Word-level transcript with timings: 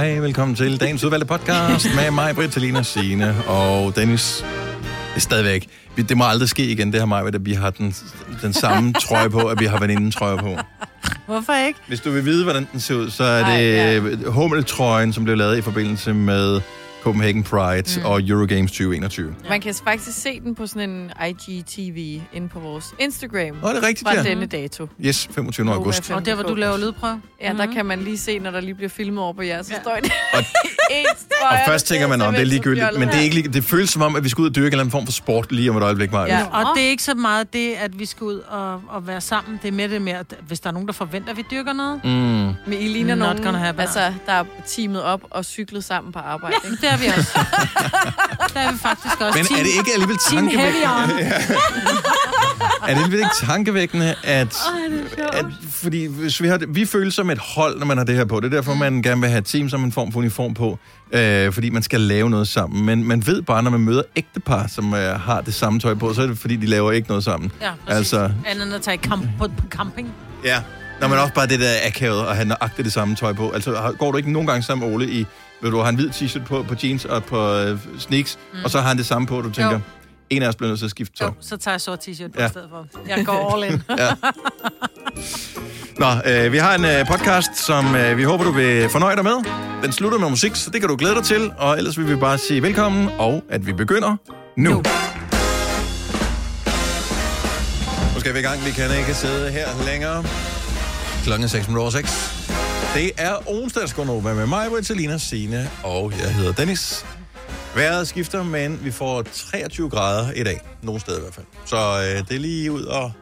Hej, 0.00 0.18
velkommen 0.18 0.56
til 0.56 0.80
dagens 0.80 1.04
udvalgte 1.04 1.26
podcast 1.26 1.86
med 1.96 2.10
mig, 2.10 2.34
Britt, 2.34 2.52
Talina, 2.52 2.82
Signe 2.82 3.34
og 3.48 3.96
Dennis. 3.96 4.44
Det 4.82 5.16
er 5.16 5.20
stadigvæk. 5.20 5.68
Det 5.96 6.16
må 6.16 6.24
aldrig 6.24 6.48
ske 6.48 6.66
igen, 6.66 6.92
det 6.92 7.00
her 7.00 7.06
mig, 7.06 7.26
at 7.26 7.46
vi 7.46 7.52
har 7.52 7.70
den, 7.70 7.94
den 8.42 8.52
samme 8.52 8.92
trøje 8.92 9.30
på, 9.30 9.40
at 9.40 9.60
vi 9.60 9.64
har 9.64 9.80
veninden 9.80 10.10
trøje 10.10 10.38
på. 10.38 10.56
Hvorfor 11.26 11.66
ikke? 11.66 11.78
Hvis 11.88 12.00
du 12.00 12.10
vil 12.10 12.24
vide, 12.24 12.44
hvordan 12.44 12.68
den 12.72 12.80
ser 12.80 12.94
ud, 12.94 13.10
så 13.10 13.24
er 13.24 13.42
Ej, 13.42 13.56
det 13.56 13.74
ja. 13.74 14.30
Hummeltrøjen, 14.30 15.12
som 15.12 15.24
blev 15.24 15.36
lavet 15.36 15.58
i 15.58 15.62
forbindelse 15.62 16.14
med 16.14 16.60
Copenhagen 17.02 17.42
Pride 17.42 18.00
mm. 18.00 18.06
og 18.06 18.22
Eurogames 18.28 18.70
2021. 18.72 19.34
Man 19.48 19.60
kan 19.60 19.74
faktisk 19.84 20.22
se 20.22 20.40
den 20.40 20.54
på 20.54 20.66
sådan 20.66 20.90
en 20.90 21.10
IGTV 21.28 22.20
inde 22.32 22.48
på 22.48 22.60
vores 22.60 22.84
Instagram. 22.98 23.56
Nå, 23.62 23.68
det 23.68 23.76
er 23.76 23.86
rigtigt, 23.86 24.08
Fra 24.08 24.14
ja. 24.16 24.22
denne 24.22 24.46
dato. 24.46 24.86
Yes, 25.04 25.28
25. 25.32 25.72
august. 25.72 26.10
Og 26.10 26.26
der, 26.26 26.34
hvor 26.34 26.44
du 26.44 26.54
laver 26.54 26.76
lydprøve? 26.78 27.22
Ja, 27.40 27.52
der 27.58 27.66
kan 27.72 27.86
man 27.86 28.00
lige 28.00 28.18
se, 28.18 28.38
når 28.38 28.50
der 28.50 28.60
lige 28.60 28.74
bliver 28.74 28.88
filmet 28.88 29.22
over 29.24 29.32
på 29.32 29.42
jer, 29.42 29.62
så 29.62 29.72
står 29.82 29.96
det 30.02 30.12
Og- 30.34 30.44
Og 31.50 31.56
først 31.66 31.86
tænker 31.86 32.06
man, 32.08 32.22
om 32.22 32.32
det 32.34 32.40
er 32.40 32.44
ligegyldigt, 32.46 32.86
men 32.98 33.08
det, 33.08 33.16
er 33.16 33.20
ikke, 33.20 33.36
lig- 33.36 33.52
det 33.54 33.64
føles 33.64 33.90
som 33.90 34.02
om, 34.02 34.16
at 34.16 34.24
vi 34.24 34.28
skal 34.28 34.42
ud 34.42 34.48
og 34.48 34.54
dyrke 34.54 34.66
en 34.66 34.72
eller 34.72 34.80
anden 34.80 34.90
form 34.92 35.06
for 35.06 35.12
sport 35.12 35.52
lige 35.52 35.70
om 35.70 35.76
et 35.76 35.82
øjeblik, 35.82 36.12
Maja. 36.12 36.38
Ja. 36.38 36.44
Og 36.46 36.76
det 36.76 36.84
er 36.84 36.88
ikke 36.88 37.02
så 37.02 37.14
meget 37.14 37.52
det, 37.52 37.74
at 37.74 37.98
vi 37.98 38.06
skal 38.06 38.24
ud 38.24 38.38
og, 38.48 38.72
og 38.88 39.06
være 39.06 39.20
sammen. 39.20 39.58
Det 39.62 39.68
er 39.68 39.72
med 39.72 39.88
det 39.88 40.02
med, 40.02 40.12
at 40.12 40.26
hvis 40.46 40.60
der 40.60 40.68
er 40.68 40.72
nogen, 40.72 40.86
der 40.86 40.92
forventer, 40.92 41.30
at 41.30 41.36
vi 41.36 41.44
dyrker 41.50 41.72
noget. 41.72 42.00
Mm. 42.04 42.10
Men 42.10 42.78
I 42.80 42.88
ligner 42.88 43.14
Not 43.14 43.26
nogen, 43.28 43.42
gonna 43.44 43.58
happen. 43.58 43.80
altså, 43.80 44.12
der 44.26 44.32
er 44.32 44.44
teamet 44.68 45.02
op 45.02 45.20
og 45.30 45.44
cyklet 45.44 45.84
sammen 45.84 46.12
på 46.12 46.18
arbejde. 46.18 46.56
Ja, 46.64 46.70
ikke? 46.70 46.80
det 46.86 46.92
er 46.92 46.96
vi 46.96 47.06
også. 47.06 47.38
der 48.54 48.60
er 48.60 48.72
vi 48.72 48.78
faktisk 48.78 49.20
også. 49.20 49.38
Men 49.50 49.58
er 49.58 49.62
det 49.62 49.70
ikke 49.78 49.92
alligevel 49.94 50.18
Team 50.30 50.48
Heavy 50.48 50.72
tankevækkende? 50.72 51.56
On. 51.56 51.60
Er 52.82 52.94
det 52.94 53.02
alligevel 53.02 53.18
ikke 53.18 53.46
tankevækkende, 53.46 54.14
at, 54.24 54.56
at 55.32 55.46
fordi 55.70 56.06
hvis 56.06 56.42
vi, 56.42 56.48
har, 56.48 56.60
vi 56.68 56.86
føles 56.86 57.14
som 57.14 57.30
et 57.30 57.38
hold, 57.38 57.78
når 57.78 57.86
man 57.86 57.96
har 57.96 58.04
det 58.04 58.14
her 58.16 58.24
på. 58.24 58.40
Det 58.40 58.46
er 58.46 58.56
derfor, 58.56 58.74
man 58.74 59.02
gerne 59.02 59.20
vil 59.20 59.30
have 59.30 59.38
et 59.38 59.44
team 59.44 59.68
som 59.68 59.84
en 59.84 59.92
form 59.92 60.12
for 60.12 60.18
uniform 60.18 60.54
på, 60.54 60.78
øh, 61.12 61.52
fordi 61.52 61.70
man 61.70 61.82
skal 61.82 62.00
lave 62.00 62.30
noget 62.30 62.48
sammen. 62.48 62.84
Men 62.86 63.04
man 63.08 63.26
ved 63.26 63.42
bare, 63.42 63.62
når 63.62 63.70
man 63.70 63.80
møder 63.80 64.02
ægtepar, 64.16 64.66
som 64.66 64.94
øh, 64.94 65.20
har 65.20 65.40
det 65.40 65.54
samme 65.54 65.80
tøj 65.80 65.94
på, 65.94 66.14
så 66.14 66.22
er 66.22 66.26
det 66.26 66.38
fordi, 66.38 66.56
de 66.56 66.66
laver 66.66 66.92
ikke 66.92 67.08
noget 67.08 67.24
sammen. 67.24 67.52
Ja, 67.60 67.70
præcis. 67.86 67.96
Altså, 67.98 68.30
Andet 68.46 68.66
end 68.66 68.74
at 68.74 68.82
tage 68.82 68.98
kamp 68.98 69.28
på, 69.38 69.46
på 69.48 69.64
camping. 69.70 70.08
ja. 70.44 70.62
Når 71.00 71.08
man 71.08 71.18
også 71.18 71.34
bare 71.34 71.46
det 71.46 71.60
der 71.60 71.70
akavet 71.86 72.26
at 72.26 72.34
have 72.36 72.48
nøjagtigt 72.48 72.84
det 72.84 72.92
samme 72.92 73.16
tøj 73.16 73.32
på. 73.32 73.50
Altså, 73.50 73.94
går 73.98 74.10
du 74.10 74.16
ikke 74.16 74.32
nogen 74.32 74.46
gange 74.48 74.62
sammen 74.62 74.88
med 74.88 74.94
Ole 74.96 75.10
i, 75.10 75.26
ved 75.62 75.70
du, 75.70 75.78
har 75.78 75.88
en 75.88 75.94
hvid 75.94 76.10
t-shirt 76.10 76.44
på, 76.44 76.62
på 76.68 76.74
jeans 76.82 77.04
og 77.04 77.24
på 77.24 77.52
øh, 77.54 77.78
sneaks, 77.98 78.38
mm. 78.52 78.58
og 78.64 78.70
så 78.70 78.80
har 78.80 78.88
han 78.88 78.96
det 78.96 79.06
samme 79.06 79.26
på, 79.28 79.36
og 79.38 79.44
du 79.44 79.50
tænker, 79.50 79.72
Jo. 79.72 79.80
En 80.30 80.42
af 80.42 80.48
os 80.48 80.56
bliver 80.56 80.68
nødt 80.68 80.78
til 80.78 80.84
at 80.86 80.90
skifte 80.90 81.16
tøj. 81.16 81.26
Jo, 81.28 81.32
så 81.40 81.56
tager 81.56 81.72
jeg 81.74 81.80
sort 81.80 82.08
t-shirt 82.08 82.32
på 82.32 82.40
Ja. 82.40 82.48
stedet 82.48 82.68
for. 82.70 82.86
Jeg 83.08 83.26
går 83.26 83.54
all 83.54 83.72
in. 83.72 83.82
Ja. 83.98 84.10
Nå, 85.98 86.06
øh, 86.32 86.52
vi 86.52 86.58
har 86.58 86.74
en 86.74 86.84
øh, 86.84 87.06
podcast, 87.06 87.56
som 87.56 87.94
øh, 87.96 88.16
vi 88.18 88.22
håber, 88.24 88.44
du 88.44 88.52
vil 88.52 88.88
fornøje 88.88 89.16
dig 89.16 89.24
med. 89.24 89.32
Den 89.82 89.92
slutter 89.92 90.18
med 90.18 90.28
musik, 90.30 90.56
så 90.56 90.70
det 90.70 90.80
kan 90.80 90.88
du 90.90 90.96
glæde 90.96 91.14
dig 91.14 91.24
til. 91.24 91.52
Og 91.58 91.78
ellers 91.78 91.98
vil 91.98 92.08
vi 92.08 92.16
bare 92.16 92.38
sige 92.38 92.62
velkommen, 92.62 93.08
og 93.18 93.42
at 93.50 93.66
vi 93.66 93.72
begynder 93.72 94.16
nu. 94.56 94.70
nu. 94.70 94.82
Nu. 98.14 98.20
Skal 98.20 98.34
vi 98.34 98.38
i 98.38 98.42
gang. 98.42 98.64
Vi 98.64 98.70
kan 98.70 98.98
ikke 98.98 99.14
sidde 99.14 99.50
her 99.50 99.68
længere. 99.86 100.24
Klokken 101.24 101.44
er 101.44 101.48
6 101.48 101.68
minutter 101.68 101.82
over 101.82 101.90
6. 101.90 102.36
Det 102.94 103.10
er 103.18 103.36
onsdagsgonova 103.50 104.34
med 104.34 104.46
mig, 104.46 104.68
Vitalina, 104.76 105.18
Signe 105.18 105.70
og 105.82 106.12
jeg 106.22 106.34
hedder 106.34 106.52
Dennis. 106.52 107.04
Vejret 107.74 108.08
skifter, 108.08 108.42
men 108.42 108.84
vi 108.84 108.90
får 108.90 109.22
23 109.22 109.90
grader 109.90 110.32
i 110.32 110.44
dag. 110.44 110.60
Nogle 110.82 111.00
steder 111.00 111.18
i 111.18 111.20
hvert 111.20 111.34
fald. 111.34 111.46
Så 111.64 111.76
øh, 111.76 112.28
det 112.28 112.36
er 112.36 112.40
lige 112.40 112.72
ud 112.72 112.82
og 112.84 113.12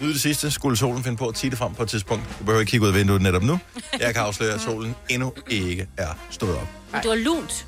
nyde 0.00 0.12
det 0.12 0.20
sidste. 0.20 0.50
Skulle 0.50 0.76
solen 0.76 1.04
finde 1.04 1.16
på 1.16 1.26
at 1.26 1.34
tige 1.34 1.50
det 1.50 1.58
frem 1.58 1.74
på 1.74 1.82
et 1.82 1.88
tidspunkt. 1.88 2.24
Du 2.38 2.44
behøver 2.44 2.60
ikke 2.60 2.70
kigge 2.70 2.86
ud 2.86 2.88
af 2.92 2.94
vinduet 2.98 3.22
netop 3.22 3.42
nu. 3.42 3.58
Jeg 4.00 4.14
kan 4.14 4.22
afsløre, 4.22 4.54
at 4.54 4.60
solen 4.60 4.94
endnu 5.08 5.32
ikke 5.50 5.88
er 5.96 6.08
stået 6.30 6.54
op. 6.56 6.68
Men 6.92 7.00
det 7.02 7.10
var 7.10 7.16
lunt. 7.16 7.66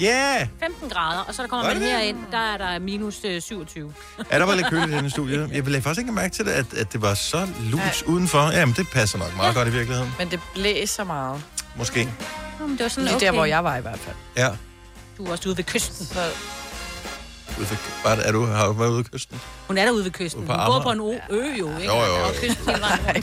Ja! 0.00 0.36
Yeah! 0.38 0.48
15 0.60 0.88
grader, 0.88 1.20
og 1.20 1.34
så 1.34 1.42
der 1.42 1.48
kommer 1.48 1.66
Var 1.66 1.74
man 1.74 1.82
det 1.82 1.88
det? 1.90 1.98
herind, 1.98 2.18
der 2.32 2.38
er 2.38 2.56
der 2.56 2.78
minus 2.78 3.20
øh, 3.24 3.42
27. 3.42 3.92
Er 4.30 4.38
der 4.38 4.46
var 4.46 4.54
lidt 4.54 4.66
køligt 4.70 4.88
i 4.90 4.92
denne 4.92 5.10
studie? 5.10 5.48
Jeg 5.52 5.64
lagde 5.64 5.82
faktisk 5.82 6.00
ikke 6.00 6.12
mærke 6.12 6.34
til 6.34 6.44
det, 6.44 6.50
at, 6.50 6.74
at 6.74 6.92
det 6.92 7.02
var 7.02 7.14
så 7.14 7.48
lunt 7.70 8.02
udenfor. 8.06 8.50
Jamen, 8.50 8.74
det 8.78 8.86
passer 8.92 9.18
nok 9.18 9.36
meget 9.36 9.48
ja. 9.48 9.58
godt 9.58 9.68
i 9.68 9.72
virkeligheden. 9.72 10.12
Men 10.18 10.30
det 10.30 10.40
blæser 10.54 11.04
meget. 11.04 11.42
Måske. 11.76 12.08
Jamen, 12.60 12.76
det 12.76 12.82
var 12.82 12.88
sådan 12.88 13.04
Lige 13.04 13.16
okay. 13.16 13.26
der, 13.26 13.32
hvor 13.32 13.44
jeg 13.44 13.64
var 13.64 13.76
i 13.76 13.80
hvert 13.80 13.98
fald. 13.98 14.16
Ja. 14.36 14.48
Du 15.18 15.24
er 15.26 15.30
også 15.30 15.48
ude 15.48 15.56
ved 15.56 15.64
kysten. 15.64 16.06
Så 16.06 16.20
Ude 17.58 17.68
var 18.04 18.14
det, 18.14 18.28
er 18.28 18.32
du, 18.32 18.46
har 18.46 18.66
du 18.66 18.72
været 18.72 18.90
ude 18.90 18.98
af 18.98 19.04
kysten? 19.04 19.40
Hun 19.66 19.78
er 19.78 19.84
der 19.84 19.92
ude 19.92 20.04
ved 20.04 20.10
kysten. 20.10 20.46
På 20.46 20.52
Hun 20.52 20.62
bor 20.66 20.80
på 20.82 20.90
en 20.90 21.00
o- 21.00 21.32
ø 21.34 21.42
jo, 21.58 21.76
ikke? 21.76 21.84
Jo, 21.86 22.00
jo, 22.00 22.06
jo. 22.16 22.24
Og 22.24 22.34
kysten 22.34 22.68
hele 22.68 22.80
vejen 22.80 23.22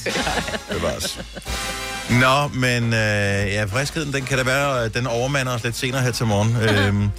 rundt. 0.93 1.25
Nå, 2.21 2.47
men 2.59 2.83
øh, 2.83 3.53
ja, 3.53 3.63
friskheden, 3.65 4.13
den 4.13 4.25
kan 4.25 4.37
da 4.37 4.43
være, 4.43 4.83
at 4.83 4.93
den 4.93 5.07
overmander 5.07 5.53
os 5.53 5.63
lidt 5.63 5.75
senere 5.75 6.01
her 6.01 6.11
til 6.11 6.25
morgen. 6.25 6.55
øhm, 6.69 7.09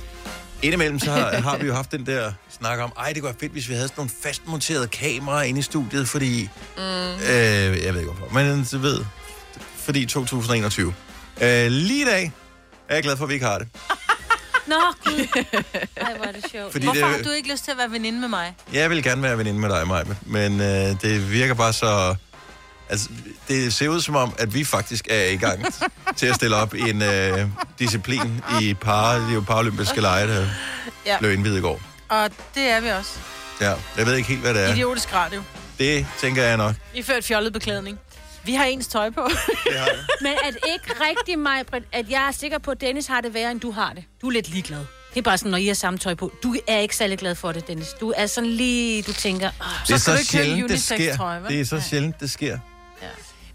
indimellem 0.62 0.98
så 0.98 1.10
har, 1.12 1.30
har 1.40 1.56
vi 1.56 1.66
jo 1.66 1.74
haft 1.74 1.92
den 1.92 2.06
der 2.06 2.32
snak 2.60 2.78
om, 2.78 2.92
ej, 2.98 3.12
det 3.12 3.22
kunne 3.22 3.28
være 3.30 3.38
fedt, 3.40 3.52
hvis 3.52 3.68
vi 3.68 3.74
havde 3.74 3.88
sådan 3.88 4.00
nogle 4.00 4.10
fastmonterede 4.22 4.86
kameraer 4.88 5.42
inde 5.42 5.58
i 5.58 5.62
studiet, 5.62 6.08
fordi... 6.08 6.48
Mm. 6.76 6.82
Øh, 6.82 7.24
jeg 7.28 7.94
ved 7.94 8.00
ikke 8.00 8.12
hvorfor, 8.12 8.34
men 8.34 8.64
du 8.72 8.78
ved, 8.78 9.04
fordi 9.76 10.06
2021. 10.06 10.94
Øh, 11.40 11.66
lige 11.70 12.02
i 12.02 12.04
dag 12.04 12.32
er 12.88 12.94
jeg 12.94 13.02
glad 13.02 13.16
for, 13.16 13.24
at 13.24 13.28
vi 13.28 13.34
ikke 13.34 13.46
har 13.46 13.58
det. 13.58 13.68
Nå, 14.70 14.76
gud. 15.04 15.26
Ej, 15.96 16.16
hvor 16.16 16.24
er 16.26 16.32
det 16.32 16.44
sjovt. 16.50 16.72
Fordi 16.72 16.84
Hvorfor 16.86 17.00
det, 17.06 17.16
har 17.16 17.22
du 17.22 17.30
ikke 17.30 17.50
lyst 17.52 17.64
til 17.64 17.70
at 17.70 17.78
være 17.78 17.90
veninde 17.90 18.20
med 18.20 18.28
mig? 18.28 18.54
Jeg 18.72 18.90
vil 18.90 19.02
gerne 19.02 19.22
være 19.22 19.38
veninde 19.38 19.60
med 19.60 19.68
dig, 19.70 19.86
Maja, 19.88 20.04
men 20.26 20.60
øh, 20.60 20.66
det 21.02 21.32
virker 21.32 21.54
bare 21.54 21.72
så... 21.72 22.14
Altså, 22.88 23.08
det 23.48 23.74
ser 23.74 23.88
ud 23.88 24.00
som 24.00 24.16
om, 24.16 24.34
at 24.38 24.54
vi 24.54 24.64
faktisk 24.64 25.06
er 25.10 25.24
i 25.24 25.36
gang 25.36 25.64
til 26.16 26.26
at 26.26 26.34
stille 26.34 26.56
op 26.56 26.74
i 26.74 26.80
en 26.90 27.02
øh, 27.02 27.48
disciplin 27.78 28.42
i 28.60 28.74
par, 28.74 29.32
jo 29.34 29.40
paralympiske 29.40 30.00
lege, 30.00 30.28
der 30.28 30.46
Ja. 31.06 31.18
blev 31.18 31.32
indvidet 31.32 31.58
i 31.58 31.60
går. 31.60 31.80
Og 32.08 32.30
det 32.54 32.62
er 32.70 32.80
vi 32.80 32.88
også. 32.88 33.10
Ja, 33.60 33.72
jeg 33.96 34.06
ved 34.06 34.14
ikke 34.16 34.28
helt, 34.28 34.40
hvad 34.40 34.54
det 34.54 34.64
er. 34.64 34.72
Idiotisk 34.72 35.14
radio. 35.14 35.42
Det 35.78 36.06
tænker 36.20 36.42
jeg 36.42 36.56
nok. 36.56 36.74
I 36.94 37.02
ført 37.02 37.24
fjollet 37.24 37.52
beklædning. 37.52 37.98
Vi 38.44 38.54
har 38.54 38.64
ens 38.64 38.86
tøj 38.86 39.10
på. 39.10 39.28
Det 39.64 39.78
har 39.78 39.86
jeg. 39.86 39.94
Men 40.20 40.32
er 40.44 40.50
det 40.50 40.58
ikke 40.72 40.94
rigtigt, 41.08 41.38
mig, 41.38 41.64
at 41.92 42.10
jeg 42.10 42.28
er 42.28 42.32
sikker 42.32 42.58
på, 42.58 42.70
at 42.70 42.80
Dennis 42.80 43.06
har 43.06 43.20
det 43.20 43.34
værre, 43.34 43.50
end 43.50 43.60
du 43.60 43.70
har 43.70 43.92
det? 43.92 44.04
Du 44.22 44.26
er 44.26 44.30
lidt 44.30 44.48
ligeglad. 44.48 44.78
Det 45.14 45.18
er 45.18 45.22
bare 45.22 45.38
sådan, 45.38 45.50
når 45.50 45.58
I 45.58 45.66
har 45.66 45.74
samme 45.74 45.98
tøj 45.98 46.14
på. 46.14 46.32
Du 46.42 46.54
er 46.66 46.78
ikke 46.78 46.96
særlig 46.96 47.18
glad 47.18 47.34
for 47.34 47.52
det, 47.52 47.66
Dennis. 47.66 47.88
Du 48.00 48.12
er 48.16 48.26
sådan 48.26 48.50
lige, 48.50 49.02
du 49.02 49.12
tænker... 49.12 49.48
Oh. 49.48 49.66
Det 49.88 49.94
er 49.94 49.98
skal 49.98 50.00
så 50.00 50.10
købe 50.10 50.44
sjældent, 50.44 50.70
det 50.70 50.82
sker. 50.82 51.42
Det 51.48 51.60
er 51.60 51.64
så 51.64 51.74
Nej. 51.74 51.84
sjældent, 51.84 52.20
det 52.20 52.30
sker. 52.30 52.58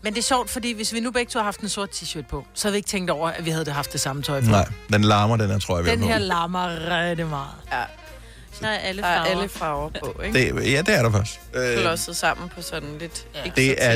Men 0.01 0.13
det 0.13 0.19
er 0.19 0.23
sjovt, 0.23 0.49
fordi 0.49 0.73
hvis 0.73 0.93
vi 0.93 0.99
nu 0.99 1.11
begge 1.11 1.29
to 1.29 1.39
har 1.39 1.43
haft 1.43 1.59
en 1.59 1.69
sort 1.69 1.89
t-shirt 1.89 2.27
på, 2.29 2.45
så 2.53 2.67
havde 2.67 2.73
vi 2.73 2.77
ikke 2.77 2.87
tænkt 2.87 3.09
over, 3.09 3.29
at 3.29 3.45
vi 3.45 3.49
havde 3.49 3.71
haft 3.71 3.93
det 3.93 4.01
samme 4.01 4.21
tøj 4.21 4.41
på. 4.41 4.47
Nej, 4.47 4.65
den 4.93 5.03
larmer, 5.03 5.37
den 5.37 5.49
her, 5.49 5.59
tror 5.59 5.77
jeg, 5.77 5.85
vi 5.85 5.91
Den 5.91 6.03
her 6.03 6.17
larmer 6.17 6.67
rigtig 7.01 7.27
meget. 7.27 7.49
ja, 7.71 7.83
Der 8.61 8.67
er 8.67 8.77
alle 8.77 9.01
der 9.01 9.07
er 9.07 9.23
farver. 9.23 9.37
alle 9.37 9.49
farver 9.49 9.89
på, 9.99 10.15
ikke? 10.25 10.39
Det, 10.55 10.71
ja, 10.71 10.81
det 10.81 10.95
er 10.95 11.01
der 11.01 11.11
faktisk. 11.11 11.39
Øh, 11.53 11.77
Klodset 11.81 12.15
sammen 12.17 12.49
på 12.55 12.61
sådan 12.61 12.89
lidt 12.99 13.27
ja. 13.35 13.51
Det 13.55 13.83
er 13.83 13.89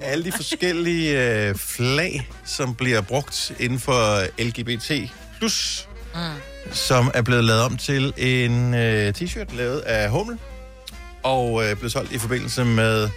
alle 0.00 0.24
de 0.24 0.32
forskellige 0.32 1.18
øh, 1.48 1.54
flag, 1.54 2.28
som 2.44 2.74
bliver 2.74 3.00
brugt 3.00 3.52
inden 3.58 3.80
for 3.80 4.20
LGBT+, 4.42 5.10
plus, 5.38 5.88
mm. 6.14 6.20
som 6.72 7.10
er 7.14 7.22
blevet 7.22 7.44
lavet 7.44 7.62
om 7.62 7.76
til 7.76 8.12
en 8.16 8.74
øh, 8.74 9.14
t-shirt 9.18 9.56
lavet 9.56 9.80
af 9.80 10.10
Hummel, 10.10 10.38
og 11.22 11.64
øh, 11.64 11.76
blev 11.76 11.90
solgt 11.90 12.12
i 12.12 12.18
forbindelse 12.18 12.64
med 12.64 13.08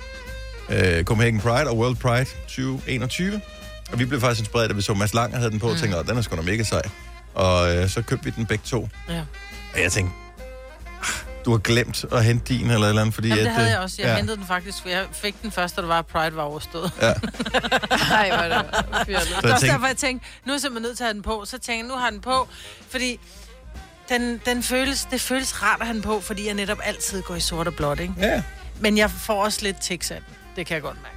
øh, 0.69 1.03
Copenhagen 1.03 1.39
Pride 1.41 1.67
og 1.69 1.77
World 1.77 1.95
Pride 1.95 2.25
2021. 2.47 3.41
Og 3.91 3.99
vi 3.99 4.05
blev 4.05 4.21
faktisk 4.21 4.39
inspireret, 4.41 4.69
da 4.69 4.75
vi 4.75 4.81
så 4.81 4.93
Mads 4.93 5.13
Langer 5.13 5.37
havde 5.37 5.51
den 5.51 5.59
på, 5.59 5.69
og 5.69 5.77
tænkte, 5.77 5.97
"Åh, 5.99 6.05
den 6.07 6.17
er 6.17 6.21
sgu 6.21 6.35
da 6.35 6.41
mega 6.41 6.63
sej. 6.63 6.81
Og 7.33 7.75
øh, 7.75 7.89
så 7.89 8.01
købte 8.01 8.25
vi 8.25 8.31
den 8.35 8.45
begge 8.45 8.63
to. 8.67 8.89
Ja. 9.09 9.21
Og 9.73 9.81
jeg 9.81 9.91
tænkte, 9.91 10.13
"Ah, 10.15 10.28
du 11.45 11.51
har 11.51 11.57
glemt 11.57 12.05
at 12.11 12.23
hente 12.23 12.53
din 12.53 12.69
eller 12.71 12.85
et 12.85 12.89
eller 12.89 13.01
andet, 13.01 13.15
fordi... 13.15 13.27
Jamen, 13.27 13.43
det 13.43 13.49
at, 13.49 13.53
havde 13.55 13.67
øh, 13.67 13.71
jeg 13.71 13.79
også. 13.79 13.95
Jeg 13.99 14.07
ja. 14.07 14.15
hentede 14.15 14.37
den 14.37 14.45
faktisk, 14.45 14.81
for 14.81 14.89
jeg 14.89 15.05
fik 15.11 15.41
den 15.41 15.51
først, 15.51 15.75
da 15.75 15.81
det 15.81 15.89
var, 15.89 16.01
Pride 16.01 16.35
var 16.35 16.43
overstået. 16.43 16.91
Ja. 17.01 17.13
Nej, 18.09 18.29
er 18.29 18.61
det 18.61 19.05
fjollet. 19.05 19.27
Så 19.27 19.35
Det 19.35 19.43
jeg 19.43 19.51
også 19.51 19.59
tænkte, 19.61 19.67
derfor, 19.67 19.87
jeg 19.87 19.97
tænkte, 19.97 20.27
nu 20.45 20.51
er 20.51 20.55
jeg 20.55 20.61
simpelthen 20.61 20.87
nødt 20.89 20.97
til 20.97 21.03
at 21.03 21.07
have 21.07 21.13
den 21.13 21.21
på. 21.21 21.43
Så 21.45 21.51
tænkte 21.51 21.73
jeg, 21.73 21.83
nu 21.87 21.93
har 21.93 22.05
jeg 22.05 22.11
den 22.13 22.21
på, 22.21 22.47
fordi 22.89 23.19
den, 24.09 24.41
den 24.45 24.63
føles, 24.63 25.07
det 25.11 25.21
føles 25.21 25.63
rart 25.63 25.77
at 25.81 25.85
have 25.87 25.93
den 25.93 26.01
på, 26.01 26.19
fordi 26.19 26.45
jeg 26.45 26.53
netop 26.53 26.77
altid 26.83 27.21
går 27.21 27.35
i 27.35 27.39
sort 27.39 27.67
og 27.67 27.73
blåt, 27.73 27.99
ikke? 27.99 28.13
ja, 28.17 28.41
Men 28.79 28.97
jeg 28.97 29.11
får 29.11 29.43
også 29.43 29.59
lidt 29.61 29.77
den. 29.89 30.23
Det 30.55 30.65
kan 30.65 30.73
jeg 30.75 30.81
godt 30.81 30.97
mærke. 31.01 31.15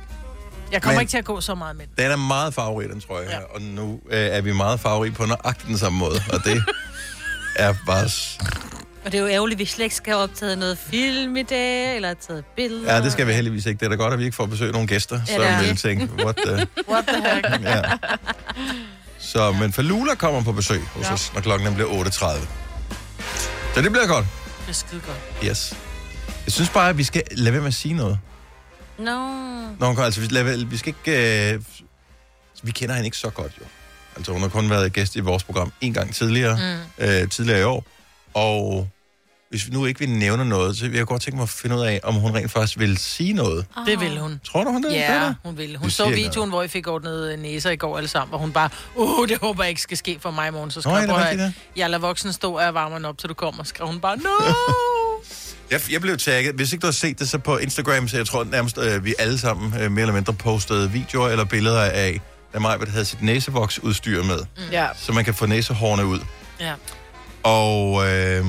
Jeg 0.72 0.82
kommer 0.82 0.94
Men- 0.94 1.00
ikke 1.00 1.10
til 1.10 1.18
at 1.18 1.24
gå 1.24 1.40
så 1.40 1.54
meget 1.54 1.76
med 1.76 1.86
den. 1.86 2.04
Den 2.04 2.10
er 2.12 2.16
meget 2.16 2.54
farverig, 2.54 2.88
den 2.88 3.00
trøje 3.00 3.24
her. 3.28 3.32
Ja. 3.40 3.54
Og 3.54 3.62
nu 3.62 4.00
øh, 4.10 4.18
er 4.18 4.40
vi 4.40 4.52
meget 4.52 4.80
farverige 4.80 5.12
på 5.12 5.26
nøjagtig 5.26 5.68
den 5.68 5.78
samme 5.78 5.98
måde. 5.98 6.20
Og 6.32 6.44
det 6.44 6.62
er 7.56 7.74
bare... 7.86 8.08
Og 9.04 9.12
det 9.12 9.18
er 9.18 9.22
jo 9.22 9.28
ærgerligt, 9.28 9.56
at 9.56 9.58
vi 9.58 9.64
slet 9.64 9.84
ikke 9.84 9.96
skal 9.96 10.12
have 10.12 10.22
optaget 10.22 10.58
noget 10.58 10.78
film 10.78 11.36
i 11.36 11.42
dag, 11.42 11.96
eller 11.96 12.08
have 12.08 12.16
taget 12.28 12.44
billeder. 12.56 12.94
Ja, 12.94 13.00
det 13.02 13.12
skal 13.12 13.26
vi 13.26 13.32
heldigvis 13.32 13.66
ikke. 13.66 13.78
Det 13.80 13.84
er 13.86 13.90
da 13.90 13.96
godt, 13.96 14.12
at 14.12 14.18
vi 14.18 14.24
ikke 14.24 14.36
får 14.36 14.46
besøg 14.46 14.72
nogle 14.72 14.86
gæster, 14.88 15.20
Ja, 15.28 15.58
som 15.58 15.66
vil 15.68 15.76
tænke, 15.76 16.08
what 16.24 16.36
the... 16.46 16.66
What 16.92 17.04
the 17.08 17.34
heck? 17.34 17.62
Ja. 17.64 17.82
Så, 19.18 19.52
men 19.52 19.72
Falula 19.72 20.14
kommer 20.14 20.42
på 20.42 20.52
besøg 20.52 20.80
hos 20.82 21.06
Ja. 21.06 21.12
os, 21.12 21.32
når 21.34 21.40
klokken 21.40 21.74
bliver 21.74 21.88
8.30. 21.88 22.46
Så 23.74 23.82
det 23.82 23.90
bliver 23.92 24.06
godt. 24.06 24.26
Det 24.62 24.68
er 24.68 24.72
skide 24.72 25.00
godt. 25.06 25.44
Yes. 25.50 25.74
Jeg 26.44 26.52
synes 26.52 26.70
bare, 26.70 26.88
at 26.88 26.98
vi 26.98 27.04
skal 27.04 27.22
lade 27.30 27.52
være 27.52 27.60
med 27.62 27.68
at 27.68 27.74
sige 27.74 27.94
noget. 27.94 28.18
Nå. 28.98 29.28
Nå, 29.80 30.02
altså, 30.02 30.20
vi, 30.20 30.26
lad, 30.26 30.42
være- 30.42 30.58
vi 30.66 30.76
skal 30.76 30.94
ikke... 31.06 31.52
Øh, 31.54 31.60
vi 32.62 32.70
kender 32.70 32.94
hende 32.94 33.06
ikke 33.06 33.16
så 33.16 33.30
godt, 33.30 33.52
jo. 33.60 33.64
Altså, 34.16 34.32
hun 34.32 34.40
har 34.42 34.48
kun 34.48 34.70
været 34.70 34.92
gæst 34.92 35.16
i 35.16 35.20
vores 35.20 35.44
program 35.44 35.72
en 35.80 35.92
gang 35.94 36.14
tidligere, 36.14 36.58
mm. 36.98 37.04
øh, 37.04 37.28
tidligere 37.28 37.60
i 37.60 37.62
år. 37.62 37.84
Og 38.34 38.88
hvis 39.50 39.66
vi 39.66 39.72
nu 39.72 39.86
ikke 39.86 40.00
vil 40.00 40.08
nævne 40.10 40.44
noget, 40.44 40.76
så 40.76 40.88
vil 40.88 40.96
jeg 40.96 41.06
godt 41.06 41.22
tænke 41.22 41.36
mig 41.36 41.42
at 41.42 41.48
finde 41.48 41.76
ud 41.76 41.80
af, 41.80 42.00
om 42.02 42.14
hun 42.14 42.34
rent 42.34 42.50
faktisk 42.52 42.78
vil 42.78 42.98
sige 42.98 43.32
noget. 43.32 43.66
Det 43.86 44.00
vil 44.00 44.18
hun. 44.18 44.40
Tror 44.44 44.64
du, 44.64 44.70
hun 44.70 44.82
det? 44.82 44.92
Ja, 44.92 45.24
det? 45.26 45.36
hun 45.44 45.56
vil. 45.56 45.76
Hun 45.76 45.84
Det 45.84 45.92
så 45.92 46.08
videoen, 46.10 46.48
hvor 46.50 46.62
I 46.62 46.68
fik 46.68 46.88
ordnet 46.88 47.38
næser 47.38 47.70
i 47.70 47.76
går 47.76 47.96
alle 47.96 48.08
sammen, 48.08 48.28
hvor 48.28 48.38
hun 48.38 48.52
bare, 48.52 48.68
uh, 48.96 49.28
det 49.28 49.38
håber 49.38 49.62
jeg 49.62 49.68
ikke 49.68 49.80
skal 49.82 49.96
ske 49.96 50.18
for 50.20 50.30
mig 50.30 50.48
i 50.48 50.50
morgen. 50.50 50.70
Så 50.70 50.80
skrev 50.80 50.92
Nå, 50.92 50.98
jeg, 50.98 51.08
det 51.08 51.14
"Prøv 51.14 51.22
at 51.24 51.36
høre, 51.38 51.52
jeg 51.76 51.90
lader 51.90 52.00
voksen 52.00 52.32
stå, 52.32 52.52
og 52.56 52.62
jeg 52.62 52.74
varmer 52.74 52.96
den 52.96 53.04
op, 53.04 53.18
til 53.18 53.28
du 53.28 53.34
kommer. 53.34 53.64
Skrev 53.64 53.86
hun 53.86 54.00
bare, 54.00 54.16
no! 54.16 54.30
Jeg, 55.70 55.80
jeg 55.92 56.00
blev 56.00 56.18
tagget. 56.18 56.54
Hvis 56.54 56.72
ikke 56.72 56.82
du 56.82 56.86
har 56.86 56.92
set 56.92 57.18
det, 57.18 57.28
så 57.28 57.38
på 57.38 57.56
Instagram, 57.58 58.08
så 58.08 58.16
jeg 58.16 58.26
tror 58.26 58.44
nærmest, 58.44 58.78
øh, 58.78 59.04
vi 59.04 59.14
alle 59.18 59.38
sammen 59.38 59.74
øh, 59.80 59.92
mere 59.92 60.00
eller 60.02 60.14
mindre 60.14 60.32
postede 60.32 60.90
videoer 60.90 61.28
eller 61.28 61.44
billeder 61.44 61.80
af, 61.82 62.20
da 62.54 62.58
Majbert 62.58 62.88
havde 62.88 63.04
sit 63.04 63.22
næsevoksudstyr 63.22 64.22
med, 64.22 64.38
mm. 64.38 64.62
Ja. 64.72 64.86
så 64.96 65.12
man 65.12 65.24
kan 65.24 65.34
få 65.34 65.46
næsehårene 65.46 66.06
ud. 66.06 66.18
ja. 66.60 66.72
Og, 67.42 68.08
øh, 68.08 68.46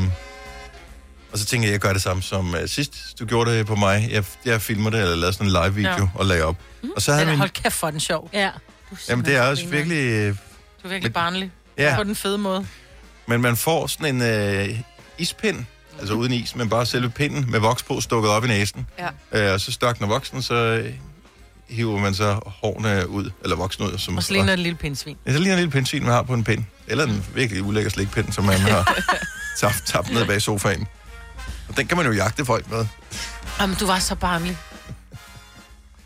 og 1.31 1.39
så 1.39 1.45
tænkte 1.45 1.65
jeg, 1.65 1.69
at 1.69 1.71
jeg 1.73 1.79
gør 1.79 1.93
det 1.93 2.01
samme 2.01 2.23
som 2.23 2.55
øh, 2.55 2.67
sidst. 2.67 3.19
Du 3.19 3.25
gjorde 3.25 3.57
det 3.57 3.65
på 3.67 3.75
mig. 3.75 4.07
Jeg, 4.11 4.23
jeg 4.45 4.61
filmer 4.61 4.89
det, 4.89 4.99
eller 5.01 5.15
lavede 5.15 5.33
sådan 5.33 5.47
en 5.47 5.53
live-video 5.63 5.91
Ja. 6.03 6.07
og 6.15 6.25
lagde 6.25 6.43
op. 6.43 6.55
Mm. 6.83 6.89
Og 6.95 7.01
så 7.01 7.11
havde 7.11 7.21
Den 7.21 7.27
er, 7.29 7.31
min... 7.33 7.39
hold 7.39 7.49
kæft 7.49 7.73
for 7.75 7.91
den 7.91 7.99
sjov. 7.99 8.29
Ja. 8.33 8.49
Du 8.91 8.95
Jamen, 9.09 9.25
det 9.25 9.35
er 9.35 9.41
også 9.41 9.61
simpelthen 9.61 9.89
virkelig... 9.89 10.11
Øh, 10.13 10.27
Du 10.83 10.87
er 10.87 10.89
virkelig 10.89 11.03
Men- 11.09 11.13
barnlig. 11.13 11.51
ja, 11.77 11.95
På 11.97 12.03
den 12.03 12.15
fede 12.15 12.37
måde. 12.37 12.67
men 13.27 13.41
man 13.41 13.55
får 13.57 13.87
sådan 13.87 14.15
en 14.15 14.21
øh, 14.21 14.79
ispind, 15.17 15.65
altså 15.99 16.13
uden 16.13 16.31
is, 16.33 16.55
men 16.55 16.69
bare 16.69 16.85
selve 16.85 17.09
pinden 17.09 17.51
med 17.51 17.59
voks 17.59 17.83
på 17.83 18.01
stukket 18.01 18.31
op 18.31 18.45
i 18.45 18.47
næsen. 18.47 18.87
Ja. 19.31 19.47
Øh, 19.47 19.53
og 19.53 19.61
så 19.61 19.71
størkner 19.71 20.07
voksen, 20.07 20.41
så 20.41 20.55
øh, 20.55 20.93
hiver 21.73 21.99
man 21.99 22.13
så 22.15 22.39
hårene 22.45 23.09
ud, 23.09 23.29
eller 23.43 23.55
voksen 23.55 23.83
ud. 23.83 23.97
Som, 23.97 24.17
Og 24.17 24.23
så 24.23 24.31
ligner 24.33 24.45
det 24.47 24.53
et 24.53 24.59
lille 24.59 24.77
pindsvin. 24.77 25.17
Ja, 25.27 25.31
så 25.33 25.37
ligner 25.39 25.53
en 25.53 25.59
lille 25.59 25.71
pindsvin, 25.71 26.03
man 26.03 26.11
har 26.11 26.21
på 26.21 26.33
en 26.33 26.43
pind. 26.43 26.63
Eller 26.87 27.05
en 27.05 27.25
virkelig 27.35 27.63
ulækker 27.63 27.91
slikpind, 27.91 28.31
som 28.31 28.43
man 28.43 28.59
har 28.59 28.99
tabt, 29.59 29.83
tabt 29.85 30.13
ned 30.13 30.25
bag 30.25 30.41
sofaen. 30.41 30.87
Og 31.69 31.77
den 31.77 31.87
kan 31.87 31.97
man 31.97 32.05
jo 32.05 32.11
jagte 32.11 32.45
folk 32.45 32.71
med. 32.71 32.85
Jamen, 33.59 33.75
du 33.79 33.85
var 33.85 33.99
så 33.99 34.15
barnlig. 34.15 34.57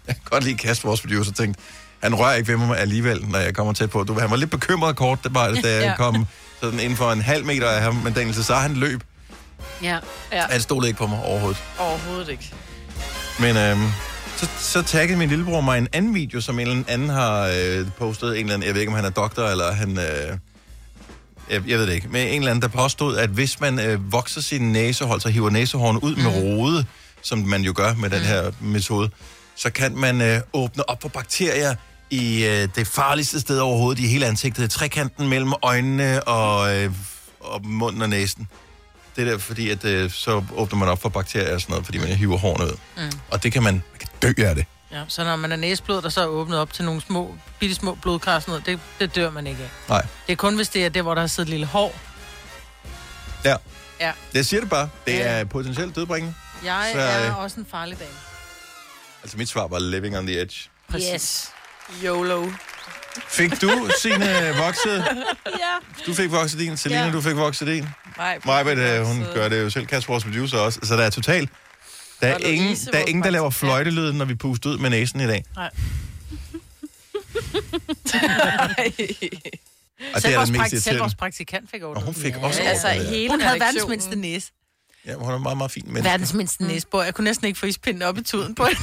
Jeg 0.08 0.16
kan 0.16 0.24
godt 0.26 0.44
lide 0.44 0.58
Kasper, 0.58 0.88
vores 0.90 1.02
producer, 1.02 1.32
tænkte, 1.34 1.62
han 2.04 2.16
rører 2.16 2.34
ikke 2.36 2.48
ved 2.48 2.58
mig 2.58 2.78
alligevel, 2.80 3.26
når 3.28 3.40
jeg 3.40 3.56
kommer 3.56 3.74
tæt 3.74 3.90
på. 3.90 4.04
Du, 4.04 4.20
han 4.20 4.30
var 4.32 4.36
lidt 4.36 4.52
bekymret 4.52 4.96
kort, 4.96 5.24
det 5.24 5.34
bare, 5.34 5.56
da 5.56 5.74
jeg 5.76 5.82
Ja. 5.84 5.96
kom 5.96 6.26
sådan 6.62 6.80
inden 6.80 6.98
for 6.98 7.12
en 7.12 7.22
halv 7.22 7.46
meter 7.46 7.70
af 7.70 7.82
ham, 7.82 7.96
men 7.96 8.14
Daniel, 8.14 8.44
så 8.44 8.56
han 8.56 8.74
løb. 8.74 9.04
Ja. 9.84 9.98
Ja. 10.32 10.46
Han 10.50 10.62
stod 10.62 10.86
ikke 10.86 10.98
på 10.98 11.08
mig 11.08 11.20
overhovedet. 11.24 11.64
Overhovedet 11.80 12.30
ikke. 12.30 12.54
Men 13.40 13.58
øhm, 13.58 13.88
så, 14.38 14.50
så 14.60 14.82
taggede 14.82 15.20
min 15.20 15.30
lillebror 15.30 15.62
mig 15.62 15.78
en 15.78 15.88
anden 15.94 16.16
video, 16.16 16.42
som 16.42 16.60
en 16.60 16.68
eller 16.68 16.84
anden 16.88 17.10
har 17.10 17.52
øh, 17.56 17.88
postet. 17.98 18.30
En 18.30 18.36
eller 18.36 18.54
anden, 18.54 18.68
jeg 18.68 18.74
ved 18.74 18.82
ikke, 18.82 18.90
om 18.90 18.96
han 18.96 19.06
er 19.06 19.10
doktor, 19.10 19.44
eller 19.44 19.72
han... 19.72 19.98
Øh, 19.98 20.38
jeg, 21.50 21.62
jeg 21.68 21.80
ved 21.80 21.88
det 21.88 21.94
ikke. 21.94 22.08
Men 22.08 22.28
en 22.28 22.42
eller 22.42 22.52
anden, 22.52 22.62
der 22.62 22.68
påstod, 22.68 23.18
at 23.18 23.30
hvis 23.30 23.60
man 23.60 23.80
øh, 23.80 24.12
vokser 24.12 24.42
sin 24.42 24.72
næsehold, 24.72 25.22
så 25.22 25.30
hiver 25.30 25.50
næsehårene 25.50 26.04
ud 26.04 26.16
mm. 26.16 26.22
med 26.22 26.32
rode, 26.32 26.86
som 27.22 27.40
man 27.40 27.62
jo 27.62 27.74
gør 27.76 27.94
med 27.94 28.10
den 28.10 28.22
her 28.22 28.52
metode, 28.62 29.10
så 29.56 29.70
kan 29.70 29.98
man 29.98 30.22
øh, 30.22 30.40
åbne 30.54 30.90
op 30.90 31.02
for 31.02 31.10
bakterier 31.10 31.76
i 32.10 32.46
øh, 32.46 32.70
det 32.76 32.88
farligste 32.88 33.40
sted 33.40 33.60
overhovedet 33.60 34.02
i 34.02 34.08
hele 34.08 34.26
ansigtet. 34.26 34.72
Trekanten 34.72 35.28
mellem 35.28 35.54
øjnene 35.62 36.24
og, 36.24 36.76
øh, 36.76 36.92
og 37.40 37.66
munden 37.66 38.02
og 38.02 38.10
næsen. 38.10 38.48
Det 39.18 39.28
er 39.28 39.32
der, 39.32 39.38
fordi 39.38 39.70
at, 39.70 39.86
øh, 39.86 40.12
så 40.12 40.44
åbner 40.56 40.80
man 40.80 40.90
op 40.90 41.02
for 41.02 41.10
bakterier 41.10 41.54
og 41.54 41.62
sådan 41.62 41.72
noget, 41.74 41.86
fordi 41.86 41.98
man 41.98 42.08
hiver 42.08 42.38
hårene 42.38 42.66
ud. 42.66 42.78
Mm. 42.98 43.20
Og 43.32 43.44
det 43.44 43.52
kan 43.54 43.64
man, 43.64 43.74
man 43.74 44.00
kan 44.00 44.10
dø 44.22 44.44
af 44.44 44.56
det. 44.56 44.66
Ja, 44.92 45.04
så 45.08 45.24
når 45.24 45.36
man 45.36 45.52
er 45.52 45.56
næsblod, 45.56 46.02
der 46.02 46.10
så 46.10 46.22
er 46.22 46.26
åbnet 46.26 46.60
op 46.60 46.74
til 46.74 46.86
nogle 46.86 47.02
små, 47.02 47.36
bitte 47.60 47.76
små 47.76 47.96
blodkar 47.96 48.40
sådan 48.40 48.52
noget, 48.52 48.66
det, 48.66 48.80
det 49.00 49.16
dør 49.16 49.30
man 49.30 49.48
ikke 49.48 49.64
af. 49.64 49.70
Nej. 49.90 50.02
Det 50.28 50.32
er 50.34 50.36
kun, 50.38 50.56
hvis 50.56 50.70
det 50.70 50.86
er 50.86 50.90
det, 50.90 51.02
hvor 51.02 51.14
der 51.14 51.22
har 51.22 51.28
siddet 51.28 51.48
et 51.48 51.50
lille 51.50 51.66
hår. 51.66 51.96
Ja. 53.46 53.56
Ja. 54.00 54.12
Jeg 54.34 54.46
siger 54.46 54.60
det 54.62 54.70
bare. 54.70 54.90
Det 55.08 55.14
Ja. 55.14 55.28
er 55.40 55.44
potentielt 55.44 55.96
dødbringende. 55.96 56.36
Jeg 56.64 56.90
Så, 56.94 57.00
er 57.00 57.28
øh, 57.30 57.40
også 57.44 57.60
en 57.60 57.68
farlig 57.72 58.00
dame. 58.00 58.10
Altså 59.24 59.38
mit 59.38 59.50
svar 59.50 59.68
var 59.68 59.80
living 59.80 60.18
on 60.18 60.28
the 60.28 60.42
edge. 60.42 60.70
Præcis. 60.92 61.10
Yes. 61.14 61.50
YOLO. 62.04 62.50
Fik 63.30 63.62
du 63.62 63.90
sine 64.02 64.54
vokset? 64.58 65.06
Ja. 65.46 66.04
Du 66.06 66.14
fik 66.14 66.32
vokset 66.32 66.60
din. 66.60 66.78
Selina, 66.78 67.06
Ja. 67.06 67.12
du 67.12 67.22
fik 67.22 67.36
vokset 67.36 67.68
din. 67.68 67.88
Nej, 68.18 68.40
Majbet, 68.46 68.78
øh, 68.78 69.02
hun 69.06 69.26
gør 69.34 69.50
det 69.50 69.62
jo 69.62 69.70
selv. 69.70 69.86
Kasper, 69.86 70.14
vores 70.14 70.24
producer 70.24 70.58
også. 70.58 70.80
Så 70.84 70.96
der 70.98 71.04
er 71.04 71.10
totalt... 71.10 71.50
Der 72.22 72.28
er, 72.28 72.34
Og 72.34 72.42
Louise, 72.42 72.56
ingen, 72.64 72.78
der, 72.94 73.00
er 73.00 73.06
ingen, 73.06 73.24
der 73.24 73.30
laver 73.30 73.50
praktikant. 73.50 73.70
fløjtelyd, 73.72 74.12
når 74.14 74.26
vi 74.26 74.36
puster 74.36 74.70
ud 74.70 74.78
med 74.78 74.90
næsen 74.90 75.20
i 75.22 75.28
dag. 75.28 75.44
Nej. 75.56 75.70
Og 80.14 80.14
det 80.14 80.22
Selv 80.22 80.34
er 80.34 80.38
vores, 80.38 80.50
den 80.50 80.52
mest 80.52 80.60
praktik, 80.62 80.80
selv 80.82 81.00
vores 81.00 81.16
praktikant 81.16 81.72
fik 81.72 81.82
Og 81.84 81.90
ordnet. 81.90 82.06
hun 82.06 82.14
fik 82.14 82.34
Ja. 82.34 82.40
også 82.46 82.62
Altså, 82.62 82.88
ordnet 82.88 83.02
det. 83.06 83.10
hele 83.16 83.30
Hun 83.30 83.42
havde 83.42 83.60
verdens 83.60 83.88
mindste 83.90 84.16
næse. 84.16 84.52
Ja, 85.06 85.14
hun 85.14 85.34
er 85.34 85.38
meget, 85.38 85.58
meget 85.58 85.72
fin 85.72 85.84
menneske. 85.86 86.10
Verdens 86.10 86.34
mindste 86.34 86.64
næsebor. 86.64 87.04
Jeg 87.04 87.14
kunne 87.14 87.26
næsten 87.26 87.48
ikke 87.48 87.60
få 87.60 87.66
ispinden 87.66 88.02
op 88.02 88.18
i 88.18 88.22
tuden 88.24 88.56
på. 88.56 88.68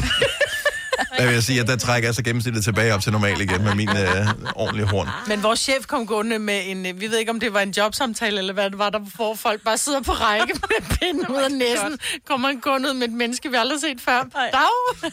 Jeg 1.19 1.29
vil 1.29 1.43
sige, 1.43 1.61
at 1.61 1.67
der 1.67 1.77
trækker 1.77 2.09
jeg 2.09 2.15
så 2.15 2.23
gennemsnittet 2.23 2.65
tilbage 2.65 2.95
op 2.95 3.01
til 3.01 3.13
normal 3.13 3.41
igen 3.41 3.65
med 3.65 3.75
min 3.75 3.89
øh, 3.89 4.27
ordentlige 4.55 4.87
horn. 4.87 5.09
Men 5.27 5.43
vores 5.43 5.61
chef 5.61 5.87
kom 5.87 6.07
gående 6.07 6.39
med 6.39 6.61
en, 6.65 6.87
øh, 6.87 7.01
vi 7.01 7.11
ved 7.11 7.19
ikke 7.19 7.31
om 7.31 7.41
det 7.41 7.55
var 7.55 7.61
en 7.61 7.71
jobsamtale, 7.71 8.39
eller 8.39 8.53
hvad 8.53 8.71
det 8.71 8.79
var, 8.79 8.91
der 8.91 8.99
hvor 8.99 9.35
folk 9.35 9.63
bare 9.63 9.79
sidder 9.79 10.01
på 10.03 10.13
række 10.13 10.55
med 10.55 10.99
pinden 10.99 11.29
ud 11.29 11.43
af 11.43 11.51
næsen. 11.53 11.99
Kommer 12.27 12.49
han 12.49 12.61
gående 12.61 12.89
ud 12.89 12.95
med 12.95 13.09
et 13.09 13.13
menneske, 13.13 13.51
vi 13.51 13.57
aldrig 13.57 13.77
har 13.77 13.81
set 13.81 14.01
før. 14.01 14.23
Dag! 14.23 14.51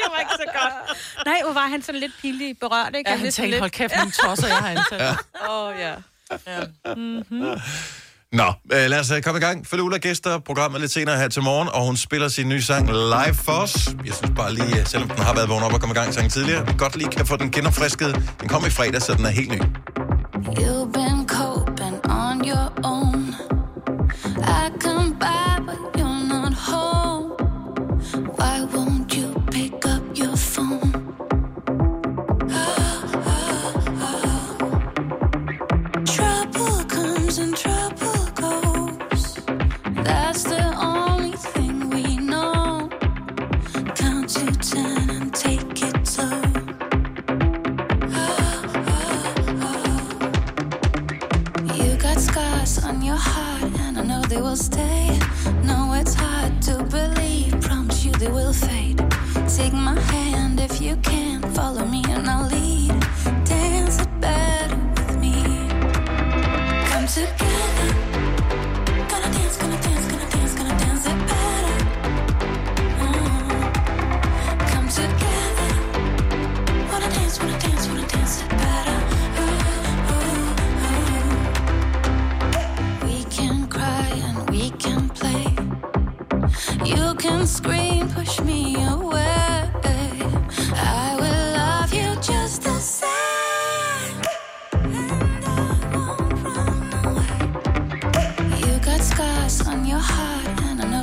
Det 0.00 0.06
var 0.12 0.18
ikke 0.18 0.32
så 0.32 0.44
godt. 0.60 0.98
Nej, 1.26 1.36
hvor 1.44 1.52
var 1.52 1.66
han 1.66 1.82
sådan 1.82 2.00
lidt 2.00 2.12
pinlig 2.22 2.58
berørt, 2.58 2.96
ikke? 2.96 3.10
Ja, 3.10 3.16
han 3.16 3.24
lidt, 3.24 3.34
tænkte, 3.34 3.58
hold 3.58 3.70
kæft, 3.70 3.96
nogle 3.96 4.12
tosser, 4.12 4.46
jeg 4.48 4.56
har 4.56 4.68
ansat. 4.70 5.00
Ja. 5.00 5.10
Åh, 5.50 5.68
oh, 5.68 5.74
ja. 5.80 5.94
Nå, 8.32 8.44
øh, 8.72 8.90
lad 8.90 9.00
os 9.00 9.10
øh, 9.10 9.22
komme 9.22 9.38
i 9.38 9.40
gang. 9.40 9.66
Følg 9.66 9.82
Ulla 9.82 9.98
gæster 9.98 10.38
programmet 10.38 10.80
lidt 10.80 10.92
senere 10.92 11.16
her 11.16 11.28
til 11.28 11.42
morgen, 11.42 11.68
og 11.68 11.86
hun 11.86 11.96
spiller 11.96 12.28
sin 12.28 12.48
nye 12.48 12.62
sang 12.62 12.86
live 12.86 13.34
for 13.34 13.52
os. 13.52 13.94
Jeg 14.06 14.14
synes 14.14 14.32
bare 14.36 14.54
lige, 14.54 14.80
øh, 14.80 14.86
selvom 14.86 15.08
den 15.08 15.18
har 15.18 15.34
været 15.34 15.48
vågen 15.48 15.64
op 15.64 15.72
og 15.72 15.80
kommet 15.80 15.96
i 15.96 15.98
gang 15.98 16.14
sangen 16.14 16.30
tidligere, 16.30 16.66
vi 16.66 16.72
godt 16.78 16.96
lige 16.96 17.10
kan 17.10 17.26
få 17.26 17.36
den 17.36 17.50
genopfrisket. 17.50 18.32
Den 18.40 18.48
kom 18.48 18.66
i 18.66 18.70
fredag, 18.70 19.02
så 19.02 19.14
den 19.14 19.24
er 19.24 19.30
helt 19.30 19.50
ny. 19.50 19.60
You've 20.60 20.92
been 20.92 21.28
coping 21.28 21.96
on 22.10 22.48
your 22.48 22.72
own. 22.84 23.19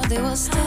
they 0.08 0.22
will 0.22 0.36
stay. 0.38 0.67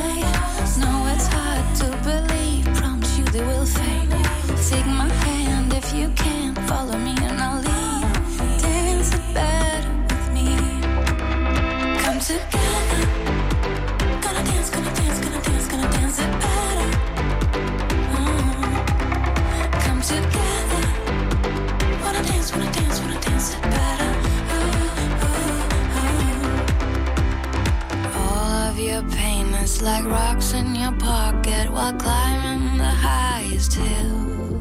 Your 29.83 30.93
pocket 30.93 31.71
while 31.71 31.93
climbing 31.95 32.77
the 32.77 32.85
highest 32.85 33.73
hill. 33.75 34.61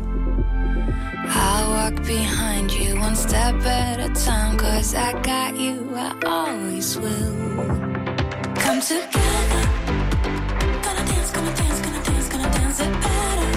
I'll 1.27 1.69
walk 1.71 2.05
behind 2.05 2.71
you 2.71 2.97
one 2.97 3.15
step 3.15 3.55
at 3.65 3.99
a 3.99 4.09
time, 4.13 4.57
cause 4.57 4.95
I 4.95 5.11
got 5.21 5.57
you, 5.57 5.91
I 5.93 6.15
always 6.25 6.97
will. 6.97 7.35
Come 8.63 8.79
together. 8.79 9.63
Gonna 10.83 11.05
dance, 11.05 11.31
gonna 11.31 11.55
dance, 11.55 11.79
gonna 11.81 12.03
dance, 12.03 12.29
gonna 12.29 12.51
dance 12.51 12.79
it 12.79 12.93
better. 13.01 13.48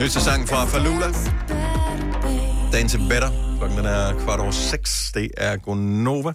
Me. 0.00 0.04
Nyeste 0.04 0.20
sang 0.20 0.48
fra 0.48 0.64
Falula. 0.64 1.12
Dagen 2.72 2.88
til 2.88 2.98
better. 2.98 3.56
Klokken 3.58 3.78
den 3.78 3.86
er 3.86 4.24
kvart 4.24 4.40
over 4.40 4.50
seks. 4.50 5.12
Det 5.14 5.30
er 5.36 5.56
Gonova. 5.56 6.32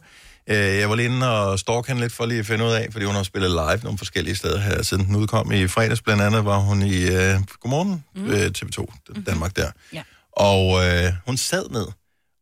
Øh, 0.49 0.55
Jeg 0.55 0.89
var 0.89 0.95
lige 0.95 1.05
inde 1.05 1.39
og 1.39 1.59
stalk 1.59 1.87
hende 1.87 2.01
lidt 2.01 2.13
for 2.13 2.25
lige 2.25 2.39
at 2.39 2.45
finde 2.45 2.65
ud 2.65 2.71
af, 2.71 2.87
fordi 2.91 3.05
hun 3.05 3.15
har 3.15 3.23
spillet 3.23 3.51
live 3.51 3.79
nogle 3.83 3.97
forskellige 3.97 4.35
steder 4.35 4.59
her, 4.59 4.83
siden 4.83 5.05
den 5.05 5.15
udkom 5.15 5.51
i 5.51 5.67
fredags. 5.67 6.01
Blandt 6.01 6.23
andet 6.23 6.45
var 6.45 6.57
hun 6.57 6.81
i 6.81 7.03
uh, 7.05 7.41
Godmorgen, 7.61 8.03
mm. 8.15 8.23
uh, 8.23 8.33
TV2, 8.33 8.85
Danmark 9.25 9.55
der. 9.55 9.71
Ja. 9.93 10.03
Og 10.31 10.67
uh, 10.67 11.13
hun 11.25 11.37
sad 11.37 11.69
ned 11.69 11.87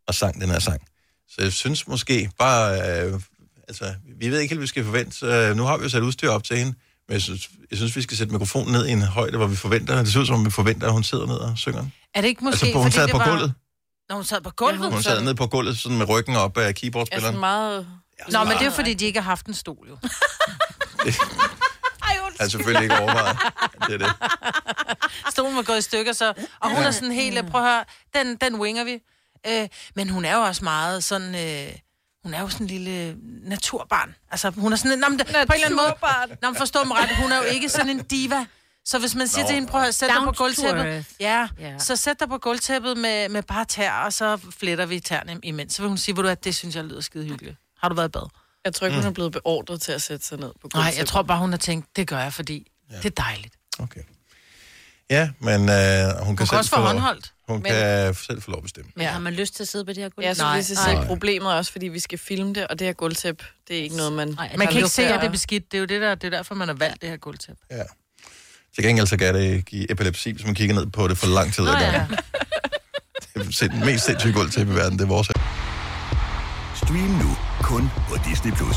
og 0.08 0.16
sang 0.16 0.42
den 0.42 0.50
her 0.50 0.60
sang. 0.60 0.82
Så 1.30 1.36
jeg 1.42 1.52
synes 1.54 1.88
måske 1.88 2.30
bare, 2.40 2.78
uh, 3.14 3.22
altså, 3.68 3.94
vi 4.20 4.30
ved 4.30 4.40
ikke 4.40 4.52
helt, 4.52 4.60
hvad 4.60 4.64
vi 4.64 4.68
skal 4.68 4.84
forvente. 4.84 5.50
Uh, 5.52 5.58
nu 5.58 5.64
har 5.64 5.78
vi 5.78 5.84
jo 5.84 5.90
sat 5.90 6.02
udstyr 6.02 6.30
op 6.30 6.44
til 6.44 6.58
hende, 6.58 6.74
men 7.14 7.16
jeg 7.16 7.22
synes, 7.22 7.50
jeg 7.72 7.78
synes, 7.78 7.96
vi 7.96 8.02
skal 8.02 8.18
sætte 8.18 8.34
mikrofonen 8.34 8.72
ned 8.72 8.88
i 8.88 8.92
en 8.92 9.02
højde, 9.02 9.38
hvor 9.38 9.48
vi 9.48 9.56
forventer, 9.56 10.04
det 10.04 10.14
ser 10.14 10.20
ud 10.20 10.26
som 10.26 10.36
om, 10.36 10.46
vi 10.46 10.52
forventer, 10.52 10.88
at 10.88 10.94
hun 10.94 11.04
sidder 11.04 11.26
ned 11.26 11.36
og 11.36 11.58
synger. 11.58 11.86
Er 12.14 12.22
det 12.22 12.28
ikke 12.28 12.44
måske, 12.44 12.66
Altså, 12.66 12.74
på, 12.74 12.80
hun 12.80 12.86
fordi 12.86 12.96
sad 12.96 13.04
det 13.04 13.12
på 13.12 13.18
var... 13.18 13.30
gulvet. 13.30 13.54
Når 14.10 14.16
hun 14.16 14.26
sad 14.26 14.42
på 14.42 14.50
gulvet? 14.50 14.92
Hun 14.92 15.04
sad 15.04 15.22
ned 15.22 15.36
på 15.36 15.48
gulvet, 15.48 15.80
sådan 15.80 15.98
med 15.98 16.10
ryggen 16.10 16.36
op 16.36 16.58
af 16.58 16.68
er 16.68 16.72
keyboardspilleren. 16.72 17.26
sådan 17.26 17.40
meget... 17.40 17.88
Nå, 18.32 18.44
men 18.44 18.58
det 18.58 18.68
er 18.68 18.72
fordi, 18.72 18.94
de 18.94 19.06
ikke 19.06 19.22
har 19.22 19.30
haft 19.30 19.46
en 19.46 19.54
stol, 19.54 19.88
jo. 19.90 19.98
Jeg 21.06 21.14
har 22.40 22.48
selvfølgelig 22.50 22.84
ikke 22.84 23.00
overvejet. 23.00 23.38
Det 23.88 23.94
er 23.94 23.98
det. 23.98 24.14
Stolen 25.30 25.56
var 25.56 25.62
gået 25.62 25.78
i 25.78 25.82
stykker, 25.82 26.14
så... 26.14 26.34
Og 26.60 26.76
hun 26.76 26.84
er 26.84 26.92
sådan 26.92 27.12
helt... 27.12 27.46
Prøv 27.52 27.62
at 27.62 27.68
høre, 27.68 27.84
den, 28.14 28.36
den 28.36 28.62
winger 28.62 28.84
vi. 28.84 29.00
Øh, 29.48 29.68
men 29.96 30.10
hun 30.10 30.26
er 30.26 30.36
jo 30.36 30.42
også 30.42 30.64
meget 30.64 31.04
sådan... 31.04 31.36
Øh, 31.36 31.74
hun 32.24 32.34
er 32.34 32.42
jo 32.42 32.50
sådan 32.50 32.64
en 32.64 32.68
lille 32.68 33.18
naturbarn. 33.44 34.16
Altså, 34.32 34.50
hun 34.50 34.74
er 34.74 34.78
sådan... 34.78 35.00
Nå, 35.00 35.10
men, 35.10 35.18
på 35.20 35.24
en 35.24 35.36
eller 35.54 35.66
anden 35.66 35.76
måde... 35.76 35.96
Nå, 36.42 36.50
men 36.50 36.56
forstå 36.58 36.84
mig 36.84 36.98
ret. 36.98 37.16
Hun 37.16 37.32
er 37.32 37.38
jo 37.38 37.44
ikke 37.44 37.70
sådan 37.70 37.90
en 37.90 38.04
diva. 38.04 38.46
Så 38.86 39.00
hvis 39.00 39.16
man 39.16 39.28
siger 39.28 39.44
Nå. 39.44 39.48
til 39.48 39.54
hende, 39.56 39.68
prøv 39.70 39.82
at 39.82 39.96
sætte 39.96 40.16
dig 40.16 40.24
på 40.24 40.32
gulvtæppet. 40.32 41.06
Ja, 41.20 41.48
Ja. 41.60 41.80
så 41.80 41.96
sæt 41.96 42.20
dig 42.20 42.30
på 42.30 42.38
gulvtæppet 42.38 42.98
med, 42.98 43.30
med 43.30 43.44
bare 43.44 43.66
tær, 43.66 43.92
og 43.92 44.14
så 44.14 44.40
fletter 44.60 44.86
vi 44.86 45.00
tæerne 45.00 45.40
imens. 45.44 45.74
Så 45.74 45.82
vil 45.82 45.90
hun 45.90 45.98
sige, 45.98 46.16
ved 46.18 46.24
du 46.24 46.30
at 46.30 46.44
det 46.44 46.56
synes 46.56 46.76
jeg 46.76 46.84
lyder 46.84 47.02
skide 47.02 47.26
hyggeligt. 47.26 47.58
Har 47.82 47.90
du 47.90 47.96
været 47.96 48.08
i 48.08 48.12
bad? 48.12 48.30
Jeg 48.66 48.74
tror 48.74 48.88
ikke, 48.88 48.98
hun 49.00 49.06
er 49.08 49.12
blevet 49.12 49.32
beordret 49.32 49.82
til 49.82 49.92
at 49.92 50.02
sætte 50.02 50.26
sig 50.26 50.40
ned 50.40 50.52
på 50.62 50.70
Nej, 50.74 50.82
jeg 50.84 50.86
gulvtæppet. 50.92 51.10
tror 51.10 51.22
bare, 51.22 51.40
hun 51.40 51.52
har 51.52 51.58
tænkt, 51.58 51.96
det 51.96 52.08
gør 52.08 52.20
jeg, 52.20 52.34
fordi 52.34 52.72
ja. 52.92 52.96
det 52.98 53.06
er 53.06 53.10
dejligt. 53.24 53.54
Okay. 53.80 54.02
Ja, 55.14 55.30
men 55.40 55.62
øh, 55.70 56.06
hun 56.06 56.16
kan, 56.16 56.26
Hun 56.26 56.36
kan 56.38 56.48
selv 56.48 56.58
også 56.58 56.70
få 56.70 56.76
håndholdt. 56.82 57.34
Hun 57.50 57.62
Men- 57.62 57.72
kan 57.72 58.14
selv 58.14 58.42
få 58.42 58.52
lov 58.52 58.58
at 58.58 58.64
bestemme. 58.64 58.92
Men 58.96 59.06
har 59.08 59.20
man 59.20 59.34
lyst 59.34 59.56
til 59.56 59.64
at 59.64 59.68
sidde 59.68 59.86
på 59.86 59.94
det 59.94 60.04
her 60.04 60.10
gulv? 60.10 60.26
Ja, 60.26 60.34
så 60.34 60.44
Nej, 60.44 60.62
siger, 60.62 61.06
problemet 61.06 61.48
er 61.52 61.56
også, 61.56 61.72
fordi 61.72 61.88
vi 61.88 62.00
skal 62.00 62.18
filme 62.20 62.54
det, 62.54 62.68
og 62.68 62.80
det 62.80 62.88
her 62.88 62.94
gulvtæp, 62.94 63.44
det 63.68 63.80
er 63.80 63.84
ikke 63.84 63.96
noget, 63.98 64.14
man... 64.14 64.28
Nej, 64.28 64.56
Man 64.58 64.68
kan 64.68 64.78
ikke 64.78 64.90
se, 64.90 65.04
at 65.06 65.20
det 65.22 65.28
er 65.28 65.32
beskidt. 65.32 65.72
Det 65.72 65.78
er 65.78 65.80
jo 65.80 65.86
det, 65.86 66.02
der, 66.02 66.16
det 66.16 66.24
er 66.34 66.38
derfor, 66.38 66.56
man 66.56 66.68
har 66.68 66.76
valgt 66.76 67.02
det 67.02 67.10
her 67.10 67.18
gulvtæppe. 67.18 67.62
Ja. 67.72 67.84
Til 68.76 68.84
gengæld 68.84 69.08
så 69.08 69.18
kan 69.18 69.34
det 69.36 69.66
give 69.66 69.92
epilepsi, 69.92 70.32
hvis 70.32 70.46
man 70.46 70.56
kigger 70.56 70.76
ned 70.76 70.86
på 70.86 71.08
det 71.08 71.18
for 71.18 71.28
lang 71.28 71.54
tid. 71.54 71.68
ad 71.68 71.74
gangen. 71.74 72.18
Det 73.36 73.62
er 73.62 73.68
det 73.68 73.86
mest 73.86 74.06
sindssyge 74.06 74.34
gulv 74.34 74.52
til 74.52 74.62
i 74.62 74.76
verden, 74.76 74.98
det 75.00 75.04
er 75.04 75.08
vores. 75.08 75.28
Stream 76.76 76.98
nu 77.24 77.38
kun 77.62 77.90
på 78.10 78.16
Disney+. 78.30 78.52
Plus. 78.52 78.76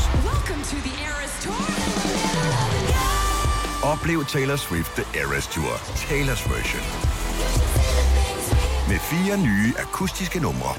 Oplev 3.93 4.25
Taylor 4.25 4.55
Swift 4.55 4.91
The 4.95 5.05
Eras 5.21 5.47
Tour, 5.47 5.73
Taylor's 6.07 6.43
version. 6.55 6.83
Med 8.89 8.99
fire 8.99 9.37
nye 9.37 9.73
akustiske 9.77 10.39
numre. 10.39 10.73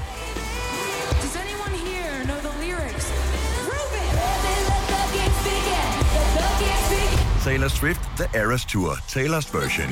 Taylor 7.43 7.67
Swift 7.67 8.01
The 8.17 8.39
Eras 8.39 8.65
Tour, 8.65 8.91
Taylor's 9.07 9.57
version. 9.57 9.89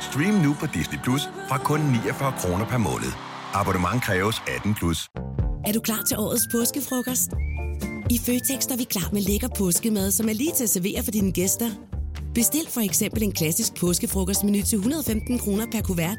Stream 0.00 0.34
nu 0.34 0.56
på 0.60 0.66
Disney 0.66 0.98
Plus 1.04 1.22
fra 1.48 1.58
kun 1.58 1.80
49 1.80 2.32
kroner 2.38 2.66
per 2.66 2.78
måned. 2.78 3.12
Abonnement 3.54 4.02
kræves 4.02 4.42
18 4.56 4.74
plus. 4.74 5.08
Er 5.66 5.72
du 5.72 5.80
klar 5.80 6.02
til 6.08 6.16
årets 6.18 6.48
påskefrokost? 6.52 7.30
I 8.10 8.18
Føtex 8.26 8.66
er 8.66 8.76
vi 8.76 8.84
klar 8.84 9.08
med 9.12 9.20
lækker 9.20 9.48
påskemad, 9.58 10.10
som 10.10 10.28
er 10.28 10.32
lige 10.32 10.52
til 10.56 10.64
at 10.64 10.70
servere 10.70 11.02
for 11.04 11.10
dine 11.10 11.32
gæster. 11.32 11.70
Bestil 12.34 12.66
for 12.68 12.80
eksempel 12.80 13.22
en 13.22 13.32
klassisk 13.32 13.74
påskefrokostmenu 13.74 14.62
til 14.62 14.76
115 14.78 15.38
kroner 15.38 15.66
per 15.72 15.80
kuvert. 15.80 16.18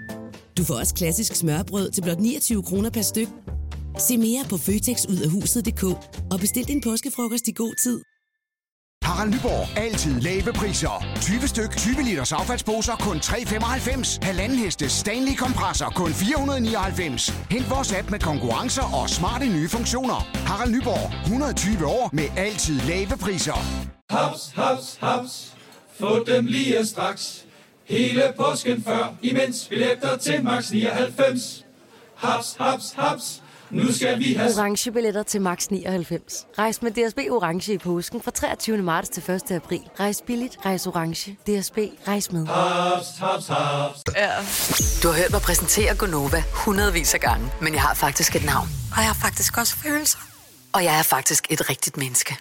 Du 0.58 0.64
får 0.64 0.76
også 0.76 0.96
klassisk 0.96 1.36
smørbrød 1.36 1.92
til 1.92 2.02
blot 2.02 2.20
29 2.20 2.64
kroner 2.64 2.90
per 2.90 3.02
styk. 3.02 3.28
Se 3.98 4.18
mere 4.18 4.46
på 4.50 4.58
føtexudafhuset.dk 4.58 5.84
og 6.32 6.40
bestil 6.40 6.68
din 6.68 6.82
påskefrokost 6.82 7.48
i 7.48 7.52
god 7.52 7.76
tid. 7.84 8.02
Harald 9.04 9.32
Nyborg. 9.34 9.78
Altid 9.78 10.20
lave 10.22 10.54
priser. 10.54 11.06
20 11.22 11.48
styk, 11.48 11.78
20 11.78 12.04
liters 12.04 12.32
affaldsposer 12.32 12.96
kun 12.96 13.18
3,95. 13.18 14.26
Halvanden 14.26 14.58
heste 14.58 14.90
Stanley 14.90 15.36
kompresser 15.36 15.90
kun 15.96 16.14
499. 16.14 17.30
Hent 17.52 17.70
vores 17.70 17.94
app 17.94 18.12
med 18.12 18.20
konkurrencer 18.20 19.02
og 19.02 19.10
smarte 19.10 19.46
nye 19.46 19.70
funktioner. 19.70 20.20
Harald 20.34 20.72
Nyborg. 20.72 21.24
120 21.24 21.86
år 21.86 22.10
med 22.14 22.26
altid 22.38 22.80
lave 22.80 23.18
priser. 23.22 23.60
Haps, 24.10 24.52
haps, 24.56 24.98
haps. 25.02 25.61
Få 26.00 26.24
dem 26.24 26.46
lige 26.46 26.86
straks. 26.86 27.46
Hele 27.86 28.34
påsken 28.38 28.84
før, 28.84 29.14
imens 29.22 29.68
billetter 29.70 30.18
til 30.18 30.44
max 30.44 30.72
99. 30.72 31.66
Haps, 32.16 32.56
haps, 32.60 32.94
haps. 32.96 33.42
Nu 33.70 33.92
skal 33.94 34.20
vi 34.20 34.34
have 34.34 34.52
orange 34.58 34.92
billetter 34.92 35.24
til 35.24 35.42
max 35.42 35.68
99. 35.68 36.46
Rejs 36.60 36.82
med 36.82 36.92
DSB 36.92 37.18
orange 37.32 37.74
i 37.74 37.78
påsken 37.78 38.22
fra 38.22 38.32
23. 38.32 38.78
marts 38.78 39.10
til 39.10 39.32
1. 39.32 39.52
april. 39.52 39.82
Rejs 40.00 40.24
billigt, 40.28 40.58
rejs 40.66 40.88
orange. 40.88 41.32
DSB 41.32 41.78
rejs 42.08 42.32
med. 42.32 42.46
haps, 42.48 43.08
haps, 43.20 43.48
haps. 43.48 45.00
Du 45.04 45.08
har 45.08 45.16
hørt 45.18 45.32
mig 45.32 45.42
præsentere 45.42 45.96
Gonova 45.96 46.44
hundredvis 46.66 47.14
af 47.14 47.20
gange, 47.20 47.52
men 47.62 47.74
jeg 47.74 47.82
har 47.82 47.94
faktisk 47.94 48.36
et 48.36 48.46
navn. 48.46 48.68
Og 48.92 48.98
jeg 48.98 49.06
har 49.08 49.18
faktisk 49.22 49.58
også 49.58 49.76
følelser. 49.76 50.31
Og 50.74 50.84
jeg 50.84 51.00
er 51.00 51.04
faktisk 51.04 51.48
et 51.50 51.70
rigtigt 51.70 51.98
menneske. 51.98 52.38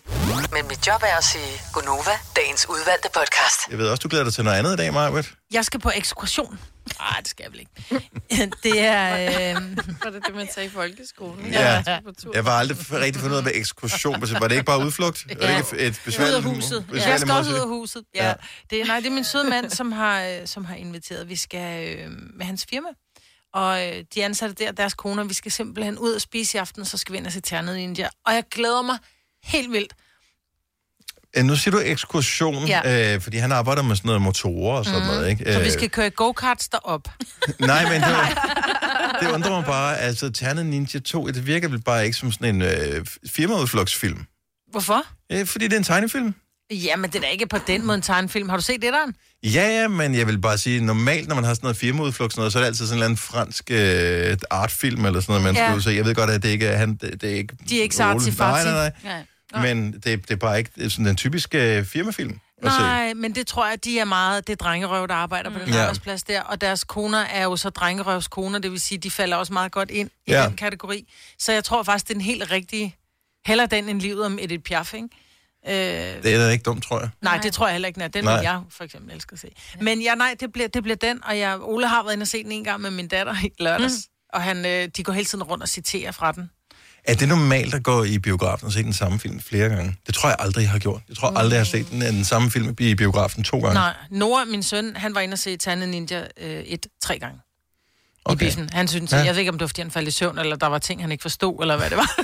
Men 0.52 0.68
mit 0.68 0.87
job 0.87 1.02
er 1.02 1.16
at 1.16 1.25
sige 1.25 1.60
Gonova, 1.72 2.10
dagens 2.37 2.68
udvalgte 2.68 3.08
podcast. 3.14 3.70
Jeg 3.70 3.78
ved 3.78 3.88
også, 3.88 4.00
du 4.00 4.08
glæder 4.08 4.25
dig 4.25 4.34
til 4.34 4.44
noget 4.44 4.58
andet 4.58 4.72
i 4.72 4.76
dag, 4.76 4.92
Marvitt. 4.92 5.32
Jeg 5.52 5.64
skal 5.64 5.80
på 5.80 5.90
ekskursion. 5.94 6.58
Nej, 6.99 7.16
det 7.20 7.28
skal 7.28 7.42
jeg 7.42 7.52
vel 7.52 7.60
ikke. 7.60 8.52
det 8.62 8.80
er... 8.80 9.12
Øh... 9.56 9.76
Var 10.04 10.10
det 10.10 10.22
det, 10.26 10.34
man 10.34 10.49
sagde 10.54 10.68
i 10.68 10.70
folkeskolen? 10.70 11.46
Ja. 11.46 11.82
Tur. 12.22 12.30
Jeg 12.34 12.44
var 12.44 12.58
aldrig 12.58 12.78
rigtig 12.92 13.20
fundet 13.20 13.34
ud 13.34 13.37
af, 13.37 13.44
hvad 13.44 13.52
ekskursion 13.54 14.20
var. 14.20 14.49
det 14.49 14.52
ikke 14.52 14.64
bare 14.64 14.84
udflugt? 14.87 15.26
Var 15.28 15.46
det 15.46 15.56
ikke 15.56 15.87
et 15.87 15.90
Ud 15.90 15.94
besværligt 16.04 16.37
af 16.37 16.42
huset. 16.42 16.87
Ja. 16.94 17.08
Jeg 17.08 17.20
skal 17.20 17.32
også 17.32 17.50
ud 17.50 17.56
af 17.56 17.68
huset. 17.68 18.04
Ja. 18.14 18.25
Ja. 18.25 18.28
ja. 18.28 18.34
Det, 18.70 18.80
er, 18.80 18.84
nej, 18.84 18.96
det 19.00 19.06
er 19.06 19.10
min 19.10 19.25
søde 19.25 19.50
mand, 19.50 19.70
som 19.70 19.92
har, 19.92 20.22
øh, 20.25 20.46
som 20.46 20.64
har 20.64 20.75
inviteret. 20.75 21.28
Vi 21.28 21.37
skal 21.37 21.99
øh, 21.99 22.10
med 22.37 22.46
hans 22.46 22.66
firma. 22.70 22.88
Og 23.54 23.87
øh, 23.88 24.04
de 24.14 24.25
ansatte 24.25 24.64
der, 24.64 24.73
deres 24.73 24.95
koner, 24.95 25.25
vi 25.25 25.35
skal 25.35 25.52
simpelthen 25.52 25.99
ud 25.99 26.12
og 26.12 26.21
spise 26.21 26.59
i 26.59 26.61
aften, 26.61 26.85
så 26.85 26.99
skal 26.99 27.12
vi 27.12 27.19
ind 27.19 27.26
og 27.26 27.33
se 27.33 27.40
Ternet 27.40 27.76
i 27.76 27.80
India. 27.80 28.09
Og 28.26 28.35
jeg 28.35 28.45
glæder 28.50 28.83
mig 28.83 28.99
helt 29.45 29.73
vildt. 29.73 29.92
Øh, 31.37 31.45
Nu 31.45 31.57
siger 31.57 31.73
du 31.73 31.80
ekskursion, 31.85 32.66
Ja. 32.66 33.14
øh, 33.14 33.21
fordi 33.21 33.37
han 33.37 33.52
arbejder 33.52 33.83
med 33.83 33.97
sådan 33.97 34.09
noget 34.09 34.23
motorer 34.23 34.78
og 34.78 34.85
sådan 34.85 35.00
mm. 35.00 35.07
noget, 35.07 35.30
ikke? 35.30 35.52
Så 35.52 35.59
vi 35.59 35.64
Øh, 35.66 35.73
skal 35.73 35.90
køre 35.90 36.11
go-karts 36.11 36.69
derop. 36.69 37.09
Nej, 37.61 37.83
men 37.92 38.00
det, 38.02 38.11
var, 38.11 38.57
det 39.21 39.30
undrer 39.30 39.50
mig 39.50 39.64
bare. 39.64 39.99
Altså, 39.99 40.30
Ternet 40.30 40.66
Ninja 40.66 40.99
2, 41.00 41.26
det 41.26 41.47
virker 41.47 41.69
vel 41.69 41.80
bare 41.83 42.04
ikke 42.04 42.16
som 42.19 42.33
sådan 42.33 42.54
en 42.54 42.62
øh, 42.62 43.07
firmaudflugtsfilm. 43.30 44.26
Hvorfor? 44.71 45.02
Øh, 45.33 45.47
fordi 45.47 45.64
det 45.64 45.73
er 45.73 45.78
en 45.78 45.85
tegnefilm. 45.85 46.35
Jamen, 46.71 47.11
det 47.11 47.17
er 47.17 47.21
da 47.21 47.27
ikke 47.27 47.47
på 47.47 47.59
den 47.67 47.87
måde 47.87 47.97
en 47.97 48.03
tegnefilm. 48.03 48.49
Har 48.49 48.57
du 48.57 48.62
set 48.62 48.83
det 48.83 48.93
der? 48.93 49.07
Ja, 49.50 49.69
ja, 49.81 49.89
men 49.89 50.15
jeg 50.15 50.27
vil 50.27 50.39
bare 50.39 50.59
sige, 50.59 50.81
normalt, 50.85 51.29
når 51.29 51.35
man 51.35 51.45
har 51.45 51.55
sådan 51.55 51.65
noget 51.65 51.77
firmaudflugt, 51.77 52.33
sådan 52.33 52.41
noget, 52.41 52.53
så 52.53 52.59
er 52.59 52.62
det 52.62 52.67
altid 52.67 52.87
sådan 52.87 52.93
en 52.99 53.03
eller 53.03 53.05
anden 53.07 53.17
fransk 53.17 53.71
øh, 53.71 54.37
artfilm 54.50 55.05
eller 55.05 55.21
sådan 55.21 55.33
noget, 55.33 55.43
man 55.43 55.55
Ja. 55.55 55.67
skal 55.69 55.77
ud 55.77 55.81
se. 55.83 55.91
Jeg 55.91 56.05
ved 56.05 56.15
godt, 56.15 56.31
at 56.31 56.43
det 56.43 56.49
ikke 56.49 56.67
er 56.67 56.77
han, 56.77 56.95
det, 56.95 57.21
det 57.21 57.31
er 57.31 57.35
ikke... 57.35 57.55
De 57.69 57.79
er 57.79 57.83
ikke 57.83 57.95
så 57.97 58.03
artsy 58.05 58.29
Nej, 58.39 58.65
nej, 58.65 58.93
nej. 59.05 59.23
Nej. 59.53 59.75
Men 59.75 59.93
det, 59.93 60.05
det 60.05 60.31
er 60.31 60.37
bare 60.37 60.59
ikke 60.59 60.91
sådan 60.91 61.07
den 61.07 61.17
typiske 61.17 61.77
øh, 61.79 61.85
firmafilm. 61.85 62.41
Nej, 62.62 63.15
men 63.15 63.35
det 63.35 63.47
tror 63.47 63.69
jeg, 63.69 63.85
de 63.85 63.99
er 63.99 64.05
meget, 64.05 64.47
det 64.47 64.53
er 64.53 64.57
drengerøv, 64.57 65.09
der 65.09 65.15
arbejder 65.15 65.50
på 65.50 65.59
den 65.59 65.69
Ja. 65.69 65.75
ja. 65.75 65.81
arbejdsplads 65.81 66.23
der, 66.23 66.41
og 66.43 66.61
deres 66.61 66.85
koner 66.85 67.19
er 67.19 67.43
jo 67.45 67.57
så 67.57 67.71
drengerøvskoner, 67.71 68.59
det 68.59 68.71
vil 68.73 68.81
sige, 68.81 68.99
de 68.99 69.11
falder 69.11 69.37
også 69.37 69.53
meget 69.53 69.73
godt 69.73 69.91
ind 69.91 70.11
i 70.27 70.31
Ja. 70.33 70.43
ja. 70.43 70.49
den 70.49 70.57
kategori. 70.57 71.09
Så 71.39 71.53
jeg 71.53 71.65
tror 71.65 71.83
faktisk, 71.83 72.09
det 72.09 72.15
er 72.15 72.19
en 72.19 72.25
helt 72.25 72.50
rigtig, 72.50 72.97
heller 73.47 73.67
den 73.67 73.89
end 73.89 74.00
livet 74.00 74.25
om 74.27 74.39
Edith 74.43 74.62
Piaf, 74.62 74.95
ikke? 74.95 75.09
Øh, 75.69 75.75
Det 75.75 76.35
er 76.35 76.38
da 76.38 76.49
ikke 76.49 76.62
dumt, 76.62 76.83
tror 76.85 77.00
jeg. 77.00 77.11
nej, 77.23 77.38
det 77.43 77.52
tror 77.52 77.67
jeg 77.67 77.75
heller 77.75 77.88
ikke, 77.88 77.97
den 77.99 78.02
er. 78.05 78.09
Den 78.09 78.25
Nej. 78.25 78.35
vil 78.37 78.43
jeg 78.43 78.61
for 78.71 78.85
eksempel 78.85 79.14
elske 79.14 79.33
at 79.33 79.38
se. 79.38 79.49
Men 79.81 80.02
ja, 80.02 80.14
nej, 80.14 80.35
det 80.40 80.52
bliver, 80.52 80.69
det 80.69 80.83
bliver 80.83 80.97
den, 80.97 81.25
og 81.25 81.38
jeg, 81.38 81.59
Ole 81.61 81.87
har 81.88 82.02
været 82.02 82.12
inde 82.12 82.23
og 82.25 82.29
se 82.29 82.43
den 82.45 82.52
en 82.52 82.64
gang 82.64 82.81
med 82.81 82.90
min 82.90 83.09
datter 83.09 83.35
i 83.45 83.50
lørdags, 83.62 83.95
mm. 83.95 84.37
og 84.37 84.43
han, 84.43 84.67
øh, 84.67 84.88
de 84.97 85.02
går 85.05 85.12
hele 85.12 85.25
tiden 85.25 85.45
rundt 85.45 85.62
og 85.62 85.69
citerer 85.69 86.12
fra 86.12 86.33
den. 86.33 86.50
Er 87.05 87.14
det 87.14 87.29
normalt 87.29 87.75
at 87.75 87.83
gå 87.83 88.05
i 88.05 88.19
biografen 88.19 88.67
og 88.67 88.73
se 88.73 88.83
den 88.83 88.93
samme 88.93 89.19
film 89.21 89.40
flere 89.40 89.69
gange? 89.69 89.97
Det 90.07 90.14
tror 90.14 90.29
jeg 90.29 90.37
aldrig, 90.38 90.62
jeg 90.62 90.71
har 90.71 90.79
gjort. 90.79 91.02
Jeg 91.09 91.17
tror 91.17 91.29
aldrig, 91.29 91.52
jeg 91.52 91.61
har 91.61 91.64
set 91.64 91.90
den, 91.90 92.00
den 92.00 92.25
samme 92.25 92.50
film 92.50 92.76
i 92.81 92.95
biografen 92.95 93.45
to 93.45 93.59
gange. 93.61 93.75
Nej, 93.75 93.95
Nora, 94.11 94.45
min 94.45 94.62
søn, 94.62 94.97
han 94.97 95.14
var 95.14 95.21
inde 95.21 95.35
og 95.35 95.38
se 95.38 95.57
Tande 95.57 95.87
Ninja 95.87 96.25
øh, 96.40 96.50
et 96.50 96.87
tre 97.02 97.19
gange. 97.19 97.40
Okay. 98.32 98.46
I 98.46 98.49
biffen. 98.49 98.70
Han 98.72 98.88
synes, 98.88 99.12
Ja. 99.12 99.18
ja. 99.18 99.25
jeg 99.25 99.34
ved 99.34 99.38
ikke, 99.40 99.50
om 99.52 99.58
det 99.58 99.60
var, 99.64 99.68
fordi 99.68 99.80
han 99.82 99.90
faldt 99.90 100.08
i 100.08 100.10
søvn, 100.10 100.38
eller 100.38 100.56
der 100.56 100.66
var 100.66 100.78
ting, 100.78 101.00
han 101.02 101.12
ikke 101.12 101.22
forstod, 101.22 101.60
eller 101.62 101.76
hvad 101.76 101.90
det 101.90 101.96
var. 101.96 102.10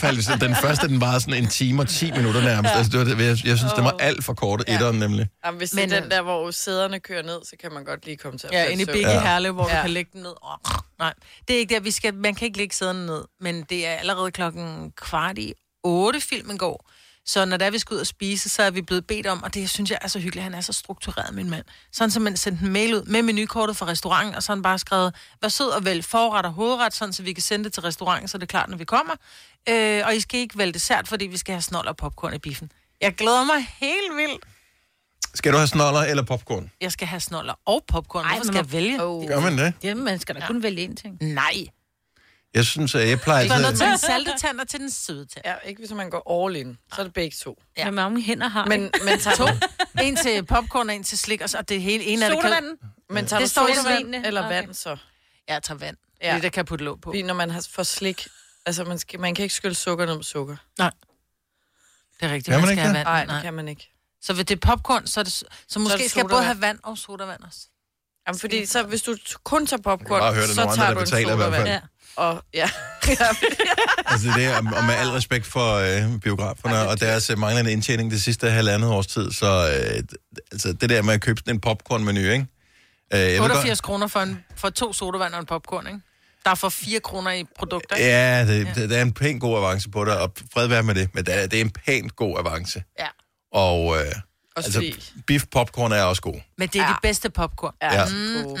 Faldt, 0.00 0.24
så 0.24 0.36
den 0.40 0.56
første, 0.56 0.88
den 0.88 1.00
var 1.00 1.18
sådan 1.18 1.34
en 1.34 1.48
time 1.48 1.82
og 1.82 1.88
10 1.88 2.10
minutter 2.12 2.40
nærmest. 2.42 2.74
Altså, 2.74 2.92
det 2.98 3.00
var, 3.18 3.22
jeg, 3.24 3.46
jeg 3.46 3.58
synes, 3.58 3.72
det 3.72 3.84
var 3.84 3.96
alt 4.00 4.24
for 4.24 4.34
kort, 4.34 4.64
ja. 4.68 4.74
etteren 4.74 4.98
nemlig. 4.98 5.28
Jamen, 5.46 5.58
hvis 5.58 5.74
Men, 5.74 5.88
det 5.90 5.96
er 5.96 5.98
øh, 5.98 6.02
den 6.02 6.10
der, 6.10 6.22
hvor 6.22 6.50
sæderne 6.50 7.00
kører 7.00 7.22
ned, 7.22 7.38
så 7.44 7.56
kan 7.60 7.72
man 7.72 7.84
godt 7.84 8.04
lige 8.04 8.16
komme 8.16 8.38
til 8.38 8.46
at 8.46 8.52
Ja, 8.52 8.64
inde 8.64 8.82
i 8.82 8.86
søvn. 8.86 8.92
Bigge 8.94 9.10
Ja. 9.10 9.16
ja. 9.16 9.22
Herlev, 9.22 9.52
hvor 9.52 9.68
ja. 9.68 9.74
Ja. 9.74 9.78
du 9.78 9.82
kan 9.82 9.90
lægge 9.90 10.10
den 10.12 10.22
ned. 10.22 10.32
Oh, 10.42 10.56
nej, 10.98 11.12
det 11.48 11.54
er 11.56 11.60
ikke 11.60 11.74
der. 11.74 11.80
Vi 11.80 11.90
skal, 11.90 12.14
man 12.14 12.34
kan 12.34 12.46
ikke 12.46 12.58
lægge 12.58 12.74
sæderne 12.76 13.06
ned, 13.06 13.24
men 13.40 13.62
det 13.70 13.86
er 13.86 13.92
allerede 13.92 14.30
klokken 14.30 14.92
kvart 14.96 15.38
i 15.38 15.52
otte, 15.84 16.20
filmen 16.20 16.58
går. 16.58 16.90
Så 17.26 17.44
når 17.44 17.56
der 17.56 17.70
vi 17.70 17.78
skal 17.78 17.94
ud 17.94 18.00
og 18.00 18.06
spise, 18.06 18.48
så 18.48 18.62
er 18.62 18.70
vi 18.70 18.82
blevet 18.82 19.06
bedt 19.06 19.26
om, 19.26 19.42
og 19.42 19.54
det 19.54 19.70
synes 19.70 19.90
jeg 19.90 19.98
er 20.02 20.08
så 20.08 20.18
hyggeligt, 20.18 20.44
han 20.44 20.54
er 20.54 20.60
så 20.60 20.72
struktureret, 20.72 21.34
min 21.34 21.50
mand. 21.50 21.64
Sådan 21.92 22.10
som 22.10 22.22
man 22.22 22.36
sendte 22.36 22.64
en 22.66 22.72
mail 22.72 22.94
ud 22.94 23.02
med 23.02 23.22
menukortet 23.22 23.76
fra 23.76 23.86
restauranten, 23.86 24.34
og 24.34 24.42
så 24.42 24.52
han 24.52 24.62
bare 24.62 24.78
skrevet, 24.78 25.14
vær 25.42 25.48
sød 25.48 25.68
og 25.68 25.84
vælg 25.84 26.04
forret 26.04 26.46
og 26.46 26.52
hovedret, 26.52 26.94
sådan 26.94 27.12
så 27.12 27.22
vi 27.22 27.32
kan 27.32 27.42
sende 27.42 27.64
det 27.64 27.72
til 27.72 27.82
restauranten, 27.82 28.28
så 28.28 28.38
det 28.38 28.42
er 28.42 28.46
klart, 28.46 28.68
når 28.68 28.76
vi 28.76 28.84
kommer. 28.84 29.12
Øh, 29.68 30.02
og 30.06 30.16
I 30.16 30.20
skal 30.20 30.40
ikke 30.40 30.58
vælge 30.58 30.72
dessert, 30.72 31.08
fordi 31.08 31.26
vi 31.26 31.36
skal 31.36 31.52
have 31.54 31.62
snold 31.62 31.86
og 31.88 31.96
popcorn 31.96 32.34
i 32.34 32.38
biffen. 32.38 32.72
Jeg 33.00 33.14
glæder 33.14 33.44
mig 33.44 33.66
helt 33.78 34.16
vildt. 34.16 34.44
Skal 35.34 35.52
du 35.52 35.56
have 35.56 35.66
snoller 35.68 36.00
eller 36.00 36.22
popcorn? 36.22 36.70
Jeg 36.80 36.92
skal 36.92 37.06
have 37.08 37.20
snoller 37.20 37.54
og 37.66 37.84
popcorn. 37.88 38.24
Hvorfor 38.24 38.36
men 38.36 38.44
skal 38.44 38.54
jeg 38.54 38.62
hvor- 38.62 38.70
vælge? 38.78 39.04
Oh. 39.04 39.26
Gør 39.28 39.40
man 39.40 39.58
det? 39.58 39.72
Jamen, 39.82 40.04
man 40.04 40.18
skal 40.18 40.34
da 40.34 40.46
kun 40.46 40.62
vælge 40.62 40.88
én 40.88 40.94
ting. 40.94 41.18
Nej. 41.22 41.52
Jeg 42.54 42.66
synes, 42.66 42.94
at 42.94 43.08
jeg 43.08 43.20
plejer 43.20 43.42
Det 43.42 43.50
var 43.50 43.58
noget 43.58 43.76
til 43.78 43.86
den 43.86 43.98
salte 43.98 44.32
tand 44.38 44.60
og 44.60 44.68
til 44.68 44.80
den 44.80 44.90
søde 44.90 45.26
tand. 45.26 45.42
Ja, 45.44 45.54
ikke 45.64 45.78
hvis 45.78 45.90
man 45.90 46.10
går 46.10 46.46
all 46.46 46.56
in. 46.56 46.78
Så 46.94 47.00
er 47.00 47.04
det 47.04 47.12
begge 47.14 47.36
to. 47.42 47.62
Ja. 47.76 47.82
Hvor 47.82 47.92
mange 47.92 48.22
hænder 48.22 48.48
har 48.48 48.66
Men, 48.66 48.80
men, 48.80 48.90
men 49.04 49.18
tager 49.20 49.36
To. 49.36 49.46
En 50.02 50.16
til 50.16 50.44
popcorn 50.46 50.88
og 50.90 50.94
en 50.96 51.04
til 51.04 51.18
slik, 51.18 51.40
og 51.40 51.50
så 51.50 51.62
det 51.62 51.82
hele 51.82 52.04
en 52.04 52.22
af 52.22 52.30
det 52.30 52.40
kan... 52.42 52.78
Men 53.10 53.26
tager 53.26 53.40
Det 53.40 53.46
du 53.48 53.50
står 53.50 53.68
i 53.68 53.74
sodavand 53.74 54.14
eller 54.14 54.44
Okay. 54.46 54.54
vand 54.62 54.74
så? 54.74 54.90
Ja, 55.48 55.54
jeg 55.54 55.62
tager 55.62 55.78
vand. 55.78 55.96
Ja. 56.22 56.34
Det 56.34 56.42
der 56.42 56.48
kan 56.48 56.64
putte 56.64 56.84
låg 56.84 57.00
på. 57.00 57.10
Fordi 57.10 57.22
når 57.22 57.34
man 57.34 57.50
har 57.50 57.66
for 57.70 57.82
slik, 57.82 58.26
altså 58.66 58.84
man, 58.84 58.98
skal, 58.98 59.20
man 59.20 59.34
kan 59.34 59.42
ikke 59.42 59.54
skylle 59.54 59.74
sukker 59.74 60.06
ned 60.06 60.14
med 60.14 60.24
sukker. 60.24 60.56
Det 60.78 60.92
er 62.20 62.32
rigtigt, 62.32 62.44
Kan 62.44 62.52
man 62.54 62.60
man 62.60 62.70
ikke 62.70 62.82
skal 62.82 62.94
have 62.94 62.98
det? 62.98 63.06
vand. 63.06 63.26
Nej, 63.28 63.34
det 63.36 63.42
kan 63.44 63.54
man 63.54 63.68
ikke. 63.68 63.90
Så 64.22 64.32
hvis 64.32 64.46
det 64.46 64.56
er 64.64 64.66
popcorn, 64.66 65.06
så, 65.06 65.20
er 65.20 65.24
det, 65.24 65.32
så 65.68 65.78
måske 65.78 65.98
det 65.98 66.10
skal 66.10 66.20
jeg 66.20 66.28
både 66.30 66.42
have 66.42 66.60
vand 66.60 66.78
og 66.82 66.98
sodavand 66.98 67.42
også. 67.42 67.58
Jamen, 68.26 68.38
fordi 68.38 68.66
så, 68.66 68.82
hvis 68.82 69.02
du 69.02 69.16
kun 69.44 69.66
tager 69.66 69.82
popcorn, 69.82 70.34
så 70.48 70.72
tager 70.76 70.92
du 70.94 70.98
en 70.98 71.04
betaler 71.04 71.32
i 71.32 71.36
hvert 71.36 71.52
fald. 71.52 71.66
sodavand. 71.66 71.68
Ja. 71.68 71.80
Og, 72.20 72.42
ja. 72.54 72.68
Altså 74.12 74.28
det 74.36 74.44
er, 74.44 74.56
og 74.56 74.84
med 74.84 74.94
al 74.94 75.08
respekt 75.08 75.46
for 75.46 75.74
øh, 75.74 76.20
biograferne 76.20 76.74
Ej, 76.74 76.86
og 76.86 77.00
deres 77.00 77.30
øh, 77.30 77.38
manglende 77.38 77.72
indtjening 77.72 78.10
det 78.10 78.22
sidste 78.22 78.50
halvandet 78.50 78.90
års 78.90 79.06
tid, 79.06 79.32
så 79.32 79.46
øh, 79.46 80.02
altså 80.52 80.72
det 80.72 80.90
der 80.90 81.02
med 81.02 81.14
at 81.14 81.20
købe 81.20 81.40
sådan 81.40 81.54
en 81.54 81.60
popcorn-menu, 81.60 82.20
ikke? 82.20 82.46
Øh, 83.14 83.20
jeg 83.20 83.32
ved 83.32 83.40
88 83.40 83.80
kroner 83.80 84.06
for, 84.06 84.20
en, 84.20 84.44
for 84.56 84.70
to 84.70 84.92
sodavand 84.92 85.34
og 85.34 85.40
en 85.40 85.46
popcorn, 85.46 85.86
ikke? 85.86 86.00
Der 86.44 86.50
er 86.50 86.54
for 86.54 86.68
4 86.68 87.00
kroner 87.00 87.30
i 87.30 87.44
produkter, 87.58 87.96
ikke? 87.96 88.08
Ja, 88.08 88.46
det, 88.46 88.68
det, 88.74 88.90
der 88.90 88.96
er 88.98 89.02
en 89.02 89.12
pæn 89.12 89.38
god 89.38 89.56
avance 89.56 89.90
på 89.90 90.04
det, 90.04 90.16
og 90.16 90.32
fred 90.54 90.66
være 90.66 90.82
med 90.82 90.94
det, 90.94 91.14
men 91.14 91.24
det 91.24 91.42
er, 91.42 91.46
det 91.46 91.56
er 91.56 91.64
en 91.64 91.70
pænt 91.70 92.16
god 92.16 92.38
avance. 92.38 92.82
Ja. 92.98 93.06
Og 93.52 93.96
øh, 93.96 94.12
Også 94.66 94.78
altså, 94.78 94.92
fordi, 95.12 95.22
beef 95.26 95.44
popcorn 95.52 95.92
er 95.92 96.02
også 96.02 96.22
god. 96.22 96.34
Men 96.58 96.68
det 96.68 96.80
er 96.80 96.84
Ja. 96.84 96.88
de 96.90 96.94
bedste 97.02 97.30
popcorn. 97.30 97.74
ja, 97.82 97.94
Ja. 97.94 98.00
ja. 98.00 98.42
gode. 98.42 98.60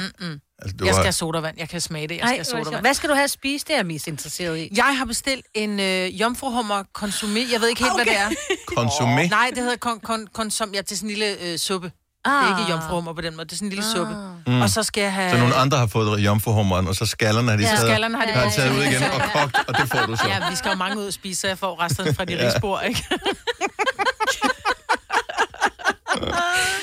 Altså, 0.62 0.76
du 0.76 0.84
Jeg 0.84 0.94
skal 0.94 0.96
har, 0.96 1.02
have 1.02 1.12
sodavand. 1.12 1.56
Jeg 1.58 1.68
kan 1.68 1.80
smage 1.80 2.08
det. 2.08 2.14
Jeg 2.16 2.20
Ej, 2.22 2.26
skal 2.26 2.36
have 2.36 2.64
sodavand. 2.64 2.82
hvad 2.84 2.94
skal 2.94 3.08
du 3.08 3.14
have 3.14 3.24
at 3.24 3.30
spise? 3.30 3.64
Det 3.66 3.72
er 3.72 3.78
jeg 3.78 3.86
mest 3.86 4.06
interesseret 4.06 4.58
i. 4.58 4.68
Jeg 4.76 4.98
har 4.98 5.04
bestilt 5.04 5.46
en 5.54 5.80
øh, 5.80 6.20
jomfruhummer 6.20 6.82
konsumé. 6.98 7.52
Jeg 7.52 7.60
ved 7.60 7.68
ikke 7.68 7.82
helt, 7.82 7.92
okay. 7.94 8.04
hvad 8.04 8.14
det 8.14 8.20
er. 8.20 8.28
konsumé. 8.80 9.28
Nej, 9.28 9.50
det 9.54 9.58
hedder 9.62 9.76
kon, 9.76 10.00
kon, 10.00 10.26
konsum. 10.34 10.70
Ja, 10.74 10.80
det 10.80 10.92
er 10.92 10.96
sådan 10.96 11.10
en 11.10 11.16
lille 11.16 11.40
øh, 11.52 11.58
suppe. 11.58 11.92
Ah. 12.24 12.32
Det 12.46 12.52
er 12.54 12.58
ikke 12.58 12.72
jomfruhummer 12.72 13.12
på 13.12 13.20
den 13.20 13.36
måde. 13.36 13.44
Det 13.44 13.52
er 13.52 13.56
sådan 13.56 13.66
en 13.66 13.70
lille 13.70 13.84
ah. 13.84 13.96
suppe. 13.96 14.14
Mm. 14.46 14.60
Og 14.60 14.70
så 14.70 14.82
skal 14.82 15.02
jeg 15.02 15.12
have... 15.12 15.30
Så 15.30 15.36
nogle 15.38 15.54
andre 15.54 15.78
har 15.78 15.86
fået 15.86 16.20
jomfruhummeren, 16.20 16.88
og 16.88 16.94
så 16.96 17.06
skallerne 17.06 17.50
har 17.50 17.56
de 17.56 17.62
Ja, 17.62 17.68
taget, 17.68 17.80
skallerne 17.80 18.16
har 18.18 18.24
de 18.26 18.32
har 18.32 18.50
taget 18.50 18.76
ud 18.78 18.82
igen 18.82 19.02
og 19.02 19.20
kogt, 19.34 19.56
og 19.68 19.74
det 19.78 19.88
får 19.90 20.06
du 20.06 20.16
så. 20.16 20.28
Ja, 20.28 20.50
vi 20.50 20.56
skal 20.56 20.68
jo 20.70 20.76
mange 20.76 20.98
ud 20.98 21.06
og 21.06 21.12
spise, 21.12 21.40
så 21.40 21.46
jeg 21.48 21.58
får 21.58 21.80
resterne 21.82 22.14
fra 22.14 22.24
de 22.24 22.32
Ja. 22.32 22.38
ja. 22.44 22.46
rigsbord, 22.50 22.82
ikke? 22.88 23.04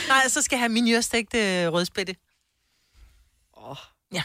Nej, 0.07 0.27
så 0.27 0.41
skal 0.41 0.55
jeg 0.55 0.61
have 0.61 0.69
min 0.69 0.87
øh, 0.87 1.73
rødspætte. 1.73 2.15
Åh, 3.57 3.75
Ja. 4.13 4.23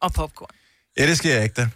Og 0.00 0.12
popcorn. 0.12 0.50
Ja, 0.98 1.06
det 1.06 1.18
skal 1.18 1.30
jeg 1.30 1.42
ikke 1.42 1.54
da. 1.54 1.68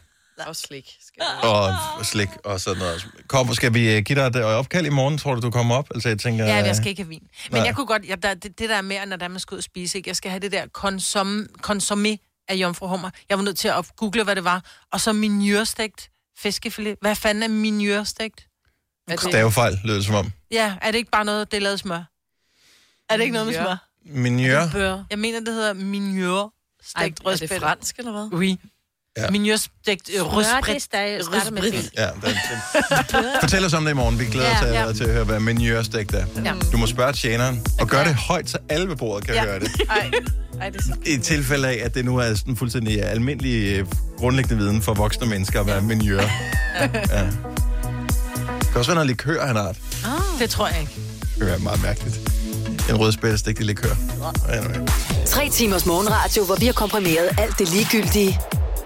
og 0.47 0.57
slik. 0.57 0.97
Skal 1.07 1.23
du. 1.42 1.49
Og 1.49 2.07
slik 2.07 2.29
og 2.45 2.61
sådan 2.61 2.79
noget. 2.79 3.09
Kom, 3.29 3.55
skal 3.55 3.75
vi 3.75 3.97
øh, 3.97 4.03
give 4.03 4.19
dig 4.21 4.27
et 4.27 4.37
øh, 4.37 4.45
opkald 4.45 4.87
i 4.87 4.88
morgen, 4.88 5.19
tror 5.19 5.35
du, 5.35 5.40
du 5.40 5.51
kommer 5.51 5.75
op? 5.75 5.88
Altså, 5.95 6.09
jeg 6.09 6.19
tænker... 6.19 6.45
Ja, 6.45 6.55
jeg 6.55 6.77
skal 6.77 6.88
ikke 6.88 7.03
have 7.03 7.09
vin. 7.09 7.29
Men 7.51 7.59
nej. 7.59 7.66
jeg 7.66 7.77
kunne 7.77 7.87
godt, 7.87 8.05
jeg, 8.05 8.23
der, 8.23 8.35
det, 8.35 8.59
det 8.59 8.69
der 8.69 8.81
med, 8.83 9.07
når 9.07 9.16
der 9.16 9.29
man 9.29 9.40
skal 9.40 9.55
ud 9.55 9.59
og 9.59 9.64
spise, 9.64 9.99
ikke? 9.99 10.09
jeg 10.09 10.16
skal 10.16 10.31
have 10.31 10.40
det 10.40 10.53
der 10.53 10.66
konsum, 10.66 11.47
konsumé 11.66 12.16
af 12.49 12.55
jomfruhummer. 12.55 13.11
Jeg 13.29 13.38
var 13.38 13.45
nødt 13.45 13.59
til 13.59 13.69
at 13.69 13.97
google, 13.97 14.25
hvad 14.25 14.37
det 14.37 14.45
var. 14.45 14.64
Og 14.92 15.01
så 15.01 15.12
minjørstegt 15.12 16.11
fiskefilet. 16.38 16.97
Hvad 17.01 17.14
fanden 17.16 17.42
er 17.42 17.49
minjørstegt? 17.49 18.49
Er 19.09 19.16
Stavefejl, 19.16 19.81
lød 19.85 19.97
det 19.97 20.05
som 20.05 20.14
om. 20.14 20.33
Ja, 20.51 20.77
er 20.83 20.90
det 20.90 20.99
ikke 20.99 21.11
bare 21.11 21.25
noget, 21.25 21.51
det 21.51 21.57
er 21.57 21.61
lavet 21.61 21.81
smør? 21.81 22.03
Er 23.11 23.16
det 23.16 23.23
ikke 23.23 23.33
noget 23.33 23.47
med 23.47 23.55
Minjør? 23.55 23.64
smør? 23.64 24.21
Minjør. 24.21 24.69
Bør. 24.73 25.05
Jeg 25.11 25.19
mener, 25.19 25.40
det 25.40 25.55
hedder 25.55 25.73
minjør. 25.73 26.40
Ej, 26.40 26.49
Stegt 27.12 27.21
er 27.27 27.37
det 27.37 27.61
fransk, 27.61 27.99
eller 27.99 28.12
hvad? 28.12 28.38
Oui. 28.38 28.59
Ja. 29.16 29.23
Ja. 29.23 29.31
Minjørstegt 29.31 30.11
øh, 30.11 30.14
det 30.14 31.62
det. 31.73 31.90
Ja, 31.99 32.09
Fortæl 33.40 33.64
os 33.64 33.73
om 33.75 33.85
det 33.85 33.90
i 33.90 33.95
morgen. 33.95 34.19
Vi 34.19 34.25
glæder 34.25 34.51
os 34.55 34.62
Ja, 34.62 34.87
ja, 34.87 34.92
til 34.92 35.05
at 35.05 35.11
høre, 35.12 35.25
hvad 35.25 35.40
minjørstegt 35.40 36.14
er. 36.14 36.27
Ja. 36.45 36.55
Du 36.73 36.77
må 36.77 36.87
spørge 36.87 37.12
tjeneren, 37.12 37.66
og 37.81 37.88
gør 37.88 38.05
det 38.05 38.14
højt, 38.14 38.51
så 38.51 38.59
alle 38.69 38.88
ved 38.88 38.97
bordet 38.97 39.25
kan 39.27 39.35
Ja. 39.35 39.45
høre 39.45 39.61
det. 39.61 39.71
Ej, 39.90 40.11
ej, 40.61 40.71
det 40.71 40.81
er. 40.90 40.95
I 41.07 41.19
tilfælde 41.19 41.69
af, 41.69 41.81
at 41.85 41.95
det 41.95 42.05
nu 42.05 42.16
er 42.16 42.35
sådan 42.35 42.57
fuldstændig 42.57 43.03
almindelig 43.05 43.79
øh, 43.79 43.87
grundlæggende 44.19 44.57
viden 44.62 44.83
for 44.83 44.95
voksne 44.95 45.27
mennesker, 45.27 45.62
hvad 45.62 45.81
minjør. 45.81 46.21
Ja. 46.21 46.90
ja. 47.11 47.27
Det 47.27 48.69
kan 48.71 48.77
også 48.79 48.90
være 48.90 48.95
noget 48.95 49.07
likør, 49.07 49.47
han 49.47 49.57
har. 49.57 49.69
Det 49.73 49.79
Det 50.38 50.51
tror 50.51 50.69
jeg 50.69 50.81
ikke. 50.81 50.92
kan 51.38 51.47
være 51.47 51.59
meget 51.59 51.83
mærkeligt. 51.83 52.21
En 52.90 52.96
rødspættestik 52.96 53.61
likør. 53.61 53.94
Anyway. 54.49 54.87
Tre 55.27 55.49
timers 55.51 55.87
morgenradio, 55.87 56.44
hvor 56.44 56.57
vi 56.61 56.66
har 56.66 56.72
komprimeret 56.72 57.29
alt 57.38 57.59
det 57.59 57.68
ligegyldige 57.72 58.38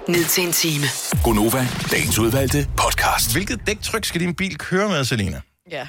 ned 0.09 0.25
til 0.25 0.45
en 0.47 0.53
time. 0.53 0.85
Gonova, 1.25 1.67
dagens 1.91 2.19
udvalgte 2.19 2.69
podcast. 2.77 3.33
Hvilket 3.33 3.61
dæktryk 3.67 4.05
skal 4.05 4.21
din 4.21 4.35
bil 4.35 4.59
køre 4.59 4.89
med, 4.89 5.05
Selina? 5.05 5.41
Ja, 5.71 5.89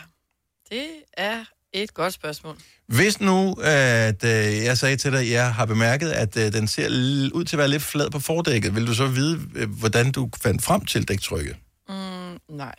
det 0.72 0.88
er 1.18 1.44
et 1.74 1.94
godt 1.94 2.14
spørgsmål. 2.14 2.56
Hvis 2.88 3.22
nu, 3.22 3.54
at 3.64 4.24
øh, 4.24 4.64
jeg 4.66 4.78
sagde 4.78 4.96
til 4.98 5.12
dig, 5.12 5.20
at 5.20 5.30
jeg 5.30 5.54
har 5.54 5.66
bemærket, 5.66 6.10
at 6.10 6.38
øh, 6.38 6.54
den 6.54 6.68
ser 6.68 6.90
ud 7.34 7.44
til 7.44 7.56
at 7.56 7.58
være 7.58 7.68
lidt 7.68 7.84
flad 7.84 8.10
på 8.10 8.20
fordækket, 8.20 8.76
vil 8.76 8.88
du 8.88 8.94
så 8.94 9.08
vide, 9.08 9.40
øh, 9.56 9.70
hvordan 9.80 10.12
du 10.12 10.30
fandt 10.42 10.64
frem 10.64 10.86
til 10.86 11.08
dæktrykket? 11.08 11.56
Mm, 11.90 12.56
nej. 12.56 12.76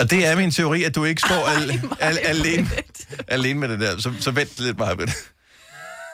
Og 0.00 0.10
det 0.10 0.26
er 0.26 0.36
min 0.36 0.50
teori, 0.50 0.84
at 0.84 0.94
du 0.94 1.04
ikke 1.04 1.20
står 1.20 1.46
al- 1.48 1.80
al- 2.00 2.18
alene, 2.18 2.68
alene 3.28 3.60
med 3.60 3.68
det 3.68 3.80
der. 3.80 3.98
Så, 3.98 4.12
så 4.20 4.30
vent 4.30 4.60
lidt 4.60 4.78
meget 4.78 4.98
det. 4.98 5.10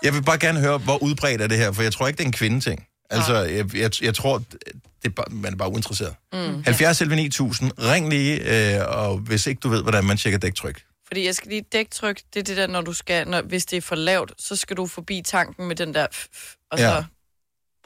Jeg 0.03 0.15
vil 0.15 0.23
bare 0.23 0.39
gerne 0.39 0.61
høre, 0.61 0.79
hvor 0.79 1.03
udbredt 1.03 1.41
er 1.43 1.47
det 1.47 1.59
her, 1.59 1.73
for 1.73 1.83
jeg 1.83 1.93
tror 1.93 2.07
ikke, 2.09 2.19
det 2.19 2.23
er 2.25 2.29
en 2.29 2.33
kvindeting. 2.33 2.87
Altså, 3.11 3.35
jeg, 3.43 3.75
jeg, 3.77 4.03
jeg 4.03 4.15
tror, 4.15 4.39
det 4.39 5.05
er 5.05 5.09
bare, 5.09 5.27
man 5.31 5.53
er 5.53 5.57
bare 5.57 5.71
uinteresseret. 5.73 6.15
Mm. 6.33 6.63
70 6.65 7.01
11 7.01 7.17
9000, 7.17 7.73
ring 7.79 8.09
lige, 8.11 8.77
øh, 8.77 8.87
og 8.89 9.19
hvis 9.19 9.47
ikke 9.47 9.61
du 9.61 9.69
ved, 9.69 9.83
hvordan 9.83 10.05
man 10.05 10.17
tjekker 10.17 10.39
dæktryk. 10.39 10.83
Fordi 11.07 11.27
jeg 11.27 11.35
skal 11.35 11.49
lige 11.49 11.65
dæktryk, 11.73 12.21
det 12.35 12.41
er 12.41 12.45
det 12.45 12.57
der, 12.57 12.67
når 12.67 12.81
du 12.81 12.93
skal, 12.93 13.29
når, 13.29 13.43
hvis 13.43 13.67
det 13.67 13.77
er 13.77 13.81
for 13.81 13.95
lavt, 13.97 14.33
så 14.39 14.57
skal 14.57 14.77
du 14.77 14.87
forbi 14.87 15.23
tanken 15.27 15.69
med 15.69 15.77
den 15.77 15.95
der, 15.95 16.07
f- 16.15 16.27
f- 16.37 16.67
og 16.71 16.79
Ja. 16.79 16.89
så 16.91 17.05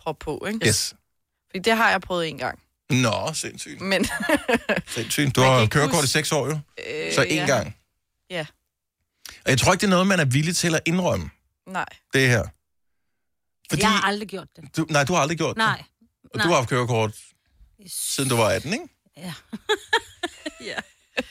prop 0.02 0.16
på, 0.18 0.46
ikke? 0.48 0.66
Yes. 0.68 0.94
Fordi 1.50 1.58
det 1.58 1.76
har 1.76 1.90
jeg 1.90 2.00
prøvet 2.00 2.28
en 2.28 2.38
gang. 2.38 2.58
Nå, 2.90 3.30
sindssygt. 3.34 3.80
Men, 3.80 4.06
sindssygt. 4.86 5.36
Du 5.36 5.40
har 5.40 5.66
kørekort 5.66 6.04
i 6.04 6.06
seks 6.06 6.32
år 6.32 6.46
jo, 6.46 6.58
øh, 6.90 7.12
så 7.12 7.22
én 7.22 7.34
ja. 7.34 7.46
gang. 7.46 7.76
Ja, 8.30 8.46
Og 9.44 9.50
jeg 9.50 9.58
tror 9.58 9.72
ikke, 9.72 9.80
det 9.80 9.86
er 9.86 9.90
noget, 9.90 10.06
man 10.06 10.20
er 10.20 10.24
villig 10.24 10.56
til 10.56 10.74
at 10.74 10.80
indrømme, 10.86 11.30
nej. 11.66 11.84
det 12.14 12.28
her. 12.28 12.44
Fordi... 13.70 13.82
Jeg 13.82 13.90
har 13.92 14.02
aldrig 14.08 14.28
gjort 14.28 14.48
det. 14.56 14.76
Du, 14.76 14.86
nej, 14.90 15.04
du 15.04 15.12
har 15.12 15.20
aldrig 15.20 15.38
gjort 15.38 15.56
Nej. 15.56 15.76
det. 15.76 15.86
Og 16.24 16.36
nej. 16.36 16.44
du 16.44 16.48
har 16.48 16.56
haft 16.56 16.68
kørekort, 16.68 17.14
siden 17.86 18.28
du 18.30 18.36
var 18.36 18.48
18, 18.48 18.72
ikke? 18.72 18.84
Ja. 20.64 20.76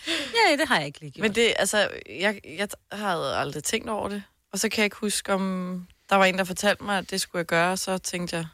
Ja, 0.07 0.55
det 0.57 0.67
har 0.67 0.77
jeg 0.77 0.85
ikke 0.85 0.99
lige 0.99 1.11
gjort. 1.11 1.21
Men 1.21 1.35
det, 1.35 1.53
altså, 1.59 1.89
jeg, 2.09 2.41
jeg 2.45 2.67
havde 2.91 3.35
aldrig 3.35 3.63
tænkt 3.63 3.89
over 3.89 4.09
det. 4.09 4.23
Og 4.53 4.59
så 4.59 4.69
kan 4.69 4.77
jeg 4.77 4.85
ikke 4.85 4.95
huske, 4.95 5.33
om 5.33 5.87
der 6.09 6.15
var 6.15 6.25
en, 6.25 6.37
der 6.37 6.43
fortalte 6.43 6.83
mig, 6.83 6.97
at 6.97 7.11
det 7.11 7.21
skulle 7.21 7.39
jeg 7.39 7.45
gøre. 7.45 7.77
Så 7.77 7.97
tænkte 7.97 8.35
jeg... 8.35 8.45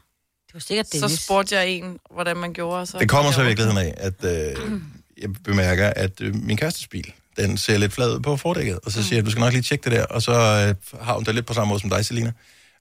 Var 0.56 0.60
sikkert 0.60 0.86
Så 0.86 0.98
Dennis. 1.00 1.20
spurgte 1.20 1.54
jeg 1.56 1.68
en, 1.68 1.98
hvordan 2.14 2.36
man 2.36 2.52
gjorde. 2.52 2.86
Så 2.86 2.98
Det 2.98 3.08
kommer 3.08 3.32
så 3.32 3.42
i 3.42 3.46
virkeligheden 3.46 3.78
af, 3.78 3.94
at 3.96 4.24
øh, 4.24 4.80
jeg 5.22 5.28
bemærker, 5.44 5.92
at 5.96 6.20
øh, 6.20 6.34
min 6.34 6.56
kærestes 6.56 6.86
bil, 6.86 7.12
den 7.36 7.56
ser 7.58 7.78
lidt 7.78 7.92
flad 7.92 8.14
ud 8.14 8.20
på 8.20 8.36
fordækket. 8.36 8.78
Og 8.84 8.92
så 8.92 9.02
siger 9.02 9.16
jeg, 9.16 9.26
du 9.26 9.30
skal 9.30 9.40
nok 9.40 9.52
lige 9.52 9.62
tjekke 9.62 9.84
det 9.84 9.92
der. 9.92 10.04
Og 10.04 10.22
så 10.22 10.32
øh, 10.32 11.00
har 11.02 11.14
hun 11.14 11.24
det 11.24 11.34
lidt 11.34 11.46
på 11.46 11.54
samme 11.54 11.68
måde 11.68 11.80
som 11.80 11.90
dig, 11.90 12.06
Selina. 12.06 12.32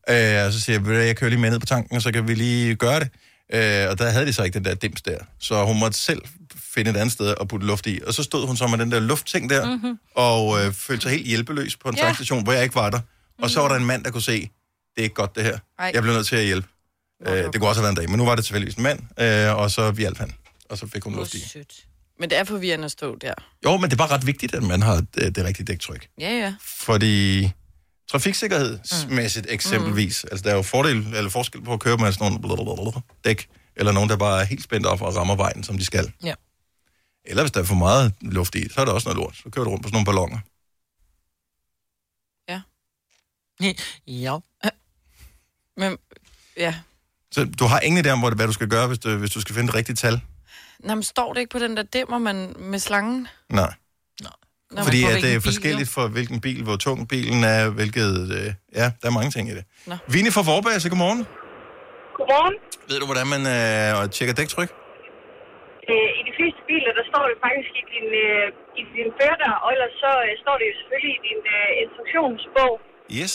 Øh, 0.09 0.45
og 0.45 0.53
så 0.53 0.61
siger 0.61 0.73
jeg, 0.75 0.81
"Ved 0.85 0.89
du 0.91 0.95
hvad, 0.95 1.05
jeg 1.05 1.15
kører 1.17 1.29
lige 1.29 1.39
med 1.39 1.49
ned 1.51 1.59
på 1.59 1.65
tanken, 1.65 1.95
og 1.95 2.01
så 2.01 2.11
kan 2.11 2.27
vi 2.27 2.33
lige 2.33 2.75
gøre 2.75 2.99
det. 2.99 3.09
Øh, 3.53 3.89
og 3.89 3.99
der 3.99 4.09
havde 4.09 4.25
de 4.25 4.33
så 4.33 4.43
ikke 4.43 4.53
den 4.59 4.65
der 4.65 4.73
dims 4.73 5.01
der. 5.01 5.17
Så 5.39 5.65
hun 5.65 5.79
måtte 5.79 5.97
selv 5.97 6.21
finde 6.73 6.91
et 6.91 6.97
andet 6.97 7.11
sted 7.13 7.33
at 7.41 7.47
putte 7.47 7.67
luft 7.67 7.87
i. 7.87 7.99
Og 8.07 8.13
så 8.13 8.23
stod 8.23 8.47
hun 8.47 8.57
så 8.57 8.67
med 8.67 8.77
den 8.77 8.91
der 8.91 8.99
luftting 8.99 9.49
der, 9.49 9.65
mm-hmm. 9.75 9.99
og 10.15 10.65
øh, 10.65 10.73
følte 10.73 11.01
sig 11.01 11.11
helt 11.11 11.27
hjælpeløs 11.27 11.75
på 11.75 11.89
en 11.89 11.95
Ja. 11.95 12.01
tankstation, 12.03 12.43
hvor 12.43 12.53
jeg 12.53 12.63
ikke 12.63 12.75
var 12.75 12.89
der. 12.89 12.99
Og 13.41 13.49
så 13.49 13.59
var 13.61 13.67
der 13.67 13.75
en 13.75 13.85
mand, 13.85 14.03
der 14.03 14.11
kunne 14.11 14.21
se, 14.21 14.41
det 14.41 14.49
er 14.97 15.01
ikke 15.03 15.15
godt 15.15 15.35
det 15.35 15.43
her. 15.43 15.57
Ej. 15.79 15.91
Jeg 15.93 16.01
blev 16.01 16.13
nødt 16.13 16.27
til 16.27 16.35
at 16.35 16.45
hjælpe. 16.45 16.67
Øh, 17.21 17.43
det 17.53 17.59
kunne 17.59 17.69
også 17.69 17.81
have 17.81 17.83
været 17.83 17.91
en 17.91 17.95
dag, 17.95 18.09
men 18.09 18.17
nu 18.17 18.25
var 18.25 18.35
det 18.35 18.45
tilfældigvis 18.45 18.75
en 18.75 18.83
mand, 18.83 18.99
øh, 19.19 19.55
og 19.57 19.71
så 19.71 19.93
hjalp 19.97 20.17
han. 20.17 20.33
Og 20.69 20.77
så 20.77 20.87
fik 20.87 21.03
hun 21.03 21.15
luft 21.15 21.33
i. 21.33 21.39
Sødt. 21.39 21.85
Men 22.19 22.29
det 22.29 22.37
er 22.37 22.43
forvirrende 22.43 22.85
at 22.85 22.91
stå 22.91 23.15
der. 23.15 23.33
Jo, 23.65 23.77
men 23.77 23.83
det 23.83 23.93
er 23.93 23.97
bare 23.97 24.11
ret 24.11 24.25
vigtigt, 24.25 24.55
at 24.55 24.63
man 24.63 24.81
har 24.81 24.95
det, 25.15 25.35
det 25.35 25.45
rigtige 25.45 25.65
dæktryk. 25.65 26.09
Ja, 26.19 26.29
ja. 26.29 26.55
Fordi 26.61 27.51
trafiksikkerhedsmæssigt 28.11 29.47
eksempelvis, 29.49 30.23
mm. 30.23 30.29
altså 30.31 30.43
der 30.43 30.51
er 30.51 30.55
jo 30.55 30.61
fordel, 30.61 30.97
eller 31.15 31.29
forskel 31.29 31.61
på 31.61 31.73
at 31.73 31.79
køre 31.79 31.97
med 31.97 32.11
sådan 32.11 32.41
nogle 32.41 32.91
dæk, 33.25 33.49
eller 33.75 33.91
nogen, 33.91 34.09
der 34.09 34.17
bare 34.17 34.41
er 34.41 34.45
helt 34.45 34.63
spændt 34.63 34.85
op 34.85 35.01
og 35.01 35.15
rammer 35.15 35.35
vejen, 35.35 35.63
som 35.63 35.77
de 35.77 35.85
skal. 35.85 36.11
Ja. 36.23 36.33
Eller 37.25 37.43
hvis 37.43 37.51
der 37.51 37.59
er 37.59 37.65
for 37.65 37.75
meget 37.75 38.13
luft 38.21 38.55
i, 38.55 38.69
så 38.69 38.81
er 38.81 38.85
der 38.85 38.91
også 38.91 39.09
noget 39.09 39.17
lort. 39.17 39.35
Så 39.35 39.49
kører 39.49 39.63
du 39.63 39.71
rundt 39.71 39.83
på 39.83 39.89
sådan 39.89 39.95
nogle 39.95 40.05
ballonger. 40.05 40.39
Ja. 42.49 42.61
Men, 45.77 45.97
ja. 46.57 46.75
Så 47.35 47.39
du 47.61 47.65
har 47.71 47.79
ingen 47.87 47.99
idé 48.01 48.09
om, 48.15 48.19
hvad 48.39 48.47
du 48.51 48.57
skal 48.59 48.69
gøre, 48.75 48.87
hvis 48.91 48.99
du, 49.03 49.09
hvis 49.23 49.33
du 49.37 49.41
skal 49.43 49.53
finde 49.55 49.67
det 49.69 49.75
rigtige 49.79 49.95
tal? 50.03 50.15
Nå, 50.87 50.91
men 50.99 51.03
står 51.13 51.29
det 51.33 51.39
ikke 51.43 51.53
på 51.57 51.61
den 51.65 51.73
der 51.77 51.85
dimmer, 51.97 52.17
man 52.29 52.37
med 52.71 52.79
slangen? 52.87 53.27
Nej. 53.61 53.71
Når 54.75 54.83
Fordi 54.87 55.01
at 55.11 55.17
det 55.25 55.31
er 55.37 55.41
forskelligt 55.51 55.89
for 55.97 56.05
hvilken 56.15 56.39
bil, 56.45 56.59
hvor 56.67 56.77
tung 56.85 56.99
bilen 57.13 57.41
er, 57.55 57.61
hvilket... 57.79 58.11
Øh, 58.37 58.49
ja, 58.79 58.87
der 58.99 59.05
er 59.09 59.15
mange 59.19 59.31
ting 59.35 59.45
i 59.51 59.55
det. 59.57 59.63
Nå. 59.89 59.95
Vini 60.13 60.29
fra 60.35 60.43
Vorbasse, 60.49 60.87
godmorgen. 60.93 61.21
Godmorgen. 62.17 62.55
Ved 62.89 62.97
du, 63.01 63.05
hvordan 63.11 63.27
man 63.35 63.41
øh, 63.55 63.91
tjekker 64.15 64.35
dæktryk? 64.41 64.69
Øh, 65.89 66.09
I 66.19 66.21
de 66.29 66.33
fleste 66.37 66.61
biler, 66.69 66.91
der 66.99 67.05
står 67.11 67.23
det 67.29 67.37
faktisk 67.45 67.71
i 67.81 67.83
din, 67.93 68.07
øh, 68.25 68.45
i 68.81 68.83
din 68.95 69.09
fører, 69.19 69.53
og 69.63 69.67
ellers 69.75 69.93
så 70.03 70.11
øh, 70.25 70.31
står 70.43 70.55
det 70.59 70.65
jo 70.71 70.73
selvfølgelig 70.79 71.13
i 71.19 71.21
din 71.29 71.41
øh, 71.57 71.81
instruktionsbog. 71.83 72.73
Yes. 73.19 73.33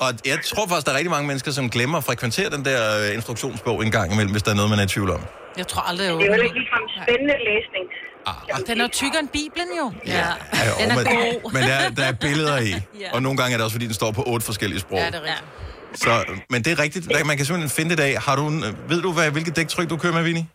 Og 0.00 0.12
jeg 0.24 0.38
tror 0.44 0.66
faktisk, 0.68 0.86
der 0.86 0.92
er 0.92 0.96
rigtig 0.96 1.10
mange 1.10 1.26
mennesker, 1.26 1.50
som 1.50 1.70
glemmer 1.70 1.98
at 1.98 2.04
frekventere 2.04 2.50
den 2.50 2.64
der 2.64 2.80
øh, 3.08 3.14
instruktionsbog 3.14 3.84
en 3.84 3.90
gang 3.90 4.12
imellem, 4.12 4.32
hvis 4.32 4.42
der 4.42 4.50
er 4.50 4.54
noget, 4.54 4.70
man 4.70 4.78
er 4.78 4.84
i 4.84 4.86
tvivl 4.86 5.10
om. 5.10 5.20
Jeg 5.56 5.66
tror 5.68 5.82
aldrig, 5.82 6.04
jeg 6.06 6.14
Det 6.14 6.22
er 6.22 6.36
jo 6.36 6.42
ikke 6.42 6.54
ligefrem 6.54 6.84
spændende 7.02 7.34
læsning. 7.50 7.84
Ah, 8.26 8.66
Den 8.66 8.80
er 8.80 8.88
tykkere 8.88 9.20
end 9.20 9.28
Bibelen 9.28 9.68
jo. 9.78 9.92
Ja. 10.06 10.12
ja, 10.12 10.26
jo, 10.68 10.74
Den 10.80 10.90
er 10.90 10.96
men, 10.96 11.04
god. 11.42 11.52
men 11.52 11.62
der, 11.62 11.90
der 11.90 12.04
er 12.04 12.12
billeder 12.12 12.58
i. 12.58 12.70
Ja. 13.00 13.14
Og 13.14 13.22
nogle 13.22 13.38
gange 13.38 13.52
er 13.52 13.56
det 13.58 13.64
også, 13.64 13.74
fordi 13.74 13.86
den 13.86 13.94
står 13.94 14.10
på 14.12 14.22
otte 14.26 14.46
forskellige 14.46 14.80
sprog. 14.80 14.98
Ja, 14.98 15.06
det 15.06 15.14
er 15.14 15.20
rigtigt. 15.22 16.02
Så, 16.02 16.24
men 16.50 16.62
det 16.64 16.72
er 16.72 16.78
rigtigt. 16.78 17.08
Der- 17.08 17.24
Man 17.24 17.36
kan 17.36 17.46
simpelthen 17.46 17.70
finde 17.70 17.96
det 17.96 18.02
af. 18.02 18.22
Har 18.22 18.36
du 18.36 18.46
en, 18.48 18.64
ved 18.88 19.02
du, 19.02 19.12
hvad, 19.12 19.30
hvilket 19.30 19.56
dæktryk 19.56 19.90
du 19.90 19.96
kører 19.96 20.12
med, 20.12 20.22
Vinnie? 20.22 20.46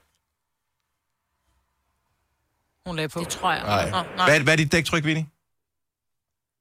Hun 2.88 2.96
lagde 2.96 3.10
på. 3.10 3.20
Det 3.20 3.28
tror 3.28 3.52
jeg. 3.52 3.62
Nej. 3.64 3.90
Nå, 3.90 3.98
nej. 4.18 4.30
Hvad, 4.30 4.40
hvad 4.40 4.54
er 4.54 4.58
dit 4.58 4.72
dæktryk, 4.72 5.04
Vinnie? 5.06 5.26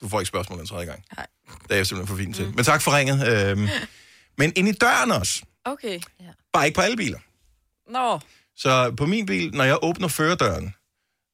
Du 0.03 0.09
får 0.09 0.21
ikke 0.21 0.29
spørgsmål 0.29 0.59
den 0.59 0.67
tredje 0.67 0.87
gang. 0.87 1.05
Nej. 1.17 1.27
Det 1.63 1.71
er 1.71 1.77
jeg 1.77 1.87
simpelthen 1.87 2.17
for 2.17 2.23
fint 2.23 2.37
til. 2.37 2.53
Men 2.55 2.65
tak 2.65 2.83
for 2.83 2.97
ringet. 2.97 3.29
Øhm, 3.29 3.69
men 4.39 4.53
ind 4.57 4.69
i 4.69 4.73
døren 4.73 5.11
også. 5.11 5.43
Okay. 5.65 6.01
Bare 6.53 6.67
ikke 6.67 6.77
på 6.77 6.81
alle 6.81 6.97
biler. 6.97 7.19
Nå. 7.91 8.21
Så 8.57 8.95
på 8.97 9.07
min 9.07 9.27
bil, 9.27 9.51
når 9.55 9.65
jeg 9.65 9.79
åbner 9.83 10.09
førerdøren, 10.09 10.75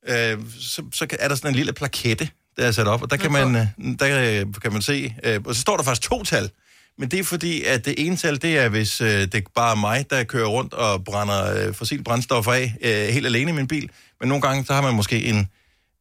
øh, 0.09 0.38
så, 0.61 0.83
så 0.92 1.07
er 1.20 1.29
der 1.29 1.35
sådan 1.35 1.50
en 1.50 1.55
lille 1.55 1.72
plakette, 1.72 2.29
der 2.57 2.66
er 2.66 2.72
sat 2.72 2.87
op, 2.87 3.02
og 3.02 3.11
der 3.11 3.16
kan 3.16 3.33
man, 3.33 3.57
øh, 3.57 3.66
der 3.98 4.40
øh, 4.40 4.46
kan 4.62 4.72
man 4.72 4.83
se, 4.83 5.14
øh, 5.24 5.40
og 5.44 5.55
så 5.55 5.61
står 5.61 5.76
der 5.76 5.85
faktisk 5.85 6.09
to 6.09 6.22
tal, 6.24 6.50
men 6.98 7.11
det 7.11 7.20
er 7.20 7.24
fordi, 7.24 7.62
at 7.62 7.85
det 7.85 7.94
ene 8.07 8.16
tal, 8.16 8.42
det 8.42 8.59
er, 8.59 8.68
hvis 8.68 9.00
øh, 9.00 9.09
det 9.09 9.35
er 9.35 9.40
bare 9.55 9.76
mig, 9.76 10.11
der 10.11 10.24
kører 10.24 10.46
rundt 10.46 10.74
og 10.74 11.05
brænder 11.05 11.66
øh, 11.66 11.74
fossilt 11.74 12.05
brændstoffer 12.05 12.52
af, 12.52 12.76
øh, 12.81 13.14
helt 13.14 13.26
alene 13.26 13.50
i 13.50 13.55
min 13.55 13.68
bil, 13.68 13.90
men 14.20 14.29
nogle 14.29 14.42
gange, 14.42 14.64
så 14.64 14.74
har 14.74 14.83
man 14.83 14.94
måske 14.94 15.24
en, 15.24 15.48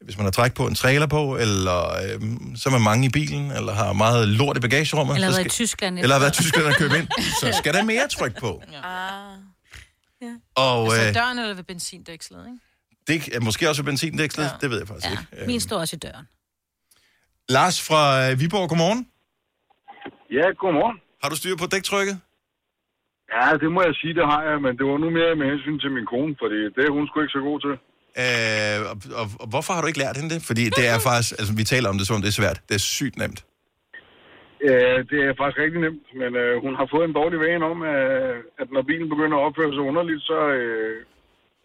hvis 0.04 0.16
man 0.16 0.24
har 0.24 0.30
træk 0.30 0.54
på, 0.54 0.66
en 0.66 0.74
trailer 0.74 1.06
på, 1.06 1.36
eller 1.36 1.78
øh, 2.02 2.20
så 2.56 2.68
er 2.68 2.72
man 2.72 2.82
mange 2.90 3.06
i 3.06 3.10
bilen, 3.18 3.50
eller 3.50 3.72
har 3.72 3.92
meget 3.92 4.28
lort 4.28 4.56
i 4.56 4.60
bagagerummet. 4.60 5.14
Eller 5.14 5.30
så 5.30 5.36
været 5.36 5.46
i 5.46 5.48
Tyskland. 5.48 5.98
Eller 5.98 6.14
har 6.14 6.20
været 6.20 6.38
i 6.38 6.42
Tyskland 6.42 6.66
og 6.66 6.74
købe 6.74 6.94
ind, 6.98 7.08
så 7.40 7.46
skal 7.58 7.74
der 7.74 7.84
mere 7.84 8.08
tryk 8.08 8.40
på. 8.40 8.62
Ah. 8.84 9.38
Og 10.56 10.82
Altså 10.84 11.08
øh, 11.08 11.14
døren 11.14 11.38
eller 11.38 11.54
ved 11.54 11.64
benzindækslet, 11.64 12.46
ikke? 12.46 12.58
det 13.08 13.36
er 13.36 13.40
måske 13.40 13.68
også 13.68 13.82
benzindækslet, 13.84 14.44
ja. 14.44 14.50
det 14.60 14.70
ved 14.70 14.78
jeg 14.78 14.88
faktisk 14.88 15.10
ikke. 15.10 15.46
Min 15.46 15.60
står 15.60 15.78
også 15.78 15.96
i 15.96 15.98
døren. 15.98 16.26
Lars 17.48 17.76
fra 17.88 18.02
øh, 18.24 18.40
Viborg, 18.40 18.68
godmorgen. 18.68 19.02
Ja, 20.38 20.46
godmorgen. 20.62 20.96
Har 21.22 21.28
du 21.32 21.36
styr 21.36 21.56
på 21.62 21.66
dæktrykket? 21.74 22.16
Ja, 23.34 23.46
det 23.62 23.68
må 23.74 23.80
jeg 23.88 23.94
sige, 24.00 24.14
det 24.18 24.26
har 24.32 24.42
jeg, 24.48 24.56
men 24.64 24.72
det 24.78 24.84
var 24.90 24.98
nu 25.04 25.08
mere 25.18 25.32
med 25.40 25.46
hensyn 25.52 25.78
til 25.82 25.90
min 25.96 26.06
kone, 26.12 26.32
fordi 26.42 26.58
det 26.76 26.82
er 26.88 26.92
hun 26.96 27.06
sgu 27.06 27.14
ikke 27.20 27.36
så 27.38 27.42
god 27.50 27.58
til. 27.66 27.74
Øh, 28.22 28.78
og, 28.90 28.96
og, 29.20 29.26
og 29.42 29.46
hvorfor 29.52 29.72
har 29.74 29.80
du 29.82 29.86
ikke 29.90 30.02
lært 30.04 30.16
hende 30.20 30.30
det? 30.34 30.40
Fordi 30.50 30.64
det 30.78 30.86
er 30.92 30.98
faktisk, 31.08 31.30
altså 31.40 31.52
vi 31.60 31.64
taler 31.74 31.88
om 31.92 31.96
det 31.98 32.06
som 32.06 32.16
om 32.16 32.22
det 32.24 32.30
er 32.34 32.38
svært. 32.42 32.58
Det 32.68 32.74
er 32.80 32.84
sygt 32.98 33.16
nemt. 33.22 33.40
Øh, 34.68 34.98
det 35.10 35.18
er 35.28 35.32
faktisk 35.40 35.58
rigtig 35.64 35.80
nemt, 35.86 36.04
men 36.20 36.30
øh, 36.42 36.52
hun 36.64 36.72
har 36.80 36.86
fået 36.94 37.04
en 37.08 37.14
dårlig 37.20 37.38
vane 37.46 37.64
om, 37.72 37.78
øh, 37.94 38.34
at 38.62 38.68
når 38.74 38.82
bilen 38.90 39.08
begynder 39.14 39.36
at 39.38 39.44
opføre 39.48 39.70
sig 39.76 39.82
underligt, 39.90 40.22
så 40.30 40.38
øh, 40.58 40.94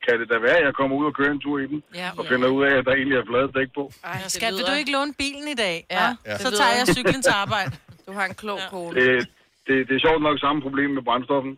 kan 0.05 0.15
det 0.21 0.27
da 0.33 0.37
være, 0.47 0.57
at 0.61 0.65
jeg 0.67 0.75
kommer 0.79 0.93
ud 0.99 1.05
og 1.09 1.15
kører 1.19 1.33
en 1.37 1.41
tur 1.45 1.57
i 1.65 1.67
den, 1.71 1.79
Ja. 2.01 2.09
og 2.17 2.23
finder 2.31 2.47
ud 2.55 2.61
af, 2.67 2.73
at 2.79 2.83
der 2.87 2.93
egentlig 2.99 3.17
er 3.21 3.25
flade 3.31 3.49
dæk 3.57 3.69
på. 3.79 3.83
Ej, 4.11 4.17
Skat, 4.35 4.53
vil 4.57 4.65
du 4.71 4.75
ikke 4.81 4.91
låne 4.97 5.13
bilen 5.23 5.47
i 5.55 5.57
dag? 5.65 5.75
Ja. 5.97 6.07
Ja. 6.29 6.35
Så 6.45 6.49
tager 6.59 6.73
jeg 6.79 6.85
cyklen 6.97 7.21
til 7.27 7.33
arbejde. 7.43 7.71
Du 8.07 8.11
har 8.17 8.25
en 8.31 8.33
klog 8.43 8.59
ja. 8.63 8.69
kone. 8.73 8.93
Det, 8.99 9.27
det, 9.67 9.75
det 9.87 9.93
er 9.97 10.01
sjovt 10.07 10.21
nok 10.27 10.35
samme 10.45 10.59
problem 10.61 10.89
med 10.97 11.03
brændstoffen. 11.07 11.53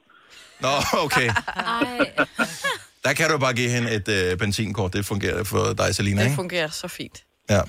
Nå, 0.66 0.74
okay. 1.06 1.30
Der 3.06 3.14
kan 3.14 3.30
du 3.30 3.38
bare 3.38 3.54
give 3.54 3.70
hende 3.70 3.90
et 3.98 4.08
øh, 4.18 4.38
benzinkort. 4.38 4.94
Det 4.94 5.06
fungerer 5.06 5.44
for 5.44 5.74
dig, 5.82 5.96
Selina, 5.96 6.20
Det 6.20 6.26
ikke? 6.26 6.36
fungerer 6.36 6.68
så 6.68 6.88
fint. 6.88 7.18
Ja. 7.50 7.62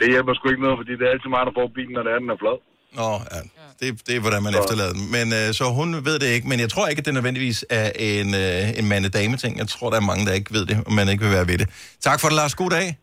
Det 0.00 0.06
hjælper 0.14 0.34
sgu 0.34 0.48
ikke 0.50 0.62
noget, 0.62 0.78
fordi 0.80 0.92
det 0.98 1.04
er 1.08 1.10
altid 1.14 1.28
mig, 1.36 1.42
der 1.48 1.52
får 1.58 1.66
bilen, 1.78 1.92
når 1.96 2.02
det 2.06 2.12
er, 2.14 2.18
den 2.24 2.30
er 2.34 2.38
flad. 2.42 2.56
Nå, 3.00 3.10
ja. 3.34 3.40
Det, 3.80 4.06
det 4.06 4.16
er, 4.16 4.20
hvordan 4.20 4.42
man 4.42 4.54
efterlader 4.60 4.92
den. 4.92 5.10
Men 5.16 5.26
øh, 5.32 5.54
så 5.54 5.64
hun 5.64 6.04
ved 6.04 6.18
det 6.18 6.26
ikke. 6.26 6.48
Men 6.48 6.60
jeg 6.60 6.70
tror 6.70 6.88
ikke, 6.88 7.00
at 7.00 7.06
det 7.06 7.14
nødvendigvis 7.14 7.64
er 7.70 7.90
en, 7.96 8.34
øh, 8.34 8.78
en 8.78 8.88
mande-dame-ting. 8.88 9.58
Jeg 9.58 9.68
tror, 9.68 9.90
der 9.90 9.96
er 9.96 10.00
mange, 10.00 10.26
der 10.26 10.32
ikke 10.32 10.52
ved 10.52 10.66
det, 10.66 10.82
og 10.86 10.92
man 10.92 11.08
ikke 11.08 11.24
vil 11.24 11.32
være 11.32 11.46
ved 11.48 11.58
det. 11.58 11.68
Tak 12.00 12.20
for 12.20 12.28
det, 12.28 12.36
Lars. 12.36 12.54
God 12.54 12.70
dag. 12.70 12.98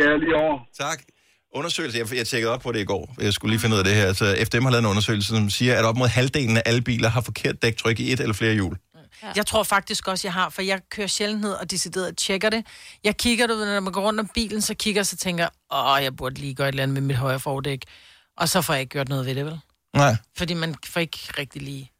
Ja, 0.00 0.16
lige 0.16 0.34
over. 0.36 0.58
Tak. 0.78 0.98
Undersøgelse, 1.54 1.98
jeg, 1.98 2.14
jeg 2.16 2.26
tjekkede 2.26 2.52
op 2.52 2.60
på 2.60 2.72
det 2.72 2.80
i 2.80 2.84
går. 2.84 3.14
Jeg 3.20 3.32
skulle 3.32 3.50
lige 3.52 3.60
finde 3.60 3.74
ud 3.74 3.78
af 3.78 3.84
det 3.84 3.94
her. 3.94 4.12
Så 4.12 4.36
FDM 4.44 4.62
har 4.64 4.70
lavet 4.70 4.82
en 4.82 4.90
undersøgelse, 4.90 5.28
som 5.28 5.50
siger, 5.50 5.78
at 5.78 5.84
op 5.84 5.96
mod 5.96 6.08
halvdelen 6.08 6.56
af 6.56 6.62
alle 6.66 6.82
biler 6.82 7.08
har 7.08 7.20
forkert 7.20 7.62
dæktryk 7.62 8.00
i 8.00 8.12
et 8.12 8.20
eller 8.20 8.34
flere 8.34 8.54
hjul. 8.54 8.76
Ja. 9.22 9.32
Jeg 9.36 9.46
tror 9.46 9.62
faktisk 9.62 10.08
også, 10.08 10.26
jeg 10.28 10.32
har, 10.32 10.48
for 10.48 10.62
jeg 10.62 10.80
kører 10.90 11.06
sjældent 11.06 11.40
ned 11.40 11.52
og 11.52 11.70
decideret 11.70 12.16
tjekker 12.16 12.50
det. 12.50 12.66
Jeg 13.04 13.16
kigger, 13.16 13.46
du 13.46 13.54
ved, 13.54 13.66
når 13.74 13.80
man 13.80 13.92
går 13.92 14.02
rundt 14.02 14.20
om 14.20 14.28
bilen, 14.34 14.60
så 14.60 14.74
kigger 14.74 14.98
jeg, 14.98 15.06
så 15.06 15.16
tænker 15.16 15.48
åh, 15.70 16.02
jeg 16.02 16.16
burde 16.16 16.40
lige 16.40 16.54
gøre 16.54 16.68
et 16.68 16.72
eller 16.72 16.82
andet 16.82 16.94
med 16.94 17.02
mit 17.02 17.16
højre 17.16 17.40
fordæk. 17.40 17.84
Og 18.36 18.48
så 18.48 18.62
får 18.62 18.74
jeg 18.74 18.80
ikke 18.80 18.90
gjort 18.90 19.08
noget 19.08 19.26
ved 19.26 19.34
det, 19.34 19.44
vel? 19.44 19.60
Nej. 19.96 20.16
Fordi 20.36 20.54
man 20.54 20.74
får 20.86 21.00
ikke 21.00 21.18
rigtig 21.38 21.62
lige... 21.62 21.92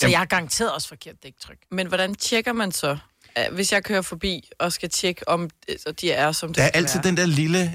Så 0.00 0.08
jeg 0.08 0.18
har 0.18 0.26
garanteret 0.26 0.72
også 0.72 0.88
forkert 0.88 1.22
dæktryk. 1.22 1.58
Men 1.70 1.86
hvordan 1.86 2.14
tjekker 2.14 2.52
man 2.52 2.72
så? 2.72 2.98
Øh, 3.38 3.54
Hvis 3.54 3.72
jeg 3.72 3.84
kører 3.84 4.02
forbi 4.02 4.50
og 4.58 4.72
skal 4.72 4.90
tjekke, 4.90 5.28
om 5.28 5.50
øh, 5.68 5.76
så 5.86 5.92
de 5.92 6.12
er, 6.12 6.32
som 6.32 6.54
de 6.54 6.60
Der 6.60 6.66
er 6.66 6.70
altid 6.74 7.00
være. 7.02 7.06
den 7.08 7.16
der 7.16 7.26
lille, 7.26 7.72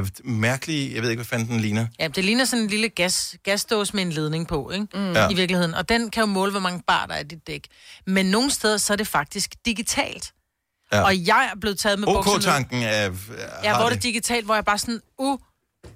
øh, 0.00 0.08
mærkelige, 0.24 0.94
jeg 0.94 1.02
ved 1.02 1.10
ikke, 1.10 1.18
hvad 1.18 1.26
fanden 1.26 1.48
den 1.48 1.60
ligner. 1.60 1.86
Ja, 2.00 2.08
det 2.08 2.24
ligner 2.24 2.44
sådan 2.44 2.62
en 2.62 2.70
lille 2.70 2.88
gas, 2.88 3.36
gasdåse 3.44 3.96
med 3.96 4.02
en 4.02 4.10
ledning 4.12 4.48
på, 4.48 4.70
ikke? 4.70 4.86
Mm. 4.94 5.12
Ja. 5.12 5.28
I 5.28 5.34
virkeligheden. 5.34 5.74
Og 5.74 5.88
den 5.88 6.10
kan 6.10 6.20
jo 6.20 6.26
måle, 6.26 6.50
hvor 6.50 6.60
mange 6.60 6.82
bar 6.86 7.06
der 7.06 7.14
er 7.14 7.20
i 7.20 7.24
dit 7.24 7.46
dæk. 7.46 7.66
Men 8.06 8.26
nogle 8.26 8.50
steder, 8.50 8.76
så 8.76 8.92
er 8.92 8.96
det 8.96 9.06
faktisk 9.06 9.54
digitalt. 9.66 10.32
Ja. 10.92 11.02
Og 11.02 11.26
jeg 11.26 11.50
er 11.54 11.58
blevet 11.60 11.78
taget 11.78 11.98
med 11.98 12.06
bukserne. 12.06 12.36
OK-tanken 12.36 12.82
er... 12.82 13.10
Ja, 13.62 13.76
hvor 13.80 13.88
det 13.88 14.02
digitalt, 14.02 14.44
hvor 14.44 14.54
jeg 14.54 14.64
bare 14.64 14.78
sådan, 14.78 15.00
uh, 15.18 15.38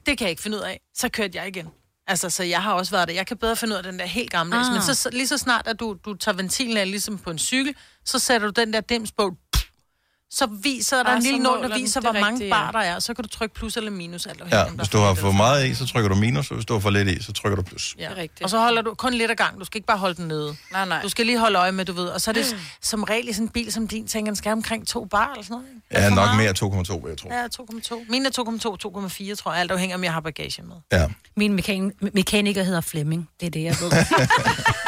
det 0.06 0.18
kan 0.18 0.24
jeg 0.24 0.30
ikke 0.30 0.42
finde 0.42 0.56
ud 0.56 0.62
af. 0.62 0.80
Så 0.96 1.08
kørte 1.08 1.38
jeg 1.38 1.48
igen. 1.48 1.66
Altså, 2.08 2.30
så 2.30 2.42
jeg 2.42 2.62
har 2.62 2.72
også 2.72 2.90
været 2.90 3.08
der. 3.08 3.14
Jeg 3.14 3.26
kan 3.26 3.36
bedre 3.36 3.56
finde 3.56 3.72
ud 3.72 3.76
af 3.76 3.82
den 3.82 3.98
der 3.98 4.06
helt 4.06 4.30
gamle. 4.30 4.56
Ah. 4.56 4.72
Men 4.72 4.82
så, 4.82 4.94
så, 4.94 5.10
lige 5.12 5.26
så 5.26 5.38
snart, 5.38 5.66
at 5.66 5.80
du, 5.80 5.96
du 6.04 6.14
tager 6.14 6.36
ventilen 6.36 6.76
af, 6.76 6.90
ligesom 6.90 7.18
på 7.18 7.30
en 7.30 7.38
cykel, 7.38 7.74
så 8.04 8.18
sætter 8.18 8.50
du 8.50 8.60
den 8.60 8.72
der 8.72 8.80
dims 8.80 9.12
på, 9.12 9.32
så 10.30 10.46
viser 10.62 10.96
der 11.02 11.10
Ah, 11.10 11.16
en 11.16 11.22
lille 11.22 11.38
nål, 11.38 11.62
der 11.62 11.78
viser, 11.78 12.00
er 12.00 12.02
hvor 12.04 12.12
mange 12.12 12.30
rigtigt, 12.32 12.50
bar 12.50 12.70
der 12.70 12.78
er. 12.78 12.98
Så 12.98 13.14
kan 13.14 13.22
du 13.22 13.28
trykke 13.28 13.54
plus 13.54 13.76
eller 13.76 13.90
minus. 13.90 14.26
Alt 14.26 14.40
Ja, 14.40 14.56
der 14.56 14.70
hvis 14.70 14.88
du 14.88 14.98
har 14.98 15.14
for 15.14 15.32
meget 15.32 15.66
i, 15.66 15.74
så 15.74 15.86
trykker 15.86 16.08
du 16.08 16.14
minus, 16.14 16.50
og 16.50 16.54
hvis 16.54 16.66
du 16.66 16.72
har 16.72 16.80
for 16.80 16.90
lidt 16.90 17.08
i, 17.08 17.22
så 17.22 17.32
trykker 17.32 17.56
du 17.56 17.62
plus. 17.62 17.94
Ja. 17.98 18.04
Det 18.04 18.12
er 18.12 18.16
rigtigt. 18.16 18.42
Og 18.42 18.50
så 18.50 18.58
holder 18.58 18.82
du 18.82 18.94
kun 18.94 19.14
lidt 19.14 19.30
ad 19.30 19.36
gang. 19.36 19.60
Du 19.60 19.64
skal 19.64 19.76
ikke 19.78 19.86
bare 19.86 19.98
holde 19.98 20.14
den 20.14 20.28
nede. 20.28 20.56
Nej, 20.72 20.84
nej. 20.84 21.02
Du 21.02 21.08
skal 21.08 21.26
lige 21.26 21.38
holde 21.38 21.58
øje 21.58 21.72
med, 21.72 21.84
du 21.84 21.92
ved. 21.92 22.06
Og 22.06 22.20
så 22.20 22.30
er 22.30 22.32
det 22.32 22.56
som 22.82 23.02
regel 23.02 23.28
i 23.28 23.32
sådan 23.32 23.44
en 23.46 23.48
bil 23.48 23.72
som 23.72 23.88
din, 23.88 24.06
tænker, 24.06 24.30
den 24.30 24.36
skal 24.36 24.48
have 24.48 24.56
omkring 24.56 24.86
to 24.88 25.04
bar 25.04 25.30
eller 25.32 25.44
sådan 25.44 25.52
noget. 25.54 25.66
ikke? 25.90 26.02
Ja, 26.02 26.08
nok 26.08 26.16
meget? 26.16 26.36
mere 26.36 26.50
2,2, 26.94 27.02
vil 27.02 27.08
jeg 27.08 27.18
tro. 27.18 27.28
Ja, 27.32 27.46
2,2. 28.00 28.10
Mine 28.10 28.26
er 28.28 28.30
2,2, 29.10 29.28
2,4, 29.30 29.34
tror 29.34 29.52
jeg. 29.52 29.60
Alt 29.60 29.70
afhænger 29.70 29.96
om 29.96 30.04
jeg 30.04 30.12
har 30.12 30.20
bagage 30.20 30.62
med. 30.62 30.76
Ja. 30.92 31.06
Min 31.36 31.58
mekan- 31.60 32.08
mekaniker 32.14 32.62
hedder 32.62 32.80
Flemming. 32.80 33.28
Det 33.40 33.46
er 33.46 33.50
det, 33.50 33.62
jeg 33.62 33.76
ved. 33.80 33.90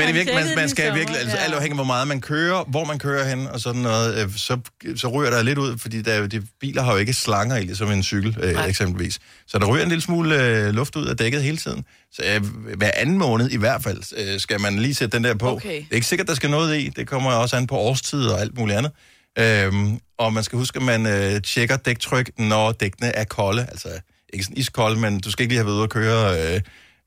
Men 0.00 0.08
i 0.08 0.12
virkeligheden, 0.12 0.48
man, 0.48 0.56
man 0.56 0.68
skal 0.68 0.94
virkelig, 0.94 1.20
altså 1.20 1.36
alt 1.36 1.54
afhængig 1.54 1.72
af, 1.72 1.76
hvor 1.76 1.84
meget 1.94 2.08
man 2.08 2.20
kører, 2.20 2.64
hvor 2.64 2.84
man 2.84 2.98
kører 2.98 3.28
hen 3.28 3.46
og 3.46 3.60
sådan 3.60 3.80
noget, 3.80 4.24
øh, 4.24 4.36
så, 4.36 4.58
så 4.96 5.08
ryger 5.08 5.30
der 5.30 5.42
lidt 5.42 5.58
ud, 5.58 5.78
fordi 5.78 6.02
der, 6.02 6.12
er 6.12 6.26
de 6.26 6.42
biler 6.60 6.82
har 6.82 6.92
jo 6.92 6.98
ikke 6.98 7.12
slanger 7.12 7.56
i, 7.56 7.62
ligesom 7.62 7.90
en 7.90 8.02
cykel 8.02 8.36
øh, 8.42 8.68
eksempelvis. 8.68 9.18
Så 9.46 9.58
der 9.58 9.66
ryger 9.66 9.82
en 9.82 9.88
lille 9.88 10.02
smule 10.02 10.44
øh, 10.44 10.74
luft 10.74 10.96
ud 10.96 11.06
af 11.06 11.16
dækket 11.16 11.42
hele 11.42 11.56
tiden. 11.56 11.84
Så 12.12 12.22
øh, 12.34 12.76
hver 12.76 12.90
anden 12.96 13.18
måned 13.18 13.50
i 13.50 13.56
hvert 13.56 13.82
fald 13.82 14.02
øh, 14.16 14.40
skal 14.40 14.60
man 14.60 14.78
lige 14.78 14.94
sætte 14.94 15.16
den 15.16 15.24
der 15.24 15.34
på. 15.34 15.50
Okay. 15.50 15.76
Det 15.76 15.86
er 15.90 15.94
ikke 15.94 16.06
sikkert, 16.06 16.28
der 16.28 16.34
skal 16.34 16.50
noget 16.50 16.78
i. 16.78 16.88
Det 16.96 17.06
kommer 17.06 17.32
også 17.32 17.56
an 17.56 17.66
på 17.66 17.76
årstid 17.76 18.26
og 18.26 18.40
alt 18.40 18.58
muligt 18.58 18.78
andet. 18.78 18.92
Øhm, 19.38 19.98
og 20.18 20.32
man 20.32 20.44
skal 20.44 20.58
huske, 20.58 20.76
at 20.76 20.82
man 20.82 21.06
øh, 21.06 21.42
tjekker 21.42 21.76
dæktryk, 21.76 22.30
når 22.38 22.72
dækkene 22.72 23.08
er 23.08 23.24
kolde. 23.24 23.66
Altså 23.70 23.88
ikke 24.32 24.44
sådan 24.44 24.56
iskolde, 24.56 25.00
men 25.00 25.20
du 25.20 25.30
skal 25.30 25.42
ikke 25.42 25.52
lige 25.52 25.58
have 25.58 25.66
været 25.66 25.76
ude 25.76 25.82
at 25.82 25.90
køre 25.90 26.54
øh, 26.54 26.60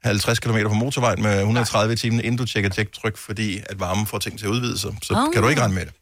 50 0.03 0.39
km 0.39 0.57
på 0.67 0.73
motorvejen 0.73 1.21
med 1.23 1.39
130 1.39 1.93
i 1.93 1.97
timen, 1.97 2.19
inden 2.19 2.37
du 2.37 2.45
tjekker 2.45 2.69
dæktryk, 2.69 3.17
fordi 3.17 3.57
at 3.69 3.79
varmen 3.79 4.05
får 4.07 4.17
ting 4.19 4.39
til 4.39 4.45
at 4.45 4.49
udvide 4.49 4.77
sig. 4.79 4.95
Så 5.03 5.13
Oh. 5.13 5.33
kan 5.33 5.41
du 5.43 5.49
ikke 5.49 5.61
regne 5.61 5.73
med 5.75 5.85
det. 5.85 5.93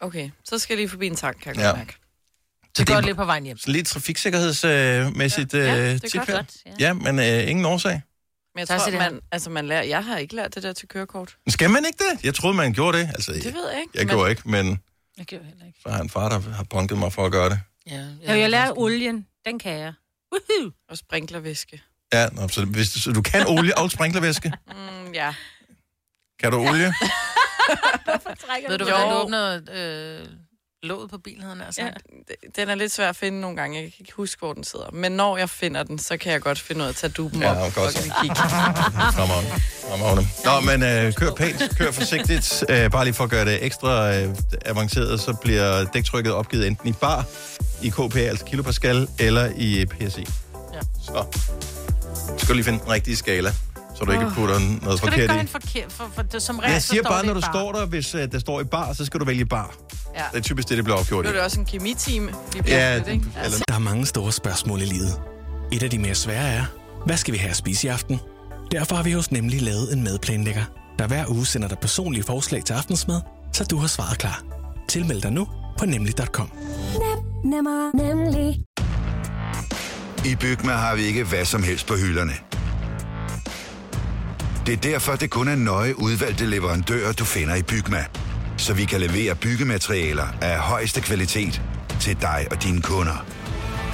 Okay, 0.00 0.30
så 0.44 0.58
skal 0.58 0.74
jeg 0.74 0.78
lige 0.78 0.88
forbi 0.88 1.06
en 1.06 1.16
tank, 1.16 1.36
kan 1.42 1.54
jeg 1.56 1.60
Ja. 1.62 1.66
godt 1.66 1.76
mærke. 1.78 1.94
Det 2.78 2.86
går 2.86 3.00
lidt 3.00 3.16
på 3.16 3.24
vejen 3.24 3.44
hjem. 3.44 3.58
Så 3.58 3.70
lidt 3.70 3.86
trafiksikkerhedsmæssigt 3.86 5.54
Ja, 5.54 5.58
øh, 5.78 5.88
det 5.88 6.04
er 6.04 6.08
tip 6.08 6.18
godt. 6.20 6.28
her. 6.28 6.36
Godt, 6.36 6.80
ja. 6.80 6.92
men 6.92 7.18
øh, 7.18 7.50
ingen 7.50 7.64
årsag. 7.64 8.02
Men 8.54 8.58
jeg 8.60 8.68
tror, 8.68 8.90
man, 8.98 9.20
altså 9.32 9.50
man 9.50 9.66
lærer, 9.66 9.82
jeg 9.82 10.04
har 10.04 10.18
ikke 10.18 10.34
lært 10.34 10.54
det 10.54 10.62
der 10.62 10.72
til 10.72 10.88
kørekort. 10.88 11.36
Skal 11.48 11.70
man 11.70 11.84
ikke 11.86 11.98
det? 12.12 12.24
Jeg 12.24 12.34
troede, 12.34 12.56
man 12.56 12.72
gjorde 12.72 12.98
det. 12.98 13.08
Altså, 13.14 13.32
Det 13.32 13.44
ved 13.44 13.70
jeg 13.70 13.80
ikke. 13.80 13.90
Jeg 13.94 14.00
men- 14.06 14.08
gjorde 14.14 14.30
ikke, 14.30 14.42
men 14.50 14.80
Jeg 15.18 15.26
gør 15.26 15.36
heller 15.36 15.66
ikke. 15.66 15.78
så 15.82 15.88
har 15.88 15.96
jeg 15.96 16.02
en 16.02 16.10
far, 16.10 16.28
der 16.28 16.40
har 16.52 16.64
punket 16.64 16.98
mig 16.98 17.12
for 17.12 17.26
at 17.26 17.32
gøre 17.32 17.50
det. 17.50 17.60
Ja, 17.86 18.04
Ja, 18.26 18.38
jeg 18.38 18.50
lærer 18.50 18.78
olien. 18.78 19.26
Den 19.46 19.58
kan 19.58 19.72
jeg. 19.78 19.92
Woohoo! 20.32 20.70
Og 20.90 20.96
sprinklervæske. 20.98 21.82
Ja, 22.12 22.28
nå, 22.32 22.48
så, 22.48 22.64
hvis 22.64 22.90
du, 22.90 23.00
så 23.00 23.12
du 23.12 23.22
kan 23.22 23.46
olie 23.46 23.78
og 23.78 23.90
sprinklervæske. 23.90 24.52
Mm, 24.68 25.12
ja. 25.14 25.34
Kan 26.40 26.52
du 26.52 26.58
olie? 26.58 26.94
Ved 28.68 28.78
du, 28.78 28.84
hvordan 28.84 29.08
du 29.08 29.14
åbner 29.14 29.60
øh, 29.74 30.26
låget 30.82 31.10
på 31.10 31.18
bilen, 31.18 31.42
havde 31.42 31.54
han 31.56 31.64
altså? 31.66 31.82
Ja, 31.82 31.90
den 32.56 32.68
er 32.68 32.74
lidt 32.74 32.92
svær 32.92 33.08
at 33.08 33.16
finde 33.16 33.40
nogle 33.40 33.56
gange. 33.56 33.76
Jeg 33.82 33.84
kan 33.84 33.96
ikke 34.00 34.12
huske, 34.16 34.38
hvor 34.38 34.52
den 34.52 34.64
sidder. 34.64 34.90
Men 34.92 35.12
når 35.12 35.36
jeg 35.36 35.50
finder 35.50 35.82
den, 35.82 35.98
så 35.98 36.16
kan 36.16 36.32
jeg 36.32 36.40
godt 36.40 36.60
finde 36.60 36.80
ud 36.80 36.84
af 36.84 36.88
at 36.90 36.96
tage 36.96 37.10
duben 37.10 37.40
Ja, 37.42 37.50
op. 37.66 37.74
godt. 37.74 37.96
og 37.96 38.02
lige 38.02 38.14
kigge. 38.22 38.36
Fremragende. 39.16 39.50
Fremragende. 39.90 40.28
Nå, 40.44 40.60
men 40.60 40.82
øh, 40.82 41.12
kør 41.12 41.30
pænt, 41.34 41.76
kør 41.78 41.90
forsigtigt. 41.90 42.64
Øh, 42.68 42.90
bare 42.90 43.04
lige 43.04 43.14
for 43.14 43.24
at 43.24 43.30
gøre 43.30 43.44
det 43.44 43.64
ekstra 43.64 44.14
øh, 44.14 44.34
avanceret, 44.64 45.20
så 45.20 45.36
bliver 45.42 45.84
dæktrykket 45.84 46.32
opgivet 46.32 46.66
enten 46.66 46.88
i 46.88 46.92
bar, 46.92 47.24
i 47.82 47.88
kPa, 47.88 48.18
altså 48.20 48.44
kilopascal, 48.44 49.08
eller 49.18 49.52
i 49.56 49.86
PSI. 49.86 50.26
Ja. 50.74 50.80
Så 51.02 51.24
skal 52.38 52.48
du 52.48 52.52
lige 52.54 52.64
finde 52.64 52.78
den 52.78 52.90
rigtige 52.90 53.16
skala, 53.16 53.52
så 53.96 54.04
du 54.04 54.12
ikke 54.12 54.26
Åh. 54.26 54.34
putter 54.34 54.58
noget 54.58 54.80
Skal 54.80 54.88
du 54.88 54.92
ikke 54.92 55.00
forkert 55.02 55.28
gøre 55.28 55.36
i. 55.38 55.40
en 55.40 55.48
forkert? 55.48 55.92
For, 55.92 56.10
for, 56.14 56.22
det, 56.22 56.42
som 56.42 56.58
regel, 56.58 56.72
Jeg 56.72 56.82
så 56.82 56.88
siger 56.88 57.02
står 57.02 57.10
bare, 57.10 57.26
når 57.26 57.34
du 57.34 57.40
bar. 57.40 57.52
står 57.52 57.72
der, 57.72 57.86
hvis 57.86 58.14
øh, 58.14 58.32
der 58.32 58.38
står 58.38 58.60
i 58.60 58.64
bar, 58.64 58.92
så 58.92 59.04
skal 59.04 59.20
du 59.20 59.24
vælge 59.24 59.44
bar. 59.46 59.74
Ja. 60.16 60.22
Det 60.32 60.38
er 60.38 60.42
typisk 60.42 60.68
det, 60.68 60.76
det 60.76 60.84
bliver 60.84 60.98
opgjort 60.98 61.24
Nu 61.24 61.28
i. 61.30 61.32
er 61.32 61.36
det 61.36 61.44
også 61.44 61.60
en 61.60 61.66
kemitime. 61.66 62.32
Vi 62.52 62.60
Ja, 62.66 62.96
lidt, 62.96 63.08
ikke? 63.08 63.24
eller 63.44 63.58
Der 63.68 63.74
er 63.74 63.78
mange 63.78 64.06
store 64.06 64.32
spørgsmål 64.32 64.82
i 64.82 64.84
livet. 64.84 65.20
Et 65.72 65.82
af 65.82 65.90
de 65.90 65.98
mere 65.98 66.14
svære 66.14 66.48
er, 66.48 66.64
hvad 67.06 67.16
skal 67.16 67.32
vi 67.34 67.38
have 67.38 67.50
at 67.50 67.56
spise 67.56 67.86
i 67.86 67.90
aften? 67.90 68.20
Derfor 68.70 68.96
har 68.96 69.02
vi 69.02 69.12
hos 69.12 69.30
Nemlig 69.32 69.62
lavet 69.62 69.92
en 69.92 70.02
madplanlægger, 70.04 70.64
der 70.98 71.06
hver 71.06 71.24
uge 71.30 71.46
sender 71.46 71.68
dig 71.68 71.78
personlige 71.78 72.24
forslag 72.24 72.64
til 72.64 72.72
aftensmad, 72.74 73.20
så 73.52 73.64
du 73.64 73.76
har 73.78 73.86
svaret 73.86 74.18
klar. 74.18 74.42
Tilmeld 74.88 75.22
dig 75.22 75.32
nu 75.32 75.48
på 75.78 75.86
nemlig.com. 75.86 76.50
Nemmer, 77.44 77.90
nemlig. 77.96 78.60
I 80.26 80.36
Bygma 80.36 80.72
har 80.72 80.96
vi 80.96 81.02
ikke 81.02 81.24
hvad 81.24 81.44
som 81.44 81.62
helst 81.62 81.86
på 81.86 81.94
hylderne. 81.96 82.32
Det 84.66 84.72
er 84.72 84.76
derfor, 84.76 85.12
det 85.12 85.30
kun 85.30 85.48
er 85.48 85.54
nøje 85.56 85.98
udvalgte 85.98 86.46
leverandører, 86.46 87.12
du 87.12 87.24
finder 87.24 87.54
i 87.54 87.62
Bygma. 87.62 88.04
Så 88.56 88.74
vi 88.74 88.84
kan 88.84 89.00
levere 89.00 89.34
byggematerialer 89.34 90.26
af 90.42 90.58
højeste 90.58 91.00
kvalitet 91.00 91.62
til 92.00 92.20
dig 92.20 92.46
og 92.50 92.62
dine 92.62 92.82
kunder. 92.82 93.26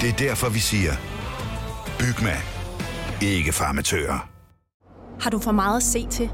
Det 0.00 0.08
er 0.08 0.12
derfor, 0.12 0.48
vi 0.48 0.58
siger, 0.58 0.92
Bygma. 1.98 2.36
Ikke 3.22 3.52
farmatører. 3.52 4.28
Har 5.20 5.30
du 5.30 5.38
for 5.38 5.52
meget 5.52 5.76
at 5.76 5.82
se 5.82 6.06
til? 6.10 6.30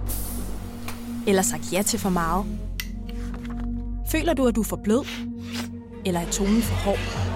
Eller 1.27 1.43
sagt 1.43 1.73
ja 1.73 1.83
til 1.83 1.99
for 1.99 2.11
meget? 2.11 2.45
Føler 4.13 4.35
du, 4.35 4.47
at 4.47 4.55
du 4.55 4.61
er 4.61 4.65
for 4.65 4.81
blød? 4.85 5.07
Eller 6.07 6.21
er 6.21 6.31
tonen 6.31 6.63
for 6.63 6.75
hård? 6.75 7.36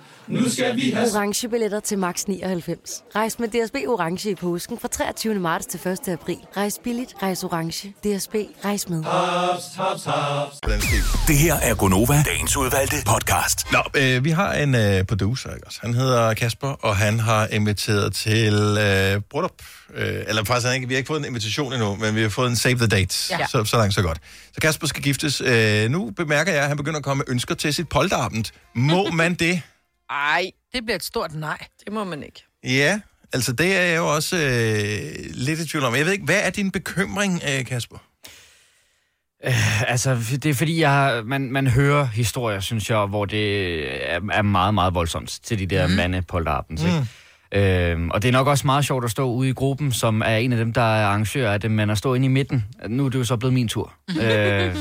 Nu 0.27 0.49
skal 0.49 0.75
vi 0.75 0.91
have... 0.91 1.07
Orange 1.15 1.49
billetter 1.49 1.79
til 1.79 1.97
max 1.97 2.23
99. 2.27 3.03
Rejs 3.15 3.39
med 3.39 3.47
DSB 3.47 3.75
Orange 3.87 4.29
i 4.31 4.35
påsken 4.35 4.79
fra 4.79 4.87
23. 4.87 5.33
marts 5.39 5.65
til 5.65 5.79
1. 5.87 6.07
april. 6.07 6.37
Rejs 6.57 6.79
billigt, 6.83 7.13
rejs 7.23 7.43
orange. 7.43 7.89
DSB, 7.89 8.35
rejs 8.65 8.89
med. 8.89 9.03
Haps. 9.03 9.63
Den 10.65 10.81
stil. 10.81 10.99
Det 11.27 11.37
her 11.37 11.55
er 11.55 11.75
Gonova, 11.75 12.23
dagens 12.25 12.57
udvalgte 12.57 12.95
podcast. 13.05 13.71
Nå, 13.71 13.79
øh, 13.97 14.23
vi 14.23 14.29
har 14.29 14.53
en 14.53 14.75
øh, 14.75 15.03
producer, 15.03 15.53
ikke 15.53 15.67
også? 15.67 15.79
Han 15.81 15.93
hedder 15.93 16.33
Kasper, 16.33 16.67
og 16.67 16.97
han 16.97 17.19
har 17.19 17.47
inviteret 17.47 18.13
til 18.13 18.53
øh, 18.53 19.21
bryllup. 19.31 19.51
Øh, 19.95 20.23
eller 20.27 20.43
faktisk, 20.43 20.67
han 20.67 20.75
ikke, 20.75 20.87
vi 20.87 20.93
har 20.93 20.97
ikke 20.97 21.07
fået 21.07 21.19
en 21.19 21.25
invitation 21.25 21.73
endnu, 21.73 21.95
men 21.95 22.15
vi 22.15 22.21
har 22.21 22.29
fået 22.29 22.49
en 22.49 22.55
save 22.55 22.75
the 22.77 22.87
date. 22.87 23.15
Ja. 23.39 23.47
Så, 23.47 23.63
så 23.63 23.77
langt, 23.77 23.93
så 23.93 24.01
godt. 24.01 24.17
Så 24.53 24.61
Kasper 24.61 24.87
skal 24.87 25.03
giftes. 25.03 25.41
Øh, 25.41 25.89
nu 25.89 26.11
bemærker 26.17 26.51
jeg, 26.51 26.61
at 26.61 26.67
han 26.67 26.77
begynder 26.77 26.97
at 26.97 27.03
komme 27.03 27.23
med 27.27 27.33
ønsker 27.33 27.55
til 27.55 27.73
sit 27.73 27.89
polterabend. 27.89 28.45
Må 28.75 29.07
man 29.21 29.33
det? 29.33 29.61
Ej. 30.11 30.51
Det 30.73 30.83
bliver 30.83 30.95
et 30.95 31.03
stort 31.03 31.33
nej. 31.35 31.57
Det 31.85 31.93
må 31.93 32.03
man 32.03 32.23
ikke. 32.23 32.43
Ja, 32.63 32.99
altså 33.33 33.53
det 33.53 33.75
er 33.77 33.81
jeg 33.81 33.97
jo 33.97 34.07
også 34.15 34.35
øh, 34.37 35.25
lidt 35.33 35.59
i 35.59 35.67
tvivl 35.67 35.83
om. 35.85 35.95
Jeg 35.95 36.05
ved 36.05 36.11
ikke, 36.13 36.25
hvad 36.25 36.39
er 36.43 36.49
din 36.49 36.71
bekymring, 36.71 37.41
øh, 37.49 37.65
Kasper? 37.65 37.97
Øh, 39.45 39.91
altså, 39.91 40.15
det 40.31 40.45
er 40.45 40.53
fordi, 40.53 40.79
jeg, 40.79 40.89
har- 40.91 41.21
man, 41.23 41.51
man 41.51 41.67
hører 41.67 42.05
historier, 42.05 42.59
synes 42.59 42.89
jeg, 42.89 43.05
hvor 43.05 43.25
det 43.25 43.77
er, 44.13 44.19
er 44.33 44.41
meget, 44.41 44.73
meget 44.73 44.93
voldsomt 44.93 45.39
til 45.43 45.59
de 45.59 45.65
der 45.65 45.87
mm. 45.87 45.93
mandepolterabends, 45.93 46.83
ikke? 46.83 47.07
Øhm, 47.53 48.09
og 48.11 48.21
det 48.21 48.27
er 48.27 48.31
nok 48.31 48.47
også 48.47 48.67
meget 48.67 48.85
sjovt 48.85 49.05
at 49.05 49.11
stå 49.11 49.31
ude 49.31 49.49
i 49.49 49.53
gruppen, 49.53 49.91
som 49.91 50.21
er 50.21 50.35
en 50.35 50.51
af 50.51 50.57
dem, 50.57 50.73
der 50.73 50.81
er 50.81 51.05
arrangør 51.05 51.51
af 51.51 51.61
det, 51.61 51.71
men 51.71 51.89
at 51.89 51.97
stå 51.97 52.13
inde 52.13 52.25
i 52.25 52.29
midten, 52.29 52.65
nu 52.87 53.05
er 53.05 53.09
det 53.09 53.19
jo 53.19 53.23
så 53.23 53.37
blevet 53.37 53.53
min 53.53 53.67
tur. 53.67 53.93
øh, 54.21 54.75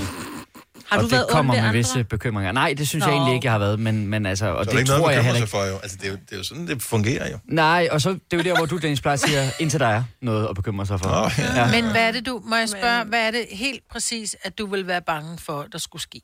Har 0.90 0.98
du 0.98 1.05
og 1.05 1.11
været 1.11 1.24
det 1.26 1.35
kommer 1.35 1.55
med 1.55 1.61
andre? 1.62 1.72
visse 1.72 2.05
bekymringer. 2.05 2.53
Nej, 2.53 2.74
det 2.79 2.88
synes 2.88 3.05
Nå. 3.05 3.11
jeg 3.11 3.16
egentlig 3.16 3.35
ikke, 3.35 3.44
jeg 3.44 3.53
har 3.53 3.59
været, 3.59 3.81
men, 3.81 4.07
men 4.07 4.26
altså, 4.26 4.46
og 4.46 4.53
Så 4.53 4.59
er 4.59 4.64
det, 4.64 4.72
der 4.72 4.79
ikke 4.79 4.90
tror 4.90 4.98
noget 4.98 5.11
at 5.11 5.14
jeg 5.16 5.22
bekymre 5.22 5.33
heller 5.33 5.40
ikke. 5.40 5.50
for, 5.50 5.64
jo. 5.64 5.76
Altså, 5.76 5.96
det 6.00 6.07
er 6.07 6.11
jo, 6.11 6.16
det 6.16 6.33
er 6.33 6.37
jo 6.37 6.42
sådan, 6.44 6.66
det 6.66 6.83
fungerer 6.83 7.31
jo. 7.31 7.38
Nej, 7.44 7.88
og 7.90 8.00
så 8.00 8.11
det 8.11 8.18
er 8.33 8.37
jo 8.37 8.42
der, 8.42 8.57
hvor 8.57 8.66
du, 8.66 8.76
Dennis, 8.76 9.00
plejer 9.00 9.12
at 9.12 9.20
sige, 9.20 9.38
indtil 9.62 9.81
der 9.81 9.87
er 9.87 10.03
noget 10.22 10.48
at 10.48 10.55
bekymre 10.57 10.87
sig 10.87 11.00
for. 11.00 11.24
Oh, 11.24 11.33
ja. 11.57 11.70
Men 11.70 11.90
hvad 11.90 12.09
er 12.09 12.12
det, 12.12 12.26
du... 12.26 12.42
Må 12.44 12.57
jeg 12.57 12.68
spørge, 12.68 13.05
hvad 13.05 13.26
er 13.26 13.31
det 13.31 13.46
helt 13.50 13.81
præcis, 13.90 14.37
at 14.42 14.59
du 14.59 14.66
vil 14.66 14.87
være 14.87 15.03
bange 15.03 15.38
for, 15.38 15.66
der 15.72 15.79
skulle 15.79 16.03
ske? 16.03 16.20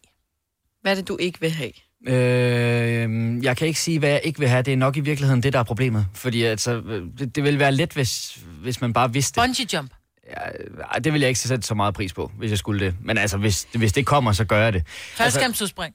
Hvad 0.82 0.92
er 0.92 0.96
det, 0.96 1.08
du 1.08 1.16
ikke 1.20 1.40
vil 1.40 1.50
have? 1.50 1.72
Øh, 2.08 3.44
jeg 3.44 3.56
kan 3.56 3.68
ikke 3.68 3.80
sige, 3.80 3.98
hvad 3.98 4.08
jeg 4.10 4.20
ikke 4.24 4.38
vil 4.38 4.48
have. 4.48 4.62
Det 4.62 4.72
er 4.72 4.76
nok 4.76 4.96
i 4.96 5.00
virkeligheden 5.00 5.42
det, 5.42 5.52
der 5.52 5.58
er 5.58 5.62
problemet. 5.62 6.06
Fordi 6.14 6.42
altså, 6.42 6.82
det, 7.18 7.36
det 7.36 7.44
ville 7.44 7.58
være 7.58 7.72
let, 7.72 7.92
hvis, 7.92 8.38
hvis 8.62 8.80
man 8.80 8.92
bare 8.92 9.12
vidste 9.12 9.40
det. 9.40 9.46
Bungee 9.46 9.66
jump. 9.78 9.90
Ej, 10.92 10.98
det 11.04 11.12
vil 11.12 11.20
jeg 11.20 11.28
ikke 11.28 11.40
sætte 11.40 11.66
så 11.66 11.74
meget 11.74 11.94
pris 11.94 12.12
på, 12.12 12.32
hvis 12.38 12.50
jeg 12.50 12.58
skulle 12.58 12.86
det. 12.86 12.94
Men 13.00 13.18
altså, 13.18 13.36
hvis, 13.36 13.66
hvis 13.74 13.92
det 13.92 14.06
kommer, 14.06 14.32
så 14.32 14.44
gør 14.44 14.58
jeg 14.64 14.72
det. 14.72 14.82
Faldskærmsudspring. 15.16 15.94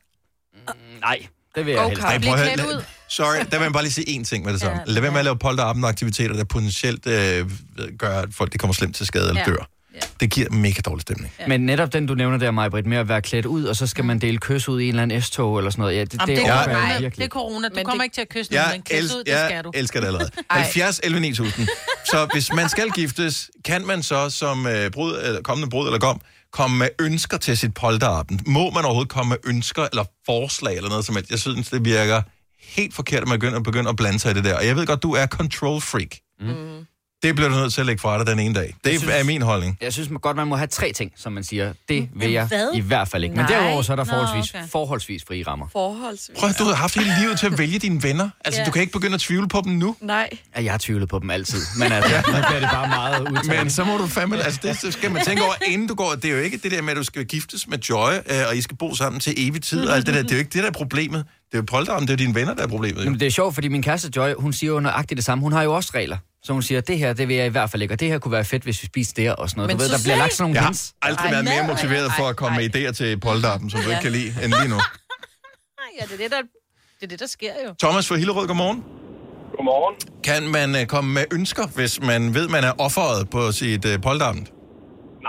Altså, 0.67 0.74
nej, 1.02 1.28
det 1.56 1.65
vil 1.65 1.74
jeg 1.74 1.88
helst 1.88 2.02
Ej, 2.04 2.13
ikke. 2.13 2.26
prøv 2.28 2.36
at 2.36 2.41
klædt 2.44 2.60
høre, 2.62 2.76
ud. 2.78 2.84
Sorry, 3.10 3.36
der 3.52 3.58
vil 3.58 3.63
jeg 3.65 3.74
bare 3.74 3.84
lige 3.84 3.94
sige 3.94 4.20
én 4.20 4.24
ting 4.24 4.46
med 4.46 4.54
det 4.54 4.62
samme. 4.65 4.78
Ja. 4.88 4.91
Lad 4.94 5.02
være 5.02 5.12
med 5.12 5.20
at 5.20 5.26
lave 5.26 5.38
polterabend 5.38 5.86
aktiviteter, 5.86 6.36
der 6.36 6.44
potentielt 6.44 7.08
øh, 7.08 7.52
gør, 8.00 8.20
at 8.20 8.30
folk 8.32 8.54
de 8.54 8.58
kommer 8.58 8.74
slemt 8.74 8.96
til 8.96 9.06
skade 9.06 9.30
eller 9.30 9.41
Ja. 9.41 9.46
dør. 9.52 9.70
Det 10.21 10.31
giver 10.31 10.49
mega 10.49 10.81
dårlig 10.86 11.01
stemning. 11.01 11.34
Ja. 11.39 11.47
Men 11.47 11.62
netop 11.65 11.93
den, 11.93 12.05
du 12.05 12.15
nævner 12.15 12.38
der, 12.38 12.51
Majbrit, 12.51 12.86
med 12.86 12.97
at 12.97 13.07
være 13.07 13.21
klædt 13.21 13.45
ud, 13.45 13.63
og 13.63 13.75
så 13.75 13.88
skal 13.88 14.05
man 14.05 14.19
dele 14.19 14.38
kys 14.38 14.69
ud 14.69 14.81
i 14.81 14.84
en 14.84 14.89
eller 14.89 15.03
anden 15.03 15.21
S-tog 15.21 15.57
eller 15.57 15.71
sådan 15.71 15.81
noget. 15.81 15.95
Ja, 15.95 16.01
det, 16.03 16.13
Jamen, 16.13 16.27
det, 16.27 16.38
det, 16.38 16.51
er 16.51 16.63
corona. 16.63 16.77
jeg 16.79 16.93
det 16.93 17.01
virkelig. 17.03 17.25
er 17.25 17.29
corona. 17.29 17.67
Du 17.69 17.75
Men 17.75 17.86
kommer 17.86 17.97
det- 18.01 18.05
ikke 18.05 18.13
til 18.13 18.21
at 18.21 18.29
kysse 18.29 18.51
nogen, 18.51 18.65
Jeg, 18.69 18.81
men 18.89 18.97
els- 18.99 19.15
ud, 19.17 19.23
det 19.23 19.34
skal 19.34 19.53
jeg 19.55 19.63
du. 19.63 19.71
elsker 19.75 19.99
det 19.99 20.07
allerede. 20.07 20.29
Ej. 20.49 20.60
70 20.62 20.99
11 21.03 21.19
9000. 21.21 21.67
Så 22.05 22.27
hvis 22.34 22.53
man 22.53 22.69
skal 22.69 22.89
giftes, 22.89 23.51
kan 23.65 23.88
man 23.88 24.03
så 24.03 24.29
som 24.29 24.67
øh, 24.67 24.91
brud, 24.91 25.19
eller 25.23 25.41
kommende 25.41 25.69
brud 25.69 25.86
eller 25.88 25.99
gom, 25.99 26.21
komme 26.51 26.77
med 26.77 26.88
ønsker 27.01 27.38
til 27.38 27.57
sit 27.57 27.73
polterappen? 27.73 28.39
Må 28.47 28.69
man 28.69 28.86
overhovedet 28.86 29.12
komme 29.12 29.29
med 29.29 29.38
ønsker 29.53 29.88
eller 29.91 30.03
forslag 30.25 30.75
eller 30.77 30.89
noget 30.89 31.05
som 31.05 31.15
helst? 31.15 31.31
Jeg 31.31 31.39
synes, 31.39 31.69
det 31.69 31.86
virker 31.86 32.21
helt 32.63 32.93
forkert, 32.95 33.21
at 33.21 33.27
man 33.27 33.39
begynder, 33.39 33.60
begynder 33.60 33.89
at 33.89 33.95
blande 33.95 34.19
sig 34.19 34.31
i 34.31 34.34
det 34.34 34.43
der. 34.43 34.55
Og 34.57 34.65
jeg 34.67 34.75
ved 34.75 34.86
godt, 34.86 35.03
du 35.03 35.12
er 35.13 35.25
control 35.27 35.81
freak. 35.81 36.15
Mm. 36.39 36.86
Det 37.23 37.36
bliver 37.36 37.49
du 37.49 37.55
nødt 37.55 37.73
til 37.73 37.81
at 37.81 37.86
lægge 37.88 38.01
fra 38.01 38.17
dig 38.17 38.27
den 38.27 38.39
ene 38.39 38.55
dag. 38.55 38.75
Det 38.84 38.99
synes- 38.99 39.13
er 39.15 39.23
min 39.23 39.41
holdning. 39.41 39.77
Jeg 39.81 39.93
synes 39.93 40.10
man 40.10 40.19
godt, 40.19 40.38
man 40.38 40.47
må 40.47 40.55
have 40.55 40.67
tre 40.67 40.91
ting, 40.93 41.12
som 41.15 41.31
man 41.34 41.43
siger. 41.43 41.73
Det 41.89 42.10
vil 42.15 42.31
jeg 42.31 42.45
hvad? 42.45 42.69
i 42.73 42.79
hvert 42.79 43.07
fald 43.07 43.23
ikke. 43.23 43.36
Men 43.36 43.45
Nej. 43.45 43.51
derudover 43.60 43.81
så 43.81 43.91
er 43.91 43.95
der 43.95 44.03
Nå, 44.05 44.10
forholdsvis, 44.12 44.53
okay. 44.55 44.67
forholdsvis 44.67 45.23
frie 45.27 45.43
rammer. 45.47 45.67
Forholdsvis. 45.71 46.36
Prøv 46.39 46.49
at 46.49 46.60
du 46.60 46.63
har 46.63 46.73
haft 46.73 46.95
hele 46.95 47.12
livet 47.21 47.39
til 47.39 47.45
at 47.45 47.57
vælge 47.57 47.79
dine 47.79 48.03
venner. 48.03 48.29
Altså, 48.45 48.62
Ja. 48.62 48.65
du 48.65 48.71
kan 48.71 48.81
ikke 48.81 48.93
begynde 48.93 49.13
at 49.13 49.19
tvivle 49.21 49.47
på 49.47 49.62
dem 49.65 49.71
nu. 49.73 49.95
Nej. 50.01 50.29
Ja, 50.55 50.63
jeg 50.63 50.73
har 50.73 50.77
tvivlet 50.77 51.10
på 51.10 51.19
dem 51.19 51.29
altid. 51.29 51.60
Men 51.77 51.91
altså, 51.91 52.15
nu 52.27 52.34
bliver 52.47 52.60
det 52.60 52.69
bare 52.73 52.88
meget 52.88 53.19
udtalt. 53.29 53.47
Men 53.60 53.69
så 53.69 53.84
må 53.84 53.97
du 53.97 54.07
fandme... 54.07 54.43
Altså, 54.43 54.60
det 54.63 54.81
det 54.81 54.93
skal 54.93 55.12
man 55.12 55.25
tænke 55.25 55.43
over, 55.43 55.53
inden 55.67 55.88
du 55.88 55.93
går. 55.95 56.12
Det 56.15 56.25
er 56.25 56.31
jo 56.36 56.39
ikke 56.41 56.57
det 56.57 56.71
der 56.71 56.81
med, 56.81 56.91
at 56.91 56.97
du 56.97 57.03
skal 57.03 57.25
giftes 57.25 57.67
med 57.67 57.77
Joy, 57.79 58.12
øh, 58.13 58.36
og 58.49 58.57
I 58.57 58.62
skal 58.62 58.77
bo 58.77 58.95
sammen 58.95 59.19
til 59.19 59.34
evig 59.38 59.62
tid, 59.63 59.86
og 59.88 59.95
alt 59.95 60.05
det 60.05 60.13
der. 60.15 60.21
Det 60.21 60.31
er 60.31 60.36
jo 60.36 60.39
ikke 60.39 60.49
det, 60.53 60.63
der 60.63 60.69
er 60.69 60.73
problemet. 60.73 61.25
Det 61.51 61.57
er 61.57 61.57
jo 61.57 61.65
polterappen, 61.67 62.07
det 62.07 62.13
er 62.13 62.17
dine 62.17 62.36
venner, 62.36 62.53
der 62.53 62.63
er 62.63 62.67
problemet. 62.67 62.97
Jo. 62.99 63.03
Jamen, 63.03 63.19
det 63.19 63.25
er 63.25 63.31
sjovt, 63.31 63.53
fordi 63.53 63.67
min 63.67 63.84
kæreste 63.84 64.12
Joy, 64.15 64.34
hun 64.38 64.53
siger 64.53 64.71
jo 64.73 64.79
nøjagtigt 64.79 65.17
det 65.17 65.25
samme. 65.25 65.41
Hun 65.41 65.51
har 65.53 65.63
jo 65.63 65.73
også 65.73 65.91
regler. 65.95 66.17
Så 66.43 66.54
hun 66.54 66.62
siger, 66.62 66.82
det 66.82 66.97
her, 66.97 67.13
det 67.13 67.27
vil 67.27 67.36
jeg 67.36 67.45
i 67.45 67.49
hvert 67.49 67.69
fald 67.69 67.82
ikke, 67.82 67.93
og 67.93 67.99
det 67.99 68.08
her 68.08 68.19
kunne 68.19 68.32
være 68.32 68.45
fedt, 68.45 68.63
hvis 68.63 68.82
vi 68.82 68.86
spiste 68.88 69.21
det 69.21 69.36
og 69.36 69.49
sådan 69.49 69.58
noget. 69.60 69.67
Men 69.69 69.77
du 69.77 69.84
ved, 69.84 69.89
der 69.97 70.01
bliver 70.06 70.17
lagt 70.23 70.34
sådan 70.34 70.43
nogle 70.43 70.56
Jeg 70.60 70.65
hints. 70.65 70.93
har 71.01 71.10
aldrig 71.10 71.25
Ej, 71.25 71.32
været 71.36 71.45
mere 71.45 71.62
mad- 71.63 71.67
motiveret 71.73 72.10
for 72.19 72.25
at 72.32 72.36
komme 72.41 72.56
Ej, 72.58 72.62
med 72.62 72.67
idéer 72.75 72.91
til 72.99 73.19
polterappen, 73.27 73.67
som 73.69 73.77
du 73.84 73.89
ikke 73.93 74.01
kan 74.08 74.12
lide, 74.19 74.30
end 74.43 74.49
lige 74.60 74.69
nu. 74.75 74.80
Ja, 75.99 76.04
det 76.10 76.13
er 76.17 76.21
det, 76.23 76.32
der, 76.36 76.41
det, 76.99 77.06
er 77.08 77.12
det, 77.13 77.19
der 77.25 77.32
sker 77.38 77.54
jo. 77.65 77.69
Thomas 77.86 78.04
fra 78.10 78.15
Hillerød, 78.21 78.45
godmorgen. 78.51 78.80
Godmorgen. 79.58 79.95
Kan 80.30 80.41
man 80.58 80.69
uh, 80.80 80.84
komme 80.93 81.10
med 81.17 81.25
ønsker, 81.38 81.65
hvis 81.77 81.93
man 82.12 82.21
ved, 82.38 82.45
man 82.58 82.63
er 82.69 82.73
offeret 82.86 83.19
på 83.36 83.41
sit 83.60 83.84
uh, 83.91 83.95
polterappen? 84.08 84.43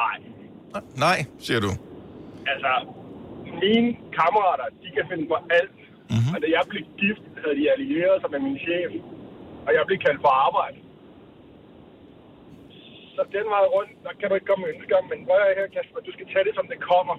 Nej. 0.01 0.17
Nej, 1.07 1.19
siger 1.47 1.61
du. 1.67 1.71
Altså, 2.53 2.73
mine 3.65 3.89
kammerater, 4.19 4.67
de 4.83 4.89
kan 4.97 5.05
finde 5.11 5.25
på 5.33 5.37
alt. 5.59 5.75
Mhm. 5.79 6.15
Mm-hmm. 6.15 6.35
Og 6.35 6.39
da 6.43 6.47
jeg 6.57 6.63
blev 6.73 6.83
gift, 7.03 7.25
havde 7.43 7.55
de 7.61 7.65
allieret 7.75 8.17
sig 8.23 8.29
med 8.35 8.41
min 8.49 8.57
chef. 8.67 8.91
Og 9.67 9.71
jeg 9.77 9.83
blev 9.89 9.99
kaldt 10.07 10.21
for 10.25 10.33
arbejde. 10.49 10.77
Så 13.15 13.21
den 13.37 13.47
vej 13.55 13.65
rundt, 13.77 13.93
der 14.07 14.13
kan 14.19 14.27
du 14.29 14.35
ikke 14.39 14.49
komme 14.51 14.63
med 14.65 14.71
ønsker. 14.75 14.97
Men 15.11 15.19
at 15.23 15.39
høre 15.39 15.55
her, 15.61 15.69
Kasper, 15.77 16.01
du 16.09 16.13
skal 16.17 16.27
tage 16.33 16.45
det, 16.49 16.55
som 16.59 16.67
det 16.73 16.79
kommer. 16.93 17.17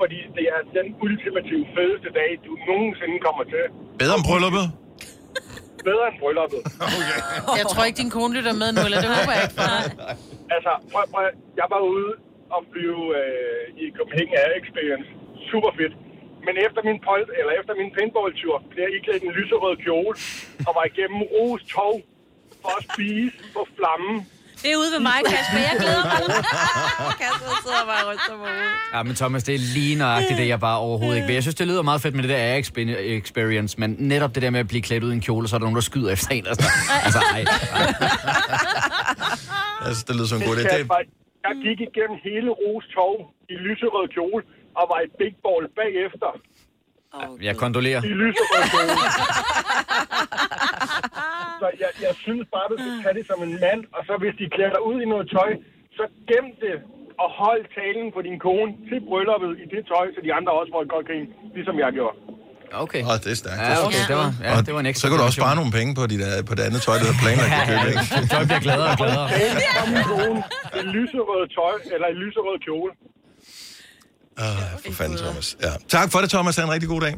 Fordi 0.00 0.18
det 0.36 0.44
er 0.56 0.60
den 0.78 0.88
ultimative 1.06 1.64
fedeste 1.76 2.10
dag, 2.18 2.30
du 2.46 2.52
nogensinde 2.70 3.16
kommer 3.26 3.44
til. 3.54 3.64
Bedre 4.02 4.14
om 4.20 4.24
brylluppet? 4.28 4.66
Bedre 5.88 6.04
end 6.10 6.18
brylluppet. 6.22 6.60
Okay. 7.48 7.58
Jeg 7.60 7.66
tror 7.72 7.82
ikke, 7.88 7.98
din 8.02 8.12
kone 8.16 8.32
lytter 8.36 8.54
med 8.62 8.68
nu, 8.76 8.80
eller 8.86 8.98
det 9.04 9.10
håber 9.16 9.32
jeg 9.36 9.42
ikke 9.46 9.56
for 9.60 9.68
dig. 9.74 9.84
Altså, 10.54 10.72
prøv, 10.92 11.04
prøv, 11.12 11.24
jeg 11.60 11.68
var 11.74 11.80
ude 11.94 12.10
og 12.56 12.60
flyve 12.72 13.02
øh, 13.20 13.64
i 13.82 13.84
Copenhagen 13.96 14.34
Air 14.40 14.52
Experience. 14.60 15.08
Super 15.50 15.72
fedt. 15.78 15.94
Men 16.46 16.54
efter 16.66 16.80
min, 16.88 16.98
polt, 17.08 17.30
eller 17.40 17.52
efter 17.60 17.74
min 17.80 17.90
paintball-tur, 17.96 18.56
blev 18.70 18.82
jeg 18.86 18.92
iklædt 18.98 19.22
en 19.28 19.32
lyserød 19.38 19.74
kjole 19.84 20.14
og 20.66 20.72
var 20.78 20.84
igennem 20.90 21.20
Ros 21.32 21.62
tog 21.76 21.94
for 22.62 22.72
at 22.78 22.82
spise 22.90 23.38
på 23.56 23.62
flammen. 23.76 24.16
Det 24.62 24.68
er 24.72 24.76
ude 24.82 24.90
ved 24.94 25.00
mig, 25.10 25.18
Kasper. 25.32 25.58
Jeg 25.68 25.76
glæder 25.80 26.04
mig. 26.04 26.20
Kasper 27.22 27.52
sidder 27.64 27.84
bare 27.92 28.02
på 28.30 28.36
hovedet. 28.36 28.60
Ja, 28.94 29.02
men 29.02 29.14
Thomas, 29.14 29.42
det 29.44 29.54
er 29.54 29.62
lige 29.78 29.94
nøjagtigt 29.98 30.38
det, 30.40 30.48
jeg 30.48 30.60
bare 30.60 30.78
overhovedet 30.78 31.16
ikke 31.16 31.26
vil. 31.26 31.34
Jeg 31.34 31.42
synes, 31.42 31.54
det 31.54 31.66
lyder 31.66 31.82
meget 31.82 32.00
fedt 32.04 32.14
med 32.14 32.22
det 32.22 32.30
der 32.30 32.36
air 32.36 32.60
expe- 32.62 33.00
experience, 33.20 33.80
men 33.80 33.96
netop 33.98 34.34
det 34.34 34.42
der 34.42 34.50
med 34.50 34.60
at 34.60 34.68
blive 34.68 34.82
klædt 34.82 35.04
ud 35.04 35.10
i 35.10 35.14
en 35.14 35.20
kjole, 35.20 35.48
så 35.48 35.56
er 35.56 35.58
der 35.58 35.64
nogen, 35.68 35.74
der 35.80 35.86
skyder 35.90 36.10
efter 36.12 36.28
en. 36.36 36.46
Altså, 36.46 36.66
altså 37.06 37.20
ej. 37.34 37.44
Altså, 39.86 40.00
det 40.08 40.12
lyder 40.16 40.28
som 40.32 40.38
en 40.40 40.44
god 40.48 40.56
idé. 40.56 40.62
Det, 40.78 40.90
jeg 41.46 41.54
gik 41.66 41.78
igennem 41.88 42.16
hele 42.28 42.50
Ros 42.60 42.84
tog 42.96 43.14
i 43.52 43.54
lyserød 43.66 44.06
kjole 44.16 44.42
og 44.78 44.84
var 44.92 44.98
i 45.06 45.08
big 45.20 45.34
ball 45.44 45.64
bagefter 45.80 46.30
Jeg 47.48 47.54
kondolerer. 47.64 48.00
i 48.10 48.12
lyserød. 48.22 48.64
Så 51.60 51.66
jeg, 51.82 51.90
jeg 52.06 52.14
synes 52.26 52.44
bare, 52.54 52.66
du 52.72 52.76
skal 52.82 52.94
tage 53.04 53.14
det 53.18 53.24
som 53.30 53.38
en 53.46 53.52
mand, 53.64 53.80
og 53.96 54.00
så 54.08 54.12
hvis 54.22 54.34
de 54.40 54.44
klæder 54.54 54.72
dig 54.76 54.82
ud 54.90 54.96
i 55.04 55.06
noget 55.12 55.26
tøj, 55.36 55.50
så 55.98 56.04
gem 56.30 56.46
det 56.64 56.74
og 57.22 57.28
hold 57.42 57.62
talen 57.78 58.06
på 58.16 58.20
din 58.28 58.36
kone 58.46 58.70
til 58.88 58.98
brylluppet 59.08 59.50
i 59.62 59.64
det 59.74 59.82
tøj, 59.92 60.06
så 60.14 60.18
de 60.26 60.30
andre 60.38 60.50
også 60.60 60.70
får 60.74 60.82
et 60.86 60.90
godt 60.94 61.04
grin, 61.08 61.26
ligesom 61.56 61.74
jeg 61.84 61.90
gjorde. 61.98 62.16
Okay. 62.84 63.02
Åh, 63.10 63.16
det 63.24 63.30
er 63.34 63.38
stærkt. 63.42 63.58
Ja, 63.68 63.74
okay, 63.86 64.02
det 64.10 64.16
var, 64.20 64.28
ja, 64.44 64.50
Og 64.56 64.60
det 64.66 64.72
var 64.74 64.80
en 64.84 64.88
ekstra 64.90 65.02
så 65.04 65.08
kan 65.10 65.16
du 65.20 65.24
også 65.28 65.38
spare 65.42 65.54
nogle 65.60 65.72
penge 65.78 65.90
på, 65.98 66.02
dit, 66.12 66.22
øh, 66.30 66.38
på 66.48 66.52
det 66.56 66.62
andet 66.68 66.80
tøj, 66.86 66.96
du 67.02 67.06
har 67.12 67.18
planlagt 67.24 67.52
at 67.60 67.64
købe, 67.70 67.86
ikke? 67.92 68.02
Joy 68.32 68.42
bliver 68.50 68.62
gladere 68.66 68.90
og 68.94 68.98
gladere. 69.02 69.26
Kone 70.10 70.40
i 70.80 70.82
lyserød 70.96 71.42
tøj, 71.58 71.74
eller 71.94 72.08
i 72.14 72.16
lyserød 72.22 72.56
kjole. 72.66 72.90
Åh, 74.40 74.46
for 74.86 74.92
fanden, 74.92 75.18
Thomas. 75.18 75.56
Ja. 75.62 75.72
Tak 75.88 76.12
for 76.12 76.20
det, 76.20 76.30
Thomas. 76.30 76.56
Ha' 76.56 76.62
en 76.64 76.70
rigtig 76.70 76.88
god 76.88 77.00
dag. 77.00 77.14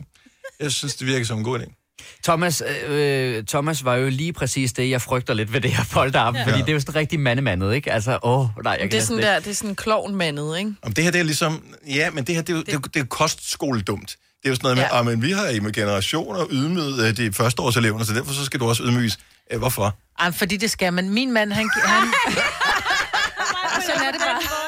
Jeg 0.61 0.73
synes, 0.73 0.95
det 0.95 1.07
virker 1.07 1.27
som 1.27 1.39
en 1.39 1.45
god 1.45 1.59
idé. 1.61 1.79
Thomas, 2.25 2.63
øh, 2.87 3.45
Thomas 3.45 3.85
var 3.85 3.95
jo 3.95 4.09
lige 4.09 4.33
præcis 4.33 4.73
det, 4.73 4.91
jeg 4.91 5.03
frygter 5.03 5.35
lidt 5.35 5.53
ved 5.53 5.61
det 5.61 5.71
her 5.73 5.85
polterappen, 5.93 6.43
ja. 6.43 6.49
fordi 6.51 6.61
det 6.61 6.69
er 6.69 6.73
jo 6.73 6.81
sådan 6.81 6.95
rigtig 6.95 7.21
mandemandet, 7.21 7.75
ikke? 7.75 7.93
Altså, 7.93 8.19
åh, 8.23 8.47
nej, 8.65 8.73
jeg 8.73 8.81
kan 8.81 8.91
Det 8.91 8.99
er 8.99 9.03
sådan 9.03 9.23
der, 9.23 9.39
det 9.39 9.51
er 9.51 9.55
sådan 9.55 9.75
klovnmandet, 9.75 10.59
ikke? 10.59 10.75
Om 10.83 10.93
det 10.93 11.05
her, 11.05 11.11
det 11.11 11.19
er 11.19 11.25
ligesom... 11.25 11.65
Ja, 11.89 12.11
men 12.11 12.25
det 12.25 12.35
her, 12.35 12.43
det 12.43 12.53
er 12.53 12.57
jo, 12.57 12.59
det... 12.59 12.67
Det 12.67 12.75
er, 12.75 12.81
det 12.81 13.01
er 13.01 13.05
kostskoledumt. 13.05 14.09
Det 14.11 14.17
er 14.45 14.49
jo 14.49 14.55
sådan 14.55 14.65
noget 14.65 14.77
med, 14.77 14.85
Ja. 14.85 14.97
ja. 14.97 15.03
men 15.03 15.23
vi 15.23 15.31
har 15.33 15.49
i 15.49 15.61
med 15.61 15.73
generationer 15.73 16.47
ydmyget 16.51 17.09
øh, 17.09 17.17
de 17.17 17.33
førsteårseleverne, 17.33 18.05
så 18.07 18.15
derfor 18.15 18.33
så 18.33 18.45
skal 18.45 18.61
du 18.61 18.69
også 18.69 18.83
ydmyges. 18.83 19.19
Øh, 19.53 19.59
Hvorfor? 19.59 19.97
Ej, 20.19 20.33
fordi 20.33 20.57
det 20.57 20.71
skal 20.71 20.93
man. 20.93 21.11
Min 21.11 21.33
mand, 21.33 21.53
han... 21.53 21.71
han 21.85 22.09
sådan 23.87 24.03
er 24.07 24.11
det 24.13 24.21
bare. 24.21 24.62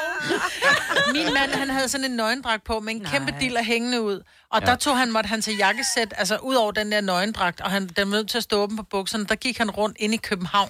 Min 1.12 1.34
mand, 1.34 1.50
han 1.50 1.70
havde 1.70 1.88
sådan 1.88 2.04
en 2.04 2.16
nøgendragt 2.16 2.64
på 2.64 2.80
med 2.80 2.94
en 2.94 3.02
Nej. 3.02 3.12
kæmpe 3.12 3.34
diller 3.40 3.62
hængende 3.62 4.02
ud. 4.02 4.20
Og 4.50 4.60
ja. 4.60 4.66
der 4.66 4.76
tog 4.76 4.98
han, 4.98 5.12
måtte 5.12 5.28
han 5.28 5.42
tage 5.42 5.56
jakkesæt, 5.56 6.14
altså 6.16 6.36
ud 6.36 6.54
over 6.54 6.72
den 6.72 6.92
der 6.92 7.00
nøgendragt, 7.00 7.60
og 7.60 7.70
han 7.70 7.82
den 7.96 8.10
var 8.10 8.16
nødt 8.16 8.30
til 8.30 8.38
at 8.38 8.44
stå 8.44 8.62
åben 8.62 8.76
på 8.76 8.82
bukserne. 8.90 9.24
Der 9.26 9.34
gik 9.34 9.58
han 9.58 9.70
rundt 9.70 9.96
ind 10.00 10.14
i 10.14 10.16
København. 10.16 10.68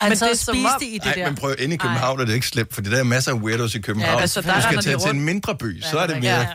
Han 0.00 0.10
Men 0.10 0.16
sad 0.18 0.26
det 0.26 0.32
er 0.32 0.36
spiste 0.52 0.74
om- 0.74 0.82
i 0.82 0.98
det 0.98 1.04
Nej, 1.04 1.14
der. 1.14 1.26
men 1.26 1.34
prøv 1.36 1.54
inde 1.58 1.74
i 1.74 1.78
København 1.78 2.20
er 2.20 2.24
det 2.24 2.34
ikke 2.34 2.46
slemt, 2.46 2.74
fordi 2.74 2.90
der 2.90 2.98
er 2.98 3.02
masser 3.02 3.32
af 3.32 3.36
weirdos 3.36 3.74
i 3.74 3.80
København. 3.80 4.14
Ja, 4.16 4.20
altså, 4.20 4.40
der 4.40 4.54
du 4.54 4.62
skal 4.62 4.82
tage 4.82 4.98
til 4.98 5.10
en 5.10 5.20
mindre 5.20 5.56
by, 5.56 5.82
så 5.82 5.98
er 5.98 6.06
det 6.06 6.20
mere... 6.20 6.38
Ja. 6.40 6.46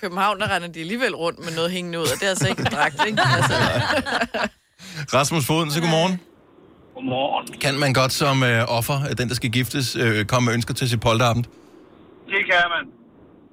København, 0.00 0.40
der 0.40 0.54
render 0.54 0.68
de 0.68 0.80
alligevel 0.80 1.14
rundt 1.16 1.44
med 1.44 1.52
noget 1.54 1.70
hængende 1.70 1.98
ud, 1.98 2.04
og 2.04 2.14
det 2.20 2.22
er 2.22 2.28
altså 2.30 2.48
ikke 2.48 2.60
en 2.60 2.66
dragt, 2.72 2.94
ikke? 3.06 3.22
Altså, 3.36 3.54
Rasmus 5.14 5.46
Foden, 5.46 5.70
så 5.70 5.80
godmorgen. 5.80 6.20
Godmorgen. 6.94 7.60
Kan 7.60 7.78
man 7.78 7.92
godt 7.92 8.12
som 8.12 8.42
øh, 8.42 8.64
offer, 8.68 9.04
af 9.04 9.16
den 9.16 9.28
der 9.28 9.34
skal 9.34 9.50
giftes, 9.50 9.96
øh, 9.96 10.24
komme 10.26 10.46
med 10.46 10.54
ønsker 10.54 10.74
til 10.74 10.88
sit 10.88 11.00
polterappen? 11.00 11.46
Det 12.32 12.42
kan 12.50 12.64
man. 12.74 12.84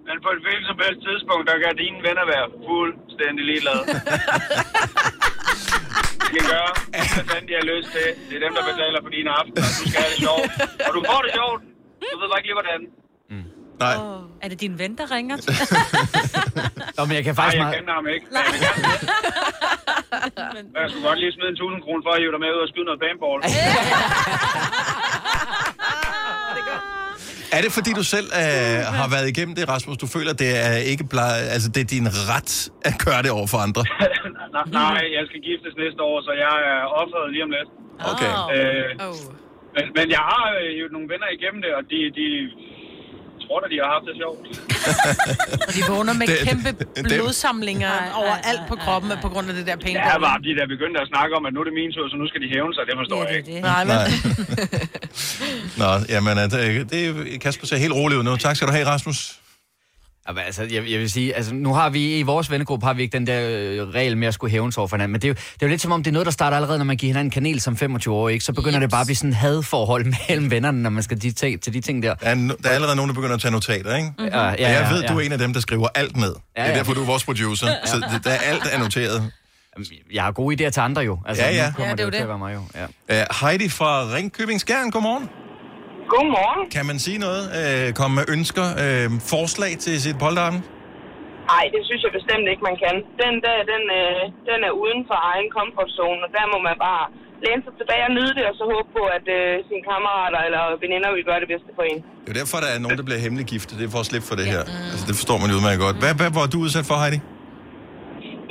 Men 0.07 0.15
på 0.25 0.29
et 0.35 0.41
hvilket 0.45 0.65
som 0.71 0.77
helst 0.85 1.01
tidspunkt, 1.07 1.43
der 1.49 1.55
kan 1.63 1.71
dine 1.83 1.99
venner 2.07 2.25
være 2.33 2.45
fuldstændig 2.67 3.43
ligeglade. 3.49 3.83
De 6.21 6.27
kan 6.37 6.45
gøre, 6.55 6.71
hvad 7.15 7.25
fanden 7.29 7.47
de 7.49 7.53
har 7.59 7.65
lyst 7.73 7.89
til. 7.95 8.07
Det 8.29 8.35
er 8.37 8.43
dem, 8.45 8.53
der 8.57 8.63
betaler 8.71 8.99
for 9.05 9.11
dine 9.17 9.29
aftener. 9.39 9.67
Du 9.79 9.83
skal 9.89 9.99
have 10.03 10.11
det 10.13 10.19
sjovt. 10.27 10.49
Og 10.87 10.91
du 10.97 11.01
får 11.09 11.19
det 11.25 11.31
sjovt. 11.39 11.61
Du 12.11 12.15
ved 12.21 12.27
bare 12.31 12.39
ikke 12.41 12.49
lige, 12.51 12.59
hvordan. 12.61 12.81
Nej. 13.83 13.95
Er 14.43 14.47
det 14.51 14.57
din 14.65 14.75
ven, 14.81 14.93
der 14.99 15.07
ringer? 15.15 15.35
Nå, 16.97 17.01
men 17.07 17.13
jeg 17.17 17.23
kan 17.27 17.33
Nej, 17.33 17.39
faktisk 17.39 17.57
jeg 17.59 17.65
meget... 17.65 17.77
kender 17.77 17.93
ham 17.99 18.07
ikke. 18.15 18.25
Men 18.33 18.37
jeg 18.41 18.45
vil 18.53 18.61
gerne 20.65 20.79
Jeg 20.81 20.85
skulle 20.89 21.07
godt 21.09 21.19
lige 21.23 21.33
smide 21.37 21.49
en 21.53 21.57
1000 21.57 21.81
kroner 21.85 22.01
for 22.07 22.11
at 22.15 22.19
hive 22.21 22.31
dig 22.35 22.41
med 22.43 22.49
ud 22.57 22.61
og 22.65 22.69
skyde 22.71 22.85
noget 22.89 22.99
paintball. 23.05 23.39
Er 27.55 27.61
det 27.65 27.71
fordi, 27.77 27.91
du 28.01 28.05
selv 28.15 28.27
øh, 28.41 28.77
har 28.99 29.07
været 29.15 29.27
igennem 29.33 29.53
det, 29.59 29.65
Rasmus? 29.73 29.97
Du 30.03 30.07
føler, 30.15 30.33
det 30.43 30.49
er 30.67 30.75
ikke 30.91 31.05
blej, 31.13 31.35
altså 31.55 31.67
det 31.73 31.81
er 31.85 31.89
din 31.95 32.07
ret 32.31 32.53
at 32.89 32.95
gøre 33.05 33.21
det 33.25 33.31
over 33.37 33.47
for 33.53 33.59
andre? 33.67 33.83
Nej, 34.55 34.65
Nej, 34.81 35.03
jeg 35.17 35.23
skal 35.29 35.41
giftes 35.49 35.73
næste 35.83 36.01
år, 36.09 36.17
så 36.27 36.31
jeg 36.45 36.55
er 36.71 36.81
offeret 37.01 37.25
lige 37.33 37.43
om 37.47 37.51
lidt. 37.57 37.69
Okay. 38.11 38.31
Øh, 38.55 38.89
oh. 39.07 39.17
men, 39.75 39.85
men 39.97 40.05
jeg 40.15 40.23
har 40.31 40.45
øh, 40.61 40.71
jo 40.81 40.85
nogle 40.95 41.07
venner 41.13 41.29
igennem 41.37 41.59
det, 41.65 41.71
og 41.79 41.83
de, 41.91 41.99
de 42.19 42.27
tror 43.47 43.57
da, 43.63 43.67
de 43.73 43.77
har 43.83 43.89
haft 43.95 44.05
det 44.09 44.15
sjovt. 44.21 44.39
Og 45.67 45.71
de 45.77 45.81
vågner 45.93 46.13
med 46.21 46.27
Det- 46.31 46.39
kæmpe 46.47 46.69
blodsamlinger 47.09 47.93
overalt 48.21 48.63
på 48.71 48.75
kroppen 48.83 49.09
på 49.25 49.29
grund 49.33 49.45
af 49.49 49.55
det 49.59 49.65
der 49.69 49.77
paintball. 49.85 50.11
Ja, 50.13 50.17
var 50.27 50.35
de 50.47 50.51
der 50.59 50.65
begyndte 50.75 50.97
at 51.03 51.07
snakke 51.13 51.31
om, 51.37 51.43
at 51.47 51.51
nu 51.53 51.59
er 51.63 51.67
det 51.69 51.75
min 51.81 51.91
tur, 51.95 52.05
så 52.11 52.15
nu 52.21 52.25
skal 52.31 52.39
de 52.43 52.49
hævne 52.55 52.73
sig. 52.75 52.83
Det 52.89 52.95
forstår 53.01 53.19
jeg 53.27 53.35
ikke. 53.39 53.61
Nej, 53.71 53.81
men... 53.89 53.97
Nå, 55.81 55.89
jamen, 56.13 56.33
øh, 56.37 56.43
det, 56.43 56.89
det 56.91 57.41
Kasper 57.45 57.65
ser 57.67 57.77
helt 57.85 57.93
rolig 57.99 58.15
ud 58.19 58.23
nu. 58.23 58.35
Tak 58.45 58.55
skal 58.55 58.67
du 58.67 58.73
have, 58.77 58.85
Rasmus. 58.93 59.19
Jamen, 60.27 60.43
altså, 60.45 60.61
jeg, 60.63 60.73
jeg 60.73 60.99
vil 60.99 61.11
sige, 61.11 61.35
altså, 61.35 61.53
nu 61.53 61.73
har 61.73 61.89
vi 61.89 62.17
i 62.19 62.21
vores 62.21 62.51
vennegruppe 62.51 62.85
har 62.85 62.93
vi 62.93 63.01
ikke 63.01 63.17
den 63.17 63.27
der 63.27 63.39
øh, 63.41 63.87
regel 63.89 64.17
med 64.17 64.27
at 64.27 64.33
skulle 64.33 64.51
hævnes 64.51 64.77
over 64.77 64.87
for 64.87 64.95
hinanden, 64.95 65.11
men 65.11 65.21
det 65.21 65.27
er, 65.27 65.29
jo, 65.29 65.33
det 65.33 65.61
er 65.61 65.65
jo 65.65 65.67
lidt 65.69 65.81
som 65.81 65.91
om, 65.91 66.03
det 66.03 66.11
er 66.11 66.13
noget, 66.13 66.25
der 66.25 66.31
starter 66.31 66.55
allerede, 66.57 66.77
når 66.77 66.85
man 66.85 66.97
giver 66.97 67.09
hinanden 67.09 67.27
en 67.27 67.31
kanel 67.31 67.61
som 67.61 67.77
25 67.77 68.13
år, 68.15 68.29
ikke? 68.29 68.45
Så 68.45 68.53
begynder 68.53 68.79
det 68.79 68.89
bare 68.91 69.01
at 69.01 69.07
blive 69.07 69.15
sådan 69.15 69.33
hadforhold 69.33 70.05
mellem 70.29 70.51
vennerne, 70.51 70.81
når 70.83 70.89
man 70.89 71.03
skal 71.03 71.21
de 71.21 71.31
ting, 71.31 71.61
til 71.61 71.73
de 71.73 71.81
ting 71.81 72.03
der. 72.03 72.13
Der 72.15 72.25
er, 72.27 72.35
no- 72.35 72.61
der 72.63 72.69
er 72.69 72.73
allerede 72.73 72.95
nogen, 72.95 73.09
der 73.09 73.15
begynder 73.15 73.35
at 73.35 73.41
tage 73.41 73.51
notater, 73.51 73.95
ikke? 73.95 74.11
Mhm. 74.19 74.27
Ja, 74.27 74.37
ja, 74.39 74.45
Og 74.51 74.59
jeg 74.59 74.85
ja, 74.89 74.93
ved, 74.93 75.01
ja. 75.01 75.07
du 75.13 75.17
er 75.17 75.21
en 75.21 75.31
af 75.31 75.37
dem, 75.37 75.53
der 75.53 75.59
skriver 75.59 75.87
alt 75.95 76.17
ned. 76.17 76.35
Ja, 76.57 76.61
Ja, 76.61 76.63
Det 76.63 76.69
er 76.69 76.73
ja. 76.73 76.77
derfor, 76.77 76.93
du 76.93 77.01
er 77.01 77.05
vores 77.05 77.23
producer. 77.25 77.67
Ja. 77.85 77.85
Så 77.85 77.95
det, 78.13 78.23
der 78.23 78.29
er 78.31 78.37
alt 78.37 78.63
er 78.71 78.79
noteret. 78.79 79.31
Jeg 80.13 80.23
har 80.23 80.31
gode 80.31 80.65
idéer 80.65 80.69
til 80.69 80.79
andre 80.79 81.01
jo. 81.01 81.19
Altså, 81.25 81.43
Ja, 81.43 81.51
ja. 81.55 81.65
Nu 81.67 81.71
kommer 81.73 81.85
Ja, 81.85 81.89
ja, 81.89 81.95
det 81.95 82.01
er 82.01 82.03
det, 82.03 82.03
jo 82.03 82.05
jo 82.05 82.11
til 82.11 82.17
det. 82.17 82.23
at 82.23 82.29
være 82.29 82.37
mig 82.37 82.53
jo. 82.53 82.61
Ja. 83.09 83.21
Uh, 83.41 83.47
Heidi 83.49 83.69
fra 83.69 84.13
Ringkøbing 84.15 84.59
Skjern, 84.61 84.91
godmorgen. 84.91 85.29
Godmorgen. 86.13 86.61
Kan 86.77 86.85
man 86.89 86.97
sige 87.05 87.19
noget? 87.27 87.43
Uh, 87.59 87.85
komme 87.99 88.13
med 88.19 88.25
ønsker, 88.35 88.67
uh, 88.83 89.07
forslag 89.33 89.71
til 89.85 89.95
sit 90.05 90.17
polterappen? 90.23 90.61
Nej, 91.53 91.65
det 91.73 91.81
synes 91.87 92.01
jeg 92.05 92.11
bestemt 92.19 92.45
ikke, 92.51 92.63
man 92.69 92.77
kan. 92.83 92.95
Den 93.23 93.33
der, 93.45 93.57
den, 93.73 93.83
øh, 93.99 94.21
den 94.49 94.59
er 94.69 94.73
uden 94.83 95.01
for 95.09 95.17
egen 95.31 95.47
comfort 95.57 95.89
zone, 95.97 96.19
og 96.25 96.29
der 96.37 96.45
må 96.53 96.57
man 96.69 96.77
bare 96.87 97.03
læne 97.45 97.61
sig 97.65 97.73
tilbage 97.81 98.03
og 98.09 98.13
nyde 98.17 98.33
det, 98.37 98.43
og 98.49 98.53
så 98.59 98.63
håbe 98.73 98.89
på, 98.97 99.03
at 99.17 99.25
øh, 99.37 99.51
sine 99.69 99.83
kammerater 99.89 100.39
eller 100.47 100.63
veninder 100.83 101.09
vil 101.15 101.23
gøre 101.29 101.39
det 101.43 101.49
bedste 101.53 101.69
for 101.77 101.83
en. 101.91 101.99
Det 102.23 102.29
er 102.29 102.33
jo 102.33 102.37
derfor, 102.41 102.57
der 102.65 102.69
er 102.75 102.79
nogen, 102.85 102.97
der 103.01 103.05
bliver 103.09 103.21
hemmelig 103.25 103.45
gift. 103.53 103.67
Det 103.77 103.83
er 103.87 103.91
for 103.95 104.01
at 104.05 104.09
slippe 104.11 104.27
for 104.31 104.37
det 104.41 104.47
her. 104.53 104.63
Altså, 104.93 105.05
det 105.09 105.15
forstår 105.19 105.37
man 105.41 105.47
jo 105.51 105.55
udmærket 105.57 105.81
godt. 105.85 105.97
Hvad, 106.03 106.13
hvad 106.21 106.31
var 106.37 106.45
du 106.53 106.57
udsat 106.65 106.85
for, 106.91 106.97
Heidi? 107.03 107.19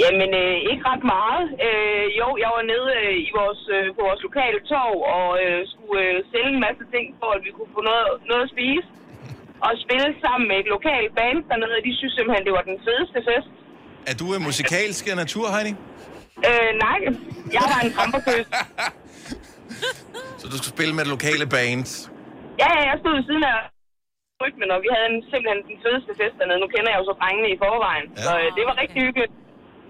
Jamen, 0.03 0.31
øh, 0.43 0.57
ikke 0.71 0.83
ret 0.91 1.05
meget. 1.17 1.45
Øh, 1.67 2.07
jo, 2.21 2.29
jeg 2.43 2.51
var 2.57 2.65
nede 2.73 2.89
øh, 3.01 3.15
i 3.27 3.31
vores, 3.39 3.63
øh, 3.77 3.85
på 3.97 4.01
vores 4.09 4.23
lokale 4.27 4.59
torv 4.71 4.97
og 5.17 5.29
øh, 5.43 5.59
skulle 5.73 6.03
øh, 6.07 6.17
sælge 6.31 6.51
en 6.57 6.63
masse 6.67 6.85
ting, 6.95 7.07
for 7.21 7.29
at 7.37 7.41
vi 7.47 7.51
kunne 7.57 7.73
få 7.77 7.81
noget, 7.91 8.07
noget 8.31 8.45
at 8.47 8.53
spise. 8.55 8.87
Og 9.67 9.71
spille 9.87 10.09
sammen 10.25 10.45
med 10.51 10.57
et 10.63 10.69
lokalt 10.77 11.11
band 11.19 11.39
dernede, 11.51 11.75
og 11.79 11.83
de 11.87 11.93
synes 11.99 12.15
simpelthen, 12.19 12.43
det 12.49 12.55
var 12.59 12.65
den 12.71 12.79
fedeste 12.87 13.19
fest. 13.29 13.51
Er 14.11 14.15
du 14.21 14.27
en 14.37 14.43
musikalsk 14.49 15.03
af 15.13 15.17
natur, 15.25 15.47
Heidi? 15.55 15.73
Øh, 16.49 16.71
nej, 16.87 16.99
jeg 17.57 17.65
var 17.73 17.81
en 17.87 17.91
kramperkøs. 17.97 18.47
Så 20.41 20.45
du 20.53 20.57
skulle 20.59 20.75
spille 20.77 20.95
med 20.97 21.03
det 21.07 21.13
lokale 21.17 21.47
band. 21.55 21.87
Ja, 22.63 22.69
ja, 22.77 22.83
jeg 22.91 22.97
stod 23.01 23.13
ved 23.19 23.25
siden 23.31 23.45
af 23.53 23.57
rytmen, 24.43 24.69
og 24.75 24.79
vi 24.85 24.89
havde 24.95 25.07
en, 25.13 25.19
simpelthen 25.33 25.61
den 25.71 25.77
fedeste 25.85 26.13
fest 26.21 26.35
dernede. 26.41 26.59
Nu 26.65 26.69
kender 26.75 26.91
jeg 26.93 26.99
jo 27.01 27.07
så 27.11 27.15
drengene 27.21 27.49
i 27.55 27.57
forvejen, 27.65 28.07
ja. 28.11 28.23
så 28.27 28.31
øh, 28.43 28.49
det 28.57 28.63
var 28.69 28.75
rigtig 28.83 29.01
hyggeligt. 29.07 29.33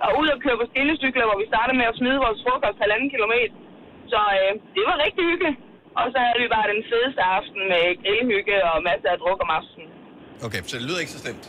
Og 0.04 0.10
ud 0.20 0.28
og 0.34 0.38
køre 0.44 0.56
på 0.62 0.66
stillestykler, 0.72 1.24
hvor 1.28 1.38
vi 1.42 1.46
startede 1.52 1.76
med 1.80 1.86
at 1.92 1.96
smide 2.00 2.18
vores 2.26 2.38
frokost 2.44 2.78
halvanden 2.84 3.08
kilometer. 3.14 3.54
Så 4.12 4.20
øh, 4.38 4.50
det 4.76 4.82
var 4.90 4.96
rigtig 5.06 5.22
hyggeligt. 5.30 5.56
Og 6.00 6.04
så 6.12 6.18
havde 6.26 6.38
vi 6.44 6.48
bare 6.56 6.66
den 6.74 6.80
fedeste 6.90 7.22
aften 7.38 7.60
med 7.72 7.84
grillhygge 8.02 8.54
og 8.70 8.76
masser 8.88 9.08
af 9.14 9.18
druk 9.22 9.38
om 9.46 9.50
aftenen. 9.58 9.88
Okay, 10.46 10.60
så 10.70 10.74
det 10.78 10.84
lyder 10.88 11.00
ikke 11.04 11.14
så 11.16 11.20
slemt. 11.24 11.44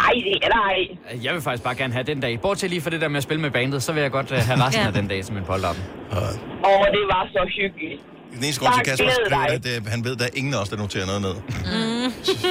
Nej, 0.00 0.14
det 0.28 0.36
er 0.46 0.50
der 0.56 0.64
ikke. 0.82 0.94
Jeg 1.26 1.32
vil 1.34 1.42
faktisk 1.46 1.64
bare 1.68 1.76
gerne 1.82 1.92
have 1.98 2.06
den 2.12 2.20
dag. 2.24 2.32
Bortset 2.44 2.70
lige 2.70 2.82
for 2.86 2.90
det 2.94 3.00
der 3.00 3.08
med 3.14 3.16
at 3.16 3.22
spille 3.28 3.40
med 3.46 3.50
bandet, 3.58 3.82
så 3.86 3.90
vil 3.94 4.02
jeg 4.06 4.10
godt 4.18 4.30
uh, 4.32 4.38
have 4.48 4.58
resten 4.66 4.82
Ja. 4.82 4.90
af 4.92 4.94
den 5.00 5.06
dag 5.12 5.20
som 5.24 5.34
en 5.36 5.44
polterappen. 5.50 5.84
Og 6.70 6.82
det 6.96 7.04
var 7.14 7.22
så 7.36 7.42
hyggeligt. 7.58 8.00
Den 8.34 8.38
eneste 8.46 8.60
grund 8.60 8.72
til, 8.74 8.78
Bare 8.80 8.84
Kasper 8.84 9.10
skriver 9.10 9.58
det 9.66 9.72
er, 9.76 9.90
han 9.94 10.00
ved, 10.06 10.14
der 10.20 10.24
er 10.30 10.34
ingen 10.40 10.54
af 10.54 10.60
os, 10.62 10.68
der 10.68 10.76
noterer 10.84 11.06
noget 11.10 11.22
ned. 11.28 11.34
Mm. 11.74 12.08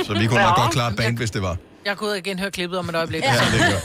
Så 0.07 0.11
vi 0.21 0.25
kunne 0.29 0.41
nok 0.47 0.55
Ja. 0.57 0.61
godt 0.61 0.73
klare 0.77 0.91
band, 0.99 1.17
hvis 1.21 1.31
det 1.31 1.41
var. 1.47 1.55
Jeg 1.85 1.93
går 1.97 2.05
ud 2.05 2.11
og 2.11 2.17
igen 2.17 2.39
høre 2.43 2.51
klippet 2.51 2.77
om 2.79 2.89
et 2.91 2.95
øjeblik. 3.01 3.21
Ja, 3.23 3.33
det 3.55 3.59
gør. 3.71 3.79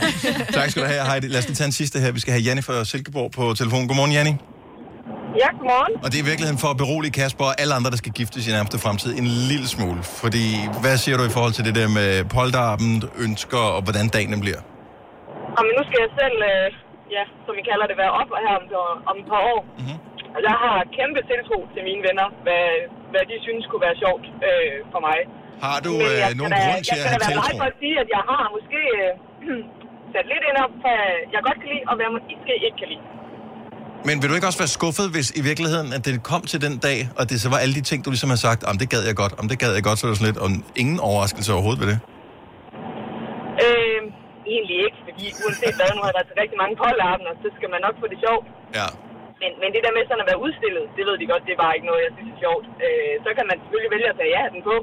Tak 0.59 0.67
skal 0.71 0.79
du 0.83 0.87
have, 0.93 1.03
Heidi. 1.09 1.27
Lad 1.27 1.39
os 1.41 1.47
lige 1.49 1.59
tage 1.61 1.69
en 1.73 1.77
sidste 1.81 1.95
her. 2.03 2.09
Vi 2.17 2.21
skal 2.23 2.31
have 2.35 2.43
Janni 2.47 2.61
fra 2.67 2.75
Silkeborg 2.91 3.29
på 3.37 3.43
telefon. 3.61 3.81
Godmorgen, 3.89 4.13
Janni. 4.17 4.33
Ja, 5.41 5.49
godmorgen. 5.59 5.93
Og 6.03 6.07
det 6.11 6.17
er 6.19 6.23
i 6.25 6.29
virkeligheden 6.31 6.59
for 6.63 6.69
at 6.73 6.77
berolige 6.83 7.13
Kasper 7.19 7.45
og 7.51 7.55
alle 7.61 7.73
andre, 7.77 7.89
der 7.93 7.99
skal 8.03 8.11
giftes 8.19 8.41
i 8.47 8.51
nærmeste 8.57 8.77
fremtid 8.85 9.09
en 9.21 9.27
lille 9.51 9.67
smule. 9.75 9.99
Fordi, 10.23 10.45
hvad 10.83 10.95
siger 11.03 11.15
du 11.19 11.23
i 11.31 11.33
forhold 11.37 11.53
til 11.57 11.63
det 11.67 11.75
der 11.79 11.87
med 11.99 12.09
polterappen, 12.35 12.91
ønsker 13.25 13.63
og 13.75 13.81
hvordan 13.85 14.05
dagen 14.15 14.39
bliver? 14.45 14.61
Og 15.57 15.61
men 15.67 15.73
nu 15.77 15.83
skal 15.87 15.99
jeg 16.05 16.11
selv, 16.21 16.37
øh, 16.51 16.65
ja, 17.15 17.23
som 17.45 17.53
vi 17.59 17.63
kalder 17.69 17.85
det, 17.89 17.95
være 18.03 18.13
op 18.21 18.29
her 18.45 18.53
om, 18.59 18.63
om 19.09 19.15
et 19.21 19.27
par 19.33 19.41
år. 19.53 19.61
Mhm. 19.65 19.73
Mm-hmm. 19.81 20.35
Og 20.35 20.39
jeg 20.47 20.55
har 20.63 20.75
kæmpe 20.97 21.19
tiltro 21.31 21.57
til 21.73 21.81
mine 21.89 22.01
venner, 22.07 22.27
hvad, 22.45 22.65
hvad 23.11 23.23
de 23.31 23.35
synes 23.45 23.63
kunne 23.69 23.83
være 23.87 23.97
sjovt 24.03 24.25
øh, 24.47 24.75
for 24.93 25.01
mig. 25.07 25.17
Har 25.65 25.77
du 25.85 25.91
øh, 25.95 26.03
jeg 26.21 26.27
skal 26.27 26.37
nogen 26.41 26.53
da- 26.53 26.63
grund 26.65 26.81
til 26.87 26.97
Jeg 26.97 27.05
at 27.05 27.05
skal 27.05 27.11
have 27.13 27.21
da 27.23 27.27
være 27.31 27.39
meget 27.43 27.57
for 27.63 27.67
at 27.73 27.77
sige, 27.83 27.95
at 28.03 28.07
jeg 28.17 28.23
har 28.31 28.43
måske 28.57 28.79
øh, 29.01 29.11
sat 30.13 30.25
lidt 30.31 30.43
ind 30.49 30.57
op, 30.65 30.73
hvad 30.83 30.99
jeg 31.35 31.41
godt 31.47 31.57
kan 31.61 31.69
lide, 31.73 31.83
og 31.89 31.93
hvad 31.97 32.03
jeg 32.07 32.13
måske 32.17 32.53
ikke 32.67 32.77
kan 32.83 32.89
lide. 32.93 33.05
Men 34.07 34.15
vil 34.21 34.27
du 34.29 34.35
ikke 34.37 34.49
også 34.51 34.61
være 34.65 34.73
skuffet, 34.79 35.07
hvis 35.15 35.27
i 35.39 35.41
virkeligheden, 35.49 35.89
at 35.97 36.01
det 36.07 36.13
kom 36.31 36.41
til 36.51 36.59
den 36.65 36.75
dag, 36.87 36.99
og 37.19 37.23
det 37.29 37.35
så 37.43 37.47
var 37.53 37.59
alle 37.63 37.75
de 37.79 37.83
ting, 37.89 37.99
du 38.05 38.09
ligesom 38.13 38.31
har 38.35 38.41
sagt, 38.47 38.61
om 38.71 38.75
det 38.81 38.87
gad 38.93 39.01
jeg 39.09 39.15
godt, 39.23 39.33
om 39.41 39.45
det 39.51 39.57
gad 39.63 39.71
jeg 39.77 39.83
godt, 39.89 39.97
så 39.99 40.03
er 40.05 40.09
det 40.11 40.17
sådan 40.19 40.29
lidt, 40.31 40.41
om 40.47 40.51
ingen 40.81 40.97
overraskelse 41.09 41.49
overhovedet 41.55 41.79
ved 41.83 41.89
det? 41.93 41.99
Øh, 43.65 44.01
egentlig 44.55 44.77
ikke, 44.87 44.99
fordi 45.07 45.25
uanset 45.43 45.75
hvad, 45.79 45.89
nu 45.95 45.99
har 46.03 46.09
jeg 46.11 46.17
været 46.17 46.27
til 46.31 46.37
rigtig 46.43 46.57
mange 46.63 46.75
polteraftener, 46.81 47.31
så 47.43 47.47
skal 47.57 47.69
man 47.73 47.81
nok 47.85 47.95
få 48.01 48.05
det 48.13 48.19
sjovt. 48.25 48.45
Ja. 48.79 48.87
Men, 49.41 49.51
men 49.61 49.69
det 49.75 49.81
der 49.85 49.93
med 49.97 50.03
sådan 50.09 50.23
at 50.25 50.29
være 50.31 50.41
udstillet, 50.45 50.83
det 50.97 51.03
ved 51.07 51.15
de 51.21 51.25
godt, 51.31 51.43
det 51.47 51.53
er 51.55 51.61
bare 51.65 51.73
ikke 51.77 51.87
noget, 51.91 52.01
jeg 52.07 52.13
synes 52.15 52.29
er 52.35 52.39
sjovt. 52.45 52.65
Øh, 52.85 53.13
så 53.25 53.29
kan 53.37 53.45
man 53.49 53.57
selvfølgelig 53.61 53.91
vælge 53.95 54.09
at 54.13 54.17
tage 54.19 54.31
ja 54.37 54.43
den 54.53 54.61
på, 54.69 54.75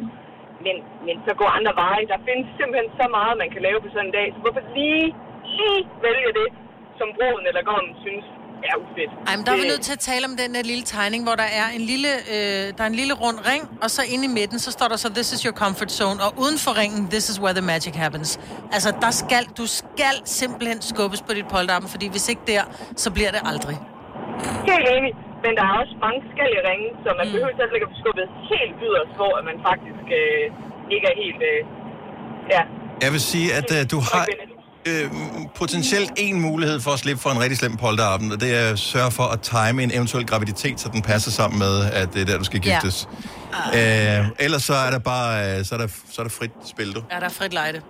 men, 0.67 0.77
men 1.07 1.17
så 1.27 1.33
går 1.41 1.49
andre 1.59 1.73
veje. 1.85 2.05
Der 2.13 2.19
findes 2.29 2.47
simpelthen 2.59 2.89
så 3.01 3.07
meget, 3.17 3.33
man 3.43 3.51
kan 3.55 3.61
lave 3.67 3.79
på 3.85 3.89
sådan 3.95 4.09
en 4.09 4.15
dag, 4.19 4.27
så 4.35 4.39
hvorfor 4.45 4.63
lige, 4.79 5.07
lige 5.59 5.81
vælge 6.07 6.31
det, 6.41 6.49
som 6.99 7.09
broden 7.17 7.45
eller 7.51 7.63
gommen 7.71 7.95
synes 8.05 8.27
er 8.71 8.77
ufedt. 8.85 9.13
Ej, 9.29 9.37
men 9.37 9.47
der 9.47 9.53
er 9.53 9.57
vi 9.57 9.69
nødt 9.73 9.85
til 9.89 9.93
at 9.99 10.03
tale 10.11 10.25
om 10.31 10.35
den 10.43 10.55
der 10.55 10.63
lille 10.73 10.85
tegning, 10.85 11.21
hvor 11.27 11.37
der 11.43 11.49
er 11.61 11.67
en 11.79 11.85
lille, 11.93 12.11
øh, 12.35 12.65
der 12.77 12.83
er 12.87 12.91
en 12.95 12.99
lille 13.03 13.15
rund 13.23 13.39
ring, 13.51 13.63
og 13.83 13.89
så 13.97 14.03
inde 14.13 14.25
i 14.25 14.33
midten, 14.39 14.59
så 14.59 14.71
står 14.77 14.89
der 14.89 14.97
så, 14.97 15.09
this 15.19 15.33
is 15.33 15.41
your 15.47 15.57
comfort 15.65 15.93
zone, 15.93 16.19
og 16.25 16.31
uden 16.45 16.59
for 16.65 16.73
ringen, 16.81 17.01
this 17.15 17.25
is 17.33 17.37
where 17.41 17.55
the 17.61 17.67
magic 17.73 17.95
happens. 18.05 18.31
Altså, 18.73 18.91
der 19.01 19.11
skal, 19.11 19.45
du 19.61 19.67
skal 19.67 20.15
simpelthen 20.25 20.83
skubbes 20.83 21.21
på 21.23 21.33
dit 21.39 21.49
polterappen, 21.55 21.89
fordi 21.95 22.07
hvis 22.15 22.29
ikke 22.29 22.43
der, 22.47 22.63
så 22.97 23.09
bliver 23.17 23.31
det 23.31 23.41
aldrig. 23.51 23.77
Helt 24.71 24.89
enig, 24.97 25.13
men 25.45 25.53
der 25.59 25.65
er 25.71 25.75
også 25.83 25.95
mange 26.07 26.19
forskellige 26.27 26.63
ringe, 26.71 26.89
så 27.05 27.09
man 27.21 27.27
mm. 27.27 27.33
behøver 27.35 27.53
selv 27.61 27.71
ikke 27.77 27.87
at 27.89 27.91
blive 27.93 28.03
skubbet 28.05 28.27
helt 28.53 28.77
yderst, 28.87 29.13
hvor 29.21 29.33
at 29.39 29.45
man 29.51 29.57
faktisk 29.69 30.05
øh, 30.21 30.45
ikke 30.95 31.07
er 31.13 31.17
helt... 31.23 31.41
Øh, 31.51 31.61
ja. 32.55 32.63
Jeg 33.05 33.11
vil 33.15 33.23
sige, 33.33 33.49
at 33.61 33.69
øh, 33.77 33.83
du 33.95 33.99
har 34.13 34.25
øh, 34.91 35.07
potentielt 35.63 36.11
en 36.27 36.37
mulighed 36.49 36.79
for 36.85 36.91
at 36.97 36.99
slippe 37.05 37.21
for 37.25 37.31
en 37.31 37.41
rigtig 37.45 37.59
slem 37.63 37.77
polterappen, 37.85 38.29
og 38.35 38.39
det 38.43 38.51
er 38.61 38.67
at 38.73 38.79
sørge 38.79 39.11
for 39.19 39.27
at 39.35 39.41
time 39.41 39.77
en 39.87 39.91
eventuel 39.99 40.27
graviditet, 40.27 40.77
så 40.81 40.89
den 40.95 41.03
passer 41.03 41.31
sammen 41.31 41.59
med, 41.65 41.75
at 42.01 42.09
det 42.15 42.21
er 42.23 42.27
der, 42.31 42.39
du 42.39 42.45
skal 42.51 42.61
Ja. 42.65 42.73
giftes. 42.73 43.09
Ja. 43.75 44.21
Øh, 44.21 44.27
ellers 44.39 44.63
så 44.63 44.75
er 44.87 44.91
der 44.91 44.99
bare 45.15 45.59
øh, 45.59 45.65
så 45.65 45.75
er 45.75 45.79
der, 45.79 45.89
så 46.13 46.17
er 46.23 46.25
der 46.29 46.35
frit 46.39 46.51
spil, 46.73 46.95
du. 46.95 47.03
Er 47.11 47.21
der 47.21 47.29
frit 47.29 47.53
lejde. 47.53 47.81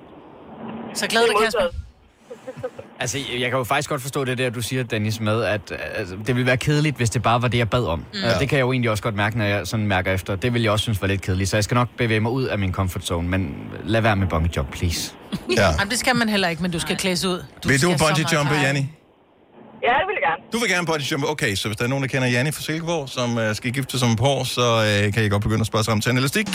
Så 0.95 1.07
glæder 1.07 1.27
dig, 1.27 1.37
Kasper. 1.45 1.67
Altså, 3.01 3.19
jeg 3.33 3.51
kan 3.51 3.59
jo 3.59 3.65
faktisk 3.65 3.89
godt 3.89 4.03
forstå 4.03 4.25
det 4.25 4.39
der, 4.39 4.51
du 4.51 4.63
siger, 4.63 4.83
Dennis, 4.83 5.21
med, 5.21 5.43
at 5.43 5.61
altså, 5.95 6.15
det 6.27 6.35
ville 6.35 6.47
være 6.47 6.57
kedeligt, 6.57 6.97
hvis 6.97 7.11
det 7.11 7.23
bare 7.23 7.43
var 7.43 7.49
det, 7.49 7.59
jeg 7.59 7.71
bad 7.71 7.85
om. 7.85 7.99
Mm. 7.99 8.05
Mm. 8.13 8.39
Det 8.41 8.49
kan 8.49 8.59
jeg 8.59 8.65
jo 8.65 8.73
egentlig 8.73 8.91
også 8.91 9.03
godt 9.03 9.15
mærke, 9.15 9.39
når 9.39 9.45
jeg 9.45 9.67
sådan 9.67 9.87
mærker 9.87 10.13
efter. 10.13 10.37
Det 10.37 10.55
vil 10.55 10.63
jeg 10.63 10.71
også 10.73 10.83
synes 10.83 11.01
var 11.03 11.09
lidt 11.09 11.21
kedeligt, 11.23 11.51
så 11.51 11.57
jeg 11.57 11.65
skal 11.65 11.75
nok 11.75 11.89
bevæge 11.99 12.21
mig 12.21 12.33
ud 12.33 12.45
af 12.45 12.59
min 12.59 12.73
comfort 12.73 13.05
zone, 13.05 13.29
men 13.29 13.57
lad 13.85 14.01
være 14.01 14.17
med 14.17 14.27
bungee 14.27 14.51
jump, 14.57 14.71
please. 14.71 15.13
Ja. 15.57 15.67
Jamen, 15.67 15.91
det 15.91 15.99
skal 15.99 16.17
man 16.17 16.29
heller 16.29 16.49
ikke, 16.49 16.63
men 16.63 16.71
du 16.71 16.79
skal 16.79 16.97
klædes 16.97 17.25
ud. 17.25 17.45
Du 17.63 17.69
Vil 17.69 17.77
du 17.77 17.79
skal 17.79 17.99
så 17.99 18.05
bungee 18.07 18.39
jumpe. 18.39 18.55
Janni? 18.55 18.79
Ja, 19.83 19.89
det 19.89 20.07
vil 20.07 20.15
jeg 20.15 20.23
gerne. 20.23 20.43
Du 20.53 20.59
vil 20.59 20.69
gerne 20.71 20.87
bungee 20.87 21.07
jumpe. 21.13 21.31
Okay, 21.31 21.55
så 21.55 21.69
hvis 21.69 21.77
der 21.77 21.85
er 21.85 21.89
nogen, 21.89 22.03
der 22.03 22.09
kender 22.09 22.29
Janni 22.29 22.53
fra 22.53 22.63
Silkeborg, 22.63 23.09
som 23.09 23.39
øh, 23.39 23.55
skal 23.55 23.73
gifte 23.73 23.99
sig 23.99 24.07
om 24.07 24.13
et 24.13 24.19
par 24.19 24.27
år, 24.27 24.45
så 24.45 25.01
øh, 25.07 25.13
kan 25.13 25.25
I 25.25 25.29
godt 25.29 25.43
begynde 25.43 25.61
at 25.61 25.67
spørge 25.67 25.85
sig 25.85 25.93
om 25.93 26.01
til 26.01 26.11
en 26.11 26.19
elastik. 26.19 26.47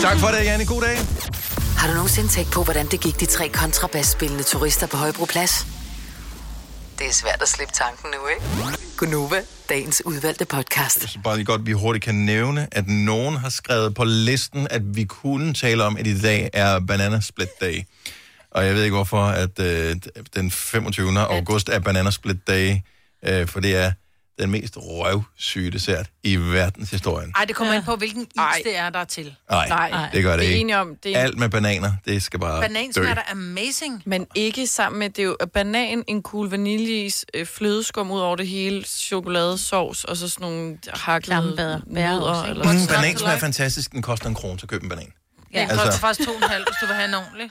tak 0.00 0.16
for 0.18 0.28
det, 0.28 0.44
Janni. 0.44 0.64
God 0.64 0.80
dag. 0.80 1.61
Har 1.82 1.88
du 1.88 1.94
nogensinde 1.94 2.28
tænkt 2.28 2.52
på, 2.52 2.64
hvordan 2.64 2.86
det 2.86 3.00
gik 3.00 3.20
de 3.20 3.26
tre 3.26 3.48
kontrabasspillende 3.48 4.42
turister 4.42 4.86
på 4.86 4.96
Højbroplads? 4.96 5.66
Det 6.98 7.06
er 7.06 7.12
svært 7.12 7.42
at 7.42 7.48
slippe 7.48 7.74
tanken 7.74 8.10
nu, 8.10 8.28
ikke? 8.28 8.78
Gunova, 8.96 9.42
dagens 9.68 10.02
udvalgte 10.06 10.44
podcast. 10.44 11.00
Så 11.10 11.18
bare 11.24 11.36
lige 11.36 11.46
godt, 11.46 11.66
vi 11.66 11.72
hurtigt 11.72 12.04
kan 12.04 12.14
nævne, 12.14 12.68
at 12.72 12.88
nogen 12.88 13.36
har 13.36 13.48
skrevet 13.48 13.94
på 13.94 14.04
listen, 14.04 14.66
at 14.70 14.96
vi 14.96 15.04
kunne 15.04 15.54
tale 15.54 15.84
om, 15.84 15.96
at 15.96 16.06
i 16.06 16.20
dag 16.20 16.50
er 16.52 16.80
Banana 16.80 17.20
Split 17.20 17.60
Day. 17.60 17.82
Og 18.50 18.66
jeg 18.66 18.74
ved 18.74 18.82
ikke 18.84 18.96
hvorfor, 18.96 19.24
at 19.24 19.58
øh, 19.60 19.96
den 20.34 20.50
25. 20.50 21.18
august 21.18 21.68
er 21.68 21.78
Banana 21.78 22.10
Split 22.10 22.46
Day, 22.46 22.76
øh, 23.26 23.46
for 23.46 23.60
det 23.60 23.76
er 23.76 23.92
den 24.40 24.50
mest 24.50 24.74
røvsyge 24.76 25.70
dessert 25.70 26.06
i 26.22 26.36
verdenshistorien. 26.36 27.32
Ej, 27.36 27.44
det 27.44 27.56
kommer 27.56 27.72
ind 27.74 27.84
på, 27.84 27.96
hvilken 27.96 28.22
is 28.22 28.62
det 28.64 28.76
er, 28.76 28.90
der 28.90 28.98
er 28.98 29.04
til. 29.04 29.34
Nej, 29.50 30.08
det 30.12 30.22
gør 30.22 30.36
det 30.36 30.44
er 30.44 30.48
ikke. 30.48 30.60
enige 30.60 30.78
om, 30.78 30.96
det 31.02 31.16
er- 31.16 31.20
Alt 31.20 31.38
med 31.38 31.48
bananer, 31.48 31.92
det 32.04 32.22
skal 32.22 32.40
bare 32.40 32.60
Banan 32.60 32.86
dø. 32.86 32.92
smager 32.92 33.14
da 33.14 33.22
amazing. 33.30 34.02
Men 34.06 34.26
ikke 34.34 34.66
sammen 34.66 34.98
med, 34.98 35.10
det 35.10 35.18
er 35.18 35.22
jo 35.26 35.36
banan, 35.54 36.04
en 36.08 36.22
kugle 36.22 36.50
vaniljeis, 36.50 37.24
øh, 37.34 37.46
flødeskum 37.46 38.10
ud 38.10 38.20
over 38.20 38.36
det 38.36 38.48
hele, 38.48 38.84
chokoladesauce, 38.84 40.08
og 40.08 40.16
så 40.16 40.28
sådan 40.28 40.42
nogle 40.50 40.78
hakkede 40.94 41.26
Klammebader. 41.26 41.80
nødder. 41.86 42.42
Eller 42.44 42.64
Mm, 42.72 42.86
banan 42.88 43.18
smager 43.18 43.38
fantastisk. 43.38 43.92
Den 43.92 44.02
koster 44.02 44.26
en 44.28 44.34
krone 44.34 44.58
til 44.58 44.64
at 44.64 44.70
købe 44.70 44.82
en 44.84 44.88
banan. 44.90 45.12
Ja, 45.54 45.60
det 45.62 45.70
Altså- 45.70 45.84
koster 45.84 46.00
faktisk 46.00 46.28
to 46.28 46.34
og 46.34 46.42
en 46.42 46.48
halv, 46.50 46.64
hvis 46.64 46.76
du 46.80 46.86
vil 46.86 46.94
have 46.94 47.08
en 47.08 47.14
ordentlig. 47.14 47.50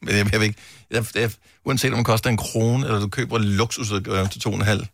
Men 0.00 0.14
jeg, 0.16 0.32
jeg 0.32 0.40
ved 0.40 0.46
ikke, 0.46 0.60
jeg, 0.90 1.04
jeg, 1.14 1.30
uanset 1.64 1.92
om 1.92 1.96
det 1.98 2.06
koster 2.06 2.30
en 2.30 2.36
krone, 2.36 2.86
eller 2.86 3.00
du 3.00 3.08
køber 3.08 3.38
luksusudgave 3.38 4.28
til 4.28 4.40
to 4.40 4.50
og 4.50 4.56
en 4.56 4.62
halv, 4.62 4.80
så 4.80 4.86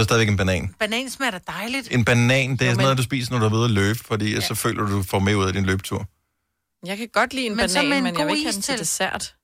er 0.00 0.02
det 0.02 0.04
stadigvæk 0.04 0.28
en 0.28 0.36
banan. 0.36 0.74
Banan 0.78 1.10
smager 1.10 1.30
da 1.30 1.38
dejligt. 1.46 1.88
En 1.92 2.04
banan, 2.04 2.50
det 2.52 2.62
er 2.62 2.66
Jo, 2.66 2.70
sådan 2.70 2.76
men- 2.76 2.82
noget, 2.84 2.98
du 2.98 3.02
spiser, 3.02 3.32
når 3.32 3.38
du 3.38 3.54
er 3.54 3.58
ved 3.58 3.64
at 3.64 3.70
løbe, 3.70 3.98
fordi 3.98 4.34
ja. 4.34 4.40
så 4.40 4.54
føler 4.54 4.86
du, 4.86 4.92
du 4.96 5.02
får 5.02 5.18
mere 5.18 5.36
ud 5.38 5.44
af 5.44 5.52
din 5.52 5.64
løbetur. 5.66 6.06
Jeg 6.86 6.96
kan 6.98 7.08
godt 7.12 7.34
lide 7.34 7.46
en 7.46 7.56
Men 7.56 7.68
banan, 7.68 7.88
med 7.88 7.96
en 7.96 8.02
men 8.04 8.18
jeg 8.18 8.26
vil 8.26 8.32
ikke 8.36 8.44
have 8.46 8.52
den 8.52 8.62
til 8.62 8.72
til. 8.74 8.78
dessert. 8.80 9.34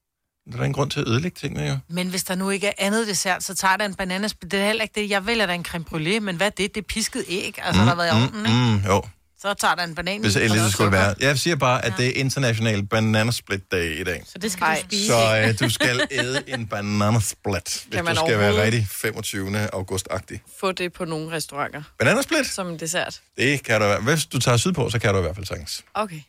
Der 0.53 0.59
er 0.59 0.63
ingen 0.63 0.73
grund 0.75 0.91
til 0.91 1.01
at 1.01 1.09
ødelægge 1.09 1.37
tingene, 1.41 1.69
jo. 1.69 1.79
Men 1.89 2.09
hvis 2.09 2.25
der 2.25 2.35
nu 2.35 2.51
ikke 2.51 2.67
er 2.67 2.73
andet 2.79 3.07
dessert, 3.07 3.43
så 3.45 3.55
tager 3.55 3.77
der 3.77 3.85
en 3.85 3.95
bananas. 3.95 4.35
Det 4.43 4.55
er 4.55 4.67
heller 4.67 4.83
ikke 4.83 5.01
det. 5.01 5.11
Jeg 5.11 5.27
vælger 5.27 5.47
da 5.47 5.55
en 5.55 5.65
creme 5.65 5.85
brûlée, 5.93 6.21
men 6.21 6.37
hvad 6.37 6.47
er 6.47 6.51
det? 6.51 6.75
Det 6.75 6.81
er 6.81 6.87
pisket 6.89 7.25
æg, 7.29 7.59
altså 7.63 7.81
mm, 7.83 7.87
der 7.87 7.95
har 7.95 8.03
været 8.03 8.09
i 8.09 8.11
ovnen, 8.11 8.47
ikke? 8.47 8.59
mm, 8.59 8.87
jo. 8.93 9.03
Så 9.43 9.55
tager 9.55 9.75
der 9.75 9.85
en 9.85 9.95
banan 9.95 10.21
Hvis 10.21 10.37
noget 10.37 10.51
det 10.51 10.73
skulle 10.73 10.93
være. 10.93 11.15
Jeg 11.21 11.39
siger 11.39 11.57
bare, 11.57 11.85
at 11.85 11.95
det 11.99 12.07
er 12.07 12.13
international 12.21 12.87
bananasplit 12.87 13.73
day 13.73 14.01
i 14.01 14.05
dag. 14.05 14.23
Så 14.27 14.39
det 14.39 14.53
skal 14.53 14.67
du 14.67 14.81
spise. 14.85 15.07
Så 15.07 15.45
øh, 15.47 15.61
du 15.61 15.71
skal 15.71 16.01
æde 16.11 16.43
en 16.47 16.67
bananasplit, 16.67 17.85
hvis 17.87 17.87
Kan 17.93 18.07
du 18.07 18.15
skal 18.27 18.39
være 18.39 18.63
rigtig 18.63 18.87
25. 18.91 19.69
august-agtig. 19.73 20.39
Få 20.61 20.73
det 20.73 20.93
på 20.93 21.05
nogle 21.05 21.37
restauranter. 21.37 21.83
Bananasplit? 21.99 22.47
Som 22.47 22.69
en 22.69 22.79
dessert. 22.81 23.21
Det 23.37 23.63
kan 23.63 23.81
du 23.81 23.87
være. 23.87 24.01
Hvis 24.01 24.27
du 24.27 24.39
tager 24.39 24.57
sydpå, 24.57 24.91
så 24.91 24.99
kan 24.99 25.13
du 25.13 25.19
i 25.19 25.23
hvert 25.23 25.35
fald 25.35 25.47
sagtens. 25.47 25.85
Okay. 25.95 26.21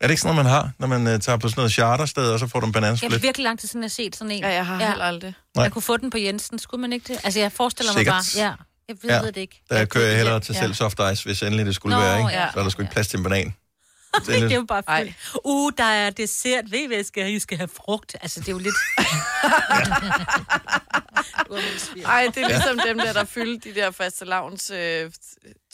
Er 0.00 0.06
det 0.06 0.10
ikke 0.10 0.22
sådan 0.22 0.34
noget, 0.34 0.44
man 0.44 0.52
har, 0.52 0.70
når 0.78 0.86
man 0.86 1.14
uh, 1.14 1.20
tager 1.20 1.38
på 1.38 1.48
sådan 1.48 1.58
noget 1.60 1.72
chartersted, 1.72 2.30
og 2.30 2.38
så 2.38 2.46
får 2.46 2.60
du 2.60 2.66
en 2.66 2.68
Jeg 2.68 2.72
bananasplit? 2.72 3.12
er 3.12 3.18
virkelig 3.18 3.44
lang 3.44 3.58
tid 3.58 3.68
siden, 3.68 3.82
jeg 3.82 3.88
har 3.88 3.90
set 3.90 4.16
sådan 4.16 4.30
en. 4.30 4.40
Ja, 4.40 4.48
jeg 4.48 4.66
har 4.66 4.88
heller 4.88 5.04
aldrig. 5.04 5.34
Nej. 5.56 5.62
Jeg 5.62 5.72
kunne 5.72 5.82
få 5.82 5.96
den 5.96 6.10
på 6.10 6.18
Jensen, 6.18 6.58
skulle 6.58 6.80
man 6.80 6.92
ikke 6.92 7.12
det? 7.12 7.20
Altså, 7.24 7.40
jeg 7.40 7.52
forestiller 7.52 7.92
mig 7.92 7.98
Sikkert. 7.98 8.12
bare. 8.36 8.46
Ja, 8.48 8.52
jeg 8.88 8.96
ved, 9.02 9.10
ja. 9.10 9.26
det 9.26 9.36
ikke. 9.36 9.62
Der 9.70 9.84
kører 9.84 10.06
jeg 10.06 10.16
hellere 10.16 10.40
til 10.40 10.52
Ja. 10.54 10.60
selv 10.60 10.74
soft 10.74 11.00
ice, 11.12 11.24
hvis 11.24 11.42
endelig 11.42 11.66
det 11.66 11.74
skulle 11.74 11.96
Nå, 11.96 12.02
være, 12.02 12.18
ikke? 12.18 12.30
ja. 12.30 12.48
Så 12.52 12.58
er 12.58 12.62
der 12.62 12.70
sgu 12.70 12.82
ikke 12.82 12.92
plads 12.92 13.08
til 13.08 13.16
en 13.16 13.22
banan. 13.22 13.54
Det 14.26 14.36
er 14.36 14.40
det 14.40 14.52
er 14.52 14.56
jo 14.56 14.64
bare 14.68 14.82
fedt. 15.04 15.14
Uh, 15.44 15.72
der 15.78 15.84
er 15.84 16.10
dessert. 16.10 16.64
Ved 16.70 16.78
I, 16.78 16.86
hvad 16.86 16.96
jeg 16.96 17.06
skal 17.06 17.22
have? 17.22 17.34
I 17.34 17.38
skal 17.38 17.58
have 17.58 17.68
frugt. 17.76 18.16
Altså, 18.22 18.40
det 18.40 18.48
er 18.48 18.52
jo 18.52 18.58
lidt... 18.58 18.74
Ej, 22.06 22.30
det 22.34 22.42
er 22.42 22.48
ligesom 22.48 22.78
dem 22.86 22.98
der, 22.98 23.12
der 23.12 23.24
fyldte 23.24 23.70
de 23.70 23.74
der 23.74 23.90
faste 23.90 24.24
lavns 24.24 24.70
øh, 24.70 25.10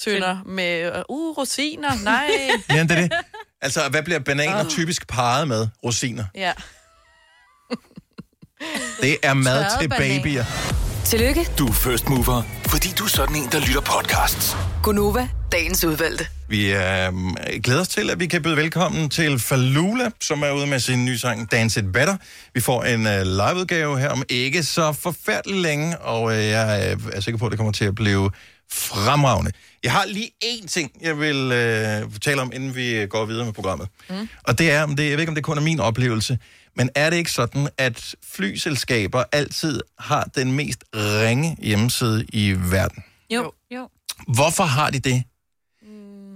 tønder 0.00 0.38
med, 0.46 0.96
øh, 0.96 1.02
uh, 1.08 1.38
rosiner, 1.38 1.90
nej. 2.02 2.30
Ja, 2.70 2.82
det 2.82 2.90
er 2.90 2.94
det. 3.00 3.12
Altså, 3.60 3.88
hvad 3.90 4.02
bliver 4.02 4.18
bananer 4.18 4.68
typisk 4.68 5.06
parret 5.08 5.48
med? 5.48 5.68
Rosiner. 5.84 6.24
Ja. 6.34 6.52
Det 9.00 9.16
er 9.22 9.34
mad 9.34 9.64
Tørrede 9.64 9.82
til 9.82 9.88
bananer. 9.88 10.81
Tillykke, 11.12 11.46
Du 11.58 11.66
er 11.66 11.72
first 11.72 12.08
mover, 12.08 12.42
fordi 12.66 12.88
du 12.98 13.04
er 13.04 13.08
sådan 13.08 13.36
en, 13.36 13.48
der 13.52 13.60
lytter 13.60 13.80
podcasts. 13.80 14.56
Gunova, 14.82 15.28
dagens 15.52 15.84
udvalgte. 15.84 16.26
Vi 16.48 16.72
øh, 16.72 17.12
glæder 17.62 17.80
os 17.80 17.88
til, 17.88 18.10
at 18.10 18.20
vi 18.20 18.26
kan 18.26 18.42
byde 18.42 18.56
velkommen 18.56 19.10
til 19.10 19.38
Falula, 19.38 20.10
som 20.20 20.42
er 20.42 20.50
ude 20.50 20.66
med 20.66 20.80
sin 20.80 21.04
nye 21.04 21.18
sang 21.18 21.50
Dance 21.50 21.80
It 21.80 21.92
Better. 21.92 22.16
Vi 22.54 22.60
får 22.60 22.84
en 22.84 23.06
øh, 23.06 23.22
liveudgave 23.22 23.98
her 23.98 24.08
om 24.08 24.22
ikke 24.28 24.62
så 24.62 24.92
forfærdeligt 24.92 25.62
længe, 25.62 25.98
og 25.98 26.32
øh, 26.32 26.44
jeg 26.44 26.96
er 27.12 27.20
sikker 27.20 27.38
på, 27.38 27.46
at 27.46 27.50
det 27.50 27.58
kommer 27.58 27.72
til 27.72 27.84
at 27.84 27.94
blive 27.94 28.30
fremragende. 28.72 29.52
Jeg 29.82 29.92
har 29.92 30.04
lige 30.06 30.30
én 30.44 30.66
ting, 30.66 30.90
jeg 31.00 31.18
vil 31.18 31.52
øh, 31.52 32.10
tale 32.22 32.42
om, 32.42 32.52
inden 32.54 32.74
vi 32.74 33.06
går 33.10 33.24
videre 33.24 33.44
med 33.44 33.52
programmet. 33.52 33.88
Mm. 34.10 34.28
Og 34.44 34.58
det 34.58 34.70
er, 34.70 34.82
om 34.82 34.96
det, 34.96 35.04
jeg 35.04 35.12
ved 35.12 35.20
ikke, 35.20 35.30
om 35.30 35.34
det 35.34 35.44
kun 35.44 35.58
er 35.58 35.62
min 35.62 35.80
oplevelse, 35.80 36.38
men 36.76 36.90
er 36.94 37.10
det 37.10 37.16
ikke 37.16 37.30
sådan, 37.32 37.68
at 37.78 38.14
flyselskaber 38.34 39.24
altid 39.32 39.80
har 39.98 40.24
den 40.34 40.52
mest 40.52 40.84
ringe 40.94 41.56
hjemmeside 41.62 42.26
i 42.32 42.54
verden? 42.58 43.04
Jo, 43.30 43.52
jo. 43.70 43.88
Hvorfor 44.28 44.64
har 44.64 44.90
de 44.90 44.98
det? 44.98 45.24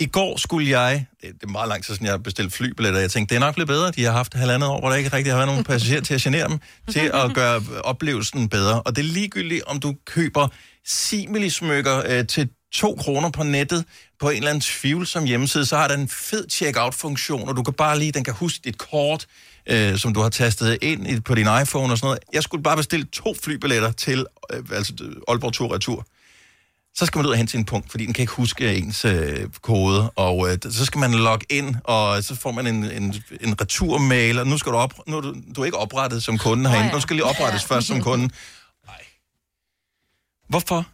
I 0.01 0.07
går 0.07 0.37
skulle 0.37 0.81
jeg, 0.81 1.07
det 1.23 1.43
er 1.43 1.47
meget 1.47 1.69
lang 1.69 1.85
tid 1.85 1.95
siden, 1.95 2.05
jeg 2.07 2.13
har 2.13 2.19
bestilt 2.19 2.53
flybilletter, 2.53 3.01
jeg 3.01 3.11
tænkte, 3.11 3.35
det 3.35 3.43
er 3.43 3.47
nok 3.47 3.55
blevet 3.55 3.69
bedre. 3.69 3.91
De 3.91 4.05
har 4.05 4.13
haft 4.13 4.35
halvandet 4.35 4.69
år, 4.69 4.81
hvor 4.81 4.89
der 4.89 4.97
ikke 4.97 5.13
rigtig 5.13 5.33
har 5.33 5.39
været 5.39 5.49
nogen 5.49 5.65
passagerer 5.65 6.01
til 6.01 6.15
at 6.15 6.21
genere 6.21 6.49
dem, 6.49 6.59
til 6.91 7.11
at 7.15 7.35
gøre 7.35 7.63
oplevelsen 7.85 8.49
bedre. 8.49 8.83
Og 8.83 8.97
det 8.97 9.03
er 9.03 9.07
ligegyldigt, 9.07 9.63
om 9.65 9.81
du 9.81 9.95
køber 10.05 10.49
similismykker 10.87 12.03
øh, 12.07 12.27
til 12.27 12.49
2 12.75 12.97
kroner 12.97 13.31
på 13.31 13.43
nettet 13.43 13.85
på 14.21 14.31
en 14.31 14.37
eller 14.37 14.51
anden 14.51 14.61
tvivlsom 14.61 15.25
hjemmeside, 15.25 15.67
så 15.67 15.77
har 15.77 15.89
den 15.89 16.01
en 16.01 16.09
fed 16.09 16.47
check-out-funktion, 16.51 17.49
og 17.49 17.57
du 17.57 17.63
kan 17.63 17.75
bare 17.75 17.99
lige, 17.99 18.13
den 18.13 18.25
kan 18.25 18.35
huske 18.35 18.61
dit 18.65 18.79
kort, 18.79 19.27
øh, 19.67 19.99
som 19.99 20.15
du 20.15 20.21
har 20.21 20.29
tastet 20.29 20.79
ind 20.83 21.09
i, 21.09 21.21
på 21.21 21.35
din 21.35 21.47
iPhone 21.63 21.93
og 21.93 21.99
sådan 21.99 22.07
noget. 22.07 22.19
Jeg 22.33 22.43
skulle 22.43 22.63
bare 22.63 22.77
bestille 22.77 23.07
to 23.07 23.35
flybilletter 23.43 23.93
til 23.93 24.27
øh, 24.53 24.63
altså 24.73 24.93
Aalborg 25.29 25.53
Tur 25.53 25.75
Retur 25.75 26.07
så 26.97 27.07
skal 27.07 27.19
man 27.19 27.27
ud 27.27 27.31
og 27.31 27.37
hente 27.37 27.51
sin 27.51 27.65
punkt, 27.65 27.91
fordi 27.91 28.07
den 28.07 28.15
kan 28.15 28.23
ikke 28.23 28.33
huske 28.33 28.75
ens 28.75 29.05
øh, 29.05 29.49
kode, 29.63 30.11
og 30.11 30.49
øh, 30.51 30.59
så 30.71 30.85
skal 30.85 30.99
man 30.99 31.15
logge 31.15 31.47
ind, 31.51 31.75
og 31.85 32.25
så 32.25 32.35
får 32.35 32.51
man 32.51 32.67
en, 32.67 32.85
en, 32.85 33.15
en 33.41 33.61
returmail, 33.61 34.39
og 34.39 34.47
nu 34.47 34.59
skal 34.59 34.73
du 34.73 34.77
op, 34.77 34.95
nu 35.07 35.17
er 35.17 35.21
du, 35.21 35.35
du 35.57 35.61
er 35.61 35.65
ikke 35.65 35.79
oprettet 35.79 36.23
som 36.23 36.39
kunde 36.39 36.71
herinde, 36.71 36.93
du 36.93 37.01
skal 37.01 37.17
lige 37.17 37.25
oprettes 37.25 37.65
først 37.65 37.87
som 37.87 38.03
kunde. 38.03 38.25
Nej. 38.87 39.05
Hvorfor? 40.49 40.87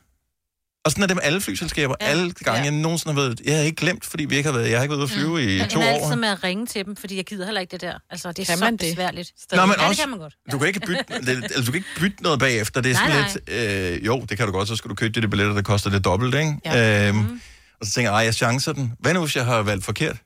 Og 0.84 0.90
sådan 0.90 1.02
er 1.02 1.06
det 1.06 1.16
med 1.16 1.22
alle 1.24 1.40
flyselskaber. 1.40 1.94
Ja. 2.00 2.06
Alle 2.06 2.32
gange, 2.32 2.62
jeg 2.62 2.70
nogensinde 2.72 3.14
har 3.14 3.20
været... 3.22 3.40
Jeg 3.44 3.56
har 3.56 3.62
ikke 3.62 3.76
glemt, 3.76 4.04
fordi 4.06 4.24
vi 4.24 4.36
ikke 4.36 4.50
har 4.50 4.58
været, 4.58 4.70
jeg 4.70 4.78
har 4.78 4.82
ikke 4.82 4.90
været 4.96 4.98
ude 5.02 5.12
at 5.12 5.18
flyve 5.18 5.56
i 5.56 5.58
Men 5.58 5.68
to 5.68 5.80
er 5.80 5.84
år. 5.92 6.04
altid 6.04 6.16
med 6.20 6.28
at 6.28 6.44
ringe 6.44 6.66
til 6.66 6.84
dem, 6.84 6.96
fordi 6.96 7.16
jeg 7.16 7.24
gider 7.24 7.44
heller 7.44 7.60
ikke 7.60 7.70
det 7.72 7.80
der. 7.80 7.94
Altså, 8.10 8.28
det 8.32 8.38
er 8.38 8.44
Kan 8.46 8.58
så 8.58 8.64
man 8.64 8.72
det? 8.72 8.80
besværligt. 8.80 9.32
Nå, 9.52 9.66
men 9.66 9.74
ja, 9.78 9.86
også, 9.88 9.88
det 9.90 9.98
kan 9.98 10.08
man 10.10 10.18
godt. 10.18 10.34
Du 10.52 10.58
kan 10.58 10.66
ikke 10.68 10.80
bytte, 10.86 11.04
det, 11.26 11.42
altså, 11.44 11.60
du 11.60 11.72
kan 11.72 11.74
ikke 11.74 11.88
bytte 12.00 12.22
noget 12.22 12.38
bagefter. 12.38 12.80
Det 12.80 12.90
er 12.90 12.94
Nej, 12.94 13.28
sådan 13.28 13.42
lidt... 13.48 14.00
Øh, 14.00 14.06
jo, 14.06 14.24
det 14.28 14.36
kan 14.38 14.46
du 14.46 14.52
godt. 14.52 14.68
Så 14.68 14.76
skal 14.76 14.88
du 14.88 14.94
købe 14.94 15.12
de 15.14 15.20
der 15.20 15.28
billetter, 15.28 15.54
der 15.54 15.62
koster 15.62 15.90
det 15.90 16.04
dobbelt, 16.04 16.34
ikke? 16.34 16.56
Ja. 16.64 17.08
Øhm, 17.08 17.16
Mhm. 17.18 17.40
Og 17.80 17.86
så 17.86 17.92
tænker 17.92 18.10
jeg, 18.10 18.16
ej, 18.18 18.24
jeg 18.24 18.34
chancer 18.34 18.72
den. 18.72 18.92
Hvad 18.98 19.14
nu, 19.14 19.20
hvis 19.20 19.36
jeg 19.36 19.44
har 19.44 19.62
valgt 19.62 19.84
forkert? 19.84 20.16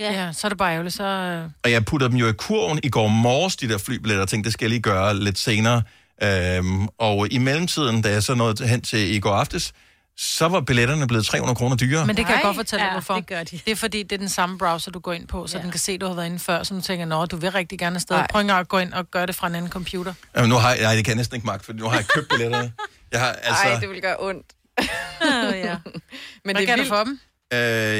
Ja. 0.00 0.12
ja, 0.12 0.32
så 0.32 0.46
er 0.46 0.48
det 0.48 0.58
bare 0.58 0.72
ærgerligt. 0.72 0.94
Så... 0.94 1.04
øh, 1.04 1.44
Og 1.64 1.70
jeg 1.70 1.84
puttede 1.84 2.10
dem 2.10 2.18
jo 2.18 2.28
i 2.28 2.32
kurven 2.32 2.80
i 2.82 2.88
går 2.88 3.08
morges, 3.08 3.56
de 3.56 3.68
der 3.68 3.78
flybilletter, 3.78 4.22
og 4.22 4.28
tænkte, 4.28 4.46
det 4.48 4.52
skal 4.52 4.64
jeg 4.64 4.70
lige 4.70 4.82
gøre 4.82 5.16
lidt 5.16 5.38
senere. 5.38 5.82
Øhm, 6.22 6.88
og 6.98 7.32
i 7.32 7.38
mellemtiden, 7.38 8.02
da 8.02 8.10
jeg 8.10 8.22
så 8.22 8.34
nåede 8.34 8.66
hen 8.68 8.80
til 8.82 9.14
i 9.14 9.20
går 9.20 9.34
aftes, 9.34 9.72
så 10.16 10.48
var 10.48 10.60
billetterne 10.60 11.06
blevet 11.06 11.26
300 11.26 11.56
kroner 11.56 11.76
dyrere. 11.76 12.06
Men 12.06 12.16
det 12.16 12.24
kan 12.26 12.32
jeg 12.32 12.42
Nej. 12.42 12.48
godt 12.48 12.56
fortælle 12.56 12.80
dig, 12.84 12.88
Ja, 12.88 12.92
hvorfor. 12.94 13.14
det 13.14 13.26
gør 13.26 13.42
de. 13.44 13.60
Det 13.64 13.72
er 13.72 13.76
fordi, 13.76 14.02
det 14.02 14.12
er 14.12 14.18
den 14.18 14.28
samme 14.28 14.58
browser, 14.58 14.90
du 14.90 14.98
går 14.98 15.12
ind 15.12 15.28
på, 15.28 15.46
så 15.46 15.56
Ja. 15.58 15.62
den 15.62 15.70
kan 15.70 15.80
se, 15.80 15.92
at 15.92 16.00
du 16.00 16.06
har 16.06 16.14
været 16.14 16.26
inde 16.26 16.38
før, 16.38 16.62
så 16.62 16.74
du 16.74 16.80
tænker, 16.80 17.04
nå, 17.06 17.26
du 17.26 17.36
vil 17.36 17.52
rigtig 17.52 17.78
gerne 17.78 17.96
afsted. 17.96 18.16
Nej. 18.16 18.26
Prøv 18.30 18.50
at 18.50 18.68
gå 18.68 18.78
ind 18.78 18.92
og 18.92 19.10
gøre 19.10 19.26
det 19.26 19.34
fra 19.34 19.46
en 19.46 19.54
anden 19.54 19.70
computer. 19.70 20.14
Jamen, 20.36 20.48
nu 20.50 20.56
har 20.56 20.70
jeg, 20.74 20.82
nej, 20.82 20.94
det 20.94 21.04
kan 21.04 21.10
jeg 21.12 21.16
næsten 21.16 21.34
ikke 21.36 21.46
magt, 21.46 21.64
for 21.64 21.72
nu 21.72 21.84
har 21.88 21.96
jeg 21.96 22.06
købt 22.06 22.28
billetterne. 22.28 22.72
Jeg 23.12 23.20
har 23.20 23.26
altså... 23.32 23.62
Ej, 23.64 23.80
det 23.80 23.88
vil 23.90 24.00
gøre 24.00 24.16
ondt. 24.18 24.46
Ja. 24.80 24.86
Men 26.44 26.44
Hvad 26.44 26.54
det 26.54 26.62
er 26.62 26.66
gav 26.76 26.84
du 26.84 26.88
for 26.88 27.04
dem? 27.04 27.20
Øh, 27.52 27.58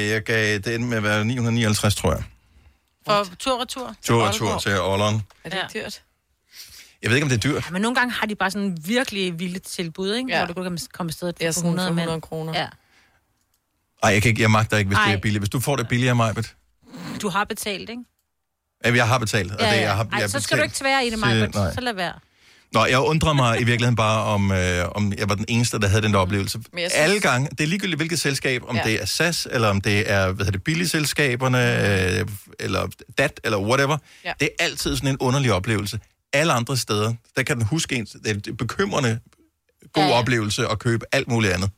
jeg 0.09 0.21
gav 0.23 0.57
det 0.57 0.67
ind 0.67 0.83
med 0.83 0.97
at 0.97 1.03
være 1.03 1.25
959, 1.25 1.95
tror 1.95 2.11
jeg. 2.13 2.23
For 3.07 3.27
tur-retur? 3.39 3.95
Tur 4.03 4.23
og 4.27 4.33
tur 4.33 4.57
til 4.57 4.79
Ålderen. 4.81 5.21
Er 5.43 5.49
det 5.49 5.57
ikke 5.75 5.85
dyrt? 5.85 6.01
Jeg 7.01 7.09
ved 7.09 7.17
ikke, 7.17 7.25
om 7.25 7.29
det 7.29 7.45
er 7.45 7.49
dyrt. 7.49 7.65
Ja, 7.65 7.71
men 7.71 7.81
nogle 7.81 7.95
gange 7.95 8.11
har 8.13 8.27
de 8.27 8.35
bare 8.35 8.51
sådan 8.51 8.77
virkelig 8.85 9.39
vilde 9.39 9.59
tilbud, 9.59 10.13
ikke? 10.13 10.29
Ja. 10.29 10.39
Ja. 10.39 10.45
Hvor 10.45 10.53
du 10.53 10.63
kan 10.69 10.77
komme 10.93 11.09
afsted 11.09 11.33
Ja, 11.41 11.47
for 11.47 11.51
sådan 11.53 11.67
100, 11.69 11.87
for 11.87 11.93
mand. 11.93 11.99
100 12.09 12.21
kroner. 12.21 12.59
Ja. 12.59 12.67
Ej, 14.03 14.09
jeg, 14.13 14.21
kan 14.21 14.29
ikke, 14.29 14.41
jeg 14.41 14.51
magter 14.51 14.77
ikke, 14.77 14.87
hvis 14.87 14.97
det 14.97 15.05
Ej. 15.07 15.13
er 15.13 15.17
billigt. 15.19 15.41
Hvis 15.41 15.49
du 15.49 15.59
får 15.59 15.75
det 15.75 15.87
billigere, 15.87 16.15
Majbet. 16.15 16.55
Du 17.21 17.29
har 17.29 17.43
betalt, 17.43 17.89
ikke? 17.89 18.03
Jeg 18.85 19.07
har 19.07 19.17
betalt, 19.17 19.51
og 19.51 19.59
det, 19.59 19.65
jeg 19.65 19.95
har, 19.95 20.07
Ej, 20.13 20.19
jeg 20.19 20.29
så 20.29 20.39
skal 20.39 20.57
du 20.57 20.63
ikke 20.63 20.75
tvære 20.75 21.05
i 21.07 21.09
det, 21.09 21.19
Majbert. 21.19 21.53
nej. 21.55 21.73
Så 21.73 21.81
lad 21.81 21.93
være. 21.93 22.13
Nå, 22.73 22.85
jeg 22.85 22.99
undrer 22.99 23.33
mig 23.33 23.61
i 23.61 23.63
virkeligheden 23.63 23.95
bare, 23.95 24.23
om, 24.23 24.51
øh, 24.51 24.89
om 24.91 25.13
jeg 25.17 25.29
var 25.29 25.35
den 25.35 25.45
eneste, 25.47 25.79
der 25.79 25.87
havde 25.87 26.01
den 26.01 26.13
der 26.13 26.19
oplevelse. 26.19 26.57
Mm. 26.57 26.63
Jeg 26.79 26.91
synes- 26.91 27.03
Alle 27.03 27.19
gange, 27.19 27.49
det 27.49 27.61
er 27.61 27.67
ligegyldigt 27.67 27.99
hvilket 27.99 28.19
selskab, 28.19 28.63
om 28.67 28.75
Ja. 28.75 28.81
ja. 28.85 28.89
det 28.93 29.01
er 29.01 29.05
SAS, 29.05 29.47
eller 29.51 29.67
om 29.67 29.81
det 29.81 30.11
er, 30.11 30.25
hvad 30.25 30.45
hedder 30.45 30.51
det, 30.51 30.63
billigselskaberne, 30.63 32.19
øh, 32.19 32.27
eller 32.59 32.87
DAT, 33.17 33.39
eller 33.43 33.57
whatever. 33.59 33.97
Ja. 34.25 34.33
Det 34.39 34.49
er 34.59 34.63
altid 34.63 34.95
sådan 34.95 35.09
en 35.09 35.17
underlig 35.19 35.53
oplevelse. 35.53 35.99
Alle 36.33 36.53
andre 36.53 36.77
steder, 36.77 37.13
der 37.37 37.43
kan 37.43 37.57
den 37.57 37.65
huske 37.65 37.95
en, 37.95 38.05
det 38.05 38.47
er 38.47 38.53
bekymrende 38.53 39.19
god 39.93 40.03
Ja, 40.03 40.11
oplevelse 40.11 40.67
at 40.67 40.79
købe 40.79 41.05
alt 41.11 41.27
muligt 41.27 41.53
andet. 41.53 41.69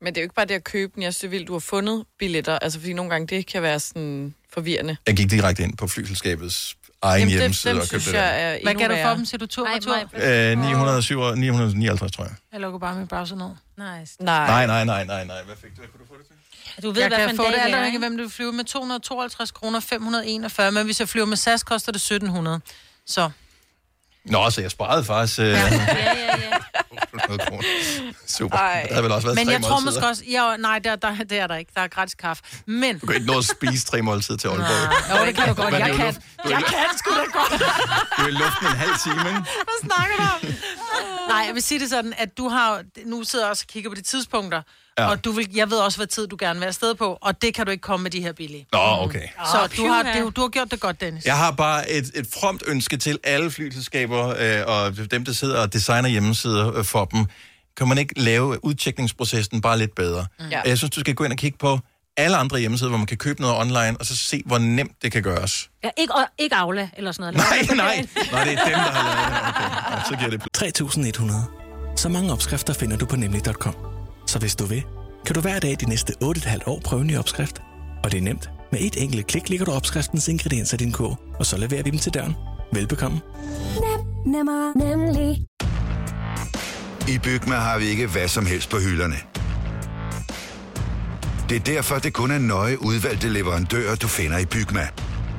Men 0.00 0.14
det 0.14 0.20
er 0.20 0.22
jo 0.22 0.24
ikke 0.24 0.34
bare 0.34 0.46
det 0.46 0.54
at 0.54 0.64
købe 0.64 0.92
den. 0.94 1.02
Jeg 1.02 1.14
synes, 1.14 1.20
det 1.20 1.26
er 1.26 1.30
vildt, 1.30 1.48
du 1.48 1.52
har 1.52 1.60
fundet 1.60 2.04
billetter. 2.18 2.58
Altså, 2.58 2.78
fordi 2.78 2.92
nogle 2.92 3.10
gange 3.10 3.26
det 3.26 3.46
kan 3.46 3.62
være 3.62 3.80
sådan 3.80 4.34
forvirrende. 4.54 4.96
Jeg 5.06 5.16
gik 5.16 5.30
direkte 5.30 5.62
ind 5.62 5.76
på 5.76 5.86
flyselskabets 5.88 6.76
egen 7.02 7.18
Jamen, 7.28 7.38
hjemmeside 7.38 7.72
dem 7.74 7.80
og 7.80 7.88
købte 7.88 8.06
det. 8.10 8.16
jeg 8.16 8.42
er 8.42 8.58
Hvad 8.62 8.74
gav 8.74 8.88
du 8.88 8.96
for 9.02 9.14
dem? 9.14 9.24
Siger 9.24 9.38
du 9.38 9.46
tur 9.46 9.68
og 9.68 9.82
tur? 9.82 9.96
Øh, 10.14 10.58
907, 10.58 11.34
959, 11.34 12.12
tror 12.12 12.24
jeg. 12.24 12.34
Jeg 12.52 12.60
lukker 12.60 12.78
bare 12.78 12.96
min 12.98 13.06
browser 13.06 13.36
ned. 13.36 13.50
Nice. 13.98 14.22
Nej. 14.22 14.46
Nej, 14.46 14.66
nej, 14.66 14.84
nej, 14.84 15.04
nej, 15.04 15.24
nej. 15.24 15.42
Hvad 15.42 15.56
fik 15.56 15.70
du? 15.70 15.76
Hvad 15.76 15.88
kunne 15.88 16.00
du 16.00 16.08
få 16.08 16.14
det 16.18 16.26
til? 16.26 16.82
Du 16.82 16.90
ved, 16.90 17.00
jeg 17.00 17.08
hvad 17.08 17.18
for 17.18 17.26
kan 17.26 17.36
få 17.36 17.44
det 17.44 17.74
alt 17.74 17.86
ikke? 17.86 17.98
hvem 17.98 18.16
du 18.18 18.28
flyver 18.28 18.52
med 18.52 18.64
252 18.64 19.50
kroner, 19.50 19.80
541, 19.80 20.72
men 20.72 20.84
hvis 20.84 21.00
jeg 21.00 21.08
flyver 21.08 21.26
med 21.26 21.36
SAS, 21.36 21.62
koster 21.62 21.92
det 21.92 21.96
1700. 22.00 22.60
Så 23.06 23.30
Nå, 24.30 24.50
så 24.50 24.60
jeg 24.60 24.70
sparede 24.70 25.04
faktisk 25.04 25.38
øh, 25.38 25.46
Ja, 25.46 25.54
ja, 25.54 25.60
ja. 26.26 26.56
100 27.24 27.48
kroner. 27.48 27.64
Super. 28.26 28.56
Ej. 28.56 28.86
Der 28.88 28.94
har 28.94 29.02
vel 29.02 29.12
også 29.12 29.26
været 29.26 29.36
Men 29.36 29.50
jeg 29.50 29.62
tror 29.62 29.70
måltider. 29.70 29.84
måske 29.84 30.06
også... 30.06 30.22
Ja, 30.30 30.56
nej, 30.56 30.78
der, 30.78 30.96
der, 30.96 31.14
det 31.30 31.38
er 31.38 31.46
der 31.46 31.56
ikke. 31.56 31.72
Der 31.74 31.80
er 31.80 31.88
gratis 31.88 32.14
kaffe. 32.14 32.42
Men... 32.66 32.98
Du 32.98 33.06
kan 33.06 33.14
ikke 33.14 33.26
nå 33.26 33.38
at 33.38 33.44
spise 33.44 33.86
tre 33.86 34.02
måltider 34.02 34.38
til 34.38 34.48
Aalborg. 34.48 35.20
Jo, 35.20 35.26
det 35.26 35.34
kan 35.34 35.48
du 35.48 35.54
godt. 35.54 35.74
Jeg 35.74 35.90
er 35.90 35.96
kan. 35.96 36.14
Jeg 36.50 36.62
kan 36.66 36.86
sgu 36.98 37.10
da 37.10 37.24
godt. 37.38 37.62
Du 38.18 38.22
er 38.22 38.28
i 38.28 38.30
luften 38.30 38.66
en 38.66 38.76
halv 38.76 38.94
time, 39.04 39.28
ikke? 39.28 39.42
Hvad 39.68 39.78
snakker 39.84 40.14
du 40.16 40.46
om? 40.46 40.54
Nej, 41.28 41.44
jeg 41.46 41.54
vil 41.54 41.62
sige 41.62 41.80
det 41.80 41.90
sådan, 41.90 42.14
at 42.18 42.38
du 42.38 42.48
har... 42.48 42.82
Nu 43.04 43.24
sidder 43.24 43.44
jeg 43.44 43.50
også 43.50 43.64
og 43.68 43.72
kigger 43.72 43.90
på 43.90 43.94
de 43.94 44.02
tidspunkter. 44.02 44.62
Ja. 44.98 45.06
Og 45.10 45.24
du 45.24 45.32
vil, 45.32 45.48
jeg 45.54 45.70
ved 45.70 45.78
også, 45.78 45.98
hvad 45.98 46.06
tid 46.06 46.26
du 46.26 46.36
gerne 46.40 46.54
vil 46.54 46.60
være 46.60 46.68
afsted 46.68 46.94
på. 46.94 47.18
Og 47.20 47.42
det 47.42 47.54
kan 47.54 47.66
du 47.66 47.70
ikke 47.72 47.82
komme 47.82 48.02
med 48.02 48.10
de 48.10 48.20
her 48.20 48.32
billige. 48.32 48.66
Nå, 48.72 48.78
okay. 48.78 49.22
Så 49.52 49.62
Åh, 49.62 49.76
du 49.76 49.88
har, 49.88 50.02
det, 50.02 50.36
du 50.36 50.40
har 50.40 50.48
gjort 50.48 50.70
det 50.70 50.80
godt, 50.80 51.00
Dennis. 51.00 51.24
Jeg 51.24 51.36
har 51.36 51.50
bare 51.50 51.90
et, 51.90 52.10
et 52.14 52.26
fromt 52.40 52.62
ønske 52.66 52.96
til 52.96 53.18
alle 53.24 53.50
flyselskaber 53.50 54.28
øh, 54.38 54.62
og 54.66 55.10
dem, 55.10 55.24
der 55.24 55.32
sidder 55.32 55.60
og 55.60 55.72
designer 55.72 56.08
hjemmesider 56.08 56.76
øh, 56.78 56.84
for 56.84 57.04
dem. 57.12 57.26
Kan 57.76 57.88
man 57.88 57.98
ikke 57.98 58.20
lave 58.20 58.64
udtjekningsprocessen 58.64 59.60
bare 59.60 59.78
lidt 59.78 59.94
bedre? 59.94 60.26
Ja. 60.50 60.60
Jeg 60.64 60.78
synes, 60.78 60.90
du 60.90 61.00
skal 61.00 61.14
gå 61.14 61.24
ind 61.24 61.32
og 61.32 61.38
kigge 61.38 61.58
på 61.58 61.78
alle 62.16 62.36
andre 62.36 62.58
hjemmesider, 62.58 62.88
hvor 62.88 62.98
man 62.98 63.06
kan 63.06 63.16
købe 63.16 63.40
noget 63.40 63.56
online, 63.56 63.96
og 64.00 64.06
så 64.06 64.16
se, 64.16 64.42
hvor 64.46 64.58
nemt 64.58 65.02
det 65.02 65.12
kan 65.12 65.22
gøres. 65.22 65.70
Ja, 65.84 65.90
ikke, 65.96 66.14
og, 66.14 66.24
ikke 66.38 66.56
Aula 66.56 66.88
eller 66.96 67.12
sådan 67.12 67.34
noget. 67.34 67.50
Nej, 67.50 67.76
nej. 67.86 68.06
Nej, 68.32 68.44
det 68.44 68.52
er 68.52 68.64
dem, 68.64 68.72
der 68.72 68.78
har 68.78 69.02
lavet 69.04 69.26
det. 69.26 69.48
Okay. 69.48 69.96
Ja, 69.96 70.02
så 70.08 70.16
giver 70.18 70.30
det 70.30 70.52
3100. 70.54 71.44
Så 71.96 72.08
mange 72.08 72.32
opskrifter 72.32 72.72
finder 72.74 72.96
du 72.96 73.06
på 73.06 73.16
nemlig.com. 73.16 73.74
Så 74.26 74.38
hvis 74.38 74.56
du 74.56 74.64
vil, 74.64 74.82
kan 75.26 75.34
du 75.34 75.40
hver 75.40 75.58
dag 75.58 75.76
de 75.80 75.88
næste 75.88 76.14
8,5 76.24 76.58
år 76.66 76.80
prøve 76.84 77.00
en 77.02 77.06
ny 77.06 77.18
opskrift. 77.18 77.62
Og 78.04 78.12
det 78.12 78.18
er 78.18 78.22
nemt. 78.22 78.50
Med 78.72 78.80
et 78.80 79.02
enkelt 79.02 79.26
klik 79.26 79.48
ligger 79.48 79.66
du 79.66 79.72
opskriftens 79.72 80.28
ingredienser 80.28 80.74
i 80.74 80.78
din 80.78 80.92
kog, 80.92 81.18
og 81.38 81.46
så 81.46 81.56
leverer 81.56 81.82
vi 81.82 81.90
dem 81.90 81.98
til 81.98 82.14
døren. 82.14 82.36
Velbekomme. 82.72 83.20
Nem, 83.74 84.32
nemmer, 84.34 84.72
nemlig. 84.78 85.46
I 87.08 87.18
Bygma 87.18 87.54
har 87.54 87.78
vi 87.78 87.84
ikke 87.84 88.06
hvad 88.06 88.28
som 88.28 88.46
helst 88.46 88.70
på 88.70 88.76
hylderne. 88.78 89.16
Det 91.48 91.56
er 91.56 91.60
derfor, 91.60 91.98
det 91.98 92.12
kun 92.12 92.30
er 92.30 92.38
nøje 92.38 92.82
udvalgte 92.82 93.28
leverandører, 93.28 93.94
du 93.96 94.08
finder 94.08 94.38
i 94.38 94.46
Bygma. 94.46 94.88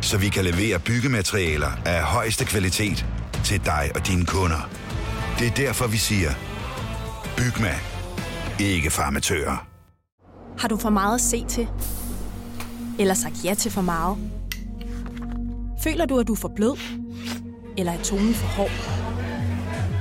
Så 0.01 0.17
vi 0.17 0.29
kan 0.29 0.45
levere 0.45 0.79
byggematerialer 0.79 1.71
af 1.85 2.03
højeste 2.03 2.45
kvalitet 2.45 3.05
til 3.43 3.65
dig 3.65 3.91
og 3.95 4.07
dine 4.07 4.25
kunder. 4.25 4.69
Det 5.39 5.47
er 5.47 5.51
derfor, 5.51 5.87
vi 5.87 5.97
siger, 5.97 6.31
Bygma. 7.37 7.75
Ikke 8.59 8.89
farmatører. 8.89 9.67
Har 10.57 10.67
du 10.67 10.77
for 10.77 10.89
meget 10.89 11.15
at 11.15 11.21
se 11.21 11.45
til? 11.49 11.67
Eller 12.99 13.13
sagt 13.13 13.35
ja 13.43 13.53
til 13.53 13.71
for 13.71 13.81
meget? 13.81 14.17
Føler 15.83 16.05
du, 16.05 16.19
at 16.19 16.27
du 16.27 16.33
er 16.33 16.37
for 16.37 16.51
blød? 16.55 16.77
Eller 17.77 17.91
er 17.91 18.03
tonen 18.03 18.33
for 18.33 18.47
hård? 18.47 19.08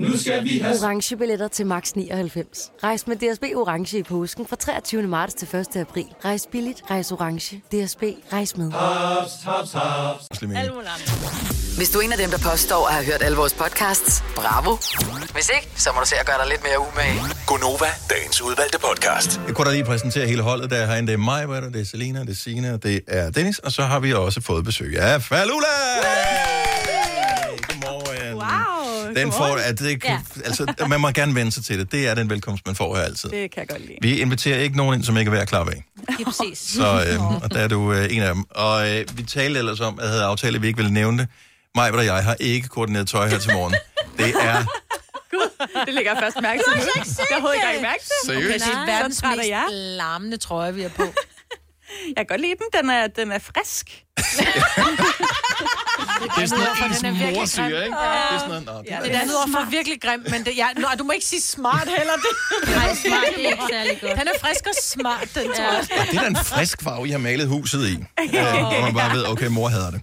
Nu 0.00 0.16
skal 0.18 0.44
vi 0.44 0.58
have... 0.58 0.76
Orange 0.82 1.16
billetter 1.16 1.48
til 1.48 1.66
max 1.66 1.92
99. 1.92 2.72
Rejs 2.84 3.06
med 3.06 3.16
DSB 3.16 3.42
Orange 3.42 3.98
i 3.98 4.02
påsken 4.02 4.46
fra 4.46 4.56
23. 4.56 5.02
marts 5.02 5.34
til 5.34 5.48
1. 5.56 5.76
april. 5.76 6.04
Rejs 6.24 6.48
billigt, 6.52 6.82
rejs 6.90 7.12
orange. 7.12 7.56
DSB, 7.56 8.02
rejs 8.32 8.56
med. 8.56 8.72
Haps, 8.72 9.32
haps, 9.44 9.72
haps. 9.72 10.26
Hvis 11.76 11.90
du 11.90 11.98
er 11.98 12.02
en 12.02 12.12
af 12.12 12.18
dem, 12.18 12.30
der 12.30 12.38
påstår 12.50 12.86
at 12.88 12.94
have 12.94 13.06
hørt 13.06 13.22
alle 13.22 13.36
vores 13.36 13.54
podcasts, 13.54 14.22
bravo. 14.36 14.76
Hvis 15.34 15.50
ikke, 15.56 15.68
så 15.76 15.90
må 15.94 16.00
du 16.00 16.06
se 16.06 16.16
at 16.20 16.26
gøre 16.26 16.38
dig 16.38 16.48
lidt 16.48 16.62
mere 16.62 16.78
umage. 16.78 17.20
Gonova, 17.46 17.90
dagens 18.10 18.42
udvalgte 18.42 18.78
podcast. 18.78 19.40
Jeg 19.46 19.54
kunne 19.54 19.66
da 19.68 19.72
lige 19.72 19.84
præsentere 19.84 20.26
hele 20.26 20.42
holdet 20.42 20.70
der 20.70 20.86
herinde. 20.86 21.06
Det 21.06 21.12
er 21.12 21.18
mig, 21.18 21.44
er 21.44 21.60
det? 21.60 21.74
det 21.74 21.80
er 21.80 21.84
Selina, 21.84 22.20
det 22.20 22.30
er 22.30 22.34
Sina, 22.34 22.76
det 22.76 23.00
er 23.08 23.30
Dennis, 23.30 23.58
og 23.58 23.72
så 23.72 23.82
har 23.82 24.00
vi 24.00 24.12
også 24.12 24.40
fået 24.40 24.64
besøg 24.64 24.98
af 24.98 25.22
Falula! 25.22 25.66
Godmorgen. 26.02 26.79
Den 29.16 29.32
får, 29.32 29.56
at 29.56 29.78
det, 29.78 30.04
ja. 30.04 30.20
altså, 30.44 30.74
man 30.88 31.00
må 31.00 31.10
gerne 31.10 31.34
vende 31.34 31.52
sig 31.52 31.64
til 31.64 31.78
det. 31.78 31.92
Det 31.92 32.08
er 32.08 32.14
den 32.14 32.30
velkomst, 32.30 32.66
man 32.66 32.76
får 32.76 32.96
her 32.96 33.02
altid. 33.02 33.30
Det 33.30 33.50
kan 33.50 33.60
jeg 33.60 33.68
godt 33.68 33.86
lide. 33.86 33.98
Vi 34.02 34.20
inviterer 34.20 34.58
ikke 34.58 34.76
nogen 34.76 34.94
ind, 34.94 35.04
som 35.04 35.16
ikke 35.16 35.28
er 35.28 35.32
ved 35.32 35.40
at 35.40 35.48
klare 35.48 35.66
af. 35.70 35.84
Det 35.96 36.20
er 36.20 36.24
præcis. 36.24 36.58
Så 36.58 37.04
øh, 37.12 37.42
og 37.42 37.50
der 37.54 37.58
er 37.60 37.68
du 37.68 37.92
øh, 37.92 38.14
en 38.14 38.22
af 38.22 38.34
dem. 38.34 38.44
Og 38.50 38.90
øh, 38.90 39.04
vi 39.14 39.22
talte 39.22 39.58
ellers 39.58 39.80
om, 39.80 39.98
at 39.98 40.04
jeg 40.04 40.10
havde 40.10 40.24
aftalt, 40.24 40.56
at 40.56 40.62
vi 40.62 40.66
ikke 40.66 40.76
ville 40.76 40.92
nævne 40.92 41.18
det. 41.18 41.28
Mig 41.74 41.92
og 41.92 42.04
jeg 42.04 42.24
har 42.24 42.36
ikke 42.40 42.68
koordineret 42.68 43.08
tøj 43.08 43.28
her 43.28 43.38
til 43.38 43.52
morgen. 43.52 43.74
Det 44.18 44.34
er 44.40 44.64
Det 45.86 45.94
ligger 45.94 46.12
jeg 46.12 46.22
først 46.22 46.36
mærke 46.42 46.62
til. 46.68 46.72
Jeg 46.76 47.26
har 47.30 47.34
overhovedet 47.34 47.54
ikke 47.54 47.66
engang 47.66 47.82
mærke 47.82 48.02
til. 48.02 48.26
Seriøst? 48.26 48.64
Det 48.64 48.72
er 48.74 48.86
verdens 48.86 49.20
er 49.20 49.36
mest 49.36 49.72
larmende 49.72 50.36
trøje, 50.36 50.74
vi 50.74 50.82
har 50.82 50.88
på. 50.88 51.02
Jeg 52.16 52.16
kan 52.16 52.26
godt 52.26 52.40
lide 52.40 52.54
den. 52.58 52.80
Den 52.80 52.90
er, 52.90 53.06
den 53.06 53.32
er 53.32 53.38
frisk. 53.38 54.04
Det 56.36 56.42
er 56.42 56.46
sådan 56.46 56.64
noget, 56.64 56.90
ens 56.90 57.02
mor 57.02 57.34
grim. 57.36 57.46
siger, 57.46 57.66
ikke? 57.66 57.96
Det 57.96 58.34
er 58.34 58.38
sådan 58.38 58.48
noget, 58.48 58.64
nå, 58.66 58.72
det 58.72 58.86
Ja, 58.90 58.96
er- 58.96 59.02
det 59.02 59.12
der 59.12 59.24
lyder 59.24 59.46
for 59.54 59.70
virkelig 59.70 60.00
grimt, 60.02 60.30
men 60.30 60.44
det, 60.44 60.56
ja, 60.56 60.66
nå, 60.76 60.88
du 60.98 61.04
må 61.04 61.12
ikke 61.12 61.26
sige 61.26 61.40
smart 61.42 61.88
heller. 61.98 62.12
Det. 62.12 62.74
Nej, 62.76 62.94
smart, 62.94 63.24
det 63.36 63.46
er 63.46 63.50
ikke 63.50 63.62
særlig 63.70 63.98
godt. 64.00 64.12
Den 64.18 64.28
er 64.28 64.32
frisk 64.40 64.64
og 64.66 64.74
smart, 64.82 65.28
den 65.34 65.44
tror 65.56 65.72
jeg. 65.72 65.86
Det 66.10 66.16
er 66.16 66.20
da 66.20 66.26
en 66.26 66.36
frisk 66.36 66.82
farve, 66.82 67.08
I 67.08 67.10
har 67.10 67.18
malet 67.18 67.48
huset 67.48 67.88
i. 67.88 67.98
Ja, 68.32 68.64
og 68.64 68.82
man 68.82 68.94
bare 68.94 69.14
ved, 69.16 69.26
okay, 69.28 69.46
mor 69.46 69.68
hader 69.68 69.90
det. 69.90 70.00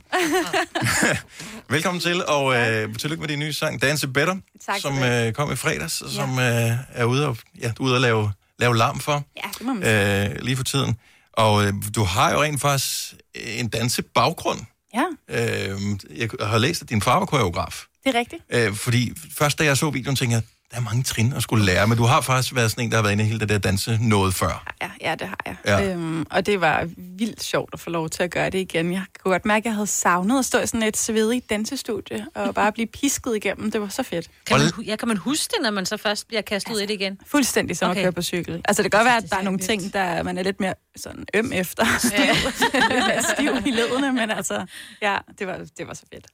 Velkommen 1.70 2.01
til, 2.01 2.26
og 2.26 2.55
øh, 2.55 2.95
tillykke 2.95 3.22
med 3.22 3.28
din 3.28 3.39
nye 3.39 3.53
sang, 3.53 3.82
Dance 3.82 4.07
Better, 4.07 4.36
Tak 4.65 4.80
som 4.80 4.95
det. 4.95 5.28
øh, 5.28 5.34
kom 5.34 5.51
i 5.51 5.55
fredags, 5.55 6.01
og 6.01 6.09
som 6.11 6.39
øh, 6.39 6.72
er 6.93 7.03
ude, 7.05 7.28
og, 7.28 7.38
ja, 7.61 7.72
ude 7.80 7.95
at 7.95 8.01
lave, 8.01 8.32
lave 8.59 8.78
larm 8.78 8.99
for 8.99 9.24
Ja, 9.38 9.49
det 9.57 9.61
må 9.68 9.74
man 9.74 9.84
sige. 9.84 10.26
øh, 10.30 10.41
lige 10.41 10.57
for 10.57 10.63
tiden. 10.63 10.97
Og 11.38 11.66
øh, 11.66 11.74
du 11.96 12.04
har 12.04 12.32
jo 12.32 12.44
rent 12.44 12.62
faktisk 12.62 13.14
en 13.36 13.68
dansebaggrund. 13.68 14.60
Ja, 14.94 15.04
Øh, 15.30 15.80
jeg 16.18 16.30
har 16.42 16.58
læst, 16.58 16.82
at 16.82 16.90
din 16.90 17.02
far 17.02 17.20
var 17.20 17.26
koreograf. 17.26 17.84
det 18.04 18.16
er 18.16 18.20
rigtigt. 18.20 18.44
Øh, 18.50 18.74
fordi 18.76 19.14
først 19.38 19.60
da 19.60 19.64
jeg 19.64 19.78
så 19.78 19.90
videoen, 19.90 20.16
tænkte 20.16 20.36
jeg, 20.36 20.44
der 20.72 20.78
er 20.78 20.82
mange 20.82 21.03
trin 21.03 21.34
at 21.34 21.43
skulle 21.43 21.65
lære, 21.65 21.88
men 21.88 21.97
du 21.97 22.03
har 22.03 22.22
faktisk 22.22 22.55
været 22.55 22.72
sådan 22.72 22.84
en, 22.84 22.91
der 22.91 22.97
har 22.97 23.03
været 23.03 23.11
inde 23.11 23.24
i 23.24 23.28
hele 23.28 23.39
det 23.39 23.49
der 23.49 23.57
danse 23.57 23.97
noget 24.01 24.34
før. 24.34 24.74
Ja, 24.82 24.91
ja, 25.01 25.15
det 25.15 25.28
har 25.28 25.39
jeg. 25.45 25.55
Ja. 25.65 25.93
Øhm, 25.93 26.26
og 26.32 26.45
det 26.45 26.61
var 26.61 26.88
vildt 26.97 27.43
sjovt 27.43 27.70
at 27.74 27.80
få 27.80 27.89
lov 27.89 28.09
til 28.09 28.24
at 28.24 28.32
gøre 28.32 28.49
det 28.49 28.59
igen. 28.59 28.93
Jeg 28.93 29.03
kunne 29.24 29.32
godt 29.32 29.45
mærke, 29.45 29.63
at 29.63 29.65
jeg 29.65 29.74
havde 29.74 29.88
savnet 29.88 30.39
at 30.39 30.45
stå 30.45 30.59
i 30.59 30.68
sådan 30.68 30.84
et 30.84 30.97
svedigt 30.97 31.49
dansestudie 31.49 32.26
og 32.36 32.55
bare 32.55 32.72
blive 32.72 32.88
pisket 32.88 33.36
igennem. 33.36 33.72
Det 33.72 33.82
var 33.82 33.88
så 33.88 34.03
fedt. 34.03 34.30
Kan 34.45 34.59
man, 34.59 34.86
ja, 34.86 34.95
kan 34.95 35.07
man 35.07 35.18
huske 35.18 35.51
det, 35.55 35.63
når 35.63 35.72
man 35.72 35.86
så 35.86 35.97
først 35.97 36.28
bliver 36.28 36.41
kastet 36.41 36.74
ud 36.74 36.80
i 36.80 36.86
det 36.86 36.93
igen? 36.93 37.20
Fuldstændig 37.28 37.78
som 37.78 37.89
okay. 37.89 37.99
At 37.99 38.03
køre 38.03 38.11
på 38.11 38.22
cykel. 38.22 38.61
Altså, 38.65 38.84
det 38.84 38.91
kan 38.91 38.99
godt 38.99 39.05
være, 39.05 39.18
at 39.18 39.30
der 39.30 39.38
er 39.38 39.43
nogle 39.43 39.59
ting, 39.59 39.93
der 39.93 40.24
man 40.24 40.38
er 40.38 40.43
lidt 40.43 40.59
mere 40.59 40.74
sådan 40.95 41.26
øm 41.34 41.51
efter. 41.53 41.84
lidt 42.91 43.05
mere 43.07 43.24
stiv 43.24 43.51
i 43.65 43.72
ledene, 43.72 44.13
men 44.13 44.32
altså, 44.32 44.65
ja, 45.01 45.18
det 45.39 45.47
var, 45.47 45.57
det 45.78 45.88
var 45.88 45.93
så 45.93 46.03
fedt. 46.13 46.28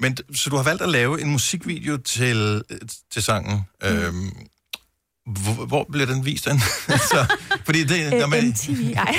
Men 0.00 0.16
så 0.34 0.50
du 0.50 0.56
har 0.56 0.62
valgt 0.62 0.82
at 0.82 0.88
lave 0.88 1.20
en 1.20 1.30
musikvideo 1.30 1.96
til, 1.96 2.62
øh, 2.70 2.78
til 3.12 3.22
sangen. 3.22 3.60
Mm. 3.82 3.88
Øhm, 3.88 4.30
hvor, 5.26 5.66
hvor 5.66 5.86
bliver 5.92 6.06
den 6.06 6.24
vist 6.24 6.44
den? 6.44 6.60
så, 7.12 7.36
fordi 7.64 7.84
det, 7.84 8.10
når 8.10 8.24
Øh, 8.24 8.30
man, 8.30 8.48
MTV, 8.48 8.92
ej. 8.96 9.14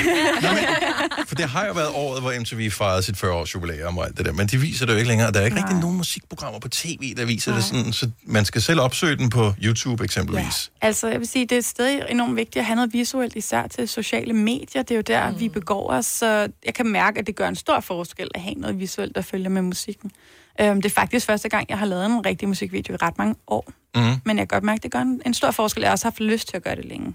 for 1.26 1.34
det 1.34 1.48
har 1.48 1.66
jo 1.66 1.72
været 1.72 1.88
året, 1.94 2.22
hvor 2.22 2.40
MTV 2.40 2.70
fejrede 2.70 3.02
sit 3.02 3.24
40-års 3.24 3.54
jubilæum 3.54 3.98
og 3.98 4.06
alt 4.06 4.16
det 4.18 4.26
der, 4.26 4.32
men 4.32 4.46
de 4.46 4.58
viser 4.60 4.86
det 4.86 4.92
jo 4.92 4.98
ikke 4.98 5.08
længere. 5.08 5.32
Der 5.32 5.40
er 5.40 5.44
ikke 5.44 5.56
rigtig 5.56 5.76
nogen 5.76 5.96
musikprogrammer 5.96 6.60
på 6.60 6.68
tv, 6.68 7.14
der 7.16 7.24
viser 7.24 7.54
det 7.54 7.64
sådan, 7.64 7.92
så 7.92 8.10
man 8.24 8.44
skal 8.44 8.62
selv 8.62 8.80
opsøge 8.80 9.16
den 9.16 9.30
på 9.30 9.54
YouTube 9.62 10.04
eksempelvis. 10.04 10.70
Altså, 10.80 11.08
jeg 11.08 11.20
vil 11.20 11.28
sige, 11.28 11.46
det 11.46 11.58
er 11.58 11.62
stadig 11.62 12.02
enormt 12.08 12.36
vigtigt 12.36 12.56
at 12.56 12.64
have 12.64 12.76
noget 12.76 12.92
visuelt, 12.92 13.36
især 13.36 13.66
til 13.66 13.88
sociale 13.88 14.32
medier. 14.32 14.82
Det 14.82 14.90
er 14.90 14.96
jo 14.96 15.02
der, 15.02 15.30
mm. 15.30 15.40
vi 15.40 15.48
begår 15.48 15.90
os, 15.90 16.06
så 16.06 16.48
jeg 16.66 16.74
kan 16.74 16.86
mærke, 16.86 17.18
at 17.18 17.26
det 17.26 17.36
gør 17.36 17.48
en 17.48 17.56
stor 17.56 17.80
forskel 17.80 18.28
at 18.34 18.40
have 18.40 18.54
noget 18.54 18.80
visuelt, 18.80 19.14
der 19.14 19.22
følger 19.22 19.48
med 19.48 19.62
musikken. 19.62 20.10
Øhm, 20.60 20.82
det 20.82 20.90
er 20.90 20.94
faktisk 20.94 21.26
første 21.26 21.48
gang, 21.48 21.66
jeg 21.68 21.78
har 21.78 21.86
lavet 21.86 22.06
en 22.06 22.26
rigtig 22.26 22.48
musikvideo 22.48 22.94
i 22.94 22.96
ret 23.02 23.18
mange 23.18 23.34
år. 23.48 23.72
Mm. 23.94 24.02
Men 24.24 24.38
jeg 24.38 24.48
kan 24.48 24.56
godt 24.56 24.64
mærke, 24.64 24.76
at 24.78 24.82
det 24.82 24.90
gør 24.92 24.98
en, 24.98 25.20
en 25.26 25.34
stor 25.34 25.50
forskel. 25.50 25.80
Jeg 25.80 25.88
har 25.88 25.92
også 25.92 26.04
haft 26.06 26.20
lyst 26.20 26.48
til 26.48 26.56
at 26.56 26.64
gøre 26.64 26.76
det 26.76 26.84
længe. 26.84 27.14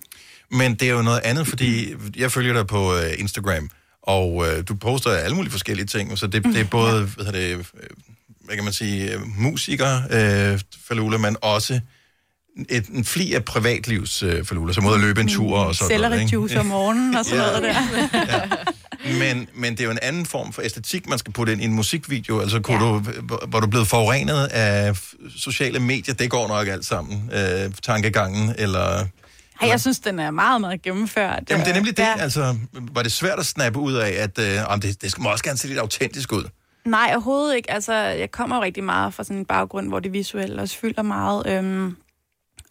Men 0.52 0.74
det 0.76 0.90
er 0.90 0.92
jo 0.94 1.02
noget 1.02 1.20
andet, 1.24 1.48
fordi 1.48 1.94
jeg 2.18 2.32
følger 2.32 2.54
dig 2.54 2.68
på 2.68 2.94
øh, 2.96 3.02
Instagram, 3.18 3.70
og 4.04 4.46
øh, 4.48 4.64
du 4.68 4.76
poster 4.76 5.12
alle 5.12 5.36
mulige 5.36 5.52
forskellige 5.52 5.86
ting, 5.86 6.18
så 6.18 6.28
det, 6.28 6.44
det 6.44 6.58
er 6.60 6.66
både, 6.66 7.04
hvad 7.06 7.26
hedder 7.26 7.40
det, 7.40 7.58
øh, 7.58 7.64
hvad 8.46 8.56
kan 8.56 8.64
man 8.64 8.74
sige, 8.74 9.14
øh, 9.14 9.20
musikere, 9.38 10.04
øh, 10.12 10.60
Falula, 10.88 11.18
men 11.18 11.36
også 11.42 11.80
et, 12.70 12.88
en 12.88 13.06
fli 13.06 13.34
af 13.34 13.46
privatlivs 13.46 14.24
øh, 14.24 14.46
Falula, 14.46 14.74
som 14.74 14.86
ud 14.86 14.94
at 14.94 15.00
løbe 15.00 15.22
en 15.22 15.28
tur 15.28 15.58
og 15.60 15.76
sådan 15.76 16.02
noget. 16.02 16.22
ikke? 16.22 16.38
Selleri-juice 16.38 16.60
om 16.60 16.66
morgenen 16.66 17.16
og 17.16 17.26
sådan 17.26 17.40
Ja. 17.44 17.60
noget 17.60 17.64
der. 17.64 18.74
Men, 19.06 19.48
men 19.56 19.72
det 19.72 19.80
er 19.80 19.84
jo 19.86 19.92
en 19.92 20.00
anden 20.02 20.26
form 20.26 20.54
for 20.54 20.62
æstetik, 20.62 21.10
man 21.10 21.18
skal 21.20 21.34
putte 21.34 21.54
ind 21.54 21.62
i 21.62 21.66
en 21.66 21.74
musikvideo. 21.74 22.40
Altså, 22.40 22.60
kunne 22.60 22.78
ja. 22.86 22.92
du, 22.94 23.00
hvor- 23.00 23.44
hvor 23.48 23.60
du 23.60 23.68
blevet 23.68 23.88
forurenet 23.88 24.46
af 24.46 24.98
sociale 25.38 25.80
medier, 25.80 26.14
det 26.16 26.30
går 26.30 26.48
nok 26.48 26.68
alt 26.68 26.86
sammen. 26.86 27.32
Øh, 27.34 27.72
tankegangen, 27.84 28.56
eller... 28.58 29.06
Ej, 29.62 29.70
jeg 29.70 29.82
synes, 29.82 30.00
den 30.00 30.20
er 30.20 30.32
meget, 30.32 30.62
meget 30.62 30.82
gennemført. 30.82 31.44
Jamen, 31.50 31.66
det 31.66 31.72
er 31.72 31.76
nemlig 31.76 31.98
det. 31.98 32.04
Ja. 32.04 32.20
Altså, 32.20 32.58
var 32.74 33.04
det 33.04 33.12
svært 33.12 33.40
at 33.40 33.46
snappe 33.46 33.80
ud 33.80 33.94
af, 33.94 34.10
at 34.10 34.40
øh, 34.40 34.82
det, 34.82 35.02
det 35.02 35.12
skal 35.12 35.22
må 35.22 35.30
også 35.32 35.44
gerne 35.44 35.58
se 35.58 35.68
lidt 35.68 35.80
autentisk 35.80 36.32
ud? 36.34 36.44
Nej, 36.86 37.10
overhovedet 37.14 37.56
ikke. 37.56 37.72
Altså, 37.72 37.94
jeg 37.94 38.32
kommer 38.32 38.56
jo 38.56 38.62
rigtig 38.64 38.84
meget 38.84 39.14
fra 39.14 39.24
sådan 39.24 39.38
en 39.38 39.46
baggrund, 39.46 39.88
hvor 39.88 40.00
det 40.00 40.14
visuelle 40.14 40.62
også 40.62 40.78
fylder 40.78 41.02
meget. 41.02 41.48
Øhm, 41.48 41.96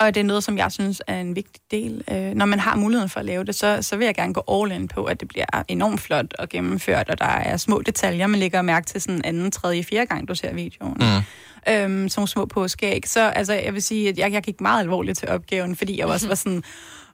og 0.01 0.14
det 0.14 0.20
er 0.20 0.24
noget, 0.24 0.44
som 0.44 0.59
jeg 0.59 0.72
synes 0.72 1.03
er 1.07 1.20
en 1.20 1.36
vigtig 1.36 1.62
del. 1.70 2.05
Øh, 2.11 2.34
når 2.34 2.46
man 2.46 2.61
har 2.61 2.76
muligheden 2.76 3.11
for 3.11 3.20
at 3.20 3.26
lave 3.26 3.44
det, 3.44 3.55
så, 3.55 3.78
så 3.80 3.96
vil 3.96 4.05
jeg 4.05 4.14
gerne 4.14 4.34
gå 4.34 4.44
all 4.53 4.72
in 4.72 4.88
på, 4.88 5.05
at 5.05 5.20
det 5.20 5.28
bliver 5.28 5.46
enormt 5.68 6.01
flot 6.01 6.34
og 6.38 6.48
gennemført, 6.48 7.11
og 7.11 7.18
der 7.18 7.24
er 7.24 7.57
små 7.57 7.82
detaljer, 7.86 8.26
man 8.26 8.40
lægger 8.40 8.62
mærke 8.62 8.86
til 8.86 9.01
sådan 9.01 9.20
anden, 9.24 9.51
tredje, 9.51 9.84
fjerde 9.84 10.07
gang, 10.07 10.28
du 10.28 10.34
ser 10.34 10.55
videoen. 10.55 10.96
Mm. 11.01 11.72
Øhm, 11.72 12.09
som 12.09 12.26
små 12.26 12.46
påskeæg. 12.46 13.09
Så 13.09 13.20
altså, 13.20 13.53
jeg 13.53 13.74
vil 13.74 13.82
sige, 13.82 14.09
at 14.09 14.18
jeg, 14.18 14.32
jeg 14.32 14.42
gik 14.42 14.61
meget 14.61 14.80
alvorligt 14.80 15.18
til 15.18 15.28
opgaven, 15.28 15.76
fordi 15.76 15.98
jeg 15.98 16.07
også 16.07 16.28
var 16.28 16.34
sådan, 16.34 16.62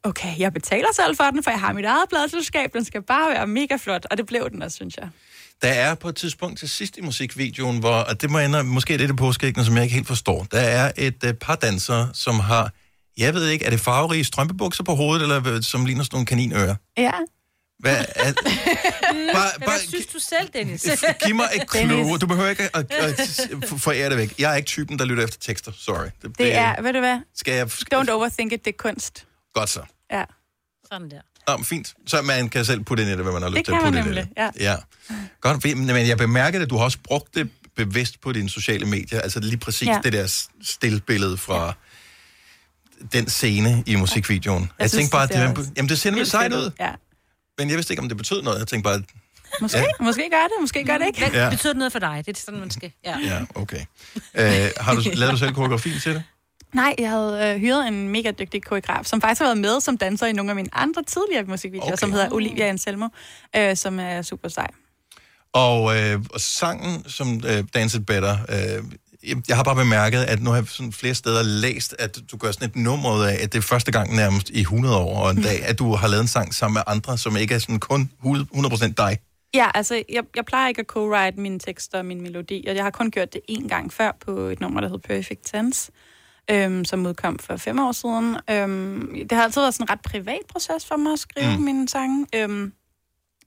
okay, 0.02 0.38
jeg 0.38 0.52
betaler 0.52 0.88
selv 0.92 1.16
for 1.16 1.24
den, 1.24 1.42
for 1.42 1.50
jeg 1.50 1.60
har 1.60 1.72
mit 1.72 1.84
eget 1.84 2.08
pladselskab, 2.08 2.72
den 2.72 2.84
skal 2.84 3.02
bare 3.02 3.30
være 3.30 3.46
mega 3.46 3.76
flot, 3.76 4.06
og 4.10 4.18
det 4.18 4.26
blev 4.26 4.50
den 4.50 4.62
også, 4.62 4.74
synes 4.74 4.96
jeg. 4.96 5.08
Der 5.62 5.68
er 5.68 5.94
på 5.94 6.08
et 6.08 6.16
tidspunkt 6.16 6.58
til 6.58 6.68
sidst 6.68 6.96
i 6.96 7.00
musikvideoen, 7.00 7.78
hvor, 7.78 7.94
og 7.94 8.20
det 8.22 8.30
må 8.30 8.38
ende, 8.38 8.64
måske 8.64 8.94
er 8.94 8.98
det 8.98 9.08
det 9.08 9.16
påskeæggende, 9.16 9.64
som 9.66 9.74
jeg 9.74 9.82
ikke 9.82 9.94
helt 9.94 10.06
forstår. 10.06 10.46
Der 10.50 10.60
er 10.60 10.92
et 10.96 11.24
uh, 11.24 11.30
par 11.32 11.54
dansere, 11.56 12.10
som 12.14 12.40
har, 12.40 12.72
jeg 13.16 13.34
ved 13.34 13.48
ikke, 13.48 13.64
er 13.64 13.70
det 13.70 13.80
farverige 13.80 14.24
strømpebukser 14.24 14.84
på 14.84 14.94
hovedet, 14.94 15.22
eller 15.22 15.40
hvad- 15.40 15.62
som 15.62 15.84
ligner 15.86 16.04
sådan 16.04 16.14
nogle 16.16 16.26
kaninører? 16.26 16.74
Ja. 16.98 17.10
Hvad 17.78 18.04
er, 18.14 18.32
Bare, 19.34 19.50
Hvad 19.58 19.78
synes 19.88 20.06
du 20.06 20.18
selv, 20.18 20.48
Dennis? 20.54 20.82
giv 21.26 21.34
mig 21.34 21.48
et 21.54 21.70
clue. 21.70 22.18
Du 22.18 22.26
behøver 22.26 22.48
ikke 22.50 22.62
at, 22.76 22.92
at, 22.92 23.20
at 23.62 23.80
forære 23.80 24.10
det 24.10 24.16
væk. 24.18 24.34
Jeg 24.38 24.52
er 24.52 24.56
ikke 24.56 24.66
typen, 24.66 24.98
der 24.98 25.04
lytter 25.04 25.24
efter 25.24 25.38
tekster. 25.40 25.72
Sorry. 25.78 26.06
Det, 26.22 26.38
Det 26.38 26.54
er, 26.54 26.82
ved 26.82 26.92
du 26.92 26.98
hvad? 26.98 27.18
Skal 27.34 27.54
jeg... 27.54 27.66
Don't 27.94 28.10
overthink 28.10 28.52
it, 28.52 28.64
det 28.64 28.72
er 28.72 28.76
kunst. 28.78 29.26
Godt 29.54 29.68
så. 29.68 29.80
Ja. 30.12 30.24
Sådan 30.92 31.10
der. 31.10 31.20
Nå, 31.48 31.56
men 31.56 31.64
fint. 31.64 31.94
Så 32.06 32.22
man 32.22 32.48
kan 32.48 32.64
selv 32.64 32.84
putte 32.84 33.02
ind 33.02 33.10
i 33.10 33.14
det, 33.14 33.22
hvad 33.22 33.32
man 33.32 33.42
har 33.42 33.48
lyst 33.50 33.64
til 33.64 33.72
at 33.72 33.80
putte 33.84 33.98
ind 33.98 34.08
i 34.08 34.12
det. 34.14 34.28
Ja. 34.60 34.76
Godt, 35.40 35.62
fint. 35.62 35.78
men 35.86 36.08
jeg 36.08 36.18
bemærker 36.18 36.62
at 36.62 36.70
du 36.70 36.76
har 36.76 36.84
også 36.84 36.98
brugt 37.04 37.34
det 37.34 37.50
bevidst 37.76 38.20
på 38.20 38.32
dine 38.32 38.48
sociale 38.50 38.86
medier. 38.86 39.20
Altså 39.20 39.40
lige 39.40 39.56
præcis 39.56 39.88
Ja. 39.88 39.92
ja. 39.92 40.00
det 40.04 40.12
der 40.12 40.46
stillbillede 40.62 41.36
fra 41.36 41.72
den 43.12 43.28
scene 43.28 43.82
i 43.86 43.96
musikvideoen. 43.96 44.62
Jeg, 44.62 44.70
jeg 44.78 44.90
synes, 44.90 45.00
tænkte 45.00 45.12
bare, 45.12 45.22
at 45.22 45.28
det 45.28 45.36
det, 45.48 45.58
også 45.58 45.70
jamen, 45.76 45.88
det 45.88 45.98
ser 45.98 46.10
nemlig 46.10 46.26
sejt 46.26 46.52
ud. 46.52 46.70
Ja. 46.80 46.90
Men 47.58 47.68
jeg 47.68 47.76
vidste 47.76 47.92
ikke, 47.92 48.02
om 48.02 48.08
det 48.08 48.16
betød 48.16 48.42
noget. 48.42 48.58
Jeg 48.58 48.66
tænkte 48.66 48.84
bare, 48.88 49.02
Måske, 49.60 49.78
Ja. 49.78 49.84
ja. 49.84 50.04
måske 50.04 50.28
gør 50.32 50.42
det, 50.42 50.52
måske 50.60 50.84
gør 50.84 50.98
det 50.98 51.06
ikke. 51.06 51.18
Hvad 51.18 51.30
Ja. 51.42 51.50
betyder 51.50 51.72
det 51.72 51.78
noget 51.78 51.92
for 51.92 51.98
dig? 51.98 52.22
Det 52.26 52.36
er 52.36 52.40
sådan, 52.44 52.60
man 52.60 52.70
skal... 52.70 52.92
Ja. 53.04 53.16
ja, 53.24 53.40
okay. 53.54 53.80
Øh, 54.34 54.70
har 54.80 54.94
du 54.94 55.02
lavet 55.14 55.32
du 55.32 55.38
selv 55.38 55.52
koreografien 55.52 56.00
til 56.00 56.14
det? 56.14 56.22
Nej, 56.74 56.94
jeg 56.98 57.10
havde 57.10 57.52
øh, 57.54 57.60
hyret 57.60 57.88
en 57.88 58.08
mega 58.08 58.30
dygtig 58.30 58.62
koreograf, 58.64 59.04
som 59.04 59.20
faktisk 59.20 59.40
har 59.40 59.46
været 59.46 59.58
med 59.58 59.80
som 59.80 59.98
danser 59.98 60.26
i 60.26 60.32
nogle 60.32 60.50
af 60.50 60.56
mine 60.56 60.68
andre 60.72 61.02
tidligere 61.02 61.44
musikvideoer, 61.44 61.86
Okay. 61.86 61.96
som 61.96 62.12
hedder 62.12 62.28
Olivia 62.32 62.64
Anselmo, 62.68 63.08
øh, 63.56 63.76
som 63.76 64.00
er 64.00 64.22
super 64.22 64.48
sej. 64.48 64.66
Og, 65.52 65.96
øh, 65.98 66.20
og 66.34 66.40
sangen, 66.40 67.04
som 67.08 67.40
øh, 67.48 67.64
Dance 67.74 67.98
It 67.98 68.06
Better, 68.06 68.36
øh, 68.48 68.84
jeg- 69.30 69.42
jeg 69.48 69.56
har 69.56 69.62
bare 69.64 69.74
bemærket, 69.76 70.18
at 70.18 70.42
nu 70.42 70.50
har 70.50 70.56
jeg 70.56 70.66
sådan 70.68 70.92
flere 70.92 71.14
steder 71.14 71.42
læst, 71.42 71.94
at 71.98 72.18
du 72.30 72.36
gør 72.36 72.50
sådan 72.52 72.68
et 72.68 72.76
nummer 72.76 73.16
ud 73.16 73.22
af, 73.24 73.36
at 73.42 73.52
det 73.52 73.58
er 73.58 73.62
første 73.62 73.92
gang 73.92 74.16
nærmest 74.16 74.50
i 74.50 74.60
100 74.60 74.96
år 74.96 75.22
og 75.24 75.30
en 75.30 75.42
dag, 75.42 75.64
at 75.64 75.78
du 75.78 75.94
har 75.94 76.08
lavet 76.08 76.22
en 76.22 76.28
sang 76.28 76.54
sammen 76.54 76.74
med 76.74 76.82
andre, 76.86 77.18
som 77.18 77.36
ikke 77.36 77.54
er 77.54 77.58
sådan 77.58 77.78
kun 77.80 78.10
100% 78.22 78.94
dig. 78.96 79.18
Ja, 79.54 79.70
altså, 79.74 79.94
jeg, 80.12 80.22
jeg 80.36 80.44
plejer 80.44 80.68
ikke 80.68 80.80
at 80.80 80.86
co-write 80.96 81.40
mine 81.40 81.58
tekster 81.58 81.98
og 81.98 82.04
min 82.04 82.20
melodi, 82.22 82.64
og 82.68 82.74
jeg 82.74 82.84
har 82.84 82.90
kun 82.90 83.10
gjort 83.10 83.32
det 83.32 83.40
én 83.50 83.68
gang 83.68 83.92
før 83.92 84.12
på 84.26 84.30
et 84.30 84.60
nummer, 84.60 84.80
der 84.80 84.88
hedder 84.88 85.08
Perfect 85.14 85.40
Tense, 85.44 85.90
øhm, 86.50 86.84
som 86.84 87.06
udkom 87.06 87.38
for 87.38 87.56
fem 87.56 87.78
år 87.78 87.92
siden. 87.92 88.36
Øhm, 88.50 89.08
det 89.28 89.32
har 89.32 89.42
altid 89.42 89.60
været 89.60 89.74
sådan 89.74 89.84
en 89.84 89.90
ret 89.90 90.00
privat 90.00 90.40
proces 90.48 90.86
for 90.88 90.96
mig 90.96 91.12
at 91.12 91.18
skrive 91.18 91.56
Mm. 91.56 91.62
mine 91.62 91.88
sange. 91.88 92.26
Øhm, 92.34 92.72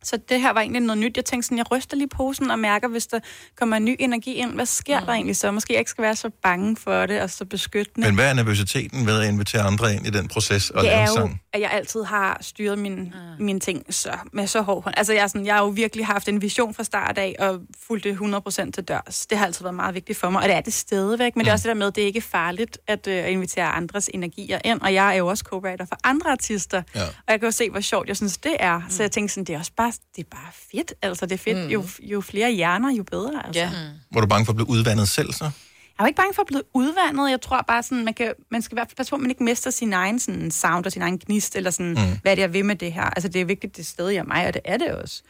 så 0.03 0.17
det 0.29 0.41
her 0.41 0.53
var 0.53 0.61
egentlig 0.61 0.81
noget 0.81 0.97
nyt. 0.97 1.17
Jeg 1.17 1.25
tænkte 1.25 1.45
sådan, 1.47 1.57
jeg 1.57 1.71
ryster 1.71 1.97
lige 1.97 2.07
posen 2.07 2.51
og 2.51 2.59
mærker, 2.59 2.87
hvis 2.87 3.07
der 3.07 3.19
kommer 3.55 3.77
en 3.77 3.85
ny 3.85 3.95
energi 3.99 4.33
ind. 4.33 4.51
Hvad 4.51 4.65
sker 4.65 4.99
mm. 4.99 5.05
der 5.05 5.13
egentlig 5.13 5.35
så? 5.37 5.51
Måske 5.51 5.73
jeg 5.73 5.79
ikke 5.79 5.91
skal 5.91 6.01
være 6.01 6.15
så 6.15 6.29
bange 6.43 6.77
for 6.77 7.05
det 7.05 7.21
og 7.21 7.29
så 7.29 7.45
beskyttende. 7.45 8.07
Men 8.07 8.15
hvad 8.15 8.29
er 8.29 8.33
nervøsiteten 8.33 9.05
ved 9.05 9.21
at 9.21 9.27
invitere 9.29 9.61
andre 9.61 9.93
ind 9.95 10.07
i 10.07 10.09
den 10.09 10.27
proces 10.27 10.69
og 10.69 10.83
det 10.83 10.91
lave 10.91 11.07
sang? 11.07 11.41
At 11.53 11.61
jeg 11.61 11.71
altid 11.71 12.03
har 12.03 12.37
styret 12.41 12.79
mine, 12.79 13.13
mine 13.39 13.59
ting 13.59 13.93
så, 13.93 14.11
med 14.33 14.47
så 14.47 14.61
hård 14.61 14.83
hånd. 14.83 14.95
Altså, 14.97 15.13
jeg, 15.13 15.23
er 15.23 15.27
sådan, 15.27 15.45
jeg 15.45 15.55
har 15.55 15.63
jo 15.63 15.69
virkelig 15.69 16.05
haft 16.05 16.27
en 16.27 16.41
vision 16.41 16.73
fra 16.73 16.83
start 16.83 17.17
af, 17.17 17.35
og 17.39 17.59
fulgt 17.87 18.03
det 18.03 18.15
100% 18.15 18.71
til 18.71 18.83
dørs. 18.83 19.25
Det 19.25 19.37
har 19.37 19.45
altid 19.45 19.63
været 19.63 19.75
meget 19.75 19.95
vigtigt 19.95 20.19
for 20.19 20.29
mig, 20.29 20.41
og 20.41 20.49
det 20.49 20.55
er 20.55 20.61
det 20.61 20.73
stadigvæk. 20.73 21.35
Men 21.35 21.45
det 21.45 21.49
er 21.49 21.53
også 21.53 21.63
det 21.63 21.75
der 21.75 21.79
med, 21.79 21.87
at 21.87 21.95
det 21.95 22.01
er 22.01 22.05
ikke 22.05 22.21
farligt 22.21 22.77
at 22.87 23.07
øh, 23.07 23.31
invitere 23.31 23.65
andres 23.65 24.09
energier 24.13 24.59
ind. 24.65 24.81
Og 24.81 24.93
jeg 24.93 25.13
er 25.13 25.17
jo 25.17 25.27
også 25.27 25.43
co-writer 25.47 25.85
for 25.85 25.97
andre 26.03 26.31
artister. 26.31 26.81
Ja. 26.95 27.03
Og 27.03 27.27
jeg 27.27 27.39
kan 27.39 27.47
jo 27.47 27.51
se, 27.51 27.69
hvor 27.69 27.79
sjovt 27.79 28.07
jeg 28.07 28.17
synes, 28.17 28.37
det 28.37 28.55
er. 28.59 28.81
Så 28.89 29.03
jeg 29.03 29.11
tænker 29.11 29.29
sådan, 29.29 29.43
det 29.43 29.55
er 29.55 29.59
også 29.59 29.71
bare, 29.77 29.93
det 30.15 30.23
er 30.23 30.29
bare 30.31 30.51
fedt. 30.71 30.93
Altså, 31.01 31.25
det 31.25 31.33
er 31.33 31.37
fedt. 31.37 31.57
Mm. 31.57 31.67
Jo, 31.67 31.83
jo 32.01 32.21
flere 32.21 32.51
hjerner, 32.51 32.91
jo 32.91 33.03
bedre. 33.03 33.45
Altså. 33.45 33.61
Ja. 33.61 33.71
Var 34.11 34.21
du 34.21 34.27
bange 34.27 34.45
for 34.45 34.51
at 34.51 34.55
blive 34.55 34.69
udvandet 34.69 35.09
selv 35.09 35.33
så? 35.33 35.51
Jeg 35.99 36.03
er 36.03 36.07
jo 36.07 36.09
ikke 36.09 36.17
bange 36.17 36.33
for 36.33 36.41
at 36.41 36.47
blive 36.47 36.63
udvandet. 36.73 37.31
Jeg 37.31 37.41
tror 37.41 37.61
bare 37.67 37.83
sådan, 37.83 38.05
man, 38.05 38.13
kan, 38.13 38.33
man 38.51 38.61
skal 38.61 38.75
i 38.75 38.77
hvert 38.77 38.87
fald 38.87 38.95
passe 38.97 39.09
på, 39.09 39.15
at 39.15 39.21
man 39.21 39.29
ikke 39.31 39.43
mister 39.43 39.71
sin 39.71 39.93
egen 39.93 40.19
sådan, 40.19 40.51
sound 40.51 40.85
og 40.85 40.91
sin 40.91 41.01
egen 41.01 41.19
gnist, 41.19 41.55
eller 41.55 41.71
sådan, 41.71 41.91
Mm. 41.93 42.01
mm. 42.01 42.17
hvad 42.21 42.35
det 42.35 42.43
er 42.43 42.47
ved 42.47 42.63
med 42.63 42.75
det 42.75 42.93
her. 42.93 43.03
Altså, 43.03 43.27
det 43.29 43.41
er 43.41 43.45
vigtigt, 43.45 43.77
det 43.77 43.85
stadig 43.85 44.17
er 44.17 44.23
mig, 44.23 44.47
og 44.47 44.53
det 44.53 44.61
er 44.65 44.77
det 44.77 44.91
også. 44.91 45.21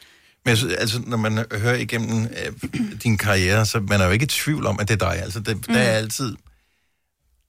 Men 0.45 0.57
jeg 0.69 0.77
altså, 0.77 1.01
når 1.07 1.17
man 1.17 1.45
hører 1.51 1.75
igennem 1.75 2.23
øh, 2.23 2.69
din 3.03 3.17
karriere, 3.17 3.65
så 3.65 3.79
man 3.79 4.01
er 4.01 4.05
jo 4.05 4.11
ikke 4.11 4.23
i 4.23 4.27
tvivl 4.27 4.65
om, 4.65 4.79
at 4.79 4.87
det 4.87 5.01
er 5.01 5.09
dig. 5.11 5.21
Altså, 5.23 5.39
det, 5.39 5.55
mm. 5.55 5.61
der 5.73 5.79
er 5.79 5.97
altid 5.97 6.35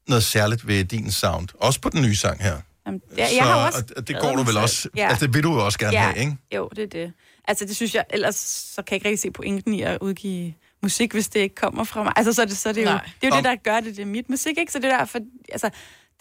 noget 0.09 0.25
særligt 0.25 0.67
ved 0.67 0.85
din 0.85 1.11
sound. 1.11 1.49
Også 1.55 1.81
på 1.81 1.89
den 1.89 2.03
nye 2.03 2.15
sang 2.17 2.43
her. 2.43 2.57
Jamen, 2.87 3.01
jeg, 3.17 3.31
jeg 3.37 3.45
har 3.45 3.67
også 3.67 3.85
og, 3.97 4.09
det 4.09 4.17
går 4.21 4.37
du 4.37 4.43
vel 4.43 4.57
også... 4.57 4.89
Ja. 4.97 5.09
Altså, 5.09 5.27
det 5.27 5.35
vil 5.35 5.43
du 5.43 5.53
jo 5.53 5.65
også 5.65 5.79
gerne 5.79 5.97
ja. 5.97 6.03
have, 6.03 6.19
ikke? 6.19 6.37
Jo, 6.57 6.69
det 6.77 6.83
er 6.83 6.87
det. 6.89 7.13
Altså, 7.49 7.65
det 7.65 7.77
synes 7.77 7.95
jeg, 7.95 8.05
ellers 8.11 8.37
så 8.75 8.83
kan 8.83 8.93
jeg 8.93 8.97
ikke 8.97 9.09
rigtig 9.09 9.19
se 9.19 9.31
pointen 9.31 9.75
i 9.75 9.83
at 9.83 9.99
udgive 10.01 10.55
musik, 10.83 11.13
hvis 11.13 11.29
det 11.29 11.41
ikke 11.41 11.55
kommer 11.55 11.85
fra 11.85 12.03
mig. 12.03 12.13
Altså, 12.17 12.33
så 12.33 12.43
er 12.43 12.47
det, 12.47 12.57
så 12.59 12.69
er 12.69 12.73
det 12.73 12.85
jo, 12.85 12.91
det, 12.91 13.01
er 13.23 13.27
jo 13.27 13.33
Om- 13.33 13.37
det, 13.37 13.45
der 13.45 13.57
gør 13.73 13.81
det, 13.81 13.97
det 13.97 14.03
er 14.03 14.07
mit 14.07 14.31
musik, 14.31 14.59
ikke? 14.59 14.73
Så 14.73 14.79
det 14.79 14.93
er 14.93 14.99
derfor, 14.99 15.19
altså, 15.53 15.71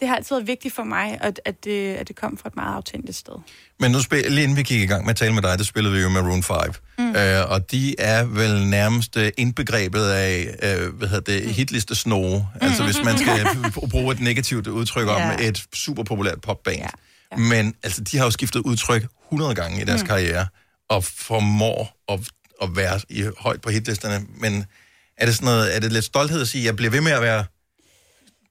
det 0.00 0.08
har 0.08 0.16
altid 0.16 0.36
været 0.36 0.46
vigtigt 0.46 0.74
for 0.74 0.84
mig, 0.84 1.18
at, 1.20 1.40
at, 1.44 1.64
det, 1.64 1.94
at 1.94 2.08
det 2.08 2.16
kom 2.16 2.38
fra 2.38 2.48
et 2.48 2.56
meget 2.56 2.74
autentisk 2.74 3.18
sted. 3.18 3.32
Men 3.80 3.90
nu 3.90 4.00
spil, 4.02 4.32
lige 4.32 4.42
inden 4.42 4.56
vi 4.56 4.62
gik 4.62 4.80
i 4.82 4.86
gang 4.86 5.04
med 5.04 5.10
at 5.10 5.16
tale 5.16 5.34
med 5.34 5.42
dig, 5.42 5.58
der 5.58 5.64
spillede 5.64 5.94
vi 5.94 6.00
jo 6.00 6.08
Maroon 6.08 6.42
5. 6.42 6.56
Mm. 6.98 7.16
Øh, 7.16 7.50
og 7.50 7.70
de 7.70 7.94
er 8.00 8.24
vel 8.24 8.66
nærmest 8.66 9.16
øh, 9.16 9.32
indbegrebet 9.38 10.04
af, 10.04 10.46
øh, 10.62 10.94
hvad 10.94 11.08
hedder 11.08 11.32
det, 11.40 11.54
hitliste 11.54 11.94
snore. 11.94 12.48
Altså 12.60 12.84
hvis 12.84 13.04
man 13.04 13.18
skal 13.18 13.46
b- 13.70 13.90
bruge 13.90 14.14
et 14.14 14.20
negativt 14.20 14.66
udtryk 14.66 15.08
om 15.08 15.16
Ja. 15.20 15.36
et 15.48 15.64
super 15.74 16.02
populært 16.02 16.40
popband. 16.40 16.76
Ja. 16.78 16.86
Ja. 17.32 17.36
Men 17.36 17.74
altså, 17.82 18.00
de 18.00 18.16
har 18.18 18.24
jo 18.24 18.30
skiftet 18.30 18.60
udtryk 18.60 19.06
100 19.26 19.54
gange 19.54 19.82
i 19.82 19.84
deres 19.84 20.02
mm. 20.02 20.06
karriere, 20.08 20.46
og 20.88 21.04
formår 21.04 21.96
at, 22.08 22.20
at 22.62 22.68
være 22.76 23.00
i, 23.08 23.24
højt 23.38 23.60
på 23.60 23.70
hitlisterne. 23.70 24.26
Men 24.36 24.66
er 25.16 25.26
det 25.26 25.34
sådan 25.34 25.46
noget, 25.46 25.76
er 25.76 25.80
det 25.80 25.92
lidt 25.92 26.04
stolthed 26.04 26.40
at 26.40 26.48
sige, 26.48 26.62
at 26.62 26.66
jeg 26.66 26.76
bliver 26.76 26.90
ved 26.90 27.00
med 27.00 27.12
at 27.12 27.22
være 27.22 27.44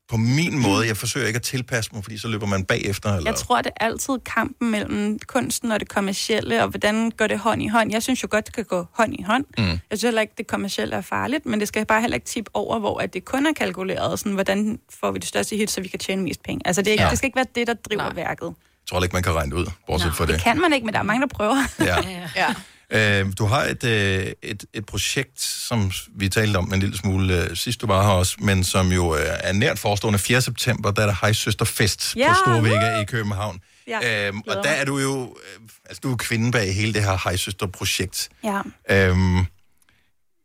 på 0.10 0.18
min 0.18 0.60
måde, 0.60 0.88
jeg 0.88 0.98
forsøger 0.98 1.28
ikke 1.28 1.38
at 1.38 1.44
tilpasse 1.44 1.92
mig, 1.94 2.04
fordi 2.04 2.18
så 2.18 2.28
løber 2.28 2.46
man 2.46 2.66
bagefter, 2.66 3.14
eller? 3.16 3.32
Jeg 3.32 3.38
tror, 3.40 3.62
det 3.62 3.72
er 3.76 3.86
altid 3.86 4.14
kampen 4.26 4.72
mellem 4.72 5.20
kunsten 5.28 5.72
og 5.72 5.80
det 5.80 5.90
kommercielle, 5.90 6.64
og 6.64 6.70
hvordan 6.70 7.12
går 7.12 7.28
det 7.28 7.40
hånd 7.40 7.62
i 7.64 7.68
hånd. 7.68 7.92
Jeg 7.92 8.04
synes 8.04 8.24
jo 8.24 8.28
godt, 8.32 8.46
det 8.46 8.56
kan 8.56 8.64
gå 8.66 8.86
hånd 8.94 9.14
i 9.20 9.24
hånd. 9.24 9.46
Mm. 9.58 9.64
Jeg 9.66 9.80
synes 9.92 10.02
heller 10.04 10.22
ikke, 10.22 10.34
det 10.38 10.48
kommercielle 10.48 10.96
er 10.96 11.02
farligt, 11.02 11.46
men 11.46 11.60
det 11.60 11.68
skal 11.68 11.86
bare 11.86 12.02
heller 12.02 12.16
ikke 12.16 12.28
tippe 12.28 12.52
over, 12.54 12.80
hvor 12.80 13.00
at 13.00 13.14
det 13.14 13.26
kun 13.26 13.46
er 13.46 13.54
kalkuleret. 13.54 14.20
Sådan, 14.20 14.34
hvordan 14.34 14.80
får 15.00 15.12
vi 15.12 15.20
det 15.20 15.28
største 15.28 15.56
hit, 15.56 15.72
så 15.72 15.82
vi 15.82 15.88
kan 15.88 16.00
tjene 16.00 16.24
mest 16.24 16.44
penge. 16.44 16.62
Altså, 16.66 16.82
det, 16.82 16.88
er 16.88 16.92
ikke, 16.92 17.04
Ja. 17.04 17.10
det 17.10 17.18
skal 17.18 17.28
ikke 17.28 17.36
være 17.36 17.46
det, 17.56 17.68
der 17.68 17.74
driver 17.74 18.04
Nej. 18.04 18.14
værket. 18.16 18.46
Jeg 18.48 18.54
tror 18.90 19.04
ikke, 19.04 19.14
man 19.14 19.24
kan 19.24 19.34
regne 19.36 19.52
det 19.52 19.58
ud, 19.58 19.66
bortset 19.88 20.16
fra 20.16 20.26
det. 20.26 20.34
Det 20.34 20.44
kan 20.44 20.60
man 20.62 20.74
ikke, 20.74 20.86
men 20.86 20.94
der 20.94 21.00
er 21.00 21.04
mange, 21.04 21.22
der 21.22 21.28
prøver. 21.28 21.56
Ja. 21.80 21.96
ja. 22.36 22.56
Øh, 22.92 23.26
du 23.38 23.46
har 23.46 23.64
et, 23.64 23.84
øh, 23.84 24.32
et, 24.44 24.66
et 24.74 24.86
projekt, 24.86 25.42
som 25.42 25.92
vi 26.16 26.30
talte 26.30 26.58
om 26.58 26.74
en 26.74 26.80
lille 26.80 26.98
smule 26.98 27.44
øh, 27.44 27.56
sidst 27.58 27.82
du 27.82 27.88
var 27.88 28.04
her 28.04 28.10
også, 28.10 28.36
men 28.40 28.64
som 28.64 28.92
jo 28.92 29.16
øh, 29.16 29.22
er 29.26 29.54
nært 29.54 29.80
forestående 29.80 30.20
4. 30.20 30.42
september, 30.42 30.92
der 30.92 31.02
er 31.02 31.06
der 31.06 31.16
Hejsøsterfest 31.22 32.16
Ja, 32.16 32.30
på 32.30 32.36
Storvægge 32.36 33.02
i 33.02 33.06
København. 33.06 33.60
Ja, 33.88 34.28
øhm, 34.28 34.42
og 34.48 34.56
der 34.64 34.70
er 34.70 34.86
du 34.86 34.98
jo, 35.00 35.22
øh, 35.24 35.70
altså 35.86 36.00
du 36.04 36.12
er 36.12 36.16
kvinden 36.18 36.52
bag 36.52 36.76
hele 36.76 36.94
det 36.94 37.04
her 37.04 37.18
Hejsøster-projekt. 37.24 38.30
Ja. 38.44 38.62
Øhm, 38.90 39.46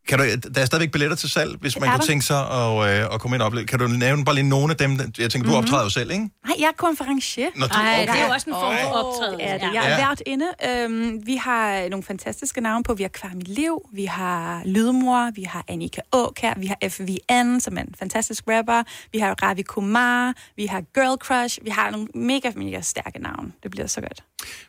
kan 0.09 0.19
du, 0.19 0.25
der 0.55 0.61
er 0.61 0.65
stadigvæk 0.65 0.91
billetter 0.93 1.17
til 1.17 1.31
salg, 1.31 1.57
hvis 1.61 1.81
man 1.81 1.89
kunne 1.91 1.99
der. 1.99 2.05
tænke 2.07 2.25
sig 2.25 2.39
at, 2.51 3.01
øh, 3.01 3.15
at 3.15 3.21
komme 3.21 3.37
ind 3.37 3.43
og 3.43 3.47
opleve. 3.47 3.67
Kan 3.67 3.79
du 3.79 3.87
nævne 3.87 4.25
bare 4.25 4.35
lige 4.35 4.49
nogle 4.49 4.71
af 4.71 4.77
dem? 4.77 4.91
Jeg 5.19 5.31
tænker, 5.31 5.39
du 5.51 5.57
Mhm. 5.57 5.65
optræder 5.65 5.83
jo 5.85 5.91
selv, 5.91 6.11
ikke? 6.11 6.23
Nej, 6.23 6.55
jeg 6.59 6.67
er 6.67 6.73
konferencier. 6.77 7.47
Nå, 7.57 7.67
du- 7.67 7.75
Ej, 7.75 8.07
det 8.13 8.21
er 8.21 8.27
jo 8.27 8.33
også 8.33 8.51
en 8.51 8.55
form 8.55 8.75
for 8.83 8.89
optræden. 8.91 9.41
Ja, 9.41 9.55
det. 9.55 9.61
Jeg 9.63 9.71
Ja. 9.75 9.81
er 10.03 10.09
vært 10.09 10.23
inde. 10.27 10.47
Øhm, 10.69 11.27
vi 11.27 11.37
har 11.37 11.89
nogle 11.89 12.03
fantastiske 12.03 12.61
navne 12.61 12.85
på. 12.85 12.95
Vi 12.95 13.03
har 13.03 13.09
Kvarm 13.09 13.41
i 13.41 13.43
Liv, 13.45 13.79
vi 13.93 14.05
har 14.05 14.63
Lydmor, 14.67 15.31
vi 15.35 15.43
har 15.43 15.65
Annika 15.69 16.01
Åkær, 16.13 16.55
vi 16.59 16.67
har 16.67 16.77
FVN, 16.89 17.61
som 17.61 17.77
er 17.79 17.81
en 17.83 17.95
fantastisk 17.99 18.45
rapper, 18.49 18.83
vi 19.13 19.19
har 19.19 19.35
Ravi 19.43 19.63
Kumar, 19.63 20.35
vi 20.57 20.67
har 20.67 20.81
Girl 20.95 21.19
Crush, 21.19 21.59
vi 21.65 21.71
har 21.71 21.91
nogle 21.91 22.07
mega, 22.15 22.51
mega 22.57 22.81
stærke 22.81 23.19
navne. 23.23 23.53
Det 23.63 23.71
bliver 23.71 23.87
så 23.87 24.01
godt. 24.01 24.23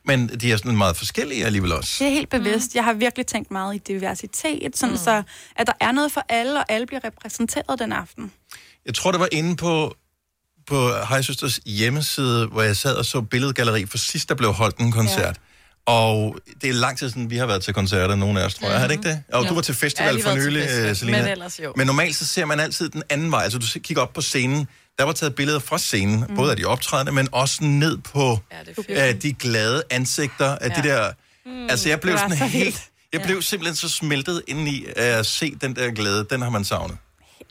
Men 0.06 0.28
de 0.28 0.52
er 0.52 0.58
sådan 0.58 0.78
meget 0.78 0.98
forskellige 0.98 1.46
alligevel 1.46 1.72
også. 1.74 1.96
Det 2.00 2.08
er 2.08 2.12
helt 2.12 2.30
bevidst. 2.30 2.72
Mm. 2.74 2.76
Jeg 2.78 2.84
har 2.84 2.94
virkelig 2.94 3.26
tænkt 3.28 3.52
meget 3.52 3.76
i 3.76 3.78
diversitet, 3.78 4.78
sådan 4.78 4.94
mm. 4.94 4.98
så 4.98 5.24
at 5.56 5.68
der 5.68 5.74
er 5.80 5.92
noget 5.92 6.12
for 6.12 6.26
alle, 6.30 6.60
og 6.60 6.66
alle 6.70 6.88
bliver 6.88 7.04
repræsenteret 7.04 7.80
den 7.80 7.92
aften. 7.92 8.32
Jeg 8.86 8.94
tror, 8.94 9.12
det 9.12 9.20
var 9.20 9.30
inde 9.32 9.56
på, 9.56 9.96
på 10.68 10.90
Hejsøsters 11.10 11.60
hjemmeside, 11.66 12.48
hvor 12.48 12.62
jeg 12.62 12.78
sad 12.78 12.96
og 12.96 13.06
så 13.06 13.22
billedgalleri, 13.22 13.86
for 13.86 13.98
sidst 13.98 14.30
der 14.30 14.36
blev 14.36 14.54
holdt 14.54 14.78
en 14.78 14.92
koncert. 14.92 15.36
Ja. 15.88 15.92
Og 15.92 16.38
det 16.62 16.70
er 16.70 16.74
lang 16.74 16.98
tid 16.98 17.10
siden, 17.10 17.30
vi 17.30 17.38
har 17.38 17.46
været 17.46 17.64
til 17.64 17.74
koncerter, 17.74 18.16
nogle 18.16 18.42
af 18.42 18.46
os, 18.46 18.54
tror 18.56 18.68
jeg. 18.68 18.72
Mm-hmm. 18.72 18.82
Har 18.82 18.88
det 18.88 18.94
ikke 18.94 19.10
det? 19.10 19.24
Og 19.34 19.44
Jo. 19.44 19.50
du 19.50 19.54
var 19.54 19.62
til 19.62 19.76
festival 19.76 20.14
lige 20.14 20.24
for 20.24 20.36
nylig, 20.36 20.62
festival, 20.64 20.90
øh, 20.90 20.96
Selina. 20.96 21.18
men 21.22 21.28
ellers 21.28 21.60
jo. 21.60 21.74
Men 21.76 21.88
normalt 21.88 22.16
så 22.16 22.26
ser 22.26 22.46
man 22.46 22.60
altid 22.60 22.90
den 22.90 23.04
anden 23.10 23.32
vej. 23.32 23.44
Altså 23.44 23.60
du 23.60 23.66
kigger 23.80 24.04
op 24.04 24.14
på 24.14 24.22
scenen, 24.22 24.68
der 24.98 25.04
var 25.04 25.14
taget 25.14 25.36
billeder 25.36 25.60
fra 25.60 25.78
scenen, 25.78 26.26
mm. 26.30 26.36
både 26.36 26.52
af 26.52 26.58
de 26.58 26.66
optrædende, 26.66 27.12
men 27.12 27.28
også 27.32 27.64
ned 27.64 27.98
på 27.98 28.40
ja, 28.90 29.10
øh, 29.10 29.22
de 29.22 29.34
glade 29.34 29.84
ansigter 29.90 30.56
af 30.56 30.70
ja. 30.70 30.82
de 30.82 30.88
der... 30.88 31.12
Mm. 31.46 31.70
Altså 31.70 31.90
jeg 31.90 32.00
blev 32.00 32.18
sådan 32.18 32.38
så 32.38 32.46
helt... 32.46 32.84
Jeg 33.20 33.26
blev 33.26 33.42
simpelthen 33.42 33.76
så 33.76 33.90
smeltet 33.90 34.42
ind 34.48 34.68
i 34.68 34.86
at 34.96 35.26
se 35.26 35.56
den 35.62 35.76
der 35.76 35.92
glæde. 35.92 36.28
Den 36.30 36.42
har 36.42 36.50
man 36.50 36.64
savnet. 36.66 36.98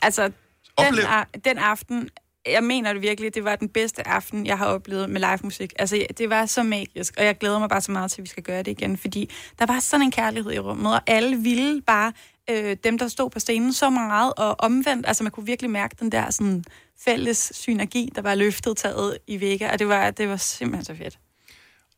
Altså, 0.02 0.30
den, 0.78 0.98
a- 0.98 1.38
den 1.44 1.58
aften 1.58 2.08
jeg 2.46 2.64
mener 2.64 2.92
det 2.92 3.02
virkelig, 3.02 3.34
det 3.34 3.44
var 3.44 3.56
den 3.56 3.68
bedste 3.68 4.08
aften, 4.08 4.46
jeg 4.46 4.58
har 4.58 4.66
oplevet 4.66 5.10
med 5.10 5.20
live 5.20 5.38
musik. 5.42 5.72
Altså, 5.78 6.06
det 6.18 6.30
var 6.30 6.46
så 6.46 6.62
magisk, 6.62 7.14
og 7.18 7.24
jeg 7.24 7.38
glæder 7.38 7.58
mig 7.58 7.68
bare 7.68 7.80
så 7.80 7.92
meget 7.92 8.10
til, 8.10 8.20
at 8.20 8.22
vi 8.22 8.28
skal 8.28 8.42
gøre 8.42 8.58
det 8.58 8.70
igen, 8.70 8.96
fordi 8.98 9.30
der 9.58 9.66
var 9.66 9.80
sådan 9.80 10.06
en 10.06 10.10
kærlighed 10.10 10.52
i 10.52 10.58
rummet, 10.58 10.94
og 10.94 11.00
alle 11.06 11.36
ville 11.36 11.82
bare, 11.82 12.12
øh, 12.50 12.76
dem 12.84 12.98
der 12.98 13.08
stod 13.08 13.30
på 13.30 13.40
scenen, 13.40 13.72
så 13.72 13.90
meget, 13.90 14.32
og 14.36 14.56
omvendt, 14.58 15.06
altså 15.06 15.22
man 15.22 15.32
kunne 15.32 15.46
virkelig 15.46 15.70
mærke 15.70 15.96
den 16.00 16.12
der 16.12 16.30
sådan 16.30 16.64
fælles 17.04 17.52
synergi, 17.54 18.12
der 18.14 18.22
var 18.22 18.34
løftet 18.34 18.76
taget 18.76 19.18
i 19.26 19.40
Vega, 19.40 19.72
og 19.72 19.78
det 19.78 19.88
var, 19.88 20.10
det 20.10 20.28
var 20.28 20.36
simpelthen 20.36 20.84
så 20.84 21.02
fedt. 21.02 21.18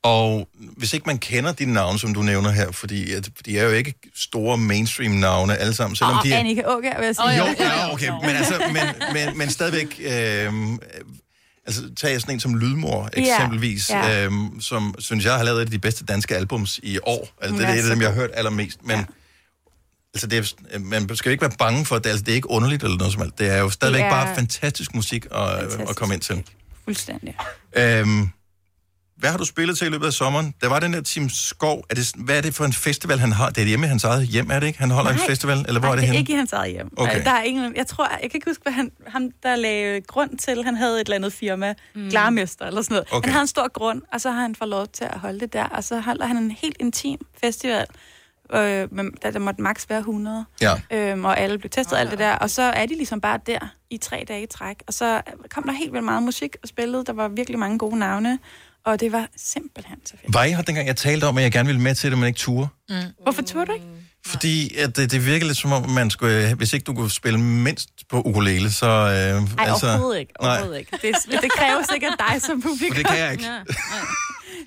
Og 0.06 0.48
hvis 0.76 0.92
ikke 0.92 1.06
man 1.06 1.18
kender 1.18 1.52
de 1.52 1.72
navne, 1.72 1.98
som 1.98 2.14
du 2.14 2.22
nævner 2.22 2.50
her, 2.50 2.72
fordi 2.72 3.12
at, 3.12 3.28
de 3.46 3.58
er 3.58 3.64
jo 3.64 3.70
ikke 3.70 3.94
store 4.14 4.58
mainstream-navne 4.58 5.56
alle 5.56 5.74
sammen, 5.74 5.96
selvom 5.96 6.16
og 6.16 6.24
de 6.24 6.32
er... 6.32 6.38
Annika 6.38 6.62
Åker, 6.66 6.98
vil 6.98 7.06
jeg 7.06 7.16
sige. 7.16 7.36
Jo, 7.36 7.54
ja, 7.58 7.92
okay, 7.92 8.08
men, 8.08 8.36
altså, 8.36 8.62
men, 8.72 8.82
men, 9.12 9.38
men 9.38 9.50
stadigvæk... 9.50 10.00
Øh, 10.00 10.52
altså, 11.66 11.82
tag 11.96 12.20
sådan 12.20 12.34
en 12.34 12.40
som 12.40 12.54
Lydmor, 12.54 13.08
eksempelvis, 13.12 13.90
ja. 13.90 14.24
øhm, 14.24 14.60
som 14.60 14.94
synes 14.98 15.24
jeg 15.24 15.34
har 15.34 15.42
lavet 15.44 15.60
et 15.60 15.64
af 15.64 15.70
de 15.70 15.78
bedste 15.78 16.04
danske 16.04 16.36
albums 16.36 16.80
i 16.82 16.98
år. 17.02 17.28
Altså, 17.42 17.58
det 17.58 17.68
er 17.68 17.72
et 17.72 17.82
af 17.82 17.90
dem, 17.90 18.00
jeg 18.00 18.08
har 18.08 18.14
hørt 18.14 18.30
allermest. 18.34 18.78
Men 18.82 18.96
ja. 18.96 19.04
altså, 20.14 20.26
det 20.26 20.54
er, 20.72 20.78
man 20.78 21.16
skal 21.16 21.30
jo 21.30 21.32
ikke 21.32 21.42
være 21.42 21.56
bange 21.58 21.84
for 21.84 21.98
det. 21.98 22.10
Altså, 22.10 22.24
det 22.24 22.32
er 22.32 22.36
ikke 22.36 22.50
underligt 22.50 22.82
eller 22.82 22.96
noget 22.96 23.12
som 23.12 23.22
helst. 23.22 23.38
Det 23.38 23.50
er 23.50 23.58
jo 23.58 23.70
stadigvæk 23.70 24.02
er 24.02 24.10
bare 24.10 24.34
fantastisk 24.34 24.94
musik 24.94 25.24
at, 25.24 25.30
fantastisk. 25.32 25.90
at 25.90 25.96
komme 25.96 26.14
ind 26.14 26.22
til. 26.22 26.42
Fuldstændig. 26.84 27.36
Øhm, 27.76 28.30
hvad 29.16 29.30
har 29.30 29.38
du 29.38 29.44
spillet 29.44 29.78
til 29.78 29.86
i 29.86 29.90
løbet 29.90 30.06
af 30.06 30.12
sommeren? 30.12 30.54
Der 30.60 30.68
var 30.68 30.80
den 30.80 30.92
der 30.92 31.00
Tim 31.00 31.28
Skov. 31.28 31.84
Er 31.90 31.94
det, 31.94 32.12
hvad 32.16 32.36
er 32.36 32.40
det 32.40 32.54
for 32.54 32.64
en 32.64 32.72
festival, 32.72 33.18
han 33.18 33.32
har? 33.32 33.50
Det 33.50 33.62
er 33.62 33.66
hjemme 33.66 33.86
i 33.86 33.88
hans 33.88 34.04
eget 34.04 34.26
hjem, 34.26 34.50
er 34.50 34.60
det 34.60 34.66
ikke? 34.66 34.78
Han 34.78 34.90
holder 34.90 35.10
en 35.10 35.18
festival, 35.18 35.64
eller 35.68 35.80
hvor 35.80 35.88
Nej, 35.88 35.90
er 35.90 35.94
det 35.94 36.02
det 36.02 36.08
er 36.08 36.12
henne? 36.12 36.18
ikke 36.18 36.32
i 36.32 36.36
hans 36.36 36.52
eget 36.52 36.72
hjem. 36.72 36.90
Okay. 36.96 37.10
Okay. 37.10 37.24
Der 37.24 37.30
er 37.30 37.42
ingen, 37.42 37.76
jeg 37.76 37.86
tror, 37.86 38.08
jeg 38.10 38.20
kan 38.20 38.30
ikke 38.34 38.50
huske, 38.50 38.62
hvad 38.62 38.72
han, 38.72 38.92
ham 39.06 39.30
der 39.42 39.56
lagde 39.56 40.00
grund 40.00 40.38
til. 40.38 40.64
Han 40.64 40.76
havde 40.76 40.94
et 41.00 41.04
eller 41.04 41.16
andet 41.16 41.32
firma, 41.32 41.74
mm. 41.94 42.08
Glarmester 42.10 42.66
eller 42.66 42.82
sådan 42.82 42.94
noget. 42.94 43.08
Okay. 43.12 43.26
Han 43.26 43.32
havde 43.32 43.42
en 43.42 43.48
stor 43.48 43.68
grund, 43.72 44.02
og 44.12 44.20
så 44.20 44.30
har 44.30 44.40
han 44.40 44.54
fået 44.54 44.70
lov 44.70 44.86
til 44.86 45.04
at 45.04 45.18
holde 45.18 45.40
det 45.40 45.52
der. 45.52 45.64
Og 45.64 45.84
så 45.84 46.00
holder 46.00 46.26
han 46.26 46.36
en 46.36 46.50
helt 46.50 46.76
intim 46.80 47.26
festival, 47.40 47.86
øh, 48.54 48.94
men 48.94 49.10
der, 49.22 49.30
der 49.30 49.38
måtte 49.38 49.62
maks 49.62 49.86
være 49.90 49.98
100. 49.98 50.44
Ja. 50.60 50.72
Øhm, 50.90 51.24
og 51.24 51.38
alle 51.40 51.58
blev 51.58 51.70
testet 51.70 51.92
og 51.92 52.00
alt 52.00 52.10
det 52.10 52.18
der. 52.18 52.32
Og 52.34 52.50
så 52.50 52.62
er 52.62 52.86
de 52.86 52.94
ligesom 52.96 53.20
bare 53.20 53.38
der 53.46 53.58
i 53.90 53.98
tre 53.98 54.24
dage 54.28 54.42
i 54.42 54.46
træk. 54.46 54.82
Og 54.86 54.94
så 54.94 55.20
kom 55.50 55.62
der 55.62 55.72
helt 55.72 55.92
vildt 55.92 56.04
meget 56.04 56.22
musik 56.22 56.56
og 56.62 56.68
spillet. 56.68 57.06
Der 57.06 57.12
var 57.12 57.28
virkelig 57.28 57.58
mange 57.58 57.78
gode 57.78 57.98
navne. 57.98 58.38
Og 58.86 59.00
det 59.00 59.12
var 59.12 59.28
simpelthen 59.36 59.96
så 60.06 60.12
fedt. 60.20 60.34
Var 60.34 60.44
I 60.44 60.50
her 60.50 60.62
dengang, 60.62 60.86
jeg 60.86 60.96
talte 60.96 61.24
om, 61.24 61.36
at 61.38 61.42
jeg 61.44 61.52
gerne 61.52 61.66
ville 61.66 61.82
med 61.82 61.94
til 61.94 62.10
det, 62.10 62.18
men 62.18 62.26
ikke 62.26 62.38
turde? 62.38 62.68
Mm. 62.88 62.94
Hvorfor 63.22 63.42
turde 63.42 63.66
du 63.66 63.72
ikke? 63.72 63.86
Fordi 64.26 64.76
at 64.78 64.96
det, 64.96 65.10
det 65.12 65.26
virker 65.26 65.46
lidt 65.46 65.58
som 65.58 65.72
om, 65.72 65.90
man 65.90 66.10
skulle, 66.10 66.54
hvis 66.54 66.72
ikke 66.72 66.84
du 66.84 66.94
kunne 66.94 67.10
spille 67.10 67.40
mindst 67.40 67.88
på 68.10 68.22
ukulele, 68.22 68.72
så... 68.72 68.86
Øh, 68.86 69.56
Nej, 69.56 69.66
altså, 69.70 69.86
overhovedet 69.88 70.20
ikke. 70.20 70.32
Overhovedet 70.40 70.78
ikke. 70.78 70.90
Det, 71.02 71.14
det 71.42 71.50
kræver 71.58 71.82
sikkert 71.92 72.14
dig 72.28 72.42
som 72.42 72.62
publikum. 72.62 72.94
For 72.96 73.02
det 73.02 73.06
kan 73.06 73.18
jeg 73.18 73.32
ikke. 73.32 73.44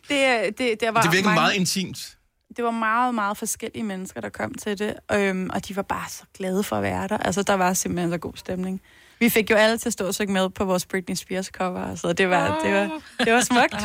det, 0.09 0.57
det, 0.57 0.80
det, 0.82 0.93
var 0.93 1.01
Det 1.01 1.11
virker 1.11 1.24
mange, 1.26 1.41
meget 1.41 1.53
intimt. 1.53 2.17
det 2.57 2.63
var 2.63 2.72
meget, 2.72 3.15
meget 3.15 3.38
forskellige 3.38 3.84
mennesker, 3.84 4.22
der 4.22 4.30
kom 4.30 4.53
til 4.53 4.80
det, 4.80 4.93
øhm, 5.11 5.49
og 5.53 5.67
de 5.67 5.76
var 5.76 5.82
bare 5.82 6.09
så 6.09 6.24
glade 6.38 6.63
for 6.63 6.76
at 6.76 6.84
være 6.84 7.07
der. 7.07 7.17
Altså, 7.17 7.43
der 7.43 7.53
var 7.53 7.74
simpelthen 7.74 8.11
så 8.11 8.17
god 8.17 8.34
stemning. 8.36 8.82
Vi 9.20 9.30
fik 9.30 9.49
jo 9.51 9.55
alle 9.55 9.78
til 9.78 9.89
at 9.89 9.93
stå 9.93 10.07
og 10.07 10.15
synge 10.15 10.34
med 10.34 10.49
på 10.49 10.65
vores 10.65 10.86
Britney 10.86 11.15
Spears 11.15 11.45
cover, 11.45 11.95
så 11.95 12.13
det 12.13 12.30
var, 12.30 12.59
det 12.65 12.74
var, 12.74 13.01
det 13.26 13.34
var 13.34 13.41
smukt. 13.41 13.82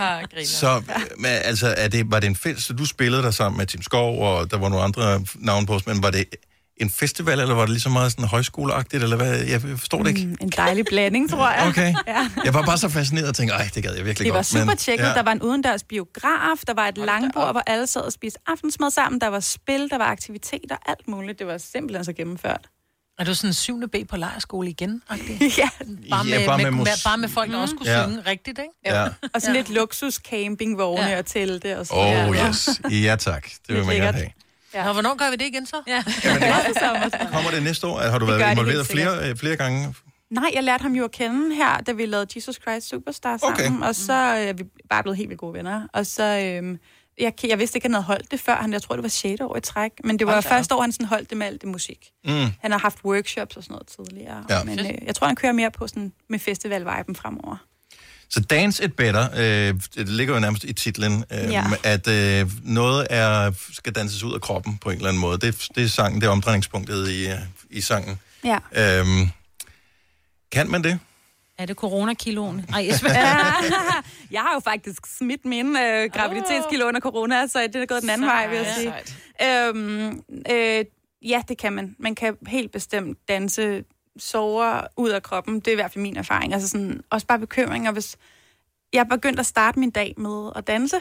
Så 0.49 0.82
men, 1.18 1.26
altså, 1.30 1.74
er 1.76 1.89
det, 1.89 2.11
var 2.11 2.20
det 2.20 2.26
en 2.26 2.37
fest, 2.37 2.66
så 2.66 2.72
du 2.72 2.87
spillede 2.87 3.22
der 3.22 3.30
sammen 3.30 3.59
med 3.59 3.66
Tim 3.66 3.82
Skov, 3.82 4.22
og 4.22 4.51
der 4.51 4.59
var 4.59 4.68
nogle 4.68 4.85
andre 4.85 5.24
navne 5.35 5.66
på 5.66 5.74
os, 5.74 5.87
men 5.87 6.03
var 6.03 6.11
det 6.11 6.24
en 6.76 6.91
festival, 6.91 7.41
eller 7.41 7.55
var 7.55 7.62
det 7.62 7.70
ligesom 7.70 7.93
meget 7.93 8.12
sådan 8.12 8.24
højskoleagtigt, 8.24 9.03
eller 9.03 9.16
hvad? 9.16 9.35
Jeg 9.41 9.61
forstår 9.61 10.03
det 10.03 10.09
ikke. 10.09 10.26
Mm, 10.26 10.37
en 10.41 10.49
dejlig 10.49 10.85
blanding, 10.85 11.30
tror 11.30 11.51
jeg. 11.51 11.68
Okay. 11.68 11.95
Ja. 12.07 12.28
Jeg 12.45 12.55
var 12.55 12.62
bare 12.62 12.78
så 12.78 12.89
fascineret 12.89 13.28
og 13.28 13.35
tænkte, 13.35 13.55
ej, 13.55 13.68
det 13.74 13.82
gad 13.82 13.95
jeg 13.95 14.05
virkelig 14.05 14.24
Det 14.24 14.32
var 14.32 14.39
godt. 14.39 14.47
super 14.47 14.74
tjekket. 14.74 15.05
ja. 15.05 15.12
Der 15.14 15.22
var 15.22 15.32
en 15.32 15.43
udendørs 15.43 15.82
biograf, 15.82 16.57
der 16.66 16.74
var 16.74 16.89
et 16.89 16.99
langbord, 16.99 17.53
hvor 17.53 17.62
alle 17.66 17.87
sad 17.87 18.01
og 18.01 18.12
spiste 18.12 18.39
aftensmad 18.47 18.91
sammen, 18.91 19.20
der 19.20 19.28
var 19.28 19.41
spil, 19.41 19.89
der 19.91 19.99
var 19.99 20.05
aktiviteter, 20.05 20.76
alt 20.87 21.09
muligt. 21.09 21.39
Det 21.39 21.47
var 21.47 21.59
simpelthen 21.59 22.05
så 22.05 22.12
gennemført. 22.12 22.66
Er 23.19 23.25
du 23.25 23.35
sådan 23.35 23.51
en 23.51 23.55
syvende 23.55 23.89
B 23.89 23.95
på 24.09 24.17
lejerskole 24.17 24.71
igen? 24.71 25.03
ja. 25.59 25.69
Bare 26.11 26.25
med, 26.25 26.33
Ja, 26.41 26.47
bare 26.47 26.59
med, 26.59 26.65
med 26.65 26.71
mus- 26.71 27.05
bare 27.05 27.19
med 27.19 27.29
folk, 27.29 27.51
der 27.53 27.59
også 27.59 27.75
kunne 27.77 27.91
Ja. 27.91 28.05
synge 28.09 28.21
rigtigt, 28.27 28.59
ikke? 28.59 28.71
Ja. 28.99 29.09
Og 29.35 29.41
sådan 29.43 29.55
lidt 29.55 29.71
luksus 29.71 30.15
campingvogne 30.15 31.05
ja. 31.07 31.19
og 31.19 31.27
telte 31.27 31.79
og 31.79 31.87
sådan 31.87 32.29
Oh 32.29 32.37
yes. 32.37 32.81
Ja 32.91 33.17
tak. 33.19 33.45
Det 33.45 33.59
vil 33.69 33.77
Lidt 33.77 33.87
man 33.87 33.97
gerne 33.97 34.19
have. 34.19 34.31
Ja. 34.75 34.87
Og 34.87 34.93
hvornår 34.93 35.17
gør 35.17 35.31
vi 35.31 35.37
det 35.37 35.47
igen 35.47 35.67
så? 35.67 35.77
Ja. 35.87 36.03
Kommer 37.33 37.51
det 37.51 37.62
næste 37.62 37.87
år? 37.87 37.99
Har 37.99 38.19
du 38.19 38.27
Det 38.27 38.35
været 38.39 38.45
det 38.47 38.51
involveret 38.62 38.87
flere, 38.87 39.31
øh, 39.31 39.37
flere 39.37 39.57
gange? 39.57 39.95
Nej, 40.31 40.51
jeg 40.55 40.65
lærte 40.65 40.83
ham 40.83 40.93
jo 40.93 41.05
at 41.05 41.11
kende 41.12 41.55
her, 41.57 41.79
da 41.81 41.93
vi 41.93 42.07
lavede 42.07 42.27
Jesus 42.37 42.59
Christ 42.62 42.89
Superstar 42.89 43.37
sammen, 43.37 43.77
okay. 43.79 43.89
og 43.89 43.95
så 43.95 44.12
øh, 44.12 44.41
er 44.43 44.53
vi 44.53 44.65
bare 44.91 45.03
blevet 45.03 45.17
helt 45.17 45.29
vildt 45.29 45.41
gode 45.41 45.55
venner. 45.55 45.83
Og 45.93 46.07
så, 46.07 46.23
øh, 46.62 46.79
jeg, 47.21 47.33
jeg 47.49 47.59
vidste 47.59 47.77
ikke, 47.77 47.85
at 47.85 47.89
han 47.89 47.95
havde 47.95 48.05
holdt 48.07 48.31
det 48.31 48.41
før, 48.41 48.57
han, 48.57 48.73
jeg 48.73 48.83
tror, 48.83 48.95
det 48.97 49.03
var 49.03 49.09
6. 49.09 49.41
år 49.41 49.57
i 49.57 49.61
træk, 49.61 49.91
men 50.05 50.19
det 50.19 50.27
var 50.27 50.37
op. 50.37 50.45
første 50.45 50.75
år, 50.75 50.81
han 50.81 50.93
sådan 50.93 51.07
holdt 51.07 51.31
det 51.31 51.39
med 51.39 51.47
alt 51.47 51.61
det 51.61 51.69
musik. 51.69 52.11
Mm. 52.25 52.33
Han 52.61 52.71
har 52.71 52.79
haft 52.79 52.99
workshops 53.05 53.57
og 53.57 53.62
sådan 53.62 53.73
noget 53.75 53.87
tidligere, 54.09 54.45
Ja. 54.51 54.65
men 54.65 54.79
øh, 54.79 54.93
jeg 55.07 55.15
tror, 55.15 55.27
han 55.27 55.37
kører 55.37 55.53
mere 55.53 55.71
på 55.71 55.87
sådan 55.89 56.12
med 56.29 56.39
festival-viben 56.39 57.17
fremover. 57.17 57.57
Så 58.31 58.41
Dance 58.41 58.85
It 58.85 58.97
Better, 58.97 59.29
øh, 59.37 59.75
det 59.95 60.09
ligger 60.09 60.35
jo 60.35 60.41
nærmest 60.41 60.65
i 60.65 60.73
titlen, 60.73 61.25
øh, 61.33 61.39
Ja. 61.39 61.65
at 61.85 62.09
øh, 62.09 62.51
noget 62.62 63.07
er, 63.11 63.53
skal 63.73 63.93
danses 63.93 64.23
ud 64.23 64.35
af 64.35 64.41
kroppen 64.41 64.79
på 64.79 64.91
en 64.91 64.97
eller 64.97 65.09
anden 65.09 65.21
måde. 65.21 65.39
Det, 65.39 65.69
det 65.75 65.85
er 65.85 65.89
sangen, 65.89 66.21
det 66.21 66.27
er 66.27 66.31
omdrejningspunktet 66.31 67.09
i, 67.11 67.27
øh, 67.29 67.39
i 67.71 67.81
sangen. 67.81 68.21
Ja. 68.45 68.59
Øhm, 69.01 69.29
kan 70.53 70.71
man 70.71 70.85
det? 70.85 70.99
Er 71.59 71.66
det 71.66 71.76
coronakiloen? 71.76 72.66
Ej, 72.72 72.86
jeg 72.86 73.00
jeg 74.30 74.40
har 74.40 74.55
jo 74.55 74.61
faktisk 74.61 75.16
smidt 75.18 75.44
min 75.44 75.76
øh, 75.76 76.11
graviditetskilo 76.11 76.86
under 76.88 77.00
corona, 77.00 77.46
så 77.46 77.68
det 77.72 77.76
er 77.76 77.86
gået 77.86 78.02
den 78.02 78.11
anden 78.11 78.26
vej, 78.26 78.48
vil 78.48 78.57
jeg 78.57 78.74
sige. 78.76 78.94
Øhm, 79.68 80.22
øh, 80.50 80.84
ja, 81.22 81.42
det 81.48 81.59
kan 81.59 81.72
man. 81.72 81.96
Man 81.98 82.14
kan 82.14 82.36
helt 82.46 82.72
bestemt 82.72 83.18
danse 83.28 83.84
sover 84.18 84.80
ud 84.96 85.11
af 85.11 85.22
kroppen. 85.22 85.55
Det 85.55 85.68
er 85.68 85.72
i 85.72 85.74
hvert 85.74 85.92
fald 85.92 86.02
min 86.02 86.16
erfaring. 86.16 86.55
Altså 86.55 86.68
sådan, 86.68 87.00
også 87.11 87.26
bare 87.26 87.38
bekymringer, 87.38 87.92
hvis 87.92 88.16
jeg 88.92 89.00
er 89.00 89.05
begyndt 89.05 89.40
at 89.40 89.46
starte 89.46 89.78
min 89.78 89.90
dag 89.90 90.14
med 90.16 90.50
at 90.57 90.66
danse, 90.66 90.96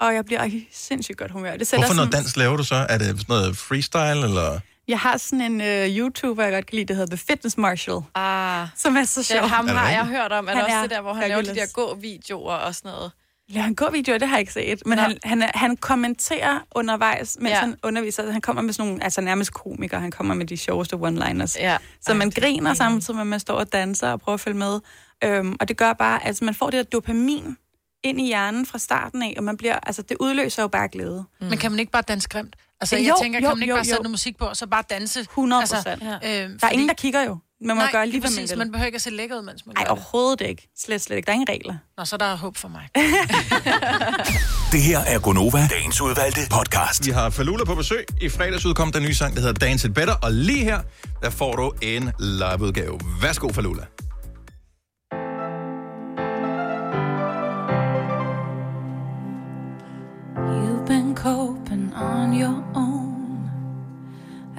og 0.00 0.14
jeg 0.14 0.24
bliver 0.24 0.44
i 0.44 0.68
sindssygt 0.72 1.18
godt 1.18 1.30
humør. 1.30 1.56
Det 1.56 1.66
sætter 1.66 1.86
Hvorfor 1.86 1.94
noget 1.94 2.12
sådan, 2.12 2.22
dans 2.22 2.36
laver 2.36 2.56
du 2.56 2.64
så? 2.64 2.86
Er 2.88 2.98
det 2.98 3.06
sådan 3.06 3.24
noget 3.28 3.56
freestyle, 3.56 4.24
eller? 4.24 4.60
Jeg 4.90 4.98
har 4.98 5.16
sådan 5.16 5.40
en 5.52 5.60
øh, 5.60 5.88
YouTuber, 5.98 6.42
jeg 6.42 6.52
godt 6.52 6.66
kan 6.66 6.76
lide, 6.76 6.84
der 6.88 6.94
hedder 6.94 7.16
The 7.16 7.24
Fitness 7.28 7.58
Marshall. 7.58 8.00
Ah, 8.14 8.68
som 8.76 8.96
er 8.96 9.04
så 9.04 9.22
sjov. 9.22 9.40
Det, 9.42 9.50
ham 9.50 9.68
har 9.68 9.90
jeg 9.90 10.06
hørt 10.06 10.32
om. 10.32 10.46
Er 10.48 10.48
Han 10.48 10.56
det 10.56 10.64
også 10.64 10.76
er 10.76 10.80
det 10.82 10.90
der, 10.90 11.00
hvor 11.00 11.12
han 11.12 11.28
laver 11.28 11.42
de 11.42 11.54
der 11.54 11.66
gå-videoer 11.72 12.54
og 12.54 12.74
sådan 12.74 12.90
noget? 12.90 13.12
Ja, 13.54 13.60
han 13.60 13.74
går 13.74 13.90
videoer, 13.90 14.18
det 14.18 14.28
har 14.28 14.36
jeg 14.36 14.40
ikke 14.40 14.52
set. 14.52 14.82
Men 14.86 14.96
Nå. 14.96 15.02
han, 15.02 15.18
han, 15.24 15.50
han 15.54 15.76
kommenterer 15.76 16.58
undervejs, 16.74 17.36
mens 17.40 17.50
Ja. 17.50 17.54
ja. 17.54 17.60
han 17.60 17.76
underviser. 17.82 18.32
Han 18.32 18.40
kommer 18.40 18.62
med 18.62 18.72
sådan 18.72 18.88
nogle, 18.88 19.04
altså 19.04 19.20
nærmest 19.20 19.52
komikere, 19.52 20.00
han 20.00 20.10
kommer 20.10 20.34
med 20.34 20.46
de 20.46 20.56
sjoveste 20.56 20.96
one-liners. 20.96 21.60
Ja. 21.60 21.76
Så 22.00 22.14
man 22.14 22.30
griner 22.30 22.74
samtidig 22.74 23.14
med, 23.16 23.20
at 23.22 23.26
man 23.26 23.40
står 23.40 23.54
og 23.54 23.72
danser 23.72 24.10
og 24.12 24.20
prøver 24.20 24.34
at 24.34 24.40
følge 24.40 24.58
med. 24.58 24.80
Øhm, 25.24 25.56
og 25.60 25.68
det 25.68 25.76
gør 25.76 25.92
bare, 25.92 26.20
at 26.22 26.26
altså, 26.26 26.44
man 26.44 26.54
får 26.54 26.70
det 26.70 26.76
der 26.78 26.82
dopamin 26.82 27.56
ind 28.04 28.20
i 28.20 28.26
hjernen 28.26 28.66
fra 28.66 28.78
starten 28.78 29.22
af, 29.22 29.34
og 29.36 29.44
man 29.44 29.56
bliver, 29.56 29.78
altså 29.82 30.02
det 30.02 30.16
udløser 30.20 30.62
jo 30.62 30.68
bare 30.68 30.88
glæde. 30.88 31.24
Mm. 31.40 31.46
Men 31.46 31.58
kan 31.58 31.70
man 31.72 31.80
ikke 31.80 31.92
bare 31.92 32.02
danse 32.08 32.28
grimt? 32.28 32.56
Altså, 32.80 32.96
Jo, 32.96 33.02
jeg 33.02 33.14
tænker, 33.22 33.40
kan 33.40 33.48
jo, 33.48 33.54
man 33.54 33.62
ikke 33.62 33.70
jo, 33.70 33.76
bare 33.76 33.84
sætte 33.84 33.96
jo. 33.96 34.02
noget 34.02 34.10
musik 34.10 34.38
på, 34.38 34.44
og 34.44 34.56
så 34.56 34.66
bare 34.66 34.82
danse? 34.90 35.20
100 35.20 35.62
Altså, 35.62 35.76
procent. 35.76 36.02
øh, 36.02 36.30
Der 36.60 36.66
er 36.66 36.70
ingen, 36.70 36.88
der 36.88 36.94
kigger 36.94 37.22
jo. 37.22 37.38
Man 37.66 37.76
må 37.76 37.82
Nej, 37.82 37.92
gøre 37.92 38.06
lige 38.06 38.20
hvad 38.20 38.30
man 38.30 38.36
præcis. 38.36 38.50
vil. 38.50 38.58
Man 38.58 38.72
behøver 38.72 38.86
ikke 38.86 38.96
at 38.96 39.02
se 39.02 39.10
lækker 39.10 39.36
ud, 39.36 39.42
mens 39.42 39.66
man 39.66 39.74
Nej, 39.78 39.86
overhovedet 39.88 40.40
ikke. 40.40 40.68
Slet, 40.78 41.00
slet 41.00 41.16
ikke. 41.16 41.26
Der 41.26 41.32
er 41.32 41.34
ingen 41.34 41.48
regler. 41.48 41.74
Nå, 41.98 42.04
så 42.04 42.16
der 42.16 42.26
er 42.26 42.36
håb 42.36 42.56
for 42.56 42.68
mig. 42.68 42.88
Det 44.72 44.82
her 44.82 44.98
er 44.98 45.18
Gonova, 45.18 45.66
dagens 45.70 46.00
udvalgte 46.00 46.40
podcast. 46.50 47.06
Vi 47.06 47.10
har 47.10 47.30
Falula 47.30 47.64
på 47.64 47.74
besøg. 47.74 48.04
I 48.20 48.28
fredags 48.28 48.66
udkom 48.66 48.92
der 48.92 48.98
en 48.98 49.04
ny 49.06 49.10
sang, 49.12 49.34
der 49.34 49.40
hedder 49.40 49.66
Dance 49.66 49.88
It 49.88 49.94
Better, 49.94 50.14
og 50.22 50.32
lige 50.32 50.64
her, 50.64 50.80
der 51.22 51.30
får 51.30 51.56
du 51.56 51.72
en 51.82 52.12
liveudgave. 52.18 53.00
Værsgo, 53.22 53.52
Falula. 53.52 53.82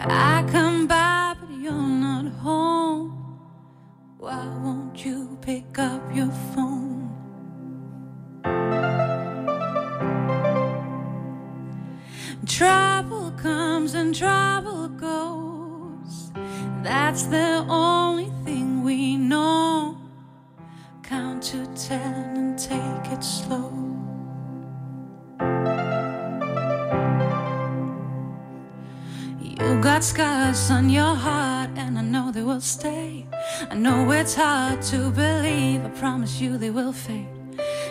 I 0.09 0.43
come 0.51 0.87
by, 0.87 1.35
but 1.39 1.51
you're 1.51 1.73
not 1.73 2.25
home. 2.33 3.39
Why 4.17 4.47
won't 4.63 5.05
you 5.05 5.37
pick 5.41 5.77
up 5.77 6.01
your 6.15 6.31
phone? 6.53 7.09
Trouble 12.47 13.31
comes 13.37 13.93
and 13.93 14.15
trouble 14.15 14.89
goes. 14.89 16.31
That's 16.81 17.23
the 17.23 17.63
only 17.69 18.31
thing 18.43 18.83
we 18.83 19.17
know. 19.17 19.97
Count 21.03 21.43
to 21.43 21.65
ten 21.75 22.37
and 22.37 22.57
take 22.57 23.11
it 23.11 23.23
slow. 23.23 23.80
Scars 30.01 30.71
on 30.71 30.89
your 30.89 31.13
heart, 31.13 31.69
and 31.77 31.97
I 31.97 32.01
know 32.01 32.31
they 32.31 32.41
will 32.41 32.59
stay. 32.59 33.27
I 33.69 33.75
know 33.75 34.11
it's 34.11 34.33
hard 34.33 34.81
to 34.83 35.11
believe, 35.11 35.85
I 35.85 35.89
promise 35.89 36.41
you 36.41 36.57
they 36.57 36.71
will 36.71 36.91
fade. 36.91 37.27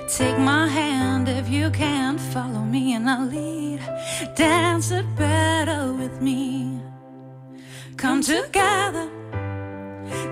Take 0.08 0.36
my 0.36 0.66
hand 0.66 1.28
if 1.28 1.48
you 1.48 1.70
can, 1.70 2.18
follow 2.18 2.60
me 2.60 2.94
and 2.94 3.08
I'll 3.08 3.26
lead. 3.26 3.80
Dance 4.34 4.90
it 4.90 5.06
better 5.16 5.92
with 5.92 6.20
me. 6.20 6.80
Come 7.96 8.22
together. 8.22 9.08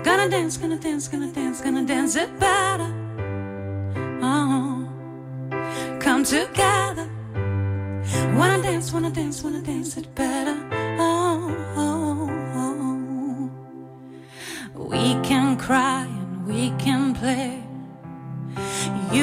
Gonna 0.03 0.29
dance, 0.29 0.57
gonna 0.57 0.77
dance, 0.77 1.07
gonna 1.07 1.31
dance, 1.31 1.61
gonna 1.61 1.85
dance 1.85 2.15
it 2.17 2.39
better. 2.39 2.93
Oh, 4.21 4.85
come 5.99 6.25
together. 6.25 7.09
Wanna 8.35 8.61
dance, 8.61 8.91
wanna 8.91 9.11
dance, 9.11 9.41
wanna 9.43 9.61
dance 9.61 9.95
it 9.95 10.13
better. 10.13 10.68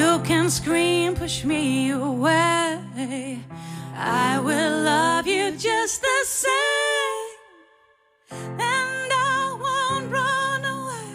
You 0.07 0.19
can 0.23 0.49
scream, 0.49 1.15
push 1.15 1.43
me 1.43 1.91
away. 1.91 3.39
I 3.93 4.39
will 4.39 4.75
love 4.83 5.27
you 5.27 5.51
just 5.51 6.01
the 6.01 6.19
same. 6.23 7.35
And 8.31 9.11
I 9.11 9.57
won't 9.63 10.09
run 10.09 10.61
away. 10.77 11.09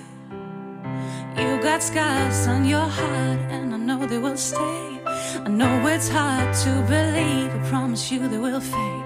You 1.42 1.62
got 1.62 1.82
scars 1.82 2.46
on 2.46 2.66
your 2.66 2.88
heart, 2.98 3.40
and 3.54 3.74
I 3.74 3.78
know 3.78 4.04
they 4.06 4.18
will 4.18 4.36
stay. 4.36 5.00
I 5.46 5.48
know 5.48 5.74
it's 5.86 6.10
hard 6.10 6.54
to 6.64 6.70
believe, 6.94 7.50
I 7.56 7.60
promise 7.70 8.12
you 8.12 8.28
they 8.28 8.38
will 8.38 8.60
fade. 8.60 9.04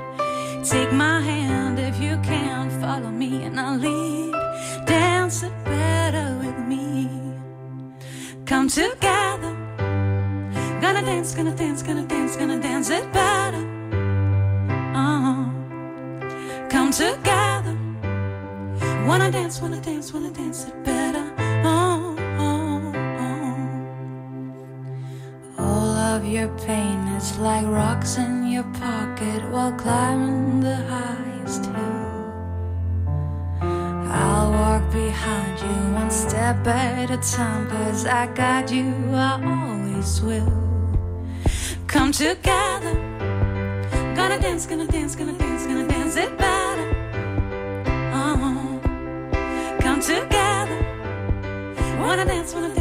Take 0.64 0.92
my 0.92 1.20
hand 1.20 1.78
if 1.78 2.00
you 2.00 2.18
can, 2.24 2.70
follow 2.80 3.12
me, 3.22 3.44
and 3.44 3.58
I'll 3.60 3.78
lead. 3.78 4.32
Dance 4.84 5.44
it 5.44 5.54
better 5.64 6.36
with 6.42 6.58
me. 6.66 7.08
Come 8.46 8.68
together. 8.68 9.55
Dance, 11.06 11.36
gonna 11.36 11.54
dance, 11.54 11.82
gonna 11.84 12.04
dance, 12.04 12.36
gonna 12.36 12.58
dance 12.60 12.90
it 12.90 13.12
better. 13.12 13.64
Uh-huh. 14.92 15.44
Come 16.68 16.90
together. 16.90 17.76
Wanna 19.06 19.30
dance, 19.30 19.60
wanna 19.62 19.80
dance, 19.80 20.12
wanna 20.12 20.32
dance 20.32 20.66
it 20.66 20.74
better. 20.84 21.24
Oh, 21.64 22.16
oh, 22.40 22.92
oh. 25.58 25.62
All 25.62 25.96
of 26.12 26.26
your 26.26 26.48
pain 26.66 26.98
is 27.16 27.38
like 27.38 27.66
rocks 27.66 28.18
in 28.18 28.48
your 28.50 28.64
pocket 28.74 29.48
while 29.52 29.72
climbing 29.72 30.58
the 30.58 30.74
highest 30.74 31.66
hill. 31.66 32.32
I'll 34.10 34.50
walk 34.50 34.90
behind 34.90 35.60
you 35.60 35.94
one 35.94 36.10
step 36.10 36.66
at 36.66 37.10
a 37.12 37.18
time, 37.18 37.68
cause 37.68 38.06
I 38.06 38.26
got 38.34 38.72
you, 38.72 38.92
I 39.12 39.40
always 39.40 40.20
will. 40.20 40.65
Come 41.96 42.12
together. 42.12 42.92
Gonna 44.14 44.38
dance, 44.38 44.66
gonna 44.66 44.86
dance, 44.86 45.16
gonna 45.16 45.32
dance, 45.32 45.66
gonna 45.66 45.88
dance 45.88 46.14
it 46.16 46.36
better. 46.36 46.90
Uh-huh. 48.12 48.78
Come 49.80 50.00
together. 50.00 50.78
Wanna 51.98 52.26
dance, 52.26 52.52
wanna 52.52 52.75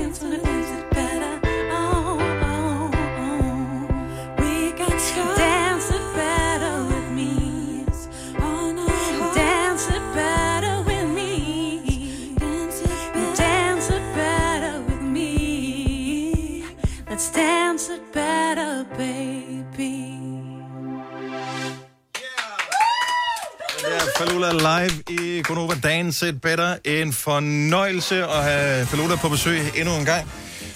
er 24.46 24.52
Falula 24.52 24.80
live 24.84 25.04
i 25.10 25.42
Gonova 25.42 25.74
Dance 25.84 26.30
It 26.30 26.42
Better. 26.42 26.76
En 26.86 27.14
fornøjelse 27.14 28.24
at 28.26 28.44
have 28.44 28.86
Falula 28.86 29.16
på 29.16 29.30
besøg 29.30 29.62
endnu 29.76 29.96
en 29.96 30.06
gang. 30.06 30.32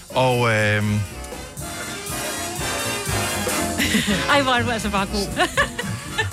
Og 0.09 0.49
øh, 0.49 0.83
Ej, 4.29 4.41
hvor 4.41 4.51
er 4.51 4.63
du 4.63 4.69
altså 4.69 4.89
bare 4.89 5.05
god. 5.05 5.47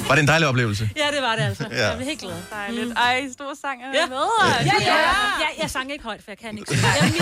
var 0.09 0.15
det 0.15 0.23
en 0.23 0.29
dejlig 0.29 0.49
oplevelse? 0.49 0.91
ja, 0.97 1.07
det 1.17 1.23
var 1.23 1.37
det 1.37 1.43
altså. 1.43 1.65
Ja. 1.71 1.87
Jeg 1.89 1.97
blev 1.97 2.07
helt 2.09 2.21
glad. 2.21 2.33
Dejligt. 2.53 2.93
Ej, 2.99 3.29
stor 3.33 3.53
sang 3.63 3.83
er 3.83 3.87
Ja. 4.01 4.07
med. 4.07 4.17
Ja, 4.43 4.65
ja, 4.65 4.73
ja. 4.87 4.97
Jeg, 5.39 5.49
jeg 5.63 5.71
sang 5.71 5.93
ikke 5.93 6.05
højt, 6.05 6.21
for 6.25 6.31
jeg 6.31 6.39
kan 6.39 6.59
ikke. 6.59 6.75
Jeg 7.01 7.13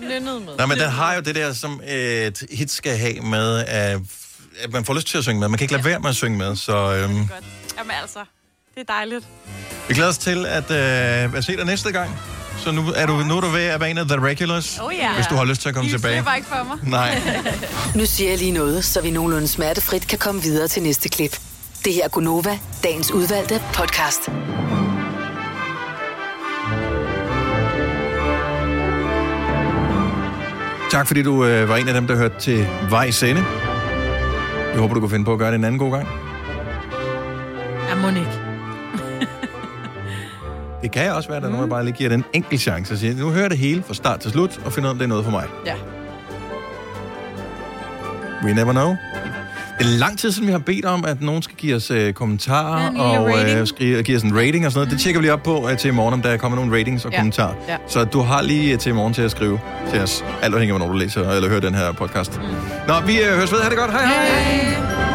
mimede. 0.00 0.20
Nynnet 0.20 0.42
med. 0.42 0.56
Nej, 0.56 0.66
men 0.66 0.78
den 0.78 0.88
har 0.90 1.14
jo 1.14 1.20
det 1.20 1.34
der, 1.34 1.52
som 1.52 1.80
et 1.86 2.42
hit 2.50 2.70
skal 2.70 2.98
have 2.98 3.20
med, 3.20 3.64
at, 3.66 3.98
man 4.72 4.84
får 4.84 4.94
lyst 4.94 5.06
til 5.06 5.18
at 5.18 5.24
synge 5.24 5.40
med. 5.40 5.48
Man 5.48 5.58
kan 5.58 5.64
ikke 5.64 5.74
lade 5.74 5.84
være 5.84 5.98
med 6.00 6.10
at 6.10 6.16
synge 6.16 6.38
med, 6.38 6.56
så 6.56 6.72
øhm, 6.94 7.14
Godt. 7.28 7.44
Jamen 7.78 7.90
altså, 8.02 8.18
det 8.74 8.80
er 8.88 8.92
dejligt. 8.92 9.26
vi 9.88 9.94
glæder 9.94 10.08
os 10.10 10.18
til 10.18 10.46
at, 10.46 10.70
øh, 10.70 11.34
at 11.36 11.44
se 11.44 11.56
dig 11.56 11.64
næste 11.64 11.92
gang. 11.92 12.10
Så 12.58 12.72
nu 12.72 12.82
er 12.96 13.06
du, 13.06 13.12
nu 13.16 13.36
er 13.36 13.40
du 13.40 13.46
ved 13.46 13.62
at 13.64 13.80
være 13.80 13.90
en 13.90 13.98
af 13.98 14.06
The 14.08 14.20
Regulars, 14.26 14.78
Oh 14.78 14.94
ja. 14.94 15.14
hvis 15.14 15.26
du 15.26 15.34
har 15.34 15.44
lyst 15.44 15.60
til 15.62 15.68
at 15.68 15.74
komme 15.74 15.90
De 15.90 15.94
tilbage. 15.96 16.14
slipper 16.14 16.32
ikke 16.34 16.48
for 16.48 16.64
mig. 16.64 16.78
Nej. 16.90 17.20
Nu 18.00 18.06
siger 18.06 18.30
jeg 18.30 18.38
lige 18.38 18.50
noget, 18.52 18.84
så 18.84 19.00
vi 19.00 19.10
nogenlunde 19.10 19.48
smertefrit 19.48 20.06
kan 20.08 20.18
komme 20.18 20.42
videre 20.42 20.68
til 20.68 20.82
næste 20.82 21.08
klip. 21.08 21.38
Det 21.84 21.92
her 21.94 22.04
er 22.04 22.08
Gunova, 22.08 22.58
dagens 22.84 23.10
udvalgte 23.10 23.62
podcast. 23.74 24.30
Tak 30.90 31.06
fordi 31.06 31.22
du 31.22 31.44
øh, 31.44 31.68
var 31.68 31.76
en 31.76 31.88
af 31.88 31.94
dem, 31.94 32.06
der 32.06 32.16
hørte 32.16 32.34
til 32.40 32.66
Vejs 32.90 33.22
Ende. 33.22 33.44
Jeg 34.72 34.80
håber, 34.80 34.94
du 34.94 35.00
kan 35.00 35.10
finde 35.10 35.24
på 35.24 35.32
at 35.32 35.38
gøre 35.38 35.50
det 35.50 35.58
en 35.58 35.64
anden 35.64 35.78
god 35.78 35.92
gang. 35.92 36.08
Ja, 37.88 37.94
Monique. 37.94 38.41
Det 40.82 40.90
kan 40.90 41.12
også 41.12 41.28
være, 41.28 41.36
at 41.36 41.42
der 41.42 41.48
er 41.48 41.52
nogen, 41.52 41.68
der 41.70 41.74
bare 41.76 41.84
lige 41.84 41.94
giver 41.96 42.10
den 42.10 42.18
en 42.20 42.24
enkelt 42.32 42.60
chance 42.60 42.94
og 42.94 42.98
siger, 42.98 43.14
nu 43.16 43.30
hører 43.30 43.48
det 43.48 43.58
hele 43.58 43.82
fra 43.86 43.94
start 43.94 44.20
til 44.20 44.30
slut, 44.30 44.60
og 44.64 44.72
finder 44.72 44.88
ud 44.88 44.90
af, 44.90 44.92
om 44.94 44.98
det 44.98 45.04
er 45.04 45.08
noget 45.08 45.24
for 45.24 45.30
mig. 45.30 45.44
Ja. 45.66 45.74
We 48.44 48.54
never 48.54 48.72
know. 48.72 48.96
Det 49.78 49.86
er 49.94 49.98
lang 49.98 50.18
tid 50.18 50.32
siden, 50.32 50.46
vi 50.46 50.52
har 50.52 50.58
bedt 50.58 50.84
om, 50.84 51.04
at 51.04 51.20
nogen 51.20 51.42
skal 51.42 51.56
give 51.56 51.76
os 51.76 51.90
øh, 51.90 52.12
kommentarer 52.12 52.82
Ja, 52.96 53.18
og 53.18 53.26
rating. 53.26 53.58
øh, 53.60 53.66
skrive, 53.66 54.02
give 54.02 54.16
os 54.16 54.22
en 54.22 54.36
rating 54.36 54.66
og 54.66 54.72
sådan 54.72 54.78
noget. 54.86 54.90
Det 54.90 55.00
tjekker 55.00 55.20
vi 55.20 55.24
lige 55.24 55.32
op 55.32 55.42
på 55.42 55.68
øh, 55.70 55.76
til 55.78 55.88
i 55.88 55.92
morgen, 55.92 56.14
om 56.14 56.22
der 56.22 56.36
kommer 56.36 56.56
nogle 56.56 56.78
ratings 56.78 57.04
og 57.04 57.10
Ja. 57.12 57.16
kommentarer. 57.18 57.54
Ja. 57.68 57.76
Så 57.88 58.04
du 58.04 58.20
har 58.20 58.42
lige 58.42 58.72
øh, 58.72 58.78
til 58.78 58.90
i 58.90 58.92
morgen 58.92 59.14
til 59.14 59.22
at 59.22 59.30
skrive 59.30 59.60
til 59.90 60.00
os. 60.00 60.24
Alt 60.42 60.54
afhængig 60.54 60.74
af, 60.74 60.78
hvornår 60.78 60.92
du 60.92 60.98
læser 60.98 61.30
eller 61.30 61.48
hører 61.48 61.60
den 61.60 61.74
her 61.74 61.92
podcast. 61.92 62.40
Mm. 62.40 62.42
Nå, 62.88 62.94
vi 63.06 63.20
øh, 63.20 63.26
høres 63.36 63.52
ved. 63.52 63.58
Ha' 63.60 63.68
det 63.70 63.78
godt. 63.78 63.90
Hej 63.90 64.04
hej. 64.06 64.26
hej. 64.26 65.11